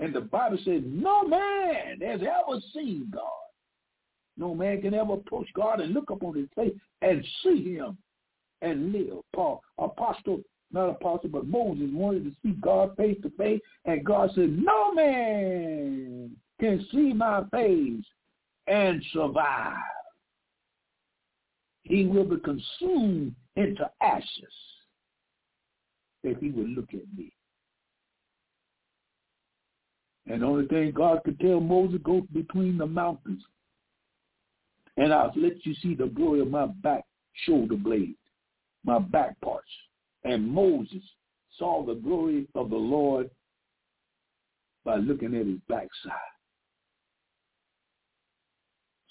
And 0.00 0.14
the 0.14 0.20
Bible 0.20 0.58
says, 0.64 0.82
no 0.84 1.22
man 1.24 2.00
has 2.00 2.20
ever 2.22 2.58
seen 2.74 3.08
God. 3.12 3.22
No 4.36 4.54
man 4.54 4.80
can 4.80 4.94
ever 4.94 5.14
approach 5.14 5.48
God 5.54 5.80
and 5.80 5.92
look 5.92 6.10
upon 6.10 6.34
his 6.34 6.48
face 6.56 6.72
and 7.02 7.24
see 7.42 7.74
him 7.74 7.98
and 8.62 8.92
live. 8.92 9.18
Paul, 9.34 9.62
apostle, 9.78 10.42
not 10.72 10.88
apostle, 10.88 11.28
but 11.28 11.46
Moses 11.46 11.90
wanted 11.92 12.24
to 12.24 12.32
see 12.42 12.56
God 12.60 12.96
face 12.96 13.18
to 13.22 13.30
face, 13.30 13.60
and 13.84 14.04
God 14.04 14.30
said, 14.34 14.58
no 14.58 14.94
man 14.94 16.30
can 16.62 16.86
see 16.92 17.12
my 17.12 17.42
face 17.50 18.04
and 18.68 19.02
survive. 19.12 19.74
He 21.82 22.06
will 22.06 22.24
be 22.24 22.36
consumed 22.36 23.34
into 23.56 23.90
ashes 24.00 24.54
if 26.22 26.38
he 26.38 26.50
would 26.50 26.68
look 26.68 26.94
at 26.94 27.18
me. 27.18 27.32
And 30.28 30.42
the 30.42 30.46
only 30.46 30.68
thing 30.68 30.92
God 30.92 31.18
could 31.24 31.40
tell 31.40 31.58
Moses, 31.58 31.98
go 32.04 32.24
between 32.32 32.78
the 32.78 32.86
mountains, 32.86 33.42
and 34.96 35.12
I'll 35.12 35.32
let 35.34 35.66
you 35.66 35.74
see 35.82 35.96
the 35.96 36.06
glory 36.06 36.42
of 36.42 36.48
my 36.48 36.66
back 36.66 37.02
shoulder 37.44 37.74
blade, 37.74 38.14
my 38.84 39.00
back 39.00 39.40
parts. 39.40 39.66
And 40.22 40.48
Moses 40.48 41.02
saw 41.58 41.84
the 41.84 41.94
glory 41.94 42.46
of 42.54 42.70
the 42.70 42.76
Lord 42.76 43.30
by 44.84 44.96
looking 44.98 45.34
at 45.34 45.46
his 45.46 45.58
backside. 45.68 46.31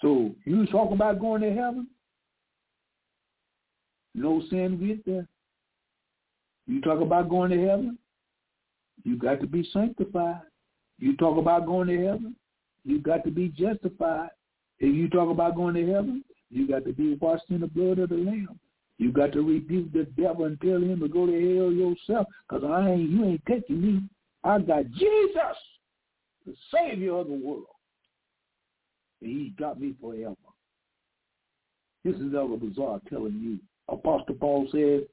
So 0.02 0.34
you 0.46 0.66
talk 0.68 0.92
about 0.92 1.20
going 1.20 1.42
to 1.42 1.54
heaven? 1.54 1.88
No 4.14 4.42
sin 4.50 4.78
get 4.86 5.06
there. 5.06 5.28
You 6.68 6.82
talk 6.82 7.02
about 7.02 7.30
going 7.30 7.52
to 7.52 7.60
heaven? 7.60 7.98
You 9.04 9.18
got 9.18 9.40
to 9.42 9.48
be 9.48 9.68
sanctified. 9.72 10.42
You 11.00 11.16
talk 11.18 11.38
about 11.38 11.66
going 11.66 11.88
to 11.88 11.98
heaven? 11.98 12.36
You 12.84 13.00
got 13.00 13.24
to 13.26 13.32
be 13.32 13.50
justified. 13.50 14.30
If 14.80 14.96
you 14.96 15.10
talk 15.10 15.30
about 15.30 15.56
going 15.56 15.76
to 15.76 15.86
heaven, 15.86 16.24
you 16.50 16.68
got 16.68 16.86
to 16.86 16.94
be 16.94 17.16
washed 17.16 17.50
in 17.50 17.62
the 17.62 17.68
blood 17.68 18.00
of 18.00 18.10
the 18.10 18.16
Lamb. 18.16 18.60
You 18.98 19.12
got 19.12 19.32
to 19.34 19.42
rebuke 19.42 19.92
the 19.94 20.04
devil 20.20 20.46
and 20.46 20.60
tell 20.62 20.78
him 20.78 21.00
to 21.00 21.08
go 21.08 21.26
to 21.26 21.32
hell 21.32 21.72
yourself, 21.72 22.28
because 22.48 22.64
I 22.64 22.92
ain't 22.92 23.10
you 23.10 23.26
ain't 23.26 23.46
taking 23.48 23.82
me. 23.82 24.02
I 24.44 24.60
got 24.60 24.90
Jesus, 24.92 25.58
the 26.46 26.54
Savior 26.74 27.16
of 27.16 27.28
the 27.28 27.34
world. 27.34 27.66
And 29.22 29.30
he's 29.32 29.52
got 29.58 29.80
me 29.80 29.94
forever. 30.02 30.36
This 32.04 32.16
is 32.16 32.34
Elder 32.34 32.58
Bazar 32.58 33.00
telling 33.10 33.40
you. 33.40 33.60
Apostle 33.88 34.36
Paul 34.36 34.68
said, 34.72 35.08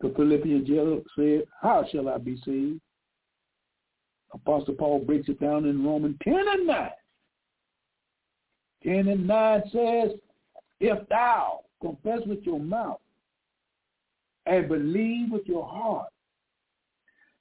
the 0.00 0.12
Philippian 0.16 0.64
jailer 0.66 1.00
said, 1.14 1.46
How 1.60 1.84
shall 1.90 2.08
I 2.08 2.18
be 2.18 2.36
saved? 2.44 2.80
Apostle 4.32 4.74
Paul 4.74 5.00
breaks 5.00 5.28
it 5.28 5.40
down 5.40 5.66
in 5.66 5.84
Romans 5.84 6.16
10 6.24 6.34
and 6.34 6.66
9. 6.66 6.90
10 8.84 9.08
and 9.08 9.26
9 9.26 9.62
says, 9.72 10.10
If 10.80 11.08
thou 11.08 11.60
confess 11.82 12.20
with 12.26 12.40
your 12.44 12.60
mouth 12.60 13.00
and 14.46 14.68
believe 14.68 15.30
with 15.30 15.46
your 15.46 15.66
heart 15.66 16.08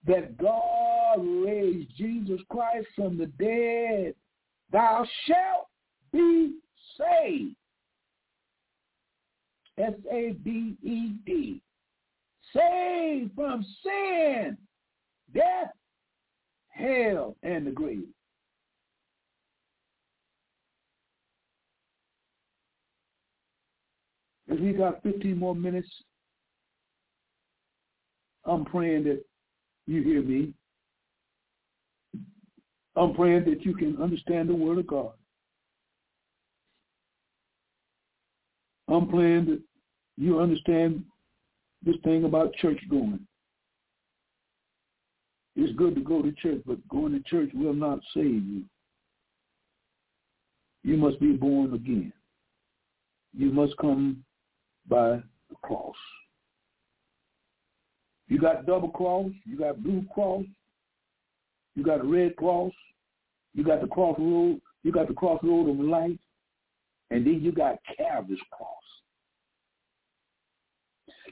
that 0.08 0.38
God 0.38 1.20
raised 1.20 1.90
Jesus 1.98 2.40
Christ 2.50 2.88
from 2.96 3.18
the 3.18 3.26
dead, 3.26 4.16
thou 4.72 5.06
shalt 5.26 5.68
be 6.12 6.56
saved. 6.98 7.56
S-A-B-E-D. 9.78 11.62
Saved 12.54 13.32
from 13.36 13.64
sin, 13.84 14.58
death, 15.34 15.72
hell, 16.70 17.36
and 17.44 17.68
the 17.68 17.72
grave. 17.72 18.08
If 24.48 24.60
we 24.60 24.74
got 24.74 25.04
15 25.04 25.38
more 25.38 25.56
minutes, 25.56 25.88
I'm 28.46 28.66
praying 28.66 29.04
that 29.04 29.24
you 29.90 30.04
hear 30.04 30.22
me. 30.22 30.54
I'm 32.96 33.16
praying 33.16 33.46
that 33.46 33.66
you 33.66 33.74
can 33.74 34.00
understand 34.00 34.50
the 34.50 34.54
Word 34.54 34.78
of 34.78 34.88
God. 34.88 35.14
I'm 38.88 39.08
praying 39.08 39.46
that 39.46 39.62
you 40.18 40.40
understand 40.40 41.04
this 41.84 41.96
thing 42.04 42.26
about 42.26 42.54
church 42.56 42.80
going. 42.90 43.20
It's 45.56 45.76
good 45.76 45.96
to 45.96 46.02
go 46.02 46.22
to 46.22 46.32
church, 46.34 46.62
but 46.68 46.88
going 46.88 47.12
to 47.14 47.30
church 47.30 47.50
will 47.56 47.74
not 47.74 48.00
save 48.14 48.46
you. 48.46 48.64
You 50.84 50.98
must 50.98 51.20
be 51.20 51.32
born 51.32 51.74
again. 51.74 52.14
You 53.36 53.52
must 53.52 53.76
come 53.78 54.24
by 54.88 55.22
the 55.50 55.56
cross. 55.64 55.96
You 58.30 58.38
got 58.40 58.66
double 58.68 58.90
cross, 58.90 59.32
you 59.44 59.58
got 59.58 59.84
blue 59.84 60.06
cross, 60.14 60.46
you 61.76 61.84
got 61.84 62.02
a 62.02 62.04
red 62.04 62.36
cross, 62.36 62.72
you 63.56 63.64
got 63.64 63.82
the 63.82 63.88
crossroad, 63.88 64.62
you 64.84 64.92
got 64.92 65.08
the 65.08 65.16
crossroad 65.16 65.68
of 65.68 65.80
life, 65.80 66.18
and 67.10 67.26
then 67.26 67.42
you 67.42 67.52
got 67.52 67.80
Calvary's 67.98 68.40
cross. 68.52 68.70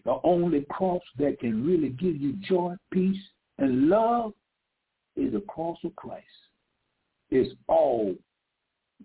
The 0.06 0.20
only 0.24 0.66
cross 0.70 1.02
that 1.20 1.40
can 1.40 1.66
really 1.66 1.90
give 1.90 2.16
you 2.16 2.34
joy, 2.48 2.76
peace, 2.92 3.22
and 3.60 3.90
love 3.90 4.34
is 5.16 5.34
the 5.34 5.42
cross 5.42 5.78
of 5.84 5.96
Christ. 5.96 6.26
It's 7.30 7.54
all 7.68 8.16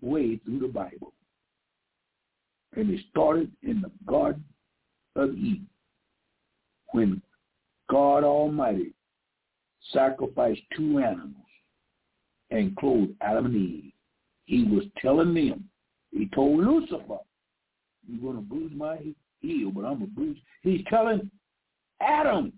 way 0.01 0.37
through 0.37 0.59
the 0.59 0.67
Bible. 0.67 1.13
And 2.75 2.89
it 2.89 3.01
started 3.11 3.51
in 3.61 3.81
the 3.81 3.91
Garden 4.07 4.43
of 5.15 5.35
Eden 5.35 5.67
when 6.91 7.21
God 7.93 8.23
Almighty 8.23 8.91
sacrificed 9.91 10.61
two 10.75 10.97
animals 10.97 11.35
and 12.49 12.75
clothed 12.75 13.13
Adam 13.21 13.45
and 13.45 13.55
Eve. 13.55 13.91
He 14.45 14.63
was 14.63 14.85
telling 14.99 15.35
them, 15.35 15.65
he 16.09 16.27
told 16.33 16.65
Lucifer, 16.65 17.19
you're 18.07 18.19
going 18.19 18.35
to 18.37 18.41
bruise 18.41 18.71
my 18.75 18.97
heel, 19.41 19.69
but 19.69 19.85
I'm 19.85 19.99
going 19.99 20.07
to 20.09 20.15
bruise. 20.15 20.37
He's 20.63 20.83
telling 20.89 21.29
Adam, 22.01 22.51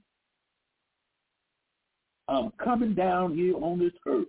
I'm 2.30 2.54
coming 2.64 2.96
down 2.96 3.36
here 3.36 3.56
on 3.58 3.78
this 3.78 3.92
earth 4.08 4.28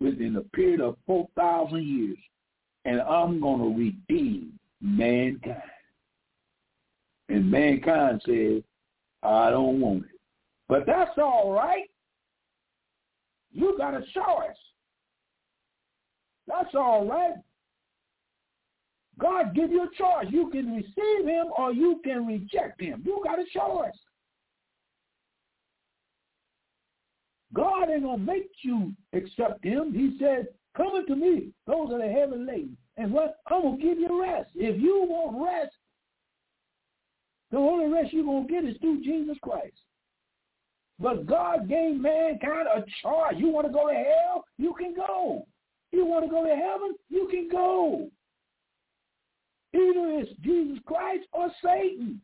within 0.00 0.36
a 0.36 0.56
period 0.56 0.80
of 0.80 0.96
4,000 1.06 1.86
years, 1.86 2.18
and 2.86 3.02
I'm 3.02 3.40
going 3.42 3.60
to 3.60 3.78
redeem 3.78 4.58
mankind. 4.80 5.60
And 7.28 7.50
mankind 7.50 8.22
says, 8.24 8.62
I 9.22 9.50
don't 9.50 9.82
want 9.82 10.04
it. 10.04 10.13
But 10.68 10.86
that's 10.86 11.16
all 11.18 11.52
right. 11.52 11.84
You 13.52 13.76
got 13.78 13.94
a 13.94 14.00
choice. 14.00 14.56
That's 16.46 16.74
all 16.74 17.06
right. 17.06 17.34
God 19.18 19.54
give 19.54 19.70
you 19.70 19.82
a 19.82 19.96
choice. 19.96 20.26
You 20.30 20.50
can 20.50 20.74
receive 20.74 21.26
him 21.26 21.46
or 21.56 21.72
you 21.72 22.00
can 22.04 22.26
reject 22.26 22.80
him. 22.80 23.02
You 23.06 23.22
got 23.24 23.38
a 23.38 23.44
choice. 23.52 23.94
God 27.52 27.90
ain't 27.90 28.02
going 28.02 28.18
to 28.18 28.24
make 28.24 28.50
you 28.62 28.92
accept 29.12 29.64
him. 29.64 29.92
He 29.92 30.16
said, 30.18 30.48
Come 30.76 30.88
unto 30.88 31.14
me, 31.14 31.52
those 31.68 31.90
that 31.90 32.00
are 32.00 32.10
heavy 32.10 32.36
laden. 32.36 32.76
And 32.96 33.12
what? 33.12 33.36
I'm 33.46 33.62
going 33.62 33.78
to 33.78 33.82
give 33.82 33.98
you 33.98 34.22
rest. 34.22 34.50
If 34.56 34.80
you 34.80 35.06
want 35.08 35.46
rest, 35.46 35.74
the 37.52 37.58
only 37.58 37.92
rest 37.92 38.12
you're 38.12 38.24
going 38.24 38.48
to 38.48 38.52
get 38.52 38.64
is 38.64 38.76
through 38.80 39.02
Jesus 39.02 39.36
Christ. 39.40 39.76
But 40.98 41.26
God 41.26 41.68
gave 41.68 41.96
mankind 41.96 42.68
a 42.74 42.80
choice. 43.02 43.34
You 43.36 43.48
want 43.48 43.66
to 43.66 43.72
go 43.72 43.88
to 43.88 43.94
hell? 43.94 44.44
You 44.58 44.74
can 44.78 44.94
go. 44.94 45.46
You 45.92 46.04
want 46.06 46.24
to 46.24 46.30
go 46.30 46.44
to 46.44 46.54
heaven? 46.54 46.94
You 47.08 47.28
can 47.30 47.48
go. 47.50 48.08
Either 49.74 50.20
it's 50.20 50.30
Jesus 50.40 50.78
Christ 50.86 51.24
or 51.32 51.50
Satan. 51.62 52.20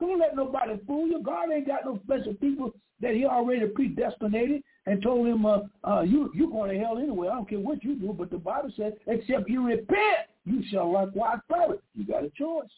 Don't 0.00 0.18
let 0.18 0.34
nobody 0.34 0.78
fool 0.86 1.06
you. 1.06 1.22
God 1.22 1.52
ain't 1.52 1.66
got 1.66 1.84
no 1.84 2.00
special 2.04 2.32
people 2.34 2.72
that 3.00 3.14
he 3.14 3.26
already 3.26 3.66
predestinated 3.66 4.62
and 4.86 5.02
told 5.02 5.26
him, 5.26 5.44
uh, 5.44 5.60
uh, 5.84 6.00
you, 6.00 6.30
you're 6.34 6.50
going 6.50 6.70
to 6.70 6.82
hell 6.82 6.98
anyway. 6.98 7.28
I 7.28 7.34
don't 7.34 7.48
care 7.48 7.60
what 7.60 7.84
you 7.84 7.94
do. 7.96 8.14
But 8.14 8.30
the 8.30 8.38
Bible 8.38 8.72
says, 8.76 8.94
except 9.06 9.50
you 9.50 9.66
repent, 9.66 10.28
you 10.46 10.62
shall 10.70 10.90
likewise 10.90 11.38
perish. 11.50 11.80
You 11.94 12.06
got 12.06 12.24
a 12.24 12.30
choice. 12.30 12.70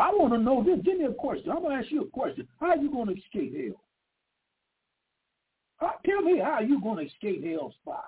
I 0.00 0.10
want 0.10 0.32
to 0.32 0.38
know 0.38 0.64
this. 0.64 0.78
Give 0.84 0.98
me 0.98 1.04
a 1.04 1.12
question. 1.12 1.50
I'm 1.50 1.62
going 1.62 1.76
to 1.76 1.84
ask 1.84 1.92
you 1.92 2.02
a 2.02 2.06
question. 2.06 2.48
How 2.58 2.70
are 2.70 2.76
you 2.76 2.90
going 2.90 3.08
to 3.08 3.14
escape 3.14 3.54
hell? 3.54 3.80
Tell 6.06 6.22
me 6.22 6.38
how 6.38 6.60
you 6.60 6.80
going 6.80 6.98
to 6.98 7.12
escape 7.12 7.44
hell's 7.44 7.74
fire. 7.84 7.98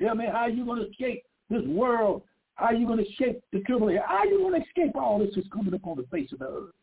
Tell 0.00 0.14
me 0.14 0.26
how 0.30 0.46
you 0.46 0.64
going 0.64 0.82
to 0.82 0.90
escape 0.90 1.22
this 1.50 1.62
world. 1.66 2.22
How 2.56 2.70
you 2.70 2.86
going 2.86 2.98
to 2.98 3.08
escape 3.08 3.42
the 3.52 3.60
tribulation. 3.60 4.02
How 4.06 4.24
you 4.24 4.38
going 4.38 4.60
to 4.60 4.66
escape 4.66 4.96
all 4.96 5.18
this 5.18 5.30
that's 5.34 5.48
coming 5.52 5.74
upon 5.74 5.96
the 5.96 6.06
face 6.10 6.32
of 6.32 6.40
the 6.40 6.46
earth. 6.46 6.74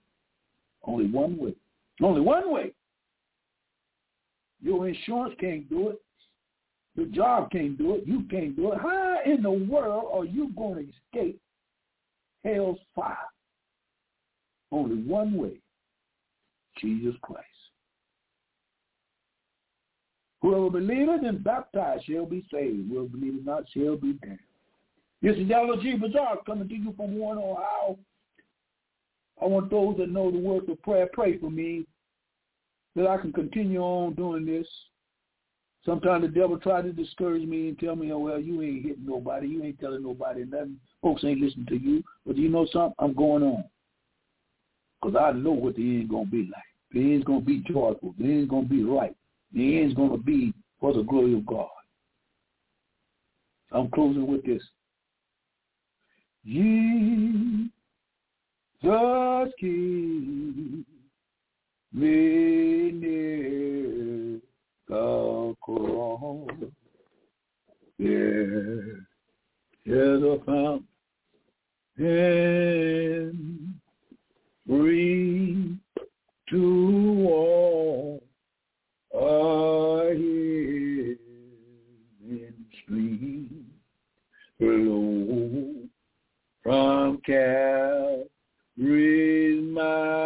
Only 0.84 1.08
one 1.08 1.38
way. 1.38 1.56
Only 2.02 2.22
one 2.22 2.52
way. 2.52 2.74
Your 4.62 4.88
insurance 4.88 5.36
can't 5.40 5.70
do 5.70 5.90
it. 5.90 6.02
Your 6.96 7.08
job 7.08 7.52
can't 7.52 7.78
do 7.78 7.96
it. 7.96 8.04
You 8.06 8.24
can't 8.30 8.56
do 8.56 8.74
it. 8.74 8.80
How 8.80 9.18
in 9.26 9.42
the 9.42 9.52
world 9.52 10.06
are 10.14 10.26
you 10.26 10.52
going 10.58 10.86
to 10.86 11.20
escape 11.20 11.40
hell's 12.44 12.80
fire? 12.96 13.18
Only 14.72 15.02
one 15.04 15.36
way. 15.36 15.60
Jesus 16.80 17.16
Christ. 17.22 17.46
Whoever 20.42 20.70
believeth 20.70 21.24
and 21.24 21.44
baptized 21.44 22.06
shall 22.06 22.26
be 22.26 22.46
saved. 22.52 22.90
Whoever 22.90 23.08
believeth 23.08 23.46
not 23.46 23.64
shall 23.76 23.98
be 23.98 24.14
damned. 24.14 24.40
This 25.22 25.38
is 25.38 25.52
Elder 25.52 25.82
G. 25.82 25.98
Bazaar 25.98 26.38
coming 26.46 26.68
to 26.68 26.76
you 26.76 26.94
from 26.98 27.16
Warren, 27.16 27.38
Ohio. 27.38 28.00
I 29.40 29.46
want 29.46 29.70
those 29.70 29.98
that 29.98 30.10
know 30.10 30.32
the 30.32 30.40
words 30.40 30.68
of 30.70 30.82
prayer, 30.82 31.08
pray 31.14 31.38
for 31.38 31.52
me 31.52 31.86
that 32.96 33.08
I 33.08 33.18
can 33.18 33.32
continue 33.32 33.82
on 33.82 34.14
doing 34.14 34.46
this. 34.46 34.68
Sometimes 35.86 36.24
the 36.24 36.28
devil 36.28 36.60
try 36.60 36.82
to 36.82 36.92
discourage 36.92 37.48
me 37.48 37.70
and 37.70 37.80
tell 37.80 37.96
me, 37.96 38.12
oh, 38.12 38.20
well, 38.20 38.40
you 38.40 38.62
ain't 38.62 38.86
hitting 38.86 39.06
nobody. 39.06 39.48
You 39.48 39.64
ain't 39.64 39.80
telling 39.80 40.04
nobody 40.04 40.46
nothing. 40.46 40.78
Folks 41.02 41.24
ain't 41.24 41.42
listening 41.42 41.66
to 41.68 41.78
you. 41.78 42.04
But 42.26 42.38
you 42.38 42.50
know 42.50 42.68
something? 42.72 42.94
I'm 43.00 43.14
going 43.14 43.42
on. 43.42 43.64
Because 45.02 45.16
I 45.20 45.32
know 45.32 45.52
what 45.52 45.76
the 45.76 45.82
end's 45.82 46.10
going 46.10 46.26
to 46.26 46.32
be 46.32 46.50
like. 46.52 46.64
The 46.92 47.00
end's 47.00 47.26
going 47.26 47.40
to 47.42 47.46
be 47.46 47.64
joyful. 47.68 48.14
The 48.18 48.26
end's 48.26 48.50
going 48.50 48.68
to 48.68 48.70
be 48.70 48.84
right. 48.84 49.16
The 49.54 49.82
end's 49.82 49.96
going 49.96 50.12
to 50.12 50.18
be 50.18 50.54
for 50.80 50.94
the 50.94 51.04
glory 51.04 51.34
of 51.34 51.46
God. 51.46 51.68
I'm 53.72 53.90
closing 53.90 54.28
with 54.28 54.44
this. 54.46 54.62
Jesus 56.46 57.70
keep 59.60 60.86
me 61.94 62.92
near 62.92 64.40
the 64.88 65.56
cross. 65.62 66.50
Yeah, 67.98 68.82
there's 69.86 70.24
a 70.24 70.40
fountain 70.46 70.88
free 74.72 75.76
to 76.50 77.28
all 77.30 78.24
a 79.14 80.14
healing 80.16 81.18
stream 82.82 83.66
flow 84.58 85.76
from 86.64 87.18
Calvary's 87.26 88.30
mountain 89.74 90.22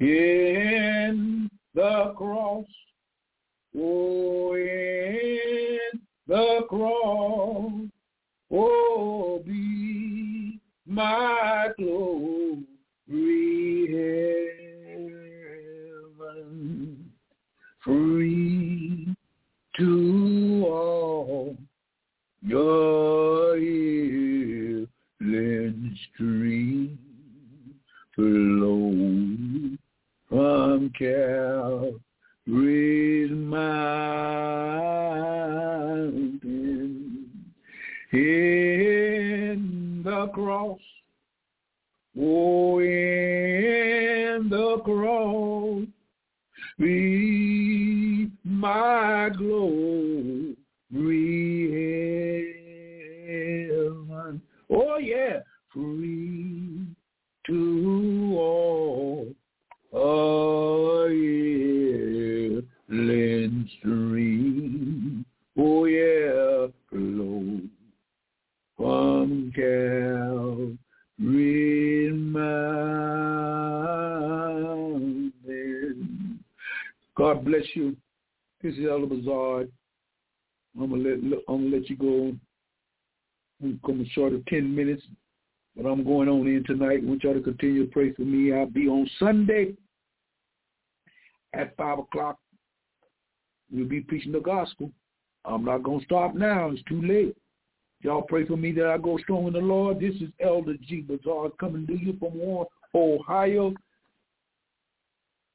in 0.00 1.48
the 1.74 2.12
cross, 2.14 2.66
oh, 3.74 4.54
in 4.54 5.98
the 6.26 6.66
cross, 6.68 7.88
oh, 8.50 9.42
be 9.46 9.71
my 10.92 11.68
glory 11.78 12.22
heaven, 16.18 17.10
free 17.82 19.16
to 19.78 20.64
all 20.66 21.56
your 22.42 23.56
healing 23.56 24.86
stream 26.12 26.98
flow 28.14 28.92
from 30.28 30.90
Calvary's 30.98 32.00
mountain 33.30 33.72
the 40.02 40.28
cross. 40.28 40.80
Oh, 42.18 42.78
in 42.80 44.48
the 44.50 44.78
cross, 44.84 45.86
be 46.78 48.30
my 48.44 49.30
glory 49.36 50.56
heaven. 53.26 54.42
Oh, 54.70 54.98
yeah, 54.98 55.40
free 55.72 56.86
to 57.46 58.36
all 58.38 59.34
a 59.94 61.08
healing 62.88 63.68
stream. 63.78 65.24
Oh, 65.56 65.84
yeah, 65.86 66.66
flow 66.90 67.60
from 68.76 69.41
Calvary 69.54 70.78
mountain. 72.12 72.82
God 77.16 77.44
bless 77.44 77.64
you. 77.74 77.96
This 78.62 78.74
is 78.74 78.86
Elder 78.88 79.06
Bazaar. 79.06 79.64
I'm 80.80 80.90
gonna 80.90 81.02
let 81.02 81.18
I'm 81.48 81.64
gonna 81.64 81.76
let 81.76 81.90
you 81.90 81.96
go. 81.96 82.34
I'm 83.62 83.80
coming 83.84 84.08
short 84.12 84.32
of 84.32 84.44
ten 84.46 84.74
minutes, 84.74 85.02
but 85.76 85.86
I'm 85.86 86.04
going 86.04 86.28
on 86.28 86.46
in 86.46 86.64
tonight. 86.64 87.00
I 87.02 87.06
want 87.06 87.22
y'all 87.22 87.34
to 87.34 87.40
continue 87.40 87.86
to 87.86 87.92
pray 87.92 88.12
for 88.12 88.22
me. 88.22 88.52
I'll 88.52 88.66
be 88.66 88.88
on 88.88 89.08
Sunday 89.18 89.74
at 91.54 91.76
five 91.76 91.98
o'clock. 91.98 92.38
We'll 93.70 93.88
be 93.88 94.00
preaching 94.00 94.32
the 94.32 94.40
gospel. 94.40 94.90
I'm 95.44 95.64
not 95.64 95.82
gonna 95.82 96.04
stop 96.04 96.34
now. 96.34 96.70
It's 96.70 96.82
too 96.84 97.02
late. 97.02 97.36
Y'all 98.02 98.22
pray 98.22 98.44
for 98.44 98.56
me 98.56 98.72
that 98.72 98.86
I 98.86 98.98
go 98.98 99.16
strong 99.18 99.46
in 99.46 99.52
the 99.52 99.60
Lord. 99.60 100.00
This 100.00 100.14
is 100.16 100.28
Elder 100.40 100.74
G. 100.88 101.02
Bazaar 101.02 101.50
coming 101.60 101.86
to 101.86 101.96
you 101.96 102.16
from 102.18 102.36
Warren, 102.36 102.66
Ohio. 102.94 103.72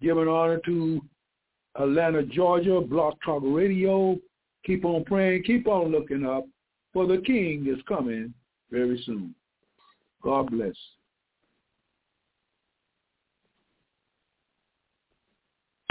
Giving 0.01 0.29
honor 0.29 0.59
to 0.65 1.01
Atlanta, 1.75 2.23
Georgia, 2.23 2.79
Blog 2.79 3.15
Talk 3.25 3.43
Radio. 3.45 4.17
Keep 4.65 4.85
on 4.85 5.03
praying. 5.03 5.43
Keep 5.43 5.67
on 5.67 5.91
looking 5.91 6.25
up, 6.25 6.45
for 6.93 7.05
the 7.05 7.17
King 7.25 7.67
is 7.67 7.81
coming 7.85 8.33
very 8.71 9.01
soon. 9.05 9.35
God 10.23 10.49
bless. 10.49 10.75